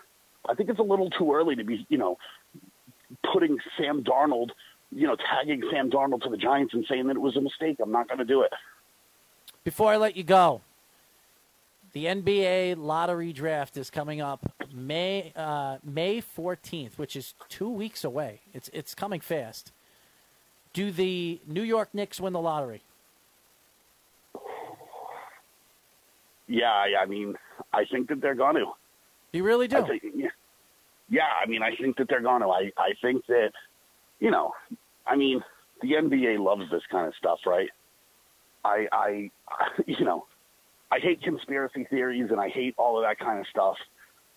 I 0.48 0.56
think 0.56 0.70
it's 0.70 0.80
a 0.80 0.84
little 0.84 1.10
too 1.10 1.34
early 1.34 1.56
to 1.56 1.64
be, 1.64 1.86
you 1.90 1.98
know, 1.98 2.18
putting 3.32 3.58
Sam 3.78 4.04
Darnold, 4.04 4.50
you 4.92 5.08
know, 5.08 5.16
tagging 5.16 5.62
Sam 5.72 5.90
Darnold 5.90 6.24
to 6.24 6.30
the 6.30 6.38
Giants 6.38 6.74
and 6.74 6.86
saying 6.90 7.08
that 7.08 7.16
it 7.16 7.22
was 7.22 7.38
a 7.38 7.42
mistake. 7.42 7.78
I'm 7.82 7.92
not 7.92 8.08
going 8.08 8.20
to 8.20 8.26
do 8.26 8.42
it. 8.42 8.52
Before 9.64 9.92
I 9.92 9.98
let 9.98 10.16
you 10.16 10.24
go, 10.24 10.62
the 11.94 12.06
NBA 12.06 12.78
lottery 12.78 13.34
draft 13.34 13.78
is 13.78 13.90
coming 13.90 14.22
up 14.22 14.52
May 14.74 15.32
uh, 15.36 15.78
May 15.84 16.22
14th, 16.22 16.98
which 16.98 17.16
is 17.16 17.34
two 17.50 17.70
weeks 17.70 18.04
away. 18.04 18.42
It's 18.54 18.70
it's 18.74 18.94
coming 18.94 19.22
fast. 19.22 19.72
Do 20.74 20.92
the 20.92 21.40
New 21.48 21.64
York 21.64 21.90
Knicks 21.94 22.20
win 22.20 22.34
the 22.34 22.42
lottery? 22.42 22.84
Yeah, 26.48 26.72
I 26.72 27.06
mean, 27.06 27.36
I 27.74 27.86
think 27.86 28.08
that 28.10 28.22
they're 28.22 28.36
going 28.36 28.56
to. 28.56 28.66
You 29.34 29.44
really 29.44 29.68
do? 29.68 29.78
I 29.78 29.88
think, 29.88 30.04
yeah. 30.16 30.28
yeah, 31.10 31.30
I 31.44 31.48
mean, 31.48 31.62
I 31.62 31.76
think 31.76 31.98
that 31.98 32.08
they're 32.10 32.22
going 32.22 32.42
to. 32.42 32.48
I, 32.48 32.72
I 32.78 32.92
think 33.02 33.26
that, 33.28 33.52
you 34.20 34.32
know, 34.32 34.54
I 35.06 35.16
mean, 35.16 35.44
the 35.82 35.94
NBA 35.94 36.40
loves 36.40 36.70
this 36.72 36.84
kind 36.90 37.08
of 37.08 37.14
stuff, 37.16 37.40
right? 37.46 37.70
I, 38.64 38.88
I, 38.92 39.32
you 39.86 40.06
know, 40.06 40.26
I 40.92 41.00
hate 41.00 41.22
conspiracy 41.22 41.86
theories 41.90 42.28
and 42.32 42.40
I 42.40 42.50
hate 42.50 42.76
all 42.78 42.98
of 42.98 43.04
that 43.04 43.20
kind 43.20 43.40
of 43.40 43.46
stuff. 43.48 43.76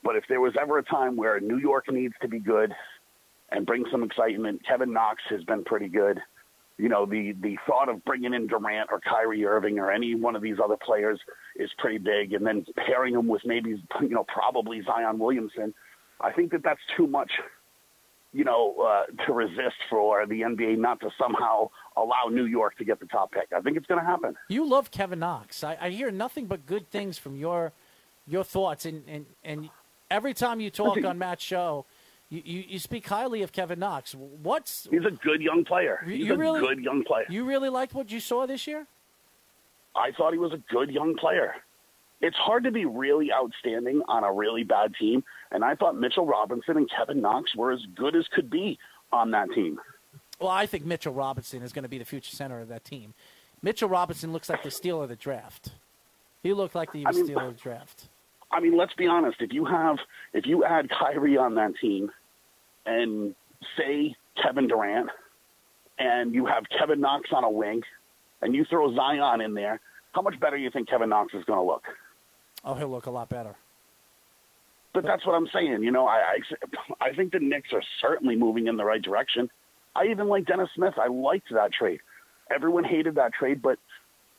But 0.03 0.17
if 0.17 0.25
there 0.29 0.41
was 0.41 0.55
ever 0.61 0.79
a 0.79 0.83
time 0.83 1.17
where 1.17 1.39
New 1.41 1.59
York 1.59 1.91
needs 1.91 2.15
to 2.23 2.29
be 2.29 2.39
good 2.39 2.73
and 3.51 3.67
bring 3.67 3.85
some 3.91 4.03
excitement, 4.03 4.63
Kevin 4.67 4.93
Knox 4.93 5.23
has 5.31 5.45
been 5.45 5.65
pretty 5.65 5.89
good 5.89 6.21
you 6.81 6.89
know, 6.89 7.05
the, 7.05 7.33
the 7.43 7.59
thought 7.67 7.89
of 7.89 8.03
bringing 8.05 8.33
in 8.33 8.47
Durant 8.47 8.89
or 8.91 9.01
Kyrie 9.01 9.45
Irving 9.45 9.79
or 9.79 9.93
any 9.93 10.15
one 10.15 10.35
of 10.35 10.43
these 10.43 10.57
other 10.63 10.77
players 10.77 11.21
is 11.57 11.71
pretty 11.79 11.99
big. 11.99 12.33
And 12.33 12.47
then 12.47 12.65
pairing 12.87 13.15
them 13.15 13.29
with 13.29 13.43
maybe, 13.45 13.83
you 14.01 14.09
know, 14.09 14.25
probably 14.25 14.81
Zion 14.83 15.19
Williamson, 15.19 15.75
I 16.21 16.33
think 16.33 16.53
that 16.53 16.63
that's 16.63 16.81
too 16.97 17.07
much, 17.07 17.31
you 18.33 18.45
know, 18.45 18.75
uh, 18.81 19.27
to 19.27 19.33
resist 19.33 19.77
for 19.91 20.27
the 20.27 20.41
NBA 20.41 20.79
not 20.79 21.01
to 21.01 21.11
somehow 21.19 21.69
allow 21.97 22.29
New 22.31 22.47
York 22.47 22.77
to 22.79 22.85
get 22.85 23.01
the 23.01 23.07
top 23.07 23.33
pick. 23.33 23.49
I 23.55 23.61
think 23.61 23.77
it's 23.77 23.87
going 23.87 24.01
to 24.01 24.07
happen. 24.07 24.37
You 24.49 24.69
love 24.69 24.91
Kevin 24.91 25.19
Knox. 25.19 25.65
I, 25.65 25.77
I 25.81 25.91
hear 25.91 26.11
nothing 26.11 26.47
but 26.47 26.67
good 26.67 26.91
things 26.91 27.19
from 27.19 27.37
your 27.37 27.73
your 28.27 28.45
thoughts. 28.45 28.85
And, 28.85 29.03
and, 29.09 29.27
and 29.45 29.71
every 30.11 30.35
time 30.35 30.61
you 30.61 30.71
talk 30.71 31.05
on 31.05 31.19
Matt's 31.19 31.43
show– 31.43 31.85
you, 32.31 32.43
you, 32.45 32.65
you, 32.69 32.79
speak 32.79 33.07
highly 33.09 33.43
of 33.43 33.51
Kevin 33.51 33.81
Knox. 33.81 34.15
What's 34.15 34.87
he's 34.89 35.05
a 35.05 35.11
good 35.11 35.43
young 35.43 35.65
player. 35.65 36.01
He's 36.07 36.27
you 36.27 36.35
a 36.35 36.37
really, 36.37 36.61
good 36.61 36.79
young 36.79 37.03
player. 37.03 37.27
You 37.29 37.45
really 37.45 37.69
liked 37.69 37.93
what 37.93 38.11
you 38.11 38.21
saw 38.21 38.47
this 38.47 38.69
year? 38.69 38.87
I 39.97 40.13
thought 40.13 40.33
he 40.33 40.39
was 40.39 40.53
a 40.53 40.63
good 40.73 40.91
young 40.91 41.17
player. 41.17 41.57
It's 42.21 42.37
hard 42.37 42.65
to 42.65 42.71
be 42.71 42.85
really 42.85 43.33
outstanding 43.33 44.03
on 44.07 44.23
a 44.23 44.33
really 44.33 44.63
bad 44.63 44.95
team, 44.95 45.25
and 45.51 45.65
I 45.65 45.75
thought 45.75 45.97
Mitchell 45.97 46.25
Robinson 46.25 46.77
and 46.77 46.89
Kevin 46.89 47.21
Knox 47.21 47.57
were 47.57 47.73
as 47.73 47.81
good 47.97 48.15
as 48.15 48.27
could 48.33 48.49
be 48.49 48.79
on 49.13 49.33
that 49.33 49.51
team. 49.53 49.81
Well, 50.41 50.49
I 50.49 50.67
think 50.67 50.87
Mitchell 50.87 51.13
Robinson 51.13 51.63
is 51.63 51.73
going 51.73 51.83
to 51.83 51.89
be 51.89 51.99
the 51.99 52.05
future 52.05 52.35
center 52.35 52.61
of 52.61 52.69
that 52.69 52.85
team. 52.85 53.15
Mitchell 53.63 53.89
Robinson 53.89 54.33
looks 54.33 54.49
like 54.49 54.63
the 54.63 54.71
steal 54.71 55.03
of 55.03 55.11
the 55.11 55.17
draft. 55.17 55.73
He 56.43 56.55
looked 56.55 56.75
like 56.75 56.93
the 56.93 57.05
I 57.07 57.13
mean, 57.13 57.25
steal 57.27 57.39
of 57.39 57.55
the 57.55 57.61
draft. 57.61 58.09
I 58.51 58.61
mean, 58.61 58.77
let's 58.77 58.95
be 58.95 59.07
honest. 59.07 59.37
If 59.41 59.53
you 59.53 59.67
have, 59.67 59.99
if 60.33 60.47
you 60.47 60.65
add 60.65 60.89
Kyrie 60.89 61.37
on 61.37 61.57
that 61.57 61.73
team, 61.81 62.11
and 62.87 63.35
say 63.77 64.17
Kevin 64.43 64.67
Durant, 64.67 65.11
and 65.99 66.35
you 66.35 66.47
have 66.47 66.65
Kevin 66.77 67.01
Knox 67.01 67.29
on 67.33 67.45
a 67.45 67.51
wing, 67.51 67.83
and 68.41 68.55
you 68.55 68.65
throw 68.65 68.95
Zion 68.95 69.43
in 69.43 69.53
there, 69.53 69.79
how 70.13 70.23
much 70.23 70.41
better 70.41 70.57
do 70.57 70.63
you 70.63 70.71
think 70.71 70.89
Kevin 70.89 71.11
Knox 71.11 71.35
is 71.35 71.45
going 71.45 71.59
to 71.59 71.63
look? 71.63 71.85
Oh, 72.65 72.75
he'll 72.75 72.89
look 72.89 73.07
a 73.07 73.11
lot 73.11 73.29
better. 73.29 73.55
But 74.95 75.05
that's 75.05 75.25
what 75.27 75.35
I'm 75.35 75.49
saying. 75.53 75.83
You 75.83 75.91
know, 75.93 76.07
I, 76.07 76.39
I, 77.01 77.09
I 77.09 77.13
think 77.13 77.33
the 77.33 77.39
Knicks 77.39 77.69
are 77.73 77.83
certainly 78.01 78.35
moving 78.35 78.67
in 78.67 78.77
the 78.77 78.85
right 78.85 79.01
direction. 79.01 79.51
I 79.95 80.07
even 80.07 80.29
like 80.29 80.47
Dennis 80.47 80.69
Smith. 80.75 80.95
I 80.99 81.09
liked 81.09 81.53
that 81.53 81.73
trade. 81.73 82.01
Everyone 82.55 82.85
hated 82.85 83.15
that 83.17 83.33
trade, 83.33 83.63
but 83.63 83.79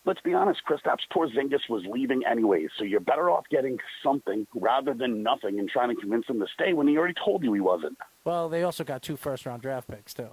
let's 0.05 0.21
be 0.21 0.33
honest, 0.33 0.61
Kristaps 0.67 1.01
Porzingis 1.13 1.69
was 1.69 1.83
leaving 1.85 2.23
anyways, 2.25 2.69
so 2.77 2.83
you're 2.83 2.99
better 2.99 3.29
off 3.29 3.45
getting 3.49 3.77
something 4.03 4.47
rather 4.53 4.93
than 4.93 5.23
nothing 5.23 5.59
and 5.59 5.69
trying 5.69 5.89
to 5.89 5.95
convince 5.95 6.27
him 6.27 6.39
to 6.39 6.47
stay 6.53 6.73
when 6.73 6.87
he 6.87 6.97
already 6.97 7.13
told 7.13 7.43
you 7.43 7.53
he 7.53 7.59
wasn't. 7.59 7.97
Well, 8.23 8.49
they 8.49 8.63
also 8.63 8.83
got 8.83 9.01
two 9.01 9.15
first 9.15 9.45
round 9.45 9.61
draft 9.61 9.87
picks 9.87 10.13
too. 10.13 10.29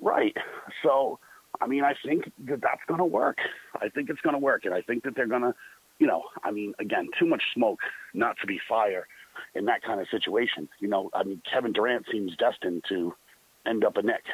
Right. 0.00 0.36
So, 0.82 1.18
I 1.60 1.66
mean, 1.66 1.82
I 1.82 1.94
think 2.04 2.30
that 2.46 2.60
that's 2.60 2.82
going 2.86 2.98
to 2.98 3.04
work. 3.04 3.38
I 3.80 3.88
think 3.88 4.10
it's 4.10 4.20
going 4.20 4.34
to 4.34 4.38
work, 4.38 4.64
and 4.64 4.74
I 4.74 4.82
think 4.82 5.02
that 5.04 5.16
they're 5.16 5.26
going 5.26 5.42
to, 5.42 5.54
you 5.98 6.06
know, 6.06 6.22
I 6.44 6.52
mean, 6.52 6.74
again, 6.78 7.08
too 7.18 7.26
much 7.26 7.42
smoke 7.54 7.80
not 8.14 8.36
to 8.40 8.46
be 8.46 8.60
fire 8.68 9.08
in 9.54 9.64
that 9.64 9.82
kind 9.82 10.00
of 10.00 10.06
situation. 10.10 10.68
You 10.78 10.88
know, 10.88 11.10
I 11.14 11.24
mean, 11.24 11.42
Kevin 11.50 11.72
Durant 11.72 12.06
seems 12.12 12.36
destined 12.36 12.84
to 12.88 13.14
end 13.66 13.84
up 13.84 13.96
a 13.96 14.02
Knick. 14.02 14.24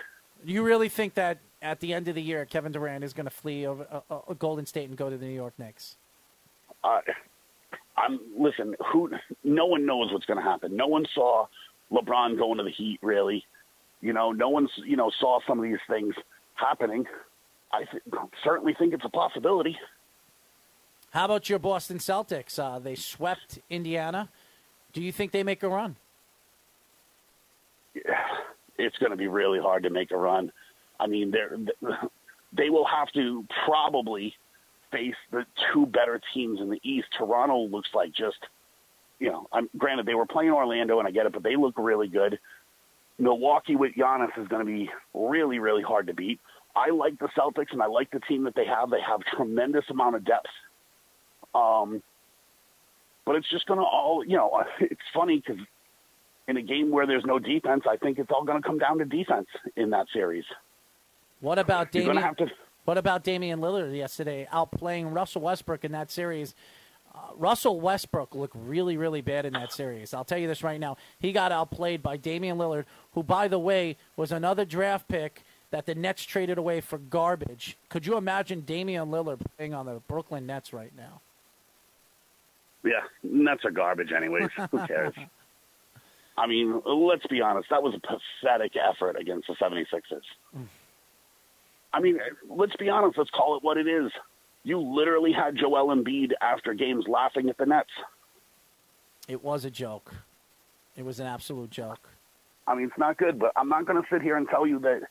You 0.44 0.62
really 0.62 0.88
think 0.88 1.14
that 1.14 1.38
at 1.62 1.80
the 1.80 1.94
end 1.94 2.08
of 2.08 2.14
the 2.14 2.22
year, 2.22 2.44
Kevin 2.44 2.72
Durant 2.72 3.02
is 3.02 3.12
going 3.12 3.24
to 3.24 3.30
flee 3.30 3.66
over 3.66 3.86
uh, 3.90 4.14
uh, 4.14 4.34
Golden 4.34 4.66
State 4.66 4.88
and 4.88 4.96
go 4.96 5.08
to 5.08 5.16
the 5.16 5.26
New 5.26 5.32
York 5.34 5.54
Knicks? 5.58 5.96
Uh, 6.82 7.00
I'm 7.96 8.20
listen. 8.36 8.76
Who? 8.92 9.10
No 9.42 9.66
one 9.66 9.86
knows 9.86 10.12
what's 10.12 10.26
going 10.26 10.36
to 10.36 10.44
happen. 10.44 10.76
No 10.76 10.86
one 10.86 11.06
saw 11.14 11.46
LeBron 11.90 12.36
going 12.36 12.58
to 12.58 12.64
the 12.64 12.70
Heat. 12.70 12.98
Really, 13.02 13.44
you 14.00 14.12
know, 14.12 14.32
no 14.32 14.50
one's 14.50 14.70
you 14.84 14.96
know 14.96 15.10
saw 15.18 15.40
some 15.46 15.58
of 15.58 15.64
these 15.64 15.78
things 15.88 16.14
happening. 16.54 17.06
I 17.72 17.84
th- 17.84 18.02
certainly 18.44 18.74
think 18.78 18.92
it's 18.92 19.04
a 19.04 19.08
possibility. 19.08 19.76
How 21.10 21.26
about 21.26 21.48
your 21.48 21.58
Boston 21.58 21.98
Celtics? 21.98 22.58
Uh, 22.58 22.78
they 22.78 22.96
swept 22.96 23.60
Indiana. 23.70 24.28
Do 24.92 25.00
you 25.00 25.12
think 25.12 25.32
they 25.32 25.42
make 25.42 25.62
a 25.62 25.68
run? 25.68 25.96
It's 28.78 28.96
going 28.98 29.10
to 29.10 29.16
be 29.16 29.28
really 29.28 29.60
hard 29.60 29.84
to 29.84 29.90
make 29.90 30.10
a 30.10 30.16
run. 30.16 30.50
I 30.98 31.06
mean, 31.06 31.30
they're, 31.30 31.56
they 32.56 32.70
will 32.70 32.86
have 32.86 33.10
to 33.12 33.44
probably 33.64 34.34
face 34.90 35.14
the 35.32 35.44
two 35.72 35.86
better 35.86 36.20
teams 36.32 36.60
in 36.60 36.70
the 36.70 36.80
East. 36.82 37.08
Toronto 37.18 37.66
looks 37.66 37.88
like 37.94 38.12
just, 38.12 38.38
you 39.18 39.30
know, 39.30 39.48
I'm 39.52 39.68
granted 39.76 40.06
they 40.06 40.14
were 40.14 40.26
playing 40.26 40.50
Orlando 40.50 40.98
and 40.98 41.08
I 41.08 41.10
get 41.10 41.26
it, 41.26 41.32
but 41.32 41.42
they 41.42 41.56
look 41.56 41.74
really 41.76 42.08
good. 42.08 42.38
Milwaukee 43.18 43.76
with 43.76 43.92
Giannis 43.94 44.36
is 44.40 44.48
going 44.48 44.64
to 44.64 44.70
be 44.72 44.90
really, 45.12 45.58
really 45.58 45.82
hard 45.82 46.06
to 46.08 46.14
beat. 46.14 46.40
I 46.76 46.90
like 46.90 47.18
the 47.18 47.28
Celtics 47.38 47.72
and 47.72 47.82
I 47.82 47.86
like 47.86 48.10
the 48.10 48.20
team 48.20 48.44
that 48.44 48.54
they 48.54 48.66
have. 48.66 48.90
They 48.90 49.00
have 49.00 49.20
tremendous 49.36 49.84
amount 49.90 50.16
of 50.16 50.24
depth. 50.24 50.46
Um, 51.54 52.02
but 53.24 53.36
it's 53.36 53.48
just 53.50 53.66
going 53.66 53.78
to 53.78 53.84
all, 53.84 54.24
you 54.24 54.36
know, 54.36 54.62
it's 54.80 55.00
funny 55.12 55.42
because 55.44 55.62
in 56.48 56.56
a 56.56 56.62
game 56.62 56.90
where 56.90 57.06
there's 57.06 57.24
no 57.24 57.38
defense, 57.38 57.84
I 57.88 57.96
think 57.96 58.18
it's 58.18 58.30
all 58.30 58.44
going 58.44 58.60
to 58.60 58.66
come 58.66 58.78
down 58.78 58.98
to 58.98 59.04
defense 59.04 59.46
in 59.76 59.90
that 59.90 60.06
series. 60.12 60.44
What 61.40 61.58
about 61.58 61.92
Damian? 61.92 62.34
To... 62.36 62.46
What 62.84 62.98
about 62.98 63.24
Damian 63.24 63.60
Lillard 63.60 63.96
yesterday 63.96 64.46
outplaying 64.52 65.14
Russell 65.14 65.42
Westbrook 65.42 65.84
in 65.84 65.92
that 65.92 66.10
series? 66.10 66.54
Uh, 67.14 67.18
Russell 67.36 67.80
Westbrook 67.80 68.34
looked 68.34 68.56
really, 68.56 68.96
really 68.96 69.20
bad 69.20 69.46
in 69.46 69.52
that 69.52 69.72
series. 69.72 70.12
I'll 70.12 70.24
tell 70.24 70.38
you 70.38 70.48
this 70.48 70.62
right 70.62 70.80
now. 70.80 70.96
He 71.18 71.32
got 71.32 71.52
outplayed 71.52 72.02
by 72.02 72.16
Damian 72.16 72.58
Lillard, 72.58 72.84
who, 73.12 73.22
by 73.22 73.48
the 73.48 73.58
way, 73.58 73.96
was 74.16 74.32
another 74.32 74.64
draft 74.64 75.08
pick 75.08 75.42
that 75.70 75.86
the 75.86 75.94
Nets 75.94 76.24
traded 76.24 76.58
away 76.58 76.80
for 76.80 76.98
garbage. 76.98 77.76
Could 77.88 78.06
you 78.06 78.16
imagine 78.16 78.60
Damian 78.60 79.08
Lillard 79.08 79.40
playing 79.56 79.74
on 79.74 79.86
the 79.86 80.00
Brooklyn 80.08 80.46
Nets 80.46 80.72
right 80.72 80.92
now? 80.96 81.20
Yeah, 82.84 83.00
Nets 83.22 83.64
are 83.64 83.70
garbage, 83.70 84.12
anyways. 84.12 84.50
Who 84.70 84.86
cares? 84.86 85.14
I 86.36 86.46
mean, 86.46 86.80
let's 86.84 87.26
be 87.26 87.40
honest. 87.40 87.68
That 87.70 87.82
was 87.82 87.94
a 87.94 88.00
pathetic 88.00 88.72
effort 88.76 89.16
against 89.18 89.46
the 89.46 89.54
76ers. 89.54 90.22
Mm. 90.56 90.66
I 91.92 92.00
mean, 92.00 92.18
let's 92.48 92.74
be 92.76 92.88
honest. 92.88 93.16
Let's 93.16 93.30
call 93.30 93.56
it 93.56 93.62
what 93.62 93.76
it 93.76 93.86
is. 93.86 94.10
You 94.64 94.80
literally 94.80 95.32
had 95.32 95.56
Joel 95.56 95.94
Embiid 95.94 96.32
after 96.40 96.74
games 96.74 97.04
laughing 97.06 97.48
at 97.50 97.58
the 97.58 97.66
Nets. 97.66 97.90
It 99.28 99.44
was 99.44 99.64
a 99.64 99.70
joke. 99.70 100.12
It 100.96 101.04
was 101.04 101.20
an 101.20 101.26
absolute 101.26 101.70
joke. 101.70 102.08
I 102.66 102.74
mean, 102.74 102.86
it's 102.86 102.98
not 102.98 103.16
good, 103.18 103.38
but 103.38 103.52
I'm 103.56 103.68
not 103.68 103.86
going 103.86 104.00
to 104.00 104.08
sit 104.10 104.22
here 104.22 104.36
and 104.36 104.48
tell 104.48 104.66
you 104.66 104.78
that 104.80 105.02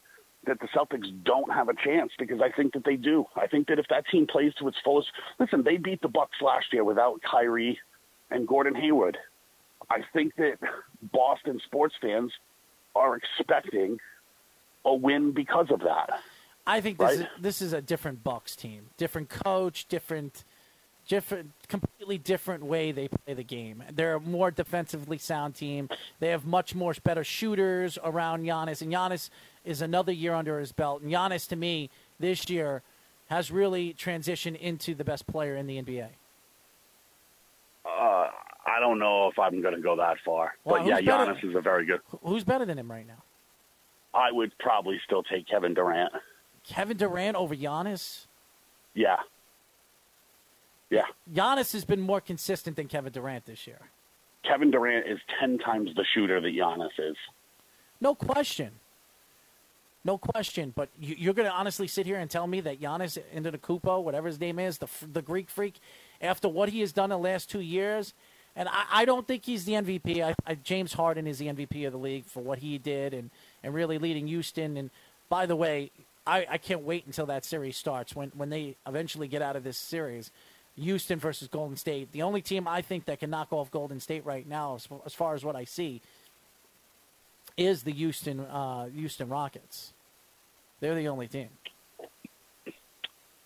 that 0.45 0.59
the 0.59 0.67
Celtics 0.75 1.07
don't 1.23 1.53
have 1.53 1.69
a 1.69 1.73
chance 1.73 2.11
because 2.19 2.41
I 2.41 2.49
think 2.51 2.73
that 2.73 2.83
they 2.83 2.97
do. 2.97 3.25
I 3.35 3.47
think 3.47 3.67
that 3.67 3.79
if 3.79 3.87
that 3.89 4.03
team 4.11 4.27
plays 4.27 4.53
to 4.55 4.67
its 4.67 4.75
fullest, 4.83 5.07
listen, 5.39 5.63
they 5.63 5.77
beat 5.77 6.01
the 6.01 6.09
Bucks 6.09 6.37
last 6.41 6.65
year 6.73 6.83
without 6.83 7.21
Kyrie 7.21 7.79
and 8.29 8.45
Gordon 8.45 8.75
Hayward. 8.75 9.17
I 9.89 10.01
think 10.13 10.35
that 10.35 10.57
Boston 11.11 11.59
sports 11.65 11.95
fans 12.01 12.31
are 12.95 13.15
expecting 13.15 13.99
a 14.85 14.93
win 14.93 15.31
because 15.31 15.67
of 15.71 15.79
that. 15.81 16.19
I 16.65 16.81
think 16.81 16.97
this 16.97 17.17
Right. 17.17 17.19
is, 17.19 17.41
this 17.41 17.61
is 17.61 17.73
a 17.73 17.81
different 17.81 18.23
Bucks 18.23 18.55
team, 18.55 18.89
different 18.97 19.29
coach, 19.29 19.85
different, 19.87 20.43
different, 21.07 21.51
completely 21.67 22.17
different 22.17 22.63
way 22.63 22.91
they 22.91 23.07
play 23.09 23.33
the 23.33 23.43
game. 23.43 23.83
They're 23.91 24.15
a 24.15 24.19
more 24.19 24.49
defensively 24.51 25.17
sound 25.17 25.55
team. 25.55 25.89
They 26.19 26.29
have 26.29 26.45
much 26.45 26.73
more 26.73 26.93
better 27.03 27.23
shooters 27.23 27.97
around 28.03 28.43
Giannis, 28.43 28.81
and 28.81 28.91
Giannis 28.93 29.29
is 29.65 29.81
another 29.81 30.11
year 30.13 30.33
under 30.33 30.59
his 30.59 30.71
belt. 30.71 31.01
And 31.01 31.11
Giannis, 31.11 31.47
to 31.49 31.55
me, 31.57 31.89
this 32.19 32.49
year 32.49 32.81
has 33.27 33.51
really 33.51 33.93
transitioned 33.93 34.57
into 34.59 34.93
the 34.95 35.03
best 35.03 35.27
player 35.27 35.55
in 35.55 35.67
the 35.67 35.81
NBA. 35.81 36.09
Uh, 37.85 38.29
I 38.65 38.79
don't 38.79 38.97
know 38.99 39.27
if 39.27 39.37
I'm 39.37 39.61
going 39.61 39.75
to 39.75 39.81
go 39.81 39.97
that 39.97 40.17
far, 40.25 40.53
Well, 40.63 40.77
but 40.83 40.87
yeah, 40.87 41.01
better- 41.17 41.33
Giannis 41.33 41.49
is 41.49 41.55
a 41.55 41.61
very 41.61 41.85
good. 41.85 41.99
Who's 42.23 42.43
better 42.43 42.65
than 42.65 42.77
him 42.79 42.89
right 42.89 43.05
now? 43.05 43.21
I 44.13 44.31
would 44.31 44.57
probably 44.59 44.99
still 45.05 45.23
take 45.23 45.47
Kevin 45.47 45.73
Durant. 45.73 46.13
Kevin 46.63 46.97
Durant 46.97 47.35
over 47.35 47.55
Giannis. 47.55 48.25
Yeah, 48.93 49.17
yeah. 50.89 51.05
Giannis 51.33 51.73
has 51.73 51.83
been 51.83 51.99
more 52.01 52.21
consistent 52.21 52.75
than 52.75 52.87
Kevin 52.87 53.11
Durant 53.11 53.45
this 53.45 53.65
year. 53.67 53.79
Kevin 54.47 54.71
Durant 54.71 55.07
is 55.07 55.19
ten 55.39 55.57
times 55.57 55.89
the 55.95 56.05
shooter 56.13 56.39
that 56.39 56.47
Giannis 56.53 56.91
is. 56.99 57.15
No 57.99 58.13
question. 58.13 58.71
No 60.05 60.17
question. 60.17 60.73
But 60.75 60.89
you, 60.99 61.15
you're 61.17 61.33
going 61.33 61.47
to 61.49 61.53
honestly 61.55 61.87
sit 61.87 62.05
here 62.05 62.17
and 62.17 62.29
tell 62.29 62.45
me 62.45 62.61
that 62.61 62.79
Giannis 62.79 63.17
Antetokounmpo, 63.35 64.03
whatever 64.03 64.27
his 64.27 64.39
name 64.39 64.59
is, 64.59 64.77
the 64.77 64.87
the 65.11 65.21
Greek 65.21 65.49
freak, 65.49 65.79
after 66.21 66.47
what 66.47 66.69
he 66.69 66.81
has 66.81 66.91
done 66.93 67.05
in 67.05 67.09
the 67.21 67.29
last 67.29 67.49
two 67.49 67.61
years, 67.61 68.13
and 68.55 68.69
I, 68.69 68.85
I 68.91 69.05
don't 69.05 69.27
think 69.27 69.45
he's 69.45 69.65
the 69.65 69.73
MVP. 69.73 70.23
I, 70.23 70.35
I, 70.45 70.55
James 70.55 70.93
Harden 70.93 71.27
is 71.27 71.39
the 71.39 71.47
MVP 71.47 71.85
of 71.85 71.91
the 71.91 71.99
league 71.99 72.25
for 72.25 72.41
what 72.41 72.59
he 72.59 72.77
did 72.77 73.13
and, 73.13 73.29
and 73.63 73.73
really 73.73 73.97
leading 73.97 74.27
Houston. 74.27 74.77
And 74.77 74.89
by 75.29 75.45
the 75.45 75.55
way, 75.55 75.91
I, 76.25 76.45
I 76.51 76.57
can't 76.57 76.83
wait 76.83 77.05
until 77.05 77.25
that 77.27 77.43
series 77.45 77.75
starts 77.75 78.15
when 78.15 78.31
when 78.35 78.49
they 78.49 78.75
eventually 78.87 79.27
get 79.27 79.41
out 79.41 79.55
of 79.55 79.63
this 79.63 79.77
series. 79.77 80.31
Houston 80.75 81.19
versus 81.19 81.47
Golden 81.47 81.77
State. 81.77 82.11
The 82.13 82.23
only 82.23 82.41
team 82.41 82.67
I 82.67 82.81
think 82.81 83.05
that 83.05 83.19
can 83.19 83.29
knock 83.29 83.53
off 83.53 83.69
Golden 83.69 83.99
State 83.99 84.25
right 84.25 84.47
now, 84.47 84.73
as, 84.75 84.87
as 85.05 85.13
far 85.13 85.35
as 85.35 85.45
what 85.45 85.55
I 85.55 85.65
see, 85.65 86.01
is 87.57 87.83
the 87.83 87.91
Houston 87.91 88.39
uh, 88.39 88.85
Houston 88.85 89.29
Rockets. 89.29 89.93
They're 90.79 90.95
the 90.95 91.07
only 91.07 91.27
team. 91.27 91.49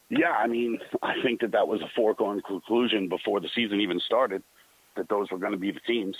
Yeah, 0.09 0.31
I 0.31 0.47
mean, 0.47 0.79
I 1.01 1.15
think 1.23 1.41
that 1.41 1.51
that 1.51 1.67
was 1.67 1.81
a 1.81 1.89
foregone 1.95 2.41
conclusion 2.41 3.09
before 3.09 3.39
the 3.39 3.49
season 3.55 3.81
even 3.81 3.99
started 3.99 4.43
that 4.97 5.09
those 5.09 5.31
were 5.31 5.37
going 5.37 5.53
to 5.53 5.57
be 5.57 5.71
the 5.71 5.79
teams. 5.79 6.15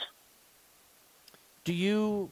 Do 1.64 1.74
you 1.74 2.32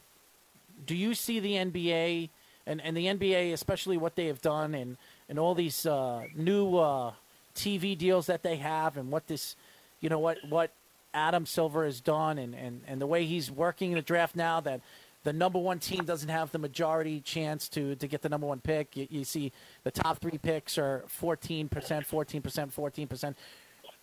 do 0.86 0.94
you 0.94 1.14
see 1.14 1.40
the 1.40 1.52
NBA 1.52 2.30
and, 2.66 2.80
and 2.80 2.96
the 2.96 3.06
NBA, 3.06 3.52
especially 3.52 3.96
what 3.96 4.16
they 4.16 4.26
have 4.26 4.42
done 4.42 4.74
and, 4.74 4.96
and 5.28 5.38
all 5.38 5.54
these 5.54 5.86
uh, 5.86 6.24
new 6.34 6.76
uh, 6.76 7.12
TV 7.54 7.96
deals 7.96 8.26
that 8.26 8.42
they 8.42 8.56
have 8.56 8.96
and 8.96 9.10
what 9.10 9.26
this, 9.28 9.56
you 10.00 10.08
know, 10.08 10.18
what, 10.18 10.38
what 10.48 10.72
Adam 11.14 11.46
Silver 11.46 11.84
has 11.84 12.00
done 12.00 12.38
and, 12.38 12.54
and, 12.54 12.82
and 12.86 13.00
the 13.00 13.06
way 13.06 13.24
he's 13.24 13.50
working 13.50 13.92
in 13.92 13.96
the 13.96 14.02
draft 14.02 14.36
now 14.36 14.60
that 14.60 14.80
the 15.22 15.32
number 15.32 15.58
one 15.58 15.78
team 15.78 16.04
doesn't 16.04 16.28
have 16.28 16.52
the 16.52 16.58
majority 16.58 17.20
chance 17.20 17.68
to, 17.70 17.96
to 17.96 18.06
get 18.06 18.22
the 18.22 18.28
number 18.28 18.46
one 18.46 18.60
pick. 18.60 18.96
You, 18.96 19.06
you 19.10 19.24
see 19.24 19.52
the 19.82 19.90
top 19.90 20.18
three 20.18 20.38
picks 20.38 20.76
are 20.78 21.04
14%, 21.20 21.68
14%, 21.68 22.42
14%. 22.42 23.34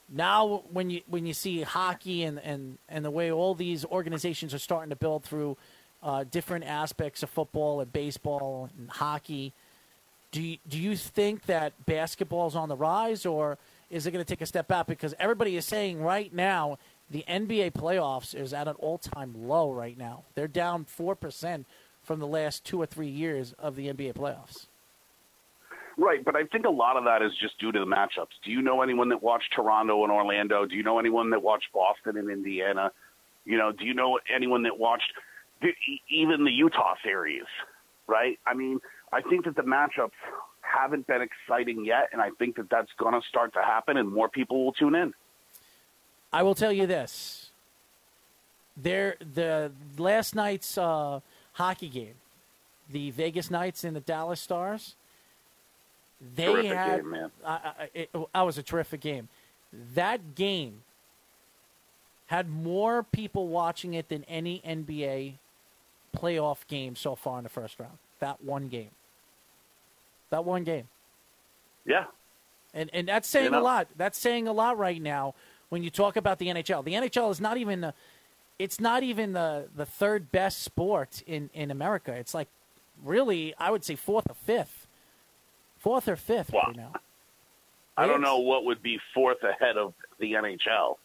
Now, 0.10 0.64
when 0.72 0.90
you 0.90 1.02
when 1.08 1.26
you 1.26 1.34
see 1.34 1.62
hockey 1.62 2.24
and, 2.24 2.40
and, 2.40 2.78
and 2.90 3.04
the 3.04 3.12
way 3.12 3.32
all 3.32 3.56
these 3.56 3.86
organizations 3.86 4.54
are 4.54 4.60
starting 4.60 4.90
to 4.90 4.96
build 4.96 5.24
through 5.24 5.58
uh, 6.02 6.26
different 6.26 6.66
aspects 6.66 7.24
of 7.24 7.30
football 7.30 7.80
and 7.80 7.92
baseball 7.92 8.70
and 8.78 8.90
hockey, 8.90 9.54
do 10.32 10.42
you, 10.42 10.58
do 10.68 10.78
you 10.78 10.96
think 10.96 11.46
that 11.46 11.86
basketball 11.86 12.48
is 12.48 12.56
on 12.56 12.68
the 12.68 12.76
rise, 12.76 13.26
or 13.26 13.58
is 13.90 14.06
it 14.06 14.12
going 14.12 14.24
to 14.24 14.30
take 14.30 14.42
a 14.42 14.46
step 14.46 14.68
back? 14.68 14.88
Because 14.88 15.14
everybody 15.20 15.56
is 15.56 15.66
saying 15.66 16.02
right 16.02 16.34
now 16.34 16.78
the 17.10 17.24
NBA 17.28 17.72
playoffs 17.72 18.36
is 18.36 18.54
at 18.54 18.68
an 18.68 18.76
all 18.80 18.98
time 18.98 19.48
low 19.48 19.72
right 19.72 19.98
now. 19.98 20.24
They're 20.36 20.48
down 20.48 20.86
four 20.86 21.16
percent 21.16 21.66
from 22.04 22.20
the 22.20 22.28
last 22.28 22.66
two 22.66 22.82
or 22.82 22.86
three 22.86 23.10
years 23.10 23.54
of 23.54 23.76
the 23.76 23.88
NBA 23.88 24.14
playoffs. 24.14 24.68
Right, 25.98 26.26
but 26.26 26.36
I 26.36 26.46
think 26.46 26.66
a 26.66 26.72
lot 26.72 26.98
of 26.98 27.04
that 27.06 27.22
is 27.22 27.32
just 27.40 27.60
due 27.60 27.72
to 27.72 27.80
the 27.80 27.86
matchups. 27.86 28.34
Do 28.44 28.52
you 28.52 28.62
know 28.62 28.82
anyone 28.82 29.10
that 29.10 29.22
watched 29.22 29.54
Toronto 29.56 30.04
and 30.04 30.12
Orlando? 30.12 30.66
Do 30.66 30.76
you 30.76 30.84
know 30.84 30.98
anyone 30.98 31.30
that 31.30 31.44
watched 31.44 31.72
Boston 31.72 32.18
and 32.18 32.30
Indiana? 32.30 32.92
You 33.46 33.58
know, 33.58 33.72
do 33.72 33.86
you 33.86 33.94
know 33.94 34.20
anyone 34.34 34.64
that 34.64 34.80
watched 34.80 35.12
even 36.10 36.46
the 36.46 36.52
Utah 36.52 36.96
series? 37.04 37.46
Right? 38.08 38.40
I 38.46 38.54
mean, 38.56 38.80
I 39.12 39.22
think 39.22 39.46
that 39.46 39.56
the 39.56 39.62
matchups 39.62 40.12
haven't 40.62 41.06
been 41.06 41.22
exciting 41.22 41.86
yet, 41.86 42.10
and 42.12 42.22
I 42.22 42.32
think 42.40 42.56
that 42.56 42.70
that's 42.70 42.92
going 42.98 43.14
to 43.14 43.22
start 43.28 43.54
to 43.54 43.62
happen, 43.62 43.98
and 43.98 44.12
more 44.12 44.30
people 44.30 44.66
will 44.66 44.74
tune 44.74 44.96
in. 44.96 45.14
I 46.32 46.42
will 46.42 46.56
tell 46.56 46.74
you 46.74 46.88
this: 46.88 47.52
there, 48.76 49.16
the 49.20 49.72
last 49.98 50.34
night's 50.34 50.76
uh, 50.76 51.20
hockey 51.54 51.90
game, 51.90 52.16
the 52.90 53.12
Vegas 53.12 53.52
Knights 53.52 53.84
and 53.84 53.96
the 53.96 54.02
Dallas 54.02 54.42
Stars. 54.42 54.96
They 56.36 56.46
Terrific 56.46 56.72
had, 56.72 57.02
game, 57.02 57.10
man. 57.12 57.32
I, 57.46 57.52
I, 57.54 57.90
it, 57.94 58.10
oh, 58.14 58.30
that 58.34 58.42
was 58.42 58.58
a 58.58 58.64
terrific 58.64 59.02
game. 59.02 59.28
That 59.94 60.36
game 60.36 60.84
had 62.28 62.50
more 62.50 63.04
people 63.04 63.48
watching 63.48 63.94
it 63.94 64.10
than 64.10 64.24
any 64.26 64.62
NBA 64.66 65.34
playoff 66.16 66.66
game 66.68 66.96
so 66.96 67.16
far 67.16 67.38
in 67.40 67.44
the 67.44 67.50
first 67.50 67.80
round. 67.80 67.98
That 68.20 68.44
one 68.44 68.70
game. 68.70 68.92
That 70.30 70.46
one 70.46 70.64
game. 70.64 70.88
Yeah. 71.86 72.06
And 72.74 72.90
and 72.94 73.08
that's 73.08 73.28
saying 73.28 73.46
You 73.46 73.52
know- 73.52 73.60
a 73.60 73.64
lot. 73.64 73.88
That's 73.98 74.18
saying 74.18 74.48
a 74.48 74.54
lot 74.54 74.78
right 74.78 75.02
now 75.02 75.36
when 75.70 75.84
you 75.84 75.90
talk 75.90 76.16
about 76.16 76.40
the 76.40 76.48
NHL. 76.48 76.84
The 76.84 76.94
NHL 76.94 77.30
is 77.32 77.42
not 77.42 77.58
even 77.58 77.82
the, 77.82 77.94
it's 78.58 78.80
not 78.80 79.04
even 79.04 79.34
the 79.34 79.68
the 79.76 79.86
third 79.86 80.32
best 80.32 80.64
sport 80.64 81.22
in 81.28 81.50
in 81.54 81.70
America. 81.70 82.14
It's 82.14 82.34
like 82.34 82.48
really, 83.04 83.54
I 83.60 83.70
would 83.72 83.84
say 83.84 83.96
fourth 83.96 84.30
or 84.30 84.36
fifth. 84.36 84.83
Fourth 85.84 86.08
or 86.08 86.16
fifth 86.16 86.54
right 86.54 86.78
now. 86.78 86.94
I 87.98 88.08
don't 88.08 88.22
know 88.22 88.40
what 88.40 88.64
would 88.64 88.82
be 88.82 89.00
fourth 89.14 89.44
ahead 89.44 89.78
of 89.78 89.94
the 90.18 90.32
NHL. 90.32 90.96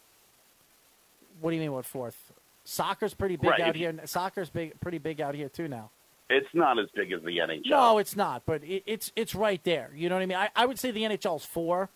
What 1.41 1.51
do 1.51 1.55
you 1.57 1.61
mean 1.61 1.73
what 1.73 1.85
fourth? 1.85 2.31
Soccer's 2.63 3.13
pretty 3.13 3.35
big 3.35 3.49
Right, 3.49 3.59
out 3.59 3.75
here. 3.75 3.93
Soccer's 4.05 4.49
big 4.49 4.79
pretty 4.79 4.97
big 4.97 5.19
out 5.19 5.35
here 5.35 5.49
too 5.49 5.67
now. 5.67 5.89
It's 6.29 6.47
not 6.53 6.79
as 6.79 6.87
big 6.95 7.11
as 7.11 7.21
the 7.23 7.39
NHL. 7.39 7.69
No, 7.69 7.97
it's 7.97 8.15
not, 8.15 8.43
but 8.45 8.63
it, 8.63 8.83
it's 8.85 9.11
it's 9.17 9.35
right 9.35 9.61
there. 9.65 9.91
You 9.93 10.07
know 10.07 10.15
what 10.15 10.21
I 10.21 10.25
mean? 10.27 10.37
I, 10.37 10.49
I 10.55 10.65
would 10.65 10.79
say 10.79 10.91
the 10.91 11.01
NHL's 11.01 11.43
four, 11.43 11.89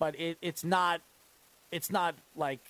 but 0.00 0.18
it, 0.18 0.36
it's 0.42 0.64
not 0.64 1.02
it's 1.70 1.92
not 1.92 2.16
like 2.34 2.60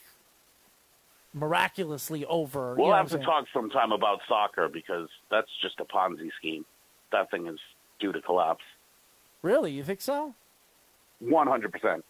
miraculously 1.32 2.26
over. 2.26 2.74
We'll 2.74 2.90
know 2.90 2.96
have 2.96 3.08
to 3.10 3.18
talk 3.18 3.46
sometime 3.54 3.92
about 3.92 4.20
soccer 4.28 4.68
because 4.68 5.08
that's 5.30 5.50
just 5.62 5.80
a 5.80 5.84
Ponzi 5.86 6.28
scheme. 6.38 6.66
That 7.12 7.30
thing 7.30 7.46
is 7.46 7.58
due 7.98 8.12
to 8.12 8.20
collapse. 8.20 8.62
Really, 9.44 9.72
you 9.72 9.84
think 9.84 10.00
so? 10.00 10.34
One 11.20 11.46
hundred 11.46 11.70
percent. 11.70 12.02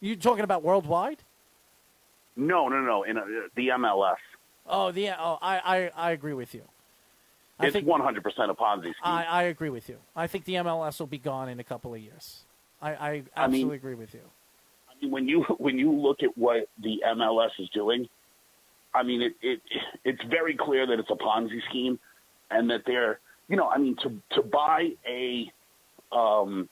You 0.00 0.14
talking 0.14 0.44
about 0.44 0.62
worldwide? 0.62 1.22
No, 2.36 2.68
no, 2.68 2.82
no. 2.82 3.02
In 3.02 3.16
uh, 3.16 3.24
the 3.54 3.68
MLS, 3.68 4.16
Oh, 4.66 4.92
the 4.92 5.08
oh, 5.18 5.38
I 5.40 5.58
I, 5.64 5.90
I 5.96 6.10
agree 6.10 6.34
with 6.34 6.54
you. 6.54 6.64
I 7.58 7.66
it's 7.66 7.72
think 7.72 7.86
one 7.86 8.02
hundred 8.02 8.22
percent 8.22 8.50
a 8.50 8.54
Ponzi 8.54 8.82
scheme. 8.82 8.92
I, 9.02 9.24
I 9.24 9.42
agree 9.44 9.70
with 9.70 9.88
you. 9.88 9.96
I 10.14 10.26
think 10.26 10.44
the 10.44 10.54
MLS 10.56 11.00
will 11.00 11.06
be 11.06 11.16
gone 11.16 11.48
in 11.48 11.58
a 11.60 11.64
couple 11.64 11.94
of 11.94 12.00
years. 12.00 12.42
I, 12.82 12.90
I 12.90 13.08
I 13.08 13.12
mean- 13.12 13.24
absolutely 13.34 13.76
agree 13.76 13.94
with 13.94 14.12
you. 14.12 14.20
I 14.90 15.02
mean, 15.02 15.10
when 15.10 15.26
you 15.26 15.42
when 15.58 15.78
you 15.78 15.90
look 15.90 16.22
at 16.22 16.36
what 16.36 16.68
the 16.82 17.02
MLS 17.06 17.52
is 17.58 17.70
doing, 17.70 18.06
I 18.94 19.02
mean, 19.02 19.22
it, 19.22 19.32
it 19.40 19.62
it's 20.04 20.22
very 20.24 20.54
clear 20.54 20.86
that 20.86 20.98
it's 20.98 21.10
a 21.10 21.16
Ponzi 21.16 21.62
scheme, 21.70 21.98
and 22.50 22.68
that 22.68 22.82
they're 22.84 23.18
you 23.48 23.56
know, 23.56 23.66
I 23.70 23.78
mean, 23.78 23.96
to 24.02 24.20
to 24.32 24.42
buy 24.42 24.90
a 25.08 25.50
um, 26.12 26.68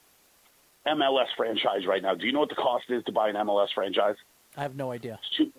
MLS 0.86 1.26
franchise 1.36 1.86
right 1.86 2.02
now. 2.02 2.14
Do 2.14 2.26
you 2.26 2.32
know 2.32 2.40
what 2.40 2.48
the 2.48 2.54
cost 2.54 2.84
is 2.90 3.02
to 3.04 3.12
buy 3.12 3.28
an 3.28 3.36
MLS 3.36 3.68
franchise? 3.74 4.16
I 4.56 4.62
have 4.62 4.76
no 4.76 4.90
idea. 4.90 5.18
It's 5.38 5.50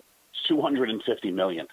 Two 0.46 0.60
hundred 0.60 0.90
and 0.90 1.02
fifty 1.02 1.30
million. 1.30 1.66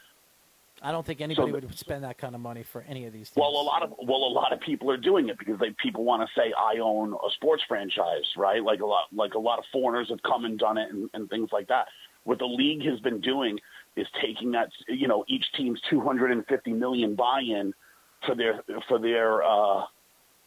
I 0.82 0.92
don't 0.92 1.06
think 1.06 1.22
anybody 1.22 1.52
the- 1.52 1.68
would 1.68 1.78
spend 1.78 2.04
that 2.04 2.18
kind 2.18 2.36
of 2.36 2.42
money 2.42 2.64
for 2.64 2.82
any 2.88 3.06
of 3.06 3.14
these. 3.14 3.30
Teams. 3.30 3.38
Well, 3.38 3.50
a 3.50 3.64
lot 3.64 3.84
of 3.84 3.94
well, 4.02 4.24
a 4.24 4.34
lot 4.34 4.52
of 4.52 4.60
people 4.60 4.90
are 4.90 4.98
doing 4.98 5.30
it 5.30 5.38
because 5.38 5.60
they 5.60 5.74
people 5.82 6.04
want 6.04 6.28
to 6.28 6.40
say 6.40 6.54
I 6.58 6.80
own 6.80 7.14
a 7.14 7.32
sports 7.36 7.64
franchise, 7.68 8.26
right? 8.36 8.64
Like 8.64 8.82
a 8.82 8.86
lot, 8.86 9.06
like 9.14 9.34
a 9.36 9.40
lot 9.40 9.60
of 9.60 9.66
foreigners 9.72 10.10
have 10.10 10.22
come 10.24 10.46
and 10.46 10.58
done 10.58 10.78
it 10.78 10.92
and, 10.92 11.10
and 11.14 11.30
things 11.30 11.50
like 11.52 11.68
that. 11.68 11.88
What 12.26 12.40
the 12.40 12.46
league 12.46 12.86
has 12.86 13.00
been 13.02 13.22
doing 13.22 13.60
is 13.96 14.08
taking 14.22 14.52
that, 14.52 14.70
you 14.88 15.08
know, 15.08 15.24
each 15.28 15.46
team's 15.56 15.80
250 15.90 16.72
million 16.74 17.16
buy-in 17.16 17.74
for 18.26 18.36
their 18.36 18.64
for 18.88 19.00
their 19.00 19.44
uh, 19.44 19.84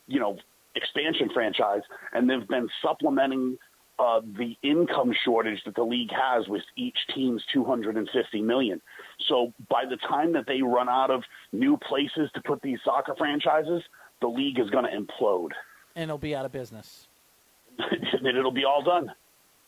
you 0.07 0.21
know 0.21 0.39
expansion 0.77 1.31
franchise, 1.33 1.83
and 2.13 2.29
they've 2.29 2.47
been 2.47 2.69
supplementing 2.83 3.59
uh, 3.99 4.21
the 4.39 4.57
income 4.63 5.13
shortage 5.25 5.59
that 5.65 5.75
the 5.75 5.83
league 5.83 6.11
has 6.13 6.47
with 6.49 6.63
each 6.77 6.97
team's 7.15 7.43
250 7.53 8.43
million. 8.43 8.81
So 9.29 9.53
by 9.71 9.85
the 9.89 9.97
time 9.97 10.33
that 10.35 10.47
they 10.47 10.61
run 10.61 10.89
out 10.89 11.11
of 11.11 11.23
new 11.53 11.79
places 11.79 12.31
to 12.35 12.43
put 12.43 12.61
these 12.61 12.79
soccer 12.85 13.15
franchises, 13.17 13.83
the 14.21 14.29
league 14.29 14.59
is 14.59 14.69
going 14.71 14.85
to 14.85 14.91
implode, 14.91 15.51
And 15.95 16.05
it'll 16.05 16.19
be 16.19 16.35
out 16.35 16.45
of 16.45 16.53
business. 16.53 17.09
and 17.79 18.27
it'll 18.27 18.53
be 18.53 18.65
all 18.65 18.83
done, 18.83 19.11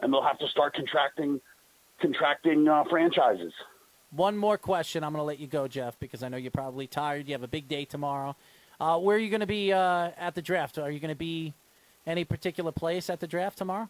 and 0.00 0.12
they'll 0.12 0.22
have 0.22 0.38
to 0.38 0.48
start 0.48 0.74
contracting 0.74 1.40
contracting 2.00 2.68
uh, 2.68 2.84
franchises. 2.88 3.52
One 4.10 4.36
more 4.36 4.56
question. 4.56 5.04
I'm 5.04 5.12
going 5.12 5.20
to 5.20 5.24
let 5.26 5.38
you 5.38 5.46
go, 5.46 5.68
Jeff, 5.68 5.98
because 5.98 6.22
I 6.22 6.28
know 6.28 6.36
you're 6.36 6.50
probably 6.50 6.86
tired. 6.86 7.26
You 7.26 7.34
have 7.34 7.42
a 7.42 7.48
big 7.48 7.68
day 7.68 7.84
tomorrow. 7.84 8.36
Uh, 8.80 8.98
where 8.98 9.16
are 9.16 9.20
you 9.20 9.30
going 9.30 9.40
to 9.40 9.46
be 9.46 9.72
uh, 9.72 10.10
at 10.16 10.34
the 10.34 10.42
draft? 10.42 10.78
Are 10.78 10.90
you 10.90 11.00
going 11.00 11.12
to 11.12 11.18
be 11.18 11.52
any 12.06 12.24
particular 12.24 12.72
place 12.72 13.10
at 13.10 13.20
the 13.20 13.26
draft 13.26 13.58
tomorrow? 13.58 13.88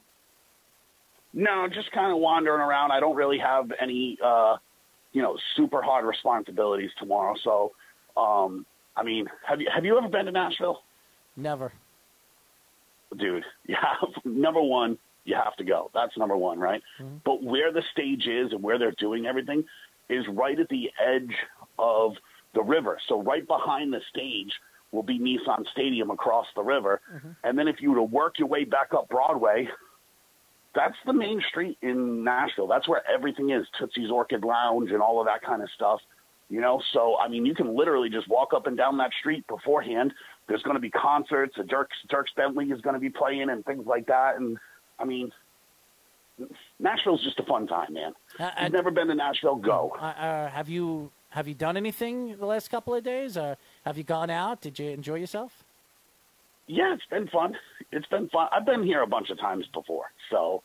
No, 1.34 1.68
just 1.68 1.92
kind 1.92 2.10
of 2.10 2.18
wandering 2.18 2.60
around. 2.62 2.90
I 2.90 3.00
don't 3.00 3.14
really 3.14 3.38
have 3.38 3.70
any, 3.80 4.16
uh, 4.24 4.56
you 5.12 5.20
know, 5.20 5.36
super 5.56 5.82
hard 5.82 6.06
responsibilities 6.06 6.90
tomorrow. 6.98 7.34
So, 7.44 7.72
um, 8.16 8.64
I 8.96 9.02
mean, 9.02 9.26
have 9.46 9.60
you 9.60 9.68
have 9.72 9.84
you 9.84 9.96
ever 9.98 10.08
been 10.08 10.24
to 10.24 10.32
Nashville, 10.32 10.82
Never. 11.36 11.70
dude? 13.16 13.44
You 13.66 13.76
have 13.76 14.08
number 14.24 14.62
one, 14.62 14.96
you 15.24 15.34
have 15.34 15.54
to 15.56 15.64
go. 15.64 15.90
That's 15.92 16.16
number 16.16 16.36
one, 16.36 16.58
right? 16.58 16.82
But 17.24 17.42
where 17.42 17.72
the 17.72 17.82
stage 17.92 18.26
is 18.26 18.52
and 18.52 18.62
where 18.62 18.78
they're 18.78 18.94
doing 18.98 19.26
everything 19.26 19.64
is 20.08 20.24
right 20.28 20.58
at 20.58 20.68
the 20.70 20.90
edge 20.98 21.34
of 21.78 22.14
the 22.54 22.62
river. 22.62 22.98
So 23.06 23.22
right 23.22 23.46
behind 23.46 23.92
the 23.92 24.00
stage 24.08 24.50
will 24.92 25.02
be 25.02 25.18
Nissan 25.18 25.66
Stadium 25.72 26.10
across 26.10 26.46
the 26.56 26.62
river, 26.62 27.00
and 27.44 27.58
then 27.58 27.68
if 27.68 27.76
you 27.80 27.90
were 27.90 27.96
to 27.96 28.02
work 28.02 28.38
your 28.38 28.48
way 28.48 28.64
back 28.64 28.94
up 28.94 29.08
Broadway, 29.08 29.68
that's 30.74 30.96
the 31.06 31.12
main 31.12 31.42
street 31.48 31.78
in 31.82 32.24
Nashville. 32.24 32.66
That's 32.66 32.88
where 32.88 33.02
everything 33.08 33.50
is. 33.50 33.66
Tootsie's 33.78 34.10
Orchid 34.10 34.44
Lounge 34.44 34.90
and 34.90 35.02
all 35.02 35.20
of 35.20 35.26
that 35.26 35.42
kind 35.42 35.62
of 35.62 35.68
stuff. 35.74 36.00
You 36.50 36.62
know, 36.62 36.80
so 36.94 37.16
I 37.18 37.28
mean, 37.28 37.44
you 37.44 37.54
can 37.54 37.76
literally 37.76 38.08
just 38.08 38.26
walk 38.28 38.54
up 38.54 38.66
and 38.66 38.76
down 38.76 38.96
that 38.98 39.10
street 39.20 39.46
beforehand. 39.48 40.14
There's 40.46 40.62
going 40.62 40.76
to 40.76 40.80
be 40.80 40.90
concerts. 40.90 41.56
Dirk 41.68 41.90
Dierks 42.10 42.34
Bentley 42.36 42.66
is 42.66 42.80
going 42.80 42.94
to 42.94 43.00
be 43.00 43.10
playing 43.10 43.50
and 43.50 43.62
things 43.66 43.86
like 43.86 44.06
that. 44.06 44.36
And 44.36 44.56
I 44.98 45.04
mean, 45.04 45.30
Nashville's 46.78 47.22
just 47.22 47.38
a 47.38 47.42
fun 47.42 47.66
time, 47.66 47.92
man. 47.92 48.12
Uh, 48.38 48.50
You've 48.62 48.72
never 48.72 48.90
been 48.90 49.08
to 49.08 49.14
Nashville? 49.14 49.56
Go. 49.56 49.94
Uh, 50.00 50.04
uh, 50.04 50.48
have 50.48 50.68
you 50.70 51.10
have 51.38 51.46
you 51.46 51.54
done 51.54 51.76
anything 51.76 52.36
the 52.36 52.46
last 52.46 52.68
couple 52.68 52.92
of 52.96 53.04
days? 53.04 53.36
Or 53.36 53.56
have 53.84 53.96
you 53.96 54.02
gone 54.02 54.28
out? 54.28 54.60
Did 54.60 54.76
you 54.76 54.90
enjoy 54.90 55.14
yourself? 55.14 55.52
Yeah, 56.66 56.92
it's 56.94 57.04
been 57.08 57.28
fun. 57.28 57.54
It's 57.92 58.06
been 58.08 58.28
fun. 58.28 58.48
I've 58.52 58.66
been 58.66 58.82
here 58.82 59.02
a 59.02 59.06
bunch 59.06 59.30
of 59.30 59.38
times 59.38 59.64
before, 59.72 60.06
so 60.30 60.62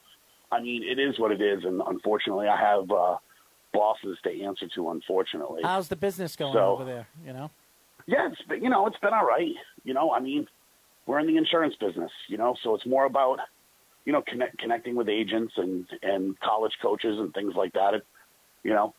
I 0.52 0.60
mean, 0.62 0.82
it 0.84 0.98
is 1.00 1.20
what 1.20 1.32
it 1.32 1.42
is. 1.42 1.64
And 1.64 1.80
unfortunately, 1.86 2.48
I 2.48 2.58
have 2.60 2.90
uh, 2.90 3.18
bosses 3.72 4.18
to 4.24 4.42
answer 4.44 4.68
to. 4.74 4.90
Unfortunately, 4.90 5.62
How's 5.64 5.90
the 5.90 5.96
business 5.96 6.36
going 6.36 6.54
So- 6.54 6.72
over 6.74 6.86
there? 6.86 7.08
You 7.26 7.34
know. 7.34 7.52
Yeah, 8.08 8.28
it's 8.32 8.42
been, 8.50 8.62
you 8.64 8.70
know, 8.70 8.86
it's 8.88 8.98
been 8.98 9.14
all 9.14 9.26
right. 9.26 9.54
You 9.86 9.94
know, 9.94 10.12
I 10.12 10.20
mean, 10.20 10.48
we're 11.06 11.20
in 11.20 11.28
the 11.28 11.38
insurance 11.38 11.76
business, 11.80 12.12
you 12.28 12.38
know, 12.38 12.56
so 12.64 12.74
it's 12.76 12.86
more 12.86 13.06
about, 13.06 13.38
you 14.06 14.12
know, 14.12 14.22
connect, 14.28 14.58
connecting 14.58 14.96
with 14.96 15.08
agents 15.08 15.54
and 15.56 15.86
and 16.02 16.38
college 16.40 16.74
coaches 16.82 17.18
and 17.20 17.32
things 17.34 17.54
like 17.56 17.74
that. 17.74 17.94
It, 17.94 18.06
you 18.64 18.72
know, 18.74 18.94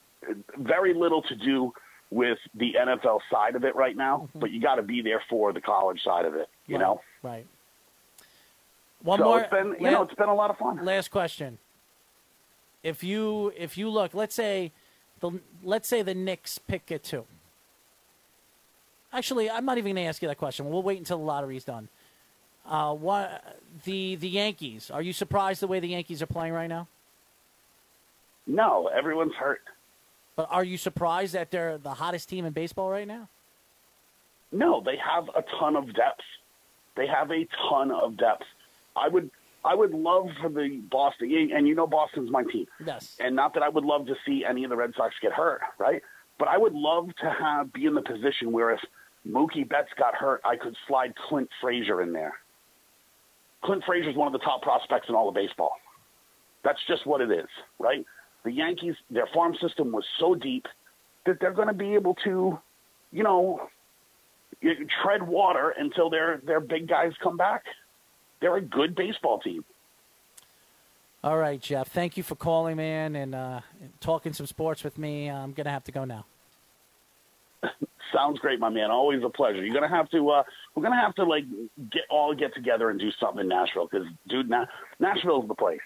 very 0.58 0.94
little 0.94 1.22
to 1.22 1.34
do 1.36 1.72
with 2.10 2.38
the 2.54 2.74
NFL 2.78 3.20
side 3.30 3.56
of 3.56 3.64
it 3.64 3.74
right 3.74 3.96
now, 3.96 4.28
but 4.34 4.50
you 4.50 4.60
got 4.60 4.76
to 4.76 4.82
be 4.82 5.02
there 5.02 5.22
for 5.28 5.52
the 5.52 5.60
college 5.60 6.02
side 6.04 6.24
of 6.24 6.34
it. 6.34 6.48
You 6.66 6.76
Right, 6.76 6.82
know, 6.82 7.00
Right. 7.22 7.46
One 9.02 9.18
so 9.18 9.24
more. 9.24 9.40
it's 9.40 9.50
been, 9.50 9.68
you 9.78 9.84
la- 9.86 9.90
know, 9.90 10.02
it's 10.02 10.14
been 10.14 10.28
a 10.28 10.34
lot 10.34 10.50
of 10.50 10.56
fun. 10.58 10.84
Last 10.84 11.10
question. 11.10 11.58
If 12.82 13.02
you 13.02 13.52
if 13.56 13.76
you 13.78 13.88
look, 13.90 14.14
let's 14.14 14.34
say 14.34 14.72
the 15.20 15.40
let's 15.62 15.88
say 15.88 16.02
the 16.02 16.14
Knicks 16.14 16.58
pick 16.58 16.90
at 16.92 17.02
two. 17.02 17.24
Actually, 19.12 19.48
I'm 19.50 19.64
not 19.64 19.78
even 19.78 19.94
going 19.94 20.04
to 20.04 20.08
ask 20.08 20.20
you 20.22 20.28
that 20.28 20.38
question. 20.38 20.68
We'll 20.68 20.82
wait 20.82 20.98
until 20.98 21.18
the 21.18 21.24
lottery's 21.24 21.64
done. 21.64 21.88
Uh, 22.66 22.94
what 22.94 23.56
the 23.84 24.16
the 24.16 24.28
Yankees? 24.28 24.90
Are 24.90 25.02
you 25.02 25.12
surprised 25.12 25.60
the 25.60 25.66
way 25.66 25.80
the 25.80 25.88
Yankees 25.88 26.20
are 26.22 26.26
playing 26.26 26.52
right 26.52 26.66
now? 26.68 26.88
No, 28.46 28.88
everyone's 28.88 29.34
hurt. 29.34 29.62
But 30.36 30.48
are 30.50 30.64
you 30.64 30.76
surprised 30.76 31.34
that 31.34 31.50
they're 31.50 31.78
the 31.78 31.94
hottest 31.94 32.28
team 32.28 32.44
in 32.44 32.52
baseball 32.52 32.90
right 32.90 33.06
now? 33.06 33.28
No, 34.52 34.82
they 34.84 34.96
have 34.96 35.28
a 35.36 35.42
ton 35.58 35.76
of 35.76 35.86
depth. 35.94 36.22
They 36.96 37.06
have 37.06 37.30
a 37.30 37.46
ton 37.68 37.90
of 37.90 38.16
depth. 38.16 38.44
I 38.96 39.08
would 39.08 39.30
I 39.64 39.74
would 39.74 39.92
love 39.92 40.28
for 40.40 40.48
the 40.48 40.82
Boston 40.90 41.50
and 41.54 41.66
you 41.66 41.74
know 41.74 41.86
Boston's 41.86 42.30
my 42.30 42.44
team. 42.44 42.66
Yes. 42.84 43.16
And 43.18 43.34
not 43.34 43.54
that 43.54 43.62
I 43.62 43.68
would 43.68 43.84
love 43.84 44.06
to 44.06 44.14
see 44.26 44.44
any 44.48 44.64
of 44.64 44.70
the 44.70 44.76
Red 44.76 44.92
Sox 44.96 45.14
get 45.22 45.32
hurt, 45.32 45.60
right? 45.78 46.02
But 46.38 46.48
I 46.48 46.58
would 46.58 46.74
love 46.74 47.08
to 47.20 47.30
have 47.30 47.72
be 47.72 47.86
in 47.86 47.94
the 47.94 48.02
position 48.02 48.52
where 48.52 48.72
if 48.72 48.80
Mookie 49.26 49.68
Betts 49.68 49.88
got 49.98 50.14
hurt, 50.14 50.40
I 50.44 50.56
could 50.56 50.76
slide 50.86 51.14
Clint 51.28 51.48
Frazier 51.60 52.02
in 52.02 52.12
there. 52.12 52.34
Clint 53.64 53.82
Frazier 53.86 54.10
is 54.10 54.16
one 54.16 54.26
of 54.26 54.32
the 54.32 54.44
top 54.44 54.62
prospects 54.62 55.08
in 55.08 55.14
all 55.14 55.28
of 55.28 55.34
baseball. 55.34 55.72
That's 56.62 56.78
just 56.86 57.06
what 57.06 57.20
it 57.20 57.30
is, 57.30 57.48
right? 57.78 58.04
The 58.44 58.52
Yankees, 58.52 58.94
their 59.10 59.26
farm 59.32 59.56
system 59.60 59.90
was 59.90 60.04
so 60.18 60.34
deep 60.34 60.66
that 61.26 61.40
they're 61.40 61.52
going 61.52 61.68
to 61.68 61.74
be 61.74 61.94
able 61.94 62.14
to, 62.24 62.58
you 63.10 63.22
know, 63.22 63.68
tread 65.02 65.22
water 65.22 65.74
until 65.76 66.10
their 66.10 66.40
their 66.44 66.60
big 66.60 66.88
guys 66.88 67.12
come 67.22 67.36
back. 67.36 67.64
They're 68.40 68.56
a 68.56 68.62
good 68.62 68.94
baseball 68.94 69.40
team. 69.40 69.64
All 71.22 71.38
right, 71.38 71.58
Jeff. 71.58 71.88
Thank 71.88 72.18
you 72.18 72.22
for 72.22 72.34
calling, 72.34 72.76
man, 72.76 73.16
and 73.16 73.34
uh, 73.34 73.60
talking 74.00 74.34
some 74.34 74.46
sports 74.46 74.84
with 74.84 74.98
me. 74.98 75.30
I'm 75.30 75.52
gonna 75.52 75.70
have 75.70 75.84
to 75.84 75.92
go 75.92 76.04
now. 76.04 76.26
Sounds 78.12 78.38
great, 78.38 78.60
my 78.60 78.68
man. 78.68 78.90
Always 78.90 79.22
a 79.24 79.30
pleasure. 79.30 79.64
You're 79.64 79.74
gonna 79.74 79.88
have 79.88 80.10
to. 80.10 80.30
Uh, 80.30 80.42
we're 80.74 80.82
gonna 80.82 81.00
have 81.00 81.14
to 81.14 81.24
like 81.24 81.44
get 81.90 82.02
all 82.10 82.34
get 82.34 82.54
together 82.54 82.90
and 82.90 83.00
do 83.00 83.10
something 83.18 83.40
in 83.40 83.48
Nashville 83.48 83.88
because, 83.90 84.06
dude, 84.28 84.50
Na- 84.50 84.66
Nashville's 85.00 85.48
the 85.48 85.54
place. 85.54 85.80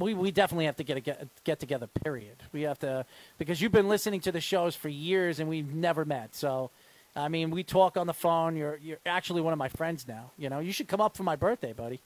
We 0.00 0.14
we 0.14 0.30
definitely 0.30 0.64
have 0.66 0.76
to 0.76 0.84
get 0.84 0.96
a 0.96 1.00
get, 1.00 1.28
get 1.44 1.60
together. 1.60 1.86
Period. 1.86 2.36
We 2.52 2.62
have 2.62 2.78
to 2.80 3.06
because 3.38 3.60
you've 3.60 3.72
been 3.72 3.88
listening 3.88 4.20
to 4.22 4.32
the 4.32 4.40
shows 4.40 4.74
for 4.74 4.88
years 4.88 5.38
and 5.40 5.48
we've 5.48 5.72
never 5.72 6.04
met. 6.04 6.34
So, 6.34 6.70
I 7.14 7.28
mean, 7.28 7.50
we 7.50 7.62
talk 7.62 7.96
on 7.96 8.06
the 8.06 8.14
phone. 8.14 8.56
You're 8.56 8.78
you're 8.82 8.98
actually 9.06 9.40
one 9.40 9.52
of 9.52 9.58
my 9.58 9.68
friends 9.68 10.06
now. 10.08 10.32
You 10.36 10.50
know, 10.50 10.58
you 10.58 10.72
should 10.72 10.88
come 10.88 11.00
up 11.00 11.16
for 11.16 11.22
my 11.22 11.36
birthday, 11.36 11.72
buddy. 11.72 12.00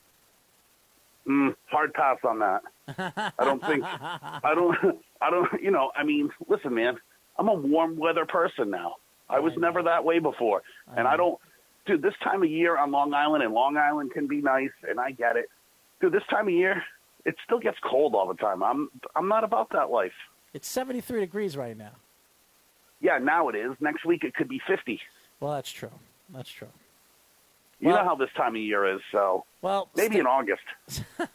Mm, 1.27 1.55
hard 1.67 1.93
pass 1.93 2.17
on 2.23 2.39
that. 2.39 2.63
I 3.37 3.43
don't 3.43 3.63
think. 3.65 3.83
I 3.85 4.51
don't. 4.55 4.75
I 5.21 5.29
don't. 5.29 5.47
You 5.61 5.71
know. 5.71 5.91
I 5.95 6.03
mean, 6.03 6.29
listen, 6.47 6.73
man. 6.73 6.97
I'm 7.37 7.47
a 7.47 7.53
warm 7.53 7.97
weather 7.97 8.25
person 8.25 8.69
now. 8.69 8.95
I 9.29 9.39
was 9.39 9.53
never 9.57 9.83
that 9.83 10.03
way 10.03 10.19
before, 10.19 10.63
and 10.95 11.07
I 11.07 11.17
don't. 11.17 11.39
Dude, 11.85 12.01
this 12.01 12.13
time 12.23 12.43
of 12.43 12.49
year 12.49 12.77
on 12.77 12.91
Long 12.91 13.13
Island, 13.13 13.43
and 13.43 13.53
Long 13.53 13.77
Island 13.77 14.11
can 14.11 14.27
be 14.27 14.41
nice, 14.41 14.71
and 14.87 14.99
I 14.99 15.11
get 15.11 15.37
it. 15.37 15.49
Dude, 16.01 16.11
this 16.11 16.23
time 16.29 16.47
of 16.47 16.53
year, 16.53 16.83
it 17.29 17.35
still 17.45 17.59
gets 17.59 17.77
cold 17.89 18.15
all 18.15 18.27
the 18.27 18.33
time. 18.47 18.61
I'm. 18.63 18.89
I'm 19.15 19.27
not 19.27 19.43
about 19.43 19.69
that 19.71 19.89
life. 19.91 20.17
It's 20.53 20.67
73 20.67 21.19
degrees 21.21 21.55
right 21.55 21.77
now. 21.77 21.91
Yeah, 23.01 23.17
now 23.19 23.49
it 23.49 23.55
is. 23.55 23.71
Next 23.79 24.03
week 24.05 24.23
it 24.23 24.33
could 24.33 24.49
be 24.49 24.59
50. 24.67 24.99
Well, 25.39 25.53
that's 25.53 25.71
true. 25.71 25.91
That's 26.33 26.49
true. 26.49 26.67
You 27.79 27.87
Well- 27.89 27.97
know 27.97 28.03
how 28.03 28.15
this 28.15 28.29
time 28.35 28.55
of 28.55 28.61
year 28.61 28.93
is, 28.95 28.99
so 29.11 29.45
Well, 29.61 29.89
maybe 29.95 30.15
stay- 30.15 30.19
in 30.19 30.27
August. 30.27 30.63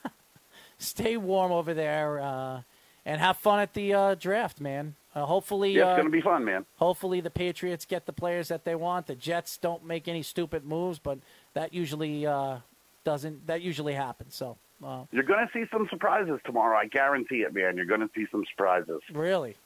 Stay 0.78 1.16
warm 1.16 1.52
over 1.52 1.72
there 1.72 2.20
uh, 2.20 2.62
and 3.06 3.20
have 3.20 3.36
fun 3.38 3.60
at 3.60 3.72
the 3.74 3.94
uh, 3.94 4.14
draft, 4.16 4.60
man. 4.60 4.96
Uh, 5.14 5.24
hopefully, 5.24 5.70
Yeah, 5.72 5.82
it's 5.92 5.92
uh, 5.92 6.02
going 6.02 6.06
to 6.06 6.10
be 6.10 6.20
fun, 6.20 6.44
man. 6.44 6.66
Hopefully, 6.76 7.20
the 7.20 7.30
Patriots 7.30 7.84
get 7.84 8.04
the 8.06 8.12
players 8.12 8.48
that 8.48 8.64
they 8.64 8.74
want. 8.74 9.06
The 9.06 9.14
Jets 9.14 9.56
don't 9.56 9.84
make 9.84 10.08
any 10.08 10.22
stupid 10.22 10.64
moves, 10.64 10.98
but 10.98 11.18
that 11.54 11.72
usually 11.72 12.26
uh, 12.26 12.58
doesn't. 13.04 13.46
That 13.46 13.62
usually 13.62 13.94
happens. 13.94 14.34
So, 14.34 14.56
uh, 14.82 15.05
You're 15.12 15.24
going 15.24 15.46
to 15.46 15.52
see 15.52 15.64
some 15.72 15.86
surprises 15.90 16.40
tomorrow. 16.44 16.76
I 16.76 16.86
guarantee 16.86 17.42
it, 17.42 17.55
man. 17.55 17.76
You're 17.76 17.86
going 17.86 18.01
to 18.01 18.10
see 18.14 18.26
some 18.30 18.44
surprises. 18.51 19.01
really, 19.12 19.56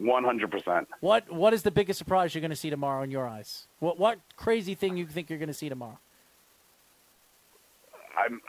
100%. 0.00 0.86
what 1.00 1.30
what 1.30 1.52
is 1.52 1.62
the 1.62 1.70
biggest 1.70 1.98
surprise 1.98 2.34
you're 2.34 2.40
going 2.40 2.50
to 2.50 2.56
see 2.56 2.70
tomorrow 2.70 3.02
in 3.02 3.10
your 3.10 3.28
eyes? 3.28 3.66
What 3.80 3.98
what 3.98 4.18
crazy 4.36 4.74
thing 4.74 4.96
you 4.96 5.06
think 5.06 5.28
you're 5.28 5.38
going 5.38 5.48
to 5.48 5.54
see 5.54 5.68
tomorrow? 5.68 5.98
I'm, 8.16 8.40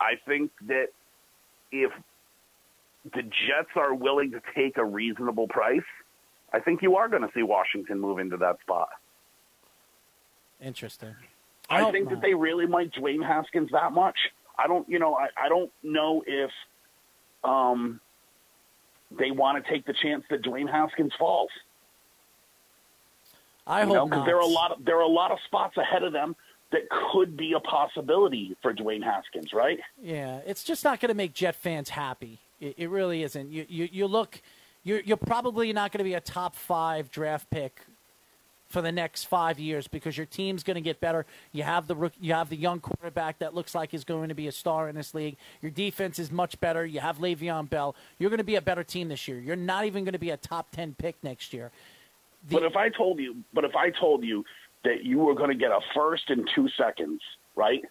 I 0.00 0.14
think 0.26 0.50
that 0.66 0.88
if 1.72 1.90
the 3.04 3.22
Jets 3.22 3.70
are 3.76 3.94
willing 3.94 4.32
to 4.32 4.42
take 4.54 4.76
a 4.76 4.84
reasonable 4.84 5.48
price, 5.48 5.80
I 6.52 6.60
think 6.60 6.82
you 6.82 6.96
are 6.96 7.08
going 7.08 7.22
to 7.22 7.30
see 7.34 7.42
Washington 7.42 8.00
move 8.00 8.18
into 8.18 8.36
that 8.38 8.60
spot. 8.60 8.88
Interesting. 10.60 11.14
I, 11.68 11.80
hope 11.80 11.92
think 11.92 12.06
not. 12.06 12.14
that 12.14 12.22
they 12.22 12.34
really 12.34 12.66
like 12.66 12.92
Dwayne 12.92 13.24
Haskins 13.24 13.70
that 13.72 13.92
much. 13.92 14.16
I 14.62 14.66
don't, 14.66 14.88
you 14.88 14.98
know, 14.98 15.14
I, 15.14 15.28
I 15.36 15.48
don't 15.48 15.70
know 15.82 16.22
if 16.26 16.50
um, 17.44 18.00
they 19.18 19.30
want 19.30 19.64
to 19.64 19.70
take 19.70 19.86
the 19.86 19.94
chance 19.94 20.24
that 20.30 20.42
Dwayne 20.42 20.70
Haskins 20.70 21.12
falls. 21.18 21.50
I 23.66 23.82
you 23.82 23.86
hope 23.86 23.94
know, 23.94 24.16
not. 24.18 24.26
there 24.26 24.36
are 24.36 24.42
a 24.42 24.46
lot 24.46 24.72
of 24.72 24.84
there 24.84 24.96
are 24.96 25.02
a 25.02 25.06
lot 25.08 25.30
of 25.30 25.38
spots 25.46 25.76
ahead 25.76 26.02
of 26.02 26.12
them 26.12 26.34
that 26.72 26.82
could 27.12 27.36
be 27.36 27.52
a 27.52 27.60
possibility 27.60 28.56
for 28.62 28.72
Dwayne 28.72 29.02
Haskins, 29.02 29.52
right? 29.52 29.78
Yeah, 30.00 30.40
it's 30.46 30.62
just 30.62 30.84
not 30.84 31.00
going 31.00 31.08
to 31.08 31.16
make 31.16 31.34
Jet 31.34 31.56
fans 31.56 31.90
happy. 31.90 32.40
It, 32.60 32.74
it 32.78 32.90
really 32.90 33.22
isn't. 33.22 33.50
You, 33.50 33.66
you, 33.68 33.88
you 33.90 34.06
look, 34.06 34.40
you're, 34.84 35.00
you're 35.00 35.16
probably 35.16 35.72
not 35.72 35.92
going 35.92 35.98
to 35.98 36.04
be 36.04 36.14
a 36.14 36.20
top 36.20 36.54
five 36.54 37.10
draft 37.10 37.50
pick 37.50 37.80
for 38.70 38.80
the 38.80 38.92
next 38.92 39.24
five 39.24 39.58
years 39.58 39.88
because 39.88 40.16
your 40.16 40.26
team's 40.26 40.62
going 40.62 40.76
to 40.76 40.80
get 40.80 41.00
better. 41.00 41.26
You 41.52 41.64
have 41.64 41.88
the 41.88 42.10
you 42.20 42.32
have 42.32 42.48
the 42.48 42.56
young 42.56 42.80
quarterback 42.80 43.40
that 43.40 43.52
looks 43.52 43.74
like 43.74 43.90
he's 43.90 44.04
going 44.04 44.28
to 44.28 44.34
be 44.34 44.46
a 44.46 44.52
star 44.52 44.88
in 44.88 44.94
this 44.94 45.12
league. 45.12 45.36
Your 45.60 45.72
defense 45.72 46.18
is 46.18 46.30
much 46.30 46.58
better. 46.60 46.86
You 46.86 47.00
have 47.00 47.18
Le'Veon 47.18 47.68
Bell. 47.68 47.96
You're 48.18 48.30
going 48.30 48.38
to 48.38 48.44
be 48.44 48.54
a 48.54 48.62
better 48.62 48.84
team 48.84 49.08
this 49.08 49.26
year. 49.28 49.38
You're 49.40 49.56
not 49.56 49.84
even 49.84 50.04
going 50.04 50.12
to 50.12 50.20
be 50.20 50.30
a 50.30 50.36
top 50.36 50.70
ten 50.70 50.94
pick 50.96 51.16
next 51.22 51.52
year. 51.52 51.72
but 52.50 52.62
if 52.62 52.76
I 52.76 52.88
told 52.88 53.18
you, 53.18 53.36
but 53.52 53.64
if 53.64 53.74
I 53.74 53.90
told 53.90 54.24
you 54.24 54.44
that 54.84 55.04
you 55.04 55.18
were 55.18 55.34
going 55.34 55.50
to 55.50 55.56
get 55.56 55.72
a 55.72 55.80
first 55.94 56.30
in 56.30 56.46
two 56.54 56.68
seconds, 56.78 57.20
right? 57.56 57.82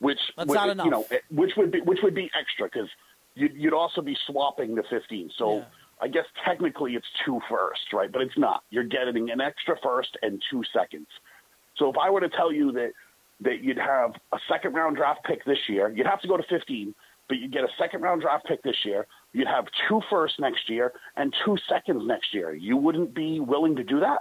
Which 0.00 0.20
That's 0.36 0.48
would, 0.50 0.76
not 0.76 0.84
you 0.84 0.90
know, 0.90 1.06
eh, 1.10 1.18
which 1.30 1.52
would 1.56 1.70
be 1.70 1.80
which 1.80 2.00
would 2.02 2.14
be 2.14 2.30
extra 2.38 2.66
because 2.66 2.90
you'd, 3.34 3.54
you'd 3.54 3.72
also 3.72 4.02
be 4.02 4.16
swapping 4.26 4.74
the 4.74 4.82
fifteen. 4.82 5.30
So 5.38 5.64
I 6.00 6.08
guess 6.08 6.24
technically 6.44 6.94
it's 6.94 7.06
two 7.24 7.40
first, 7.48 7.92
right? 7.92 8.10
But 8.10 8.22
it's 8.22 8.36
not. 8.36 8.62
You're 8.70 8.84
getting 8.84 9.30
an 9.30 9.40
extra 9.40 9.76
first 9.82 10.16
and 10.22 10.42
two 10.50 10.62
seconds. 10.72 11.06
So 11.76 11.88
if 11.88 11.96
I 11.96 12.10
were 12.10 12.20
to 12.20 12.28
tell 12.28 12.52
you 12.52 12.72
that 12.72 12.92
that 13.40 13.62
you'd 13.62 13.78
have 13.78 14.12
a 14.32 14.38
second 14.48 14.74
round 14.74 14.96
draft 14.96 15.24
pick 15.24 15.44
this 15.44 15.58
year, 15.68 15.90
you'd 15.90 16.06
have 16.06 16.20
to 16.20 16.28
go 16.28 16.36
to 16.36 16.42
15, 16.48 16.94
but 17.28 17.38
you'd 17.38 17.52
get 17.52 17.64
a 17.64 17.68
second 17.78 18.00
round 18.02 18.22
draft 18.22 18.46
pick 18.46 18.62
this 18.62 18.76
year. 18.84 19.06
You'd 19.32 19.48
have 19.48 19.66
two 19.88 20.00
firsts 20.08 20.38
next 20.38 20.70
year 20.70 20.92
and 21.16 21.34
two 21.44 21.56
seconds 21.68 22.02
next 22.06 22.32
year. 22.32 22.54
You 22.54 22.76
wouldn't 22.76 23.14
be 23.14 23.40
willing 23.40 23.76
to 23.76 23.84
do 23.84 24.00
that? 24.00 24.20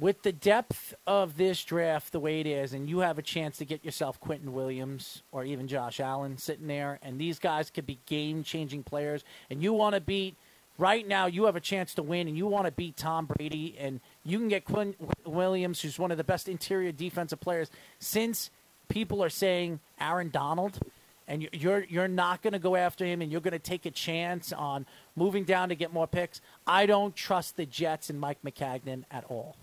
With 0.00 0.22
the 0.22 0.32
depth 0.32 0.92
of 1.06 1.36
this 1.36 1.62
draft 1.64 2.10
the 2.10 2.18
way 2.18 2.40
it 2.40 2.46
is, 2.48 2.72
and 2.72 2.88
you 2.88 2.98
have 3.00 3.16
a 3.16 3.22
chance 3.22 3.58
to 3.58 3.64
get 3.64 3.84
yourself 3.84 4.20
Quinnen 4.20 4.48
Williams 4.48 5.22
or 5.30 5.44
even 5.44 5.68
Josh 5.68 6.00
Allen 6.00 6.36
sitting 6.36 6.66
there, 6.66 6.98
and 7.00 7.18
these 7.18 7.38
guys 7.38 7.70
could 7.70 7.86
be 7.86 8.00
game 8.06 8.42
changing 8.42 8.82
players, 8.82 9.22
and 9.50 9.62
you 9.62 9.72
want 9.72 9.94
to 9.94 10.00
beat. 10.00 10.34
Right 10.76 11.06
now, 11.06 11.26
you 11.26 11.44
have 11.44 11.54
a 11.54 11.60
chance 11.60 11.94
to 11.94 12.02
win, 12.02 12.26
and 12.26 12.36
you 12.36 12.48
want 12.48 12.66
to 12.66 12.72
beat 12.72 12.96
Tom 12.96 13.26
Brady, 13.26 13.76
and 13.78 14.00
you 14.24 14.38
can 14.38 14.48
get 14.48 14.64
Quinnen 14.64 14.96
Williams, 15.24 15.80
who's 15.80 15.96
one 16.00 16.10
of 16.10 16.16
the 16.16 16.24
best 16.24 16.48
interior 16.48 16.90
defensive 16.90 17.38
players 17.38 17.70
since 18.00 18.50
people 18.88 19.22
are 19.22 19.30
saying 19.30 19.78
Aaron 20.00 20.30
Donald, 20.30 20.80
and 21.28 21.42
you- 21.42 21.50
you're 21.52 21.84
you're 21.84 22.08
not 22.08 22.42
going 22.42 22.54
to 22.54 22.58
go 22.58 22.74
after 22.74 23.04
him, 23.04 23.22
and 23.22 23.30
you're 23.30 23.40
going 23.40 23.52
to 23.52 23.60
take 23.60 23.86
a 23.86 23.92
chance 23.92 24.52
on 24.52 24.86
moving 25.14 25.44
down 25.44 25.68
to 25.68 25.76
get 25.76 25.92
more 25.92 26.08
picks. 26.08 26.40
I 26.66 26.86
don't 26.86 27.14
trust 27.14 27.56
the 27.56 27.64
Jets 27.64 28.10
and 28.10 28.18
Mike 28.18 28.42
Maccagnan 28.42 29.04
at 29.12 29.22
all. 29.30 29.54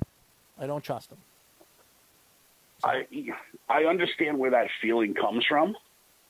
I 0.62 0.68
don't 0.68 0.84
trust 0.84 1.10
them. 1.10 1.18
I 2.84 3.06
I 3.68 3.86
understand 3.86 4.38
where 4.38 4.52
that 4.52 4.68
feeling 4.82 5.14
comes 5.14 5.44
from 5.46 5.76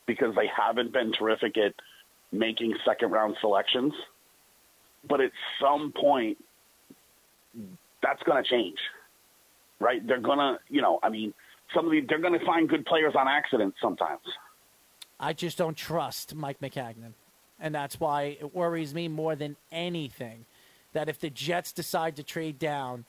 because 0.05 0.33
they 0.35 0.47
haven't 0.47 0.93
been 0.93 1.11
terrific 1.11 1.57
at 1.57 1.73
making 2.31 2.75
second 2.85 3.11
round 3.11 3.35
selections. 3.41 3.93
But 5.07 5.21
at 5.21 5.31
some 5.59 5.91
point 5.91 6.37
that's 8.01 8.23
going 8.23 8.43
to 8.43 8.49
change. 8.49 8.77
Right? 9.79 10.05
They're 10.05 10.19
going 10.19 10.37
to, 10.37 10.59
you 10.69 10.81
know, 10.81 10.99
I 11.03 11.09
mean, 11.09 11.33
some 11.73 11.85
of 11.85 11.91
the 11.91 12.01
they're 12.01 12.19
going 12.19 12.37
to 12.37 12.45
find 12.45 12.69
good 12.69 12.85
players 12.85 13.13
on 13.17 13.27
accident 13.27 13.75
sometimes. 13.81 14.21
I 15.19 15.33
just 15.33 15.57
don't 15.57 15.77
trust 15.77 16.35
Mike 16.35 16.59
Maccagnan. 16.61 17.13
And 17.59 17.75
that's 17.75 17.99
why 17.99 18.37
it 18.39 18.55
worries 18.55 18.93
me 18.93 19.07
more 19.07 19.35
than 19.35 19.55
anything 19.71 20.45
that 20.93 21.09
if 21.09 21.19
the 21.19 21.29
Jets 21.29 21.71
decide 21.71 22.15
to 22.15 22.23
trade 22.23 22.57
down 22.57 23.05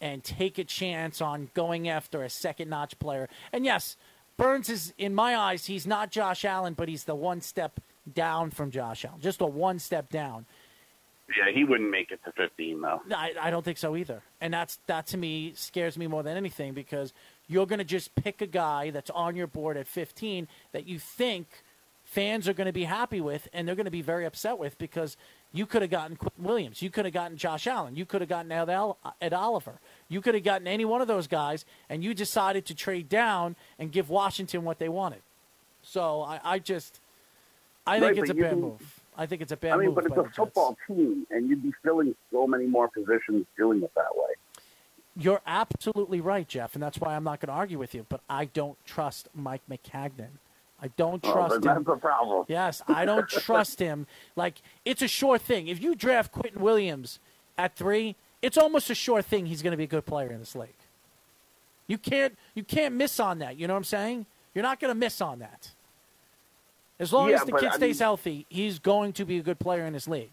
and 0.00 0.24
take 0.24 0.58
a 0.58 0.64
chance 0.64 1.20
on 1.20 1.50
going 1.54 1.88
after 1.88 2.22
a 2.22 2.30
second 2.30 2.70
notch 2.70 2.98
player. 2.98 3.28
And 3.52 3.64
yes, 3.64 3.96
Burns 4.36 4.68
is, 4.68 4.94
in 4.96 5.14
my 5.14 5.36
eyes, 5.36 5.66
he's 5.66 5.86
not 5.86 6.10
Josh 6.10 6.44
Allen, 6.44 6.74
but 6.74 6.88
he's 6.88 7.04
the 7.04 7.14
one 7.14 7.40
step 7.40 7.80
down 8.12 8.50
from 8.50 8.70
Josh 8.70 9.04
Allen, 9.04 9.20
just 9.20 9.40
a 9.40 9.46
one 9.46 9.78
step 9.78 10.08
down. 10.08 10.46
Yeah, 11.36 11.52
he 11.52 11.64
wouldn't 11.64 11.90
make 11.90 12.10
it 12.10 12.20
to 12.24 12.32
15 12.32 12.80
though. 12.80 13.00
I, 13.14 13.32
I 13.40 13.50
don't 13.50 13.64
think 13.64 13.78
so 13.78 13.94
either. 13.96 14.22
And 14.40 14.52
that's 14.52 14.78
that 14.86 15.06
to 15.08 15.16
me 15.16 15.52
scares 15.54 15.96
me 15.96 16.06
more 16.06 16.22
than 16.22 16.36
anything 16.36 16.74
because 16.74 17.12
you're 17.46 17.66
going 17.66 17.78
to 17.78 17.84
just 17.84 18.14
pick 18.14 18.40
a 18.40 18.46
guy 18.46 18.90
that's 18.90 19.10
on 19.10 19.36
your 19.36 19.46
board 19.46 19.76
at 19.76 19.86
15 19.86 20.48
that 20.72 20.86
you 20.86 20.98
think 20.98 21.62
fans 22.02 22.48
are 22.48 22.52
going 22.52 22.66
to 22.66 22.72
be 22.72 22.84
happy 22.84 23.20
with 23.20 23.46
and 23.52 23.68
they're 23.68 23.76
going 23.76 23.84
to 23.84 23.90
be 23.90 24.02
very 24.02 24.24
upset 24.24 24.58
with 24.58 24.76
because 24.78 25.16
you 25.52 25.66
could 25.66 25.82
have 25.82 25.90
gotten 25.90 26.16
Quinnen 26.16 26.38
Williams, 26.38 26.80
you 26.82 26.90
could 26.90 27.04
have 27.04 27.14
gotten 27.14 27.36
Josh 27.36 27.66
Allen, 27.66 27.96
you 27.96 28.04
could 28.06 28.20
have 28.20 28.28
gotten 28.30 28.52
Ed, 28.52 28.68
Al- 28.70 28.96
Ed 29.20 29.32
Oliver, 29.32 29.80
you 30.08 30.20
could 30.20 30.34
have 30.34 30.44
gotten 30.44 30.66
any 30.66 30.84
one 30.84 31.00
of 31.00 31.08
those 31.08 31.26
guys, 31.26 31.64
and 31.88 32.04
you 32.04 32.14
decided 32.14 32.66
to 32.66 32.74
trade 32.74 33.08
down 33.08 33.56
and 33.78 33.90
give 33.90 34.08
Washington 34.10 34.64
what 34.64 34.78
they 34.78 34.88
wanted. 34.88 35.22
So 35.82 36.22
I, 36.22 36.40
I 36.44 36.58
just, 36.60 37.00
I 37.86 37.98
Right, 37.98 38.14
think 38.14 38.18
it's 38.18 38.30
a 38.30 38.34
bad 38.34 38.50
can- 38.50 38.60
move. 38.60 38.96
I 39.18 39.26
think 39.26 39.42
it's 39.42 39.52
a 39.52 39.56
bad 39.56 39.72
I 39.72 39.76
mean, 39.76 39.86
move. 39.86 39.96
but 39.96 40.06
it's 40.06 40.12
a 40.12 40.16
the 40.16 40.22
Jets. 40.24 40.36
football 40.36 40.78
team, 40.86 41.26
and 41.30 41.48
you'd 41.48 41.62
be 41.62 41.72
filling 41.82 42.14
so 42.32 42.46
many 42.46 42.66
more 42.66 42.88
positions 42.88 43.44
doing 43.56 43.82
it 43.82 43.90
that 43.96 44.14
way. 44.14 44.28
You're 45.16 45.42
absolutely 45.46 46.20
right, 46.20 46.46
Jeff, 46.48 46.74
and 46.74 46.82
that's 46.82 46.98
why 46.98 47.16
I'm 47.16 47.24
not 47.24 47.40
going 47.40 47.48
to 47.48 47.52
argue 47.54 47.78
with 47.78 47.94
you. 47.94 48.06
But 48.08 48.20
I 48.30 48.44
don't 48.46 48.78
trust 48.86 49.28
Mike 49.34 49.60
Maccagnan. 49.68 50.28
I 50.82 50.88
don't 50.96 51.22
trust 51.22 51.56
him. 51.56 51.60
that's 51.62 51.88
a 51.88 51.96
problem. 51.96 52.46
Yes, 52.48 52.80
I 52.88 53.04
don't 53.04 53.28
trust 53.46 53.78
him. 53.78 54.06
Like 54.36 54.62
it's 54.84 55.02
a 55.02 55.08
sure 55.08 55.38
thing. 55.38 55.68
If 55.68 55.82
you 55.82 55.94
draft 55.94 56.32
Quinnen 56.32 56.56
Williams 56.58 57.18
at 57.58 57.76
three, 57.76 58.16
it's 58.42 58.56
almost 58.56 58.88
a 58.90 58.94
sure 58.94 59.20
thing 59.22 59.46
he's 59.46 59.62
going 59.62 59.72
to 59.72 59.76
be 59.76 59.84
a 59.84 59.88
good 59.88 60.06
player 60.06 60.30
in 60.30 60.38
this 60.38 60.54
league. 60.54 60.74
You 61.86 61.98
can't 61.98 62.36
you 62.54 62.62
can't 62.64 62.94
miss 62.94 63.20
on 63.20 63.40
that. 63.40 63.58
You 63.58 63.66
know 63.66 63.74
what 63.74 63.78
I'm 63.78 63.84
saying? 63.84 64.26
You're 64.54 64.62
not 64.62 64.80
going 64.80 64.90
to 64.92 64.98
miss 64.98 65.20
on 65.20 65.40
that. 65.40 65.70
As 66.98 67.12
long 67.12 67.30
Yeah, 67.30 67.36
as 67.36 67.44
the 67.44 67.52
kid 67.52 67.70
I 67.70 67.76
stays 67.76 67.96
mean- 67.96 68.04
healthy, 68.04 68.46
he's 68.48 68.78
going 68.78 69.12
to 69.14 69.24
be 69.24 69.38
a 69.38 69.42
good 69.42 69.58
player 69.58 69.84
in 69.84 69.92
this 69.92 70.06
league. 70.08 70.32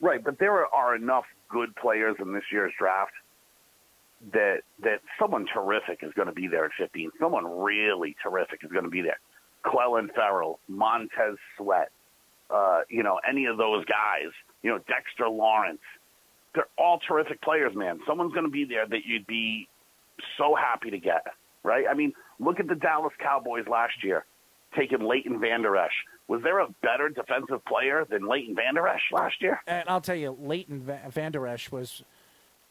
Right, 0.00 0.22
but 0.22 0.38
there 0.38 0.66
are 0.66 0.94
enough 0.94 1.24
good 1.48 1.74
players 1.76 2.16
in 2.20 2.32
this 2.32 2.44
year's 2.52 2.72
draft 2.78 3.12
that 4.32 4.58
that 4.82 5.00
someone 5.18 5.46
terrific 5.52 6.00
is 6.02 6.12
going 6.14 6.26
to 6.28 6.34
be 6.34 6.46
there 6.48 6.64
at 6.64 6.70
15. 6.78 7.10
Someone 7.20 7.44
really 7.60 8.16
terrific 8.22 8.60
is 8.64 8.70
going 8.72 8.84
to 8.84 8.90
be 8.90 9.00
there. 9.00 9.18
Clelin 9.64 10.08
Ferrell, 10.14 10.60
Montez 10.68 11.36
Sweat, 11.56 11.90
uh, 12.50 12.82
you 12.88 13.02
know, 13.02 13.20
any 13.28 13.46
of 13.46 13.56
those 13.56 13.84
guys, 13.84 14.32
you 14.62 14.70
know, 14.70 14.78
Dexter 14.78 15.28
Lawrence. 15.28 15.80
They're 16.54 16.68
all 16.78 16.98
terrific 17.06 17.42
players, 17.42 17.74
man. 17.74 18.00
Someone's 18.06 18.32
going 18.32 18.46
to 18.46 18.50
be 18.50 18.64
there 18.64 18.86
that 18.86 19.04
you'd 19.04 19.26
be 19.26 19.68
so 20.38 20.54
happy 20.54 20.90
to 20.90 20.98
get, 20.98 21.26
right? 21.62 21.84
I 21.88 21.94
mean, 21.94 22.12
look 22.40 22.58
at 22.58 22.68
the 22.68 22.74
Dallas 22.74 23.12
Cowboys 23.18 23.66
last 23.70 24.02
year, 24.02 24.24
taking 24.76 25.00
Leighton 25.00 25.40
Vander 25.40 25.76
Esch. 25.76 25.92
Was 26.26 26.42
there 26.42 26.58
a 26.60 26.68
better 26.82 27.08
defensive 27.08 27.64
player 27.64 28.06
than 28.08 28.26
Leighton 28.26 28.54
Vander 28.54 28.86
Esch 28.88 29.02
last 29.12 29.40
year? 29.40 29.60
And 29.66 29.88
I'll 29.88 30.00
tell 30.00 30.16
you, 30.16 30.36
Leighton 30.40 30.80
Va- 30.80 31.02
Vander 31.10 31.46
Esch 31.46 31.70
was 31.70 32.02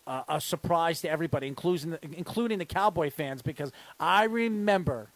uh, 0.05 0.23
a 0.27 0.41
surprise 0.41 1.01
to 1.01 1.09
everybody, 1.09 1.47
including 1.47 1.91
the, 1.91 1.99
including 2.15 2.59
the 2.59 2.65
Cowboy 2.65 3.09
fans, 3.11 3.41
because 3.41 3.71
I 3.99 4.23
remember. 4.23 5.09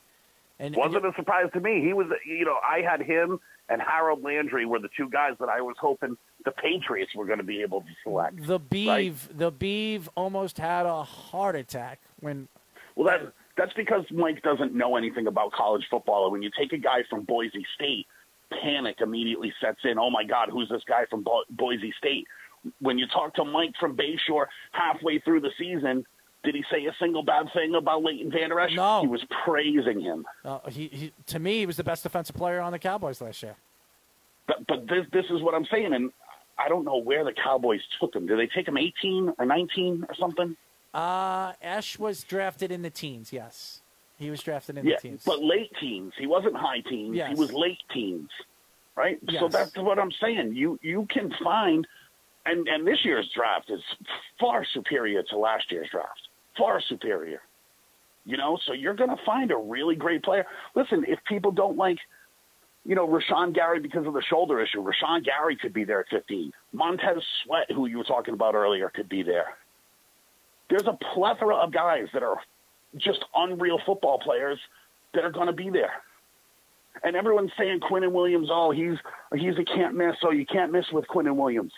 And 0.62 0.76
wasn't 0.76 1.06
a 1.06 1.12
surprise 1.16 1.48
to 1.54 1.60
me. 1.60 1.82
He 1.84 1.92
was, 1.92 2.08
you 2.26 2.46
know, 2.46 2.58
I 2.64 2.82
had 2.82 3.02
him 3.02 3.40
and 3.68 3.82
Harold 3.82 4.22
Landry 4.22 4.66
were 4.66 4.80
the 4.80 4.90
two 4.96 5.10
guys 5.10 5.32
that 5.40 5.50
I 5.50 5.62
was 5.62 5.76
hoping 5.80 6.18
the 6.46 6.52
Patriots 6.52 7.16
were 7.16 7.26
going 7.26 7.40
to 7.40 7.44
be 7.44 7.62
able 7.62 7.82
to 7.82 7.88
select. 8.04 8.46
the 8.46 8.60
Beeve, 8.60 9.30
the 9.36 9.50
Beeve 9.50 10.10
almost 10.16 10.58
had 10.58 10.86
a 10.86 11.04
heart 11.04 11.56
attack 11.56 12.00
when. 12.20 12.48
Well, 12.96 13.08
that 13.08 13.34
that's 13.58 13.74
because 13.74 14.04
Mike 14.12 14.44
doesn't 14.44 14.76
know 14.76 14.98
anything 14.98 15.28
about 15.28 15.52
college 15.54 15.84
football. 15.90 16.26
And 16.26 16.34
when 16.34 16.42
you 16.42 16.52
take 16.58 16.74
a 16.74 16.78
guy 16.78 17.04
from 17.10 17.24
Boise 17.24 17.66
State, 17.76 18.06
panic 18.62 18.98
immediately 19.02 19.54
sets 19.62 19.80
in. 19.84 19.98
Oh 19.98 20.10
my 20.10 20.24
God, 20.24 20.50
who's 20.52 20.70
this 20.70 20.84
guy 20.88 21.06
from 21.10 21.24
Bo- 21.24 21.46
Boise 21.50 21.94
State? 21.98 22.28
When 22.80 22.98
you 22.98 23.08
talk 23.08 23.34
to 23.36 23.46
Mike 23.46 23.74
from 23.80 23.98
Bayshore 23.98 24.46
halfway 24.72 25.20
through 25.20 25.42
the 25.42 25.52
season, 25.58 26.06
did 26.44 26.56
he 26.56 26.64
say 26.72 26.86
a 26.86 26.96
single 27.00 27.24
bad 27.24 27.48
thing 27.54 27.76
about 27.76 28.04
Leighton 28.04 28.32
Vander 28.32 28.60
Esch? 28.60 28.74
No. 28.74 29.02
He 29.02 29.08
was 29.08 29.24
praising 29.46 30.02
him. 30.02 30.26
Uh, 30.44 30.60
he, 30.70 30.88
he, 30.88 31.14
to 31.28 31.40
me, 31.40 31.60
he 31.60 31.66
was 31.66 31.78
the 31.78 31.84
best 31.84 32.04
defensive 32.04 32.36
player 32.36 32.60
on 32.60 32.72
the 32.72 32.80
Cowboys 32.80 33.22
last 33.22 33.44
year. 33.44 33.56
But 34.48 34.66
but 34.68 34.88
this 34.88 35.06
this 35.14 35.26
is 35.30 35.42
what 35.42 35.54
I'm 35.54 35.66
saying, 35.66 35.94
and 35.94 36.12
I 36.58 36.68
don't 36.68 36.84
know 36.84 36.98
where 36.98 37.24
the 37.24 37.34
Cowboys 37.34 37.82
took 38.00 38.16
him. 38.16 38.26
Did 38.26 38.40
they 38.40 38.48
take 38.48 38.68
him 38.68 38.78
18 38.78 39.34
or 39.38 39.46
19 39.46 40.06
or 40.10 40.16
something? 40.16 40.58
Uh, 40.94 41.54
Esch 41.62 42.00
was 42.00 42.24
drafted 42.24 42.72
in 42.72 42.82
the 42.82 42.90
teens. 42.90 43.32
Yes, 43.32 43.82
he 44.18 44.30
was 44.30 44.42
drafted 44.42 44.78
in 44.78 44.86
yeah, 44.86 44.96
the 44.96 45.10
teens. 45.10 45.24
but 45.26 45.44
late 45.44 45.72
teens. 45.80 46.14
He 46.18 46.26
wasn't 46.26 46.56
high 46.56 46.82
teens. 46.82 47.16
Yes. 47.16 47.30
He 47.30 47.36
was 47.36 47.54
late 47.54 47.78
teens, 47.94 48.30
right? 48.96 49.20
So 49.40 49.48
that's 49.48 49.76
what 49.78 50.00
I'm 50.00 50.12
saying. 50.20 50.56
You 50.56 50.80
you 50.82 51.08
can 51.10 51.32
find, 51.44 51.86
and 52.48 52.68
and 52.68 52.86
this 52.86 53.06
year's 53.06 53.30
draft 53.34 53.70
is 53.70 53.82
far 54.40 54.66
superior 54.74 55.22
to 55.30 55.38
last 55.38 55.72
year's 55.72 55.88
draft. 55.92 56.28
Far 56.57 56.82
superior. 56.82 57.41
You 58.26 58.38
know, 58.38 58.57
so 58.65 58.73
you're 58.73 58.94
going 58.94 59.10
to 59.10 59.23
find 59.26 59.52
a 59.52 59.57
really 59.57 59.95
great 59.95 60.23
player. 60.23 60.45
Listen, 60.76 61.03
if 61.07 61.19
people 61.28 61.52
don't 61.52 61.76
like, 61.76 61.98
you 62.86 62.95
know, 62.95 63.07
Rashan 63.07 63.53
Gary 63.53 63.80
because 63.80 64.06
of 64.06 64.14
the 64.14 64.22
shoulder 64.30 64.60
issue, 64.61 64.84
Rashan 64.84 65.26
Gary 65.26 65.56
could 65.56 65.73
be 65.73 65.84
there 65.84 66.02
at 66.02 66.10
15. 66.10 66.52
Montez 66.72 67.23
Sweat, 67.44 67.72
who 67.72 67.88
you 67.88 67.98
were 67.98 68.03
talking 68.03 68.34
about 68.34 68.53
earlier, 68.53 68.90
could 68.90 69.10
be 69.10 69.23
there. 69.23 69.57
There's 70.69 70.88
a 70.88 70.98
plethora 71.14 71.56
of 71.56 71.73
guys 71.73 72.07
that 72.14 72.23
are 72.23 72.38
just 72.98 73.23
unreal 73.36 73.80
football 73.86 74.19
players 74.19 74.60
that 75.14 75.23
are 75.23 75.32
going 75.32 75.48
to 75.48 75.53
be 75.53 75.69
there. 75.69 75.91
And 77.03 77.15
everyone's 77.15 77.52
saying 77.57 77.80
Quinnen 77.80 78.11
Williams, 78.11 78.49
oh, 78.52 78.72
he's 78.72 78.98
he's 79.34 79.57
a 79.57 79.64
can't 79.64 79.95
miss, 79.95 80.15
so 80.22 80.32
you 80.32 80.45
can't 80.45 80.72
miss 80.72 80.86
with 80.91 81.06
Quinnen 81.07 81.36
Williams. 81.36 81.72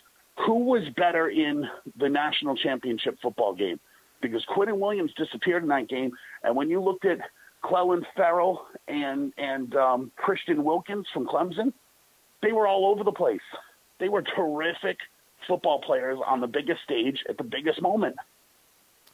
Who 0.45 0.65
was 0.65 0.83
better 0.97 1.29
in 1.29 1.65
the 1.97 2.09
national 2.09 2.55
championship 2.57 3.17
football 3.21 3.53
game? 3.53 3.79
Because 4.23 4.43
Quinnen 4.45 4.79
Williams 4.79 5.11
disappeared 5.15 5.61
in 5.61 5.69
that 5.69 5.89
game, 5.89 6.11
and 6.43 6.55
when 6.55 6.69
you 6.69 6.81
looked 6.81 7.05
at 7.05 7.19
Clelin 7.63 8.03
Ferrell 8.15 8.65
and 8.87 9.33
and 9.37 9.75
um, 9.75 10.11
Christian 10.15 10.63
Wilkins 10.63 11.05
from 11.13 11.27
Clemson, 11.27 11.73
they 12.41 12.53
were 12.53 12.65
all 12.65 12.87
over 12.87 13.03
the 13.03 13.11
place. 13.11 13.41
They 13.99 14.09
were 14.09 14.23
terrific 14.23 14.97
football 15.47 15.81
players 15.81 16.17
on 16.25 16.39
the 16.39 16.47
biggest 16.47 16.81
stage 16.83 17.19
at 17.29 17.37
the 17.37 17.43
biggest 17.43 17.81
moment. 17.81 18.15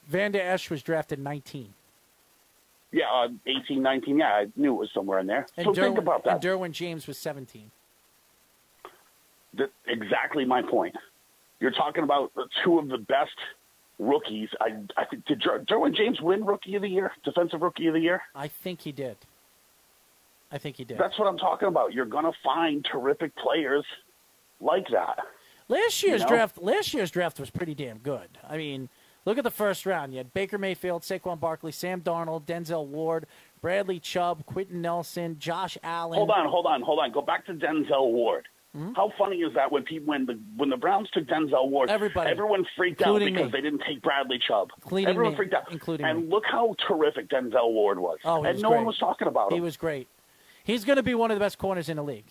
Van 0.07 0.31
Der 0.31 0.40
Esch 0.40 0.69
was 0.69 0.84
drafted 0.84 1.19
19. 1.19 1.73
Yeah, 2.91 3.06
uh, 3.11 3.27
18, 3.45 3.81
19. 3.81 4.18
Yeah, 4.19 4.26
I 4.27 4.48
knew 4.56 4.73
it 4.76 4.80
was 4.80 4.90
somewhere 4.94 5.19
in 5.19 5.27
there. 5.27 5.48
And 5.57 5.65
so 5.65 5.72
Derwin, 5.72 5.84
think 5.86 5.98
about 5.98 6.23
that. 6.23 6.34
And 6.34 6.41
Derwin 6.41 6.72
James 6.72 7.07
was 7.07 7.18
17. 7.18 7.72
That- 9.56 9.72
exactly 9.88 10.45
my 10.45 10.61
point. 10.61 10.95
You're 11.60 11.72
talking 11.72 12.03
about 12.03 12.31
two 12.64 12.80
of 12.80 12.88
the 12.88 12.98
best 12.98 13.36
rookies. 14.00 14.50
I, 14.60 14.78
I 14.98 15.06
think 15.06 15.26
did 15.26 15.42
Der- 15.42 15.60
Derwin 15.70 15.96
James 15.96 16.20
win 16.22 16.46
Rookie 16.46 16.76
of 16.76 16.82
the 16.82 16.90
Year, 16.90 17.12
Defensive 17.24 17.62
Rookie 17.62 17.88
of 17.88 17.94
the 17.94 18.00
Year? 18.00 18.22
I 18.34 18.48
think 18.48 18.82
he 18.82 18.92
did. 18.92 19.18
I 20.52 20.58
think 20.58 20.78
he 20.78 20.84
did. 20.84 20.98
That's 20.98 21.20
what 21.20 21.28
I'm 21.28 21.38
talking 21.38 21.68
about. 21.68 21.94
You're 21.94 22.06
going 22.06 22.26
to 22.26 22.32
find 22.44 22.84
terrific 22.84 23.36
players 23.36 23.86
like 24.60 24.88
that. 24.92 25.20
Last 25.68 26.02
You 26.02 26.10
year's 26.10 26.22
know? 26.22 26.28
draft, 26.30 26.58
last 26.58 26.94
year's 26.94 27.12
draft 27.12 27.40
was 27.40 27.52
pretty 27.52 27.76
damn 27.76 28.00
good. 28.00 28.28
I 28.50 28.58
mean, 28.58 28.90
look 29.26 29.38
at 29.38 29.44
the 29.44 29.52
first 29.52 29.86
round. 29.86 30.12
You 30.14 30.18
had 30.18 30.34
Baker 30.34 30.58
Mayfield, 30.58 31.04
Saquon 31.04 31.40
Barkley, 31.40 31.72
Sam 31.72 32.02
Darnold, 32.02 32.46
Denzel 32.46 32.88
Ward, 32.88 33.28
Bradley 33.62 34.00
Chubb, 34.00 34.44
Quenton 34.48 34.82
Nelson, 34.82 35.38
Josh 35.38 35.78
Allen. 35.84 36.18
Hold 36.18 36.32
on, 36.32 36.50
hold 36.50 36.66
on, 36.66 36.82
hold 36.82 36.98
on. 37.00 37.12
Go 37.12 37.22
back 37.22 37.46
to 37.46 37.54
Denzel 37.54 38.12
Ward. 38.12 38.48
Hmm? 38.80 38.93
How 38.93 39.11
funny 39.18 39.38
is 39.38 39.53
that 39.56 39.72
when 39.72 39.84
people 39.84 40.07
when 40.07 40.26
the 40.26 40.39
when 40.56 40.69
the 40.69 40.77
Browns 40.77 41.10
took 41.11 41.26
Denzel 41.26 41.69
Ward, 41.69 41.89
Everybody, 41.89 42.30
everyone 42.31 42.65
freaked 42.77 43.01
out 43.01 43.19
because 43.19 43.45
me. 43.45 43.51
they 43.51 43.61
didn't 43.61 43.81
take 43.85 44.01
Bradley 44.01 44.39
Chubb. 44.39 44.69
Including 44.84 45.07
everyone 45.10 45.34
me, 45.34 45.38
freaked 45.38 45.53
out, 45.53 45.72
including 45.72 46.06
and 46.06 46.23
me. 46.23 46.30
look 46.30 46.43
how 46.49 46.76
terrific 46.88 47.30
Denzel 47.30 47.72
Ward 47.73 47.99
was. 47.99 48.19
Oh, 48.23 48.43
and 48.43 48.53
was 48.53 48.61
no 48.61 48.69
great. 48.69 48.77
one 48.77 48.85
was 48.85 48.97
talking 48.97 49.27
about 49.27 49.51
him. 49.51 49.57
He 49.57 49.61
was 49.61 49.76
great. 49.76 50.07
He's 50.64 50.85
going 50.85 50.97
to 50.97 51.03
be 51.03 51.14
one 51.15 51.30
of 51.31 51.35
the 51.35 51.43
best 51.43 51.57
corners 51.57 51.89
in 51.89 51.97
the 51.97 52.03
league. 52.03 52.27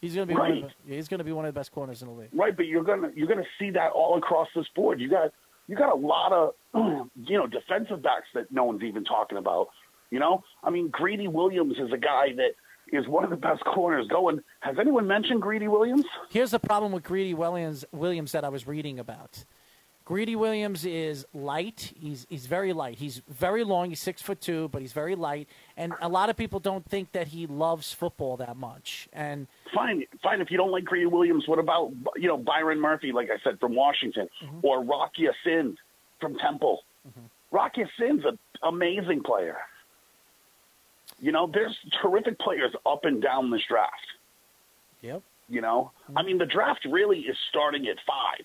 He's 0.00 0.14
going 0.14 0.28
to 0.28 0.32
be 0.32 0.38
one 0.38 0.50
Right. 0.52 0.64
of 0.64 0.70
the, 0.86 0.94
he's 0.94 1.08
going 1.08 1.18
to 1.18 1.24
be 1.24 1.32
one 1.32 1.44
of 1.44 1.52
the 1.52 1.58
best 1.58 1.72
corners 1.72 2.00
in 2.02 2.08
the 2.08 2.14
league. 2.14 2.30
Right, 2.32 2.56
but 2.56 2.66
you're 2.66 2.84
gonna 2.84 3.10
you're 3.14 3.26
gonna 3.26 3.42
see 3.58 3.70
that 3.70 3.90
all 3.92 4.16
across 4.16 4.48
this 4.54 4.66
board. 4.74 5.00
You 5.00 5.10
got 5.10 5.32
you 5.66 5.76
got 5.76 5.92
a 5.92 5.96
lot 5.96 6.32
of 6.32 6.54
you 7.26 7.36
know 7.36 7.46
defensive 7.46 8.02
backs 8.02 8.28
that 8.34 8.50
no 8.52 8.64
one's 8.64 8.82
even 8.82 9.04
talking 9.04 9.36
about. 9.38 9.68
You 10.10 10.20
know, 10.20 10.42
I 10.64 10.70
mean, 10.70 10.88
Greedy 10.88 11.28
Williams 11.28 11.76
is 11.78 11.92
a 11.92 11.98
guy 11.98 12.32
that 12.36 12.52
is 12.92 13.06
one 13.08 13.24
of 13.24 13.30
the 13.30 13.36
best 13.36 13.64
corners 13.64 14.06
going. 14.08 14.40
Has 14.60 14.76
anyone 14.78 15.06
mentioned 15.06 15.42
Greedy 15.42 15.68
Williams? 15.68 16.04
Here's 16.30 16.50
the 16.52 16.58
problem 16.58 16.92
with 16.92 17.02
Greedy 17.04 17.34
Williams 17.34 17.84
Williams 17.92 18.32
that 18.32 18.44
I 18.44 18.48
was 18.48 18.66
reading 18.66 18.98
about. 18.98 19.44
Greedy 20.04 20.36
Williams 20.36 20.86
is 20.86 21.26
light. 21.34 21.92
He's 22.00 22.26
he's 22.30 22.46
very 22.46 22.72
light. 22.72 22.96
He's 22.98 23.20
very 23.28 23.62
long. 23.62 23.90
He's 23.90 24.00
six 24.00 24.22
foot 24.22 24.40
two, 24.40 24.68
but 24.68 24.80
he's 24.80 24.94
very 24.94 25.14
light. 25.14 25.48
And 25.76 25.92
a 26.00 26.08
lot 26.08 26.30
of 26.30 26.36
people 26.36 26.60
don't 26.60 26.82
think 26.88 27.12
that 27.12 27.28
he 27.28 27.46
loves 27.46 27.92
football 27.92 28.38
that 28.38 28.56
much. 28.56 29.06
And 29.12 29.46
Fine, 29.74 30.04
fine. 30.22 30.40
If 30.40 30.50
you 30.50 30.56
don't 30.56 30.70
like 30.70 30.84
Greedy 30.84 31.04
Williams, 31.04 31.46
what 31.46 31.58
about 31.58 31.92
you 32.16 32.26
know 32.26 32.38
Byron 32.38 32.80
Murphy, 32.80 33.12
like 33.12 33.28
I 33.30 33.36
said 33.44 33.60
from 33.60 33.74
Washington, 33.74 34.28
Mm-hmm. 34.42 34.60
or 34.62 34.82
Rock 34.82 35.12
Ya-Sin 35.18 35.76
from 36.20 36.38
Temple? 36.38 36.84
Rock 37.50 37.76
Ya-Sin's 37.76 38.24
an 38.24 38.38
amazing 38.62 39.22
player. 39.22 39.58
You 41.20 41.32
know, 41.32 41.50
there's 41.52 41.76
terrific 42.02 42.38
players 42.38 42.72
up 42.86 43.04
and 43.04 43.22
down 43.22 43.50
this 43.50 43.62
draft. 43.68 43.94
Yep. 45.02 45.22
You 45.48 45.60
know, 45.62 45.92
I 46.14 46.22
mean, 46.22 46.36
the 46.38 46.46
draft 46.46 46.86
really 46.90 47.20
is 47.20 47.36
starting 47.48 47.86
at 47.88 47.96
five. 48.06 48.44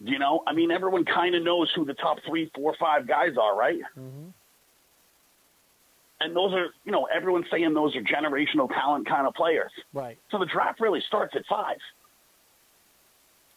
You 0.00 0.18
know, 0.18 0.42
I 0.46 0.52
mean, 0.52 0.70
everyone 0.70 1.04
kind 1.04 1.34
of 1.34 1.42
knows 1.44 1.70
who 1.74 1.84
the 1.84 1.94
top 1.94 2.18
three, 2.26 2.50
four, 2.54 2.74
five 2.78 3.06
guys 3.06 3.30
are, 3.40 3.56
right? 3.56 3.78
Mm-hmm. 3.98 4.28
And 6.20 6.34
those 6.36 6.52
are, 6.52 6.66
you 6.84 6.92
know, 6.92 7.06
everyone's 7.14 7.46
saying 7.50 7.72
those 7.74 7.94
are 7.96 8.02
generational 8.02 8.68
talent 8.68 9.08
kind 9.08 9.26
of 9.26 9.34
players. 9.34 9.70
right. 9.92 10.18
So 10.30 10.38
the 10.38 10.46
draft 10.46 10.80
really 10.80 11.02
starts 11.06 11.34
at 11.36 11.42
five. 11.48 11.76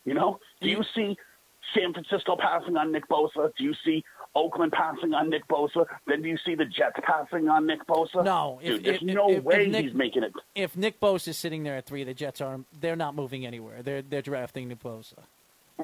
You 0.06 0.14
know, 0.14 0.40
do 0.62 0.70
you 0.70 0.84
see 0.96 1.18
San 1.74 1.94
Francisco 1.94 2.36
passing 2.40 2.78
on 2.78 2.92
Nick 2.92 3.08
Bosa? 3.10 3.52
Do 3.58 3.64
you 3.64 3.74
see 3.86 4.04
Oakland 4.36 4.72
passing 4.72 5.14
on 5.14 5.30
Nick 5.30 5.48
Bosa? 5.48 5.86
Then 6.06 6.22
do 6.22 6.30
you 6.30 6.38
see 6.46 6.56
the 6.56 6.66
Jets 6.66 6.98
passing 7.04 7.50
on 7.50 7.66
Nick 7.66 7.86
Bosa? 7.88 8.24
No, 8.24 8.60
if- 8.62 8.68
dude, 8.76 8.84
there's 8.84 8.96
if- 8.98 9.02
no 9.04 9.30
if- 9.30 9.38
if 9.40 9.44
way 9.44 9.68
Nick- 9.68 9.86
he's 9.86 9.94
making 9.94 10.24
it. 10.24 10.34
If 10.56 10.76
Nick 10.78 11.00
Bosa 11.00 11.30
is 11.30 11.38
sitting 11.38 11.64
there 11.64 11.76
at 11.78 11.86
three, 11.86 12.04
the 12.04 12.14
Jets 12.14 12.42
are 12.42 12.60
they're 12.80 12.96
not 12.96 13.16
moving 13.16 13.46
anywhere. 13.46 13.82
They're 13.82 14.02
they're 14.02 14.22
drafting 14.22 14.68
Nick 14.70 14.80
Bosa. 14.84 15.20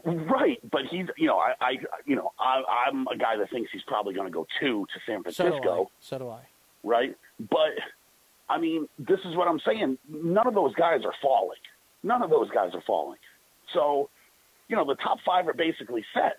Right, 0.05 0.59
but 0.71 0.85
he's, 0.89 1.05
you 1.17 1.27
know, 1.27 1.37
I, 1.37 1.53
I 1.61 1.71
you 2.05 2.15
know, 2.15 2.31
I, 2.39 2.63
I'm 2.87 3.05
a 3.07 3.15
guy 3.15 3.37
that 3.37 3.51
thinks 3.51 3.71
he's 3.71 3.83
probably 3.83 4.15
going 4.15 4.25
to 4.27 4.33
go 4.33 4.47
two 4.59 4.87
to 4.91 4.99
San 5.05 5.23
So 5.31 5.43
do 5.43 5.49
Francisco, 5.51 5.91
So 5.99 6.17
do 6.17 6.29
I. 6.29 6.39
right? 6.83 7.15
But 7.39 7.73
I 8.49 8.57
mean, 8.57 8.87
this 8.97 9.19
is 9.23 9.35
what 9.35 9.47
I'm 9.47 9.59
saying. 9.59 9.99
None 10.09 10.47
of 10.47 10.55
those 10.55 10.73
guys 10.73 11.01
are 11.05 11.13
falling. 11.21 11.59
None 12.01 12.23
of 12.23 12.31
those 12.31 12.49
guys 12.49 12.71
are 12.73 12.81
falling. 12.81 13.19
So, 13.71 14.09
you 14.67 14.75
know, 14.75 14.85
the 14.85 14.95
top 14.95 15.19
five 15.25 15.47
are 15.47 15.53
basically 15.53 16.03
set. 16.13 16.37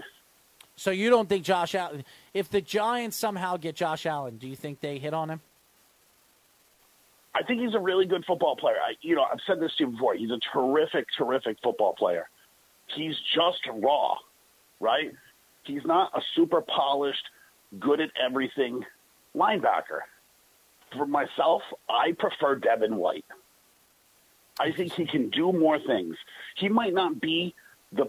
So 0.76 0.90
you 0.90 1.10
don't 1.10 1.28
think 1.28 1.44
Josh 1.44 1.74
Allen? 1.74 2.05
If 2.32 2.51
the 2.51 2.60
Giants 2.60 3.16
somehow 3.16 3.56
get 3.56 3.76
Josh 3.76 4.06
Allen, 4.06 4.38
do 4.38 4.48
you 4.48 4.56
think 4.56 4.80
they 4.80 4.98
hit 4.98 5.14
on 5.14 5.30
him? 5.30 5.40
I 7.34 7.42
think 7.42 7.60
he's 7.60 7.74
a 7.74 7.80
really 7.80 8.06
good 8.06 8.24
football 8.24 8.56
player. 8.56 8.76
I, 8.76 8.94
you 9.01 9.14
know, 9.16 9.24
I've 9.24 9.40
said 9.46 9.60
this 9.60 9.72
to 9.76 9.84
you 9.84 9.90
before. 9.90 10.14
He's 10.14 10.30
a 10.30 10.38
terrific, 10.52 11.06
terrific 11.16 11.59
football 11.62 11.94
player. 11.94 12.28
He's 12.86 13.14
just 13.34 13.60
raw, 13.72 14.16
right? 14.80 15.12
He's 15.64 15.84
not 15.84 16.12
a 16.16 16.20
super 16.36 16.60
polished, 16.60 17.24
good 17.80 18.01
at 18.01 18.10
everything 18.24 18.84
linebacker. 19.34 20.01
For 20.96 21.06
myself, 21.06 21.62
I 21.88 22.12
prefer 22.12 22.56
Devin 22.56 22.96
White. 22.96 23.24
I 24.60 24.70
think 24.70 24.92
he 24.92 25.06
can 25.06 25.30
do 25.30 25.52
more 25.52 25.80
things. 25.80 26.16
He 26.56 26.68
might 26.68 26.94
not 26.94 27.20
be 27.20 27.55
the, 27.94 28.06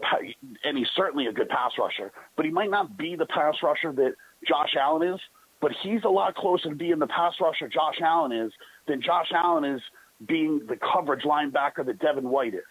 and 0.63 0.77
he's 0.77 0.87
certainly 0.95 1.27
a 1.27 1.33
good 1.33 1.49
pass 1.49 1.71
rusher, 1.77 2.11
but 2.35 2.45
he 2.45 2.51
might 2.51 2.69
not 2.69 2.97
be 2.97 3.15
the 3.15 3.25
pass 3.25 3.55
rusher 3.63 3.91
that 3.93 4.13
Josh 4.47 4.75
Allen 4.79 5.13
is. 5.13 5.19
But 5.61 5.71
he's 5.81 6.03
a 6.03 6.09
lot 6.09 6.35
closer 6.35 6.69
to 6.69 6.75
being 6.75 6.99
the 6.99 7.07
pass 7.07 7.33
rusher 7.41 7.67
Josh 7.67 7.95
Allen 8.01 8.31
is 8.31 8.51
than 8.87 9.01
Josh 9.01 9.31
Allen 9.33 9.63
is 9.63 9.81
being 10.27 10.61
the 10.67 10.75
coverage 10.75 11.23
linebacker 11.23 11.85
that 11.85 11.97
Devin 11.99 12.29
White 12.29 12.53
is. 12.53 12.61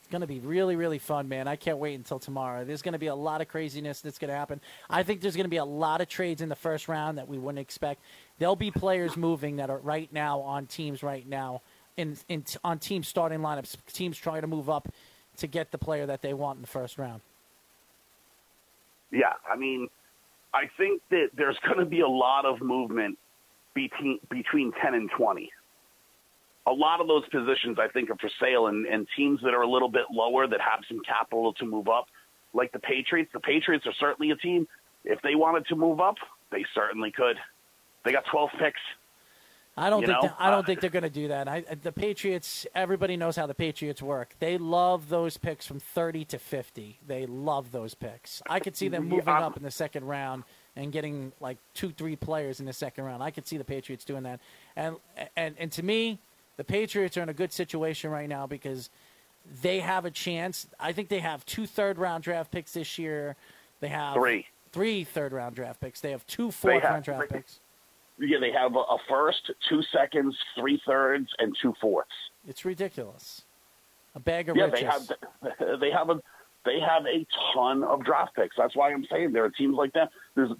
It's 0.00 0.10
going 0.10 0.22
to 0.22 0.26
be 0.26 0.40
really, 0.40 0.76
really 0.76 0.98
fun, 0.98 1.28
man. 1.28 1.48
I 1.48 1.56
can't 1.56 1.78
wait 1.78 1.94
until 1.94 2.18
tomorrow. 2.18 2.64
There's 2.64 2.82
going 2.82 2.94
to 2.94 2.98
be 2.98 3.08
a 3.08 3.14
lot 3.14 3.40
of 3.40 3.48
craziness 3.48 4.00
that's 4.00 4.18
going 4.18 4.30
to 4.30 4.36
happen. 4.36 4.60
I 4.88 5.02
think 5.02 5.20
there's 5.20 5.36
going 5.36 5.44
to 5.44 5.50
be 5.50 5.58
a 5.58 5.64
lot 5.64 6.00
of 6.00 6.08
trades 6.08 6.40
in 6.40 6.48
the 6.48 6.56
first 6.56 6.88
round 6.88 7.18
that 7.18 7.28
we 7.28 7.36
wouldn't 7.36 7.60
expect. 7.60 8.00
There'll 8.38 8.56
be 8.56 8.70
players 8.70 9.16
moving 9.16 9.56
that 9.56 9.70
are 9.70 9.78
right 9.78 10.10
now 10.12 10.40
on 10.40 10.66
teams 10.66 11.02
right 11.02 11.28
now, 11.28 11.62
in, 11.96 12.16
in 12.28 12.44
on 12.64 12.78
team 12.78 13.02
starting 13.02 13.40
lineups. 13.40 13.76
Teams 13.92 14.16
trying 14.16 14.40
to 14.40 14.46
move 14.46 14.70
up 14.70 14.88
to 15.40 15.46
get 15.46 15.70
the 15.70 15.78
player 15.78 16.06
that 16.06 16.22
they 16.22 16.34
want 16.34 16.56
in 16.56 16.62
the 16.62 16.68
first 16.68 16.98
round. 16.98 17.20
Yeah, 19.10 19.32
I 19.50 19.56
mean, 19.56 19.88
I 20.54 20.70
think 20.76 21.02
that 21.10 21.30
there's 21.36 21.58
going 21.64 21.78
to 21.78 21.84
be 21.84 22.00
a 22.00 22.08
lot 22.08 22.44
of 22.44 22.60
movement 22.60 23.18
between 23.74 24.18
between 24.30 24.72
10 24.82 24.94
and 24.94 25.10
20. 25.16 25.50
A 26.66 26.72
lot 26.72 27.00
of 27.00 27.08
those 27.08 27.24
positions, 27.30 27.78
I 27.80 27.88
think, 27.88 28.10
are 28.10 28.16
for 28.16 28.30
sale, 28.40 28.66
and, 28.66 28.86
and 28.86 29.06
teams 29.16 29.40
that 29.42 29.54
are 29.54 29.62
a 29.62 29.68
little 29.68 29.88
bit 29.88 30.04
lower 30.12 30.46
that 30.46 30.60
have 30.60 30.80
some 30.88 31.00
capital 31.06 31.52
to 31.54 31.64
move 31.64 31.88
up, 31.88 32.06
like 32.52 32.70
the 32.72 32.78
Patriots. 32.78 33.30
The 33.32 33.40
Patriots 33.40 33.86
are 33.86 33.94
certainly 33.98 34.30
a 34.30 34.36
team. 34.36 34.68
If 35.04 35.20
they 35.22 35.34
wanted 35.34 35.66
to 35.68 35.76
move 35.76 36.00
up, 36.00 36.16
they 36.52 36.64
certainly 36.74 37.10
could. 37.10 37.36
They 38.04 38.12
got 38.12 38.24
12 38.30 38.50
picks. 38.58 38.80
I 39.76 39.88
don't 39.88 40.02
You 40.02 40.08
think 40.08 40.22
that, 40.22 40.36
I 40.38 40.50
don't 40.50 40.66
think 40.66 40.80
they're 40.80 40.90
going 40.90 41.04
to 41.04 41.08
do 41.10 41.28
that. 41.28 41.48
I, 41.48 41.60
the 41.82 41.92
Patriots, 41.92 42.66
everybody 42.74 43.16
knows 43.16 43.36
how 43.36 43.46
the 43.46 43.54
Patriots 43.54 44.02
work. 44.02 44.34
They 44.38 44.58
love 44.58 45.08
those 45.08 45.36
picks 45.36 45.66
from 45.66 45.80
30 45.80 46.24
to 46.26 46.38
50. 46.38 46.98
They 47.06 47.24
love 47.26 47.72
those 47.72 47.94
picks. 47.94 48.42
I 48.48 48.60
could 48.60 48.76
see 48.76 48.88
them 48.88 49.08
moving 49.08 49.28
I'm- 49.28 49.42
up 49.44 49.56
in 49.56 49.62
the 49.62 49.70
second 49.70 50.04
round 50.06 50.44
and 50.76 50.92
getting 50.92 51.32
like 51.40 51.56
two, 51.74 51.90
three 51.92 52.16
players 52.16 52.60
in 52.60 52.66
the 52.66 52.72
second 52.72 53.04
round. 53.04 53.22
I 53.22 53.30
could 53.30 53.46
see 53.46 53.56
the 53.56 53.64
Patriots 53.64 54.04
doing 54.04 54.22
that. 54.24 54.40
And 54.76 54.96
and 55.36 55.54
and 55.58 55.72
to 55.72 55.82
me, 55.82 56.18
the 56.56 56.64
Patriots 56.64 57.16
are 57.16 57.22
in 57.22 57.28
a 57.28 57.34
good 57.34 57.52
situation 57.52 58.10
right 58.10 58.28
now 58.28 58.46
because 58.46 58.90
they 59.62 59.80
have 59.80 60.04
a 60.04 60.10
chance. 60.10 60.66
I 60.78 60.92
think 60.92 61.08
they 61.08 61.18
have 61.20 61.44
two 61.46 61.66
third 61.66 61.98
round 61.98 62.22
draft 62.22 62.50
picks 62.52 62.72
this 62.72 62.98
year. 62.98 63.34
They 63.80 63.88
have 63.88 64.14
Three. 64.14 64.46
three 64.72 65.04
third 65.04 65.32
round 65.32 65.56
draft 65.56 65.80
picks. 65.80 66.00
They 66.00 66.10
have 66.10 66.26
two 66.26 66.50
fourth 66.50 66.84
round 66.84 67.04
draft 67.04 67.30
picks. 67.30 67.60
Yeah, 68.20 68.38
they 68.38 68.52
have 68.52 68.76
a, 68.76 68.80
a 68.80 68.98
first, 69.08 69.50
two 69.68 69.82
seconds, 69.92 70.36
three 70.58 70.80
thirds, 70.86 71.28
and 71.38 71.56
two 71.60 71.74
fourths. 71.80 72.10
It's 72.46 72.64
ridiculous. 72.64 73.42
A 74.14 74.20
bag 74.20 74.48
of 74.48 74.56
yeah, 74.56 74.64
riches. 74.64 74.80
they 74.80 74.86
have 74.86 75.80
they 75.80 75.90
have 75.90 76.10
a 76.10 76.20
they 76.64 76.80
have 76.80 77.06
a 77.06 77.26
ton 77.54 77.82
of 77.84 78.04
draft 78.04 78.34
picks. 78.34 78.56
That's 78.56 78.76
why 78.76 78.92
I'm 78.92 79.06
saying 79.10 79.32
there 79.32 79.44
are 79.44 79.50
teams 79.50 79.76
like 79.76 79.92
that. 79.94 80.10
There's 80.34 80.50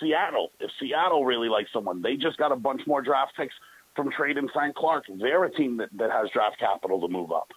Seattle. 0.00 0.50
If 0.60 0.70
Seattle 0.80 1.24
really 1.24 1.48
likes 1.48 1.70
someone, 1.72 2.02
they 2.02 2.16
just 2.16 2.38
got 2.38 2.52
a 2.52 2.56
bunch 2.56 2.82
more 2.86 3.02
draft 3.02 3.32
picks 3.36 3.54
from 3.94 4.10
trading 4.10 4.48
Frank 4.52 4.74
Clark. 4.74 5.04
They're 5.20 5.44
a 5.44 5.52
team 5.52 5.76
that, 5.76 5.90
that 5.96 6.10
has 6.10 6.28
draft 6.32 6.58
capital 6.58 7.00
to 7.00 7.08
move 7.08 7.30
up. 7.30 7.48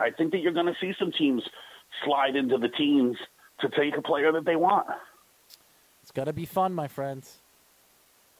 I 0.00 0.10
think 0.10 0.32
that 0.32 0.38
you're 0.38 0.52
going 0.52 0.66
to 0.66 0.76
see 0.80 0.94
some 0.98 1.12
teams 1.12 1.42
slide 2.04 2.36
into 2.36 2.58
the 2.58 2.68
teams 2.68 3.16
to 3.60 3.68
take 3.68 3.96
a 3.96 4.02
player 4.02 4.32
that 4.32 4.44
they 4.44 4.56
want. 4.56 4.86
It's 6.02 6.10
got 6.10 6.24
to 6.24 6.32
be 6.32 6.46
fun, 6.46 6.74
my 6.74 6.88
friends. 6.88 7.38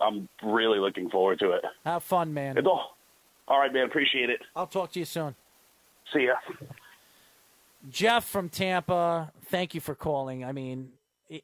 I'm 0.05 0.29
really 0.43 0.79
looking 0.79 1.11
forward 1.11 1.39
to 1.41 1.53
it. 1.53 1.65
Have 1.85 2.03
fun, 2.03 2.35
man. 2.35 2.59
It's 2.59 2.67
all, 2.67 2.97
all 3.49 3.59
right, 3.59 3.73
man. 3.73 3.85
Appreciate 3.87 4.31
it. 4.31 4.41
I'll 4.55 4.67
talk 4.67 4.93
to 4.93 4.99
you 4.99 5.05
soon. 5.05 5.35
See 6.13 6.27
ya. 6.27 6.35
Jeff 7.91 8.25
from 8.25 8.49
Tampa, 8.49 9.33
thank 9.47 9.75
you 9.75 9.81
for 9.81 9.95
calling. 9.95 10.45
I 10.45 10.53
mean, 10.53 10.93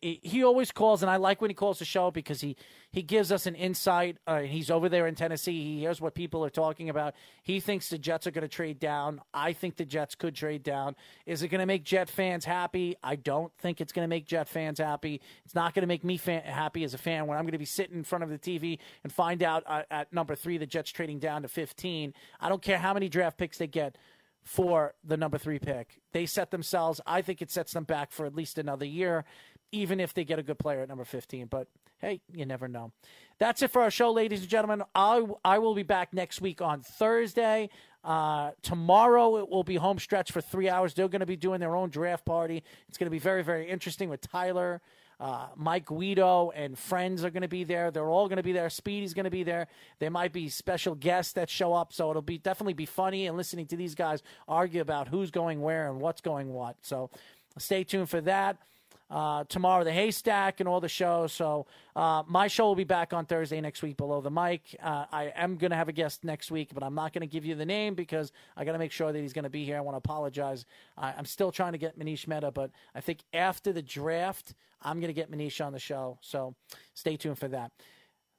he, 0.01 0.45
always 0.45 0.71
calls, 0.71 1.03
and 1.03 1.11
I 1.11 1.17
like 1.17 1.41
when 1.41 1.51
he 1.51 1.55
calls 1.55 1.79
the 1.79 1.85
show 1.85 2.11
because 2.11 2.41
he, 2.41 2.57
he 2.91 3.03
gives 3.03 3.33
us 3.33 3.47
an 3.47 3.55
insight. 3.55 4.19
Uh, 4.27 4.41
he's 4.41 4.71
over 4.71 4.89
there 4.89 5.07
in 5.07 5.15
Tennessee. 5.15 5.63
He 5.63 5.81
hears 5.81 6.01
what 6.01 6.15
people 6.15 6.45
are 6.45 6.51
talking 6.51 6.91
about. 6.91 7.15
He 7.43 7.61
thinks 7.61 7.89
the 7.89 7.99
Jets 7.99 8.27
are 8.27 8.31
going 8.31 8.43
to 8.43 8.49
trade 8.49 8.79
down. 8.79 9.21
I 9.33 9.53
think 9.53 9.77
the 9.77 9.85
Jets 9.85 10.15
could 10.15 10.35
trade 10.35 10.63
down. 10.63 10.97
Is 11.27 11.43
it 11.43 11.49
going 11.49 11.61
to 11.61 11.67
make 11.67 11.85
Jet 11.85 12.09
fans 12.09 12.45
happy? 12.45 12.97
I 13.03 13.17
don't 13.17 13.53
think 13.59 13.81
it's 13.81 13.93
going 13.93 14.05
to 14.05 14.09
make 14.09 14.27
Jet 14.27 14.49
fans 14.49 14.79
happy. 14.79 15.21
It's 15.45 15.55
not 15.55 15.75
going 15.75 15.83
to 15.83 15.89
make 15.89 16.05
me 16.05 16.17
fan, 16.17 16.43
happy 16.43 16.85
as 16.85 16.95
a 16.95 16.99
fan 16.99 17.27
when 17.27 17.39
I'm 17.39 17.45
going 17.45 17.53
to 17.53 17.59
be 17.59 17.65
sitting 17.65 17.97
in 17.97 18.05
front 18.05 18.25
of 18.25 18.31
the 18.31 18.39
TV 18.39 18.79
and 19.03 19.13
find 19.13 19.43
out 19.43 19.63
uh, 19.67 19.83
at 19.91 20.13
number 20.13 20.35
three 20.35 20.59
the 20.59 20.67
Jets 20.67 20.91
trading 20.91 21.19
down 21.19 21.43
to 21.43 21.49
15. 21.49 22.15
I 22.41 22.49
don't 22.49 22.63
care 22.63 22.79
how 22.79 22.95
many 22.95 23.09
draft 23.09 23.39
picks 23.39 23.59
they 23.59 23.67
get 23.67 23.97
for 24.43 24.95
the 25.05 25.17
number 25.17 25.39
three 25.39 25.59
pick. 25.59 26.01
They 26.13 26.27
set 26.27 26.51
themselves, 26.51 27.01
I 27.07 27.23
think 27.23 27.43
it 27.43 27.51
sets 27.51 27.73
them 27.73 27.85
back 27.85 28.11
for 28.11 28.27
at 28.27 28.35
least 28.35 28.59
another 28.59 28.85
year, 28.85 29.25
even 29.73 30.01
if 30.01 30.15
they 30.15 30.25
get 30.25 30.39
a 30.39 30.43
good 30.43 30.59
player 30.59 30.81
at 30.81 30.89
number 30.89 31.05
15. 31.05 31.47
But 31.47 31.69
hey, 31.99 32.21
you 32.33 32.47
never 32.47 32.69
know. 32.69 32.93
That's 33.39 33.63
it 33.63 33.71
for 33.71 33.83
our 33.83 33.91
show, 33.91 34.13
ladies 34.13 34.41
and 34.41 34.49
gentlemen. 34.49 34.83
I, 34.95 35.25
I 35.45 35.59
will 35.59 35.75
be 35.75 35.83
back 35.83 36.13
next 36.13 36.41
week 36.41 36.61
on 36.61 36.83
Thursday. 36.83 37.71
Uh, 38.03 38.53
tomorrow 38.63 39.37
it 39.37 39.49
will 39.49 39.65
be 39.65 39.77
home 39.77 39.99
stretch 39.99 40.33
for 40.33 40.41
three 40.41 40.69
hours. 40.69 40.95
They're 40.95 41.09
going 41.09 41.21
to 41.21 41.27
be 41.27 41.37
doing 41.37 41.61
their 41.61 41.77
own 41.77 41.91
draft 41.91 42.25
party. 42.25 42.63
It's 42.89 42.99
going 42.99 43.07
to 43.07 43.11
be 43.11 43.19
very, 43.19 43.43
very 43.43 43.69
interesting 43.69 44.09
with 44.09 44.21
Tyler. 44.21 44.81
Uh, 45.21 45.49
Mike 45.55 45.85
Guido 45.85 46.51
and 46.55 46.79
friends 46.79 47.25
are 47.25 47.31
going 47.31 47.43
to 47.43 47.49
be 47.49 47.63
there. 47.63 47.91
They're 47.91 48.09
all 48.09 48.27
going 48.27 48.39
to 48.39 48.43
be 48.43 48.53
there. 48.53 48.71
Speedy's 48.71 49.13
going 49.13 49.25
to 49.25 49.31
be 49.31 49.43
there. 49.43 49.69
There 49.99 50.11
might 50.11 50.33
be 50.33 50.49
special 50.49 50.95
guests 50.95 51.35
that 51.35 51.51
show 51.51 51.75
up, 51.75 51.93
so 51.93 52.09
it'll 52.09 52.23
be 52.23 52.39
definitely 52.39 52.73
be 52.73 52.87
funny 52.87 53.27
and 53.27 53.37
listening 53.37 53.67
to 53.67 53.77
these 53.77 53.95
guys 53.95 54.23
argue 54.49 54.81
about 54.81 55.09
who's 55.09 55.31
going 55.31 55.61
where 55.61 55.91
and 55.91 56.01
what's 56.01 56.23
going 56.23 56.55
what. 56.55 56.77
So 56.81 57.11
stay 57.59 57.85
tuned 57.85 58.09
for 58.09 58.23
that. 58.23 58.57
Uh, 59.11 59.43
tomorrow, 59.49 59.83
the 59.83 59.93
haystack 59.93 60.61
and 60.61 60.69
all 60.69 60.81
the 60.81 60.89
shows. 60.89 61.33
So, 61.33 61.67
uh, 61.97 62.23
my 62.29 62.47
show 62.47 62.67
will 62.67 62.77
be 62.77 62.85
back 62.85 63.13
on 63.13 63.27
Thursday 63.27 63.61
next 63.61 63.83
week 63.83 63.97
below 63.97 64.21
the 64.21 64.31
mic. 64.31 64.77
Uh, 64.81 65.07
I 65.11 65.33
am 65.35 65.57
going 65.57 65.73
to 65.73 65.77
have 65.77 65.89
a 65.89 65.93
guest 65.93 66.23
next 66.23 66.53
week, 66.53 66.71
but 66.73 66.85
I'm 66.85 66.95
not 66.95 67.13
going 67.13 67.23
to 67.23 67.27
give 67.27 67.45
you 67.45 67.57
the 67.57 67.67
name 67.67 67.97
because 67.97 68.31
I 68.57 68.65
got 68.65 68.71
to 68.73 68.79
make 68.79 68.93
sure 68.93 69.11
that 69.11 69.19
he's 69.19 69.33
going 69.33 69.43
to 69.43 69.51
be 69.51 69.65
here. 69.65 69.77
I 69.77 69.81
want 69.81 69.95
to 69.95 69.99
apologize. 69.99 70.65
I, 70.97 71.13
I'm 71.13 71.25
still 71.25 71.51
trying 71.51 71.73
to 71.73 71.79
get 71.79 71.99
Manish 71.99 72.29
Mehta, 72.29 72.53
but 72.53 72.71
I 72.95 73.01
think 73.01 73.25
after 73.35 73.73
the 73.73 73.83
draft, 73.83 74.55
I'm 74.81 75.01
going 75.01 75.09
to 75.09 75.15
get 75.15 75.29
Manish 75.29 75.65
on 75.65 75.73
the 75.73 75.81
show. 75.81 76.19
So, 76.21 76.55
stay 76.95 77.17
tuned 77.17 77.39
for 77.39 77.49
that. 77.49 77.73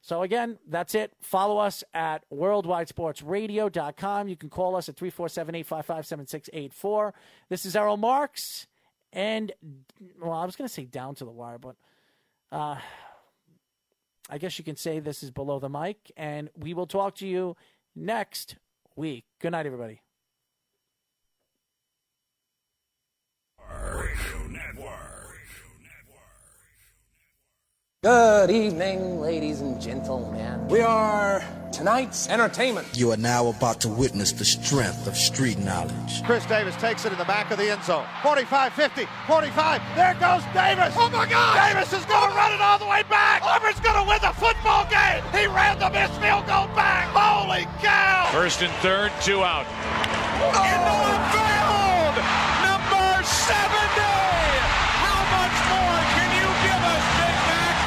So 0.03 0.23
again, 0.23 0.57
that's 0.67 0.95
it. 0.95 1.13
Follow 1.21 1.59
us 1.59 1.83
at 1.93 2.23
worldwidesportsradio.com. 2.33 4.29
You 4.29 4.35
can 4.35 4.49
call 4.49 4.75
us 4.75 4.89
at 4.89 4.95
347-855-7684. 4.95 7.11
This 7.49 7.67
is 7.67 7.75
Errol 7.75 7.97
Marks 7.97 8.65
and 9.13 9.51
well, 10.19 10.33
I 10.33 10.45
was 10.45 10.55
going 10.55 10.67
to 10.67 10.73
say 10.73 10.85
down 10.85 11.15
to 11.15 11.25
the 11.25 11.31
wire, 11.31 11.57
but 11.57 11.75
uh, 12.51 12.77
I 14.29 14.37
guess 14.37 14.57
you 14.57 14.63
can 14.63 14.75
say 14.75 14.99
this 14.99 15.23
is 15.23 15.31
below 15.31 15.59
the 15.59 15.69
mic, 15.69 16.11
and 16.15 16.49
we 16.57 16.73
will 16.73 16.87
talk 16.87 17.15
to 17.15 17.27
you 17.27 17.55
next 17.95 18.55
week. 18.95 19.25
Good 19.39 19.51
night, 19.51 19.65
everybody. 19.65 20.01
Good 28.03 28.49
evening, 28.49 29.21
ladies 29.21 29.61
and 29.61 29.79
gentlemen. 29.79 30.67
We 30.69 30.81
are 30.81 31.43
tonight's 31.71 32.27
entertainment. 32.29 32.87
You 32.97 33.11
are 33.11 33.17
now 33.17 33.49
about 33.49 33.79
to 33.81 33.89
witness 33.89 34.31
the 34.31 34.43
strength 34.43 35.05
of 35.05 35.15
street 35.15 35.59
knowledge. 35.59 36.23
Chris 36.23 36.43
Davis 36.47 36.75
takes 36.77 37.05
it 37.05 37.11
in 37.11 37.19
the 37.19 37.25
back 37.25 37.51
of 37.51 37.59
the 37.59 37.69
end 37.69 37.83
zone. 37.83 38.07
45 38.23 38.73
50, 38.73 39.07
45. 39.27 39.81
There 39.95 40.15
goes 40.15 40.41
Davis. 40.51 40.95
Oh 40.97 41.11
my 41.11 41.29
God. 41.29 41.53
Davis 41.53 41.93
is 41.93 42.03
going 42.05 42.27
to 42.27 42.35
run 42.35 42.51
it 42.51 42.59
all 42.59 42.79
the 42.79 42.87
way 42.87 43.03
back. 43.03 43.43
Auburn's 43.43 43.79
going 43.81 44.03
to 44.03 44.09
win 44.09 44.17
the 44.19 44.33
football 44.33 44.89
game. 44.89 45.21
He 45.29 45.45
ran 45.45 45.77
the 45.77 45.91
missed 45.91 46.19
field 46.19 46.47
goal 46.47 46.73
back. 46.73 47.05
Holy 47.13 47.65
cow. 47.85 48.31
First 48.31 48.63
and 48.63 48.73
third, 48.81 49.11
two 49.21 49.43
out. 49.43 49.67
Into 50.41 51.50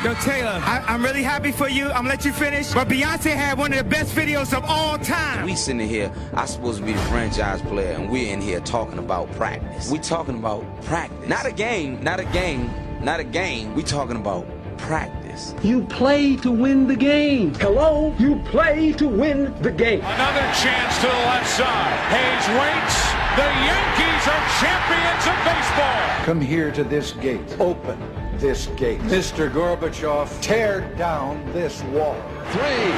Yo, 0.04 0.12
Taylor, 0.16 0.60
I, 0.62 0.84
I'm 0.86 1.02
really 1.02 1.22
happy 1.22 1.50
for 1.50 1.66
you. 1.66 1.86
I'm 1.86 2.02
gonna 2.04 2.10
let 2.10 2.26
you 2.26 2.32
finish. 2.34 2.74
But 2.74 2.88
Beyonce 2.88 3.34
had 3.34 3.56
one 3.56 3.72
of 3.72 3.78
the 3.78 3.84
best 3.84 4.14
videos 4.14 4.54
of 4.54 4.62
all 4.66 4.98
time. 4.98 5.46
We 5.46 5.56
sitting 5.56 5.88
here, 5.88 6.12
I'm 6.34 6.46
supposed 6.46 6.80
to 6.80 6.84
be 6.84 6.92
the 6.92 6.98
franchise 7.04 7.62
player, 7.62 7.92
and 7.92 8.10
we're 8.10 8.30
in 8.30 8.42
here 8.42 8.60
talking 8.60 8.98
about 8.98 9.32
practice. 9.32 9.90
We 9.90 9.98
talking 9.98 10.34
about 10.34 10.62
practice. 10.82 11.26
Not 11.26 11.46
a 11.46 11.52
game, 11.52 12.04
not 12.04 12.20
a 12.20 12.26
game, 12.26 12.70
not 13.02 13.18
a 13.18 13.24
game. 13.24 13.74
We 13.74 13.82
talking 13.82 14.16
about 14.16 14.46
practice. 14.76 15.54
You 15.62 15.84
play 15.84 16.36
to 16.36 16.50
win 16.50 16.86
the 16.86 16.96
game. 16.96 17.54
Hello? 17.54 18.14
You 18.18 18.42
play 18.44 18.92
to 18.92 19.08
win 19.08 19.54
the 19.62 19.72
game. 19.72 20.00
Another 20.00 20.46
chance 20.52 20.96
to 20.96 21.06
the 21.06 21.12
left 21.32 21.48
side. 21.48 21.96
Hayes 22.12 22.46
waits. 22.60 23.00
The 23.40 23.48
Yankees 23.70 24.28
are 24.28 24.44
champions 24.60 25.26
of 25.32 25.44
baseball. 25.46 26.24
Come 26.26 26.42
here 26.42 26.70
to 26.72 26.84
this 26.84 27.12
gate. 27.12 27.56
Open 27.58 27.98
this 28.44 28.66
gate. 28.76 29.00
Mr. 29.08 29.48
Gorbachev, 29.48 30.28
tear 30.42 30.84
down 31.00 31.40
this 31.56 31.80
wall. 31.96 32.12
Three, 32.52 32.92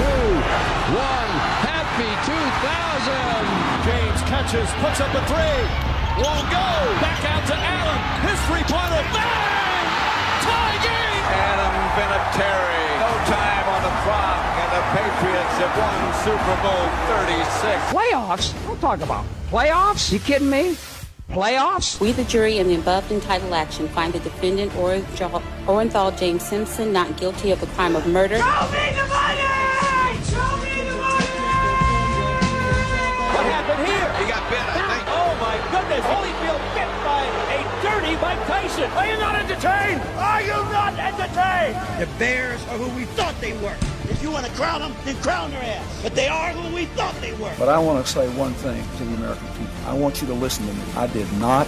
two, 0.00 0.24
one. 0.96 1.32
Happy 1.60 2.08
2000. 2.24 2.32
James 3.84 4.20
catches, 4.24 4.72
puts 4.80 5.04
up 5.04 5.12
a 5.12 5.20
three. 5.28 5.60
Won't 6.16 6.48
go. 6.48 6.68
Back 7.04 7.20
out 7.28 7.44
to 7.44 7.52
Allen. 7.52 8.00
His 8.24 8.40
three-pointer. 8.48 9.04
Bang! 9.12 9.84
Tie 10.48 10.80
game. 10.80 11.24
Adam 11.44 11.76
Vinatieri. 11.92 12.88
No 12.96 13.12
time 13.28 13.66
on 13.76 13.80
the 13.84 13.94
clock, 14.00 14.40
and 14.64 14.70
the 14.72 14.84
Patriots 14.96 15.56
have 15.60 15.76
won 15.76 16.00
Super 16.24 16.56
Bowl 16.64 16.88
36. 17.20 17.92
Playoffs? 17.92 18.56
Don't 18.64 18.80
talk 18.80 19.02
about 19.02 19.26
playoffs. 19.52 20.10
You 20.10 20.20
kidding 20.20 20.48
me? 20.48 20.78
Playoffs? 21.30 21.98
We, 22.00 22.12
the 22.12 22.24
jury, 22.24 22.58
in 22.58 22.68
the 22.68 22.76
above 22.76 23.10
entitled 23.10 23.52
action, 23.52 23.88
find 23.88 24.12
the 24.12 24.20
defendant 24.20 24.72
Orenthal, 24.72 25.42
Orenthal 25.66 26.16
James 26.16 26.42
Simpson 26.46 26.92
not 26.92 27.16
guilty 27.16 27.50
of 27.50 27.60
the 27.60 27.66
crime 27.68 27.96
of 27.96 28.06
murder. 28.06 28.38
Show 28.38 28.44
me 28.44 28.94
the 28.94 29.06
money! 29.10 29.42
Show 30.30 30.56
me 30.62 30.74
the 30.86 30.96
money! 30.96 31.26
What 33.34 33.44
happened 33.44 33.86
here? 33.86 34.08
He 34.16 34.30
got 34.30 34.48
bit, 34.48 34.62
I 34.62 34.80
think. 34.86 35.04
Oh, 35.10 35.34
my 35.42 35.56
goodness. 35.74 36.04
Holyfield 36.06 36.62
bit 36.78 36.90
by 37.04 37.26
a 37.52 37.60
dirty 37.82 38.14
Mike 38.22 38.46
Tyson. 38.46 38.90
Are 38.92 39.06
you 39.06 39.18
not 39.18 39.34
entertained? 39.34 40.00
Are 40.16 40.42
you 40.42 40.56
not 40.70 40.94
entertained? 40.94 42.00
The 42.00 42.06
Bears 42.18 42.62
are 42.68 42.78
who 42.78 42.88
we 42.96 43.04
thought 43.04 43.34
they 43.40 43.52
were. 43.58 43.76
If 44.08 44.22
you 44.22 44.30
want 44.30 44.46
to 44.46 44.52
crown 44.52 44.80
them, 44.80 44.94
then 45.04 45.16
crown 45.22 45.50
their 45.50 45.62
ass. 45.62 46.02
But 46.02 46.14
they 46.14 46.28
are 46.28 46.50
who 46.52 46.74
we 46.74 46.86
thought 46.86 47.14
they 47.20 47.32
were. 47.34 47.52
But 47.58 47.68
I 47.68 47.78
want 47.78 48.04
to 48.04 48.10
say 48.10 48.28
one 48.36 48.54
thing 48.54 48.82
to 48.98 49.04
the 49.04 49.14
American 49.16 49.48
people. 49.48 49.74
I 49.86 49.94
want 49.94 50.20
you 50.20 50.26
to 50.28 50.34
listen 50.34 50.66
to 50.66 50.72
me. 50.72 50.82
I 50.96 51.06
did 51.08 51.30
not 51.34 51.66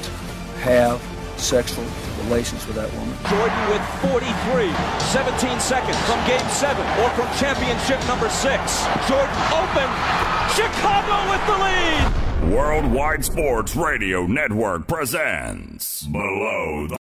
have 0.63 1.03
sexual 1.37 1.85
relations 2.25 2.67
with 2.67 2.77
that 2.77 2.93
woman. 2.95 3.15
Jordan 3.31 3.63
with 3.71 3.83
43, 4.11 4.71
17 5.15 5.61
seconds 5.61 5.99
from 6.07 6.19
game 6.27 6.49
seven 6.51 6.85
or 7.03 7.11
from 7.11 7.27
championship 7.39 7.99
number 8.07 8.29
six. 8.29 8.87
Jordan 9.09 9.35
open. 9.55 9.89
Chicago 10.55 11.31
with 11.31 11.43
the 11.47 11.57
lead. 11.59 12.29
Worldwide 12.55 13.25
Sports 13.25 13.77
Radio 13.77 14.27
Network 14.27 14.87
presents 14.87 16.05
Below 16.05 16.87
the 16.89 16.97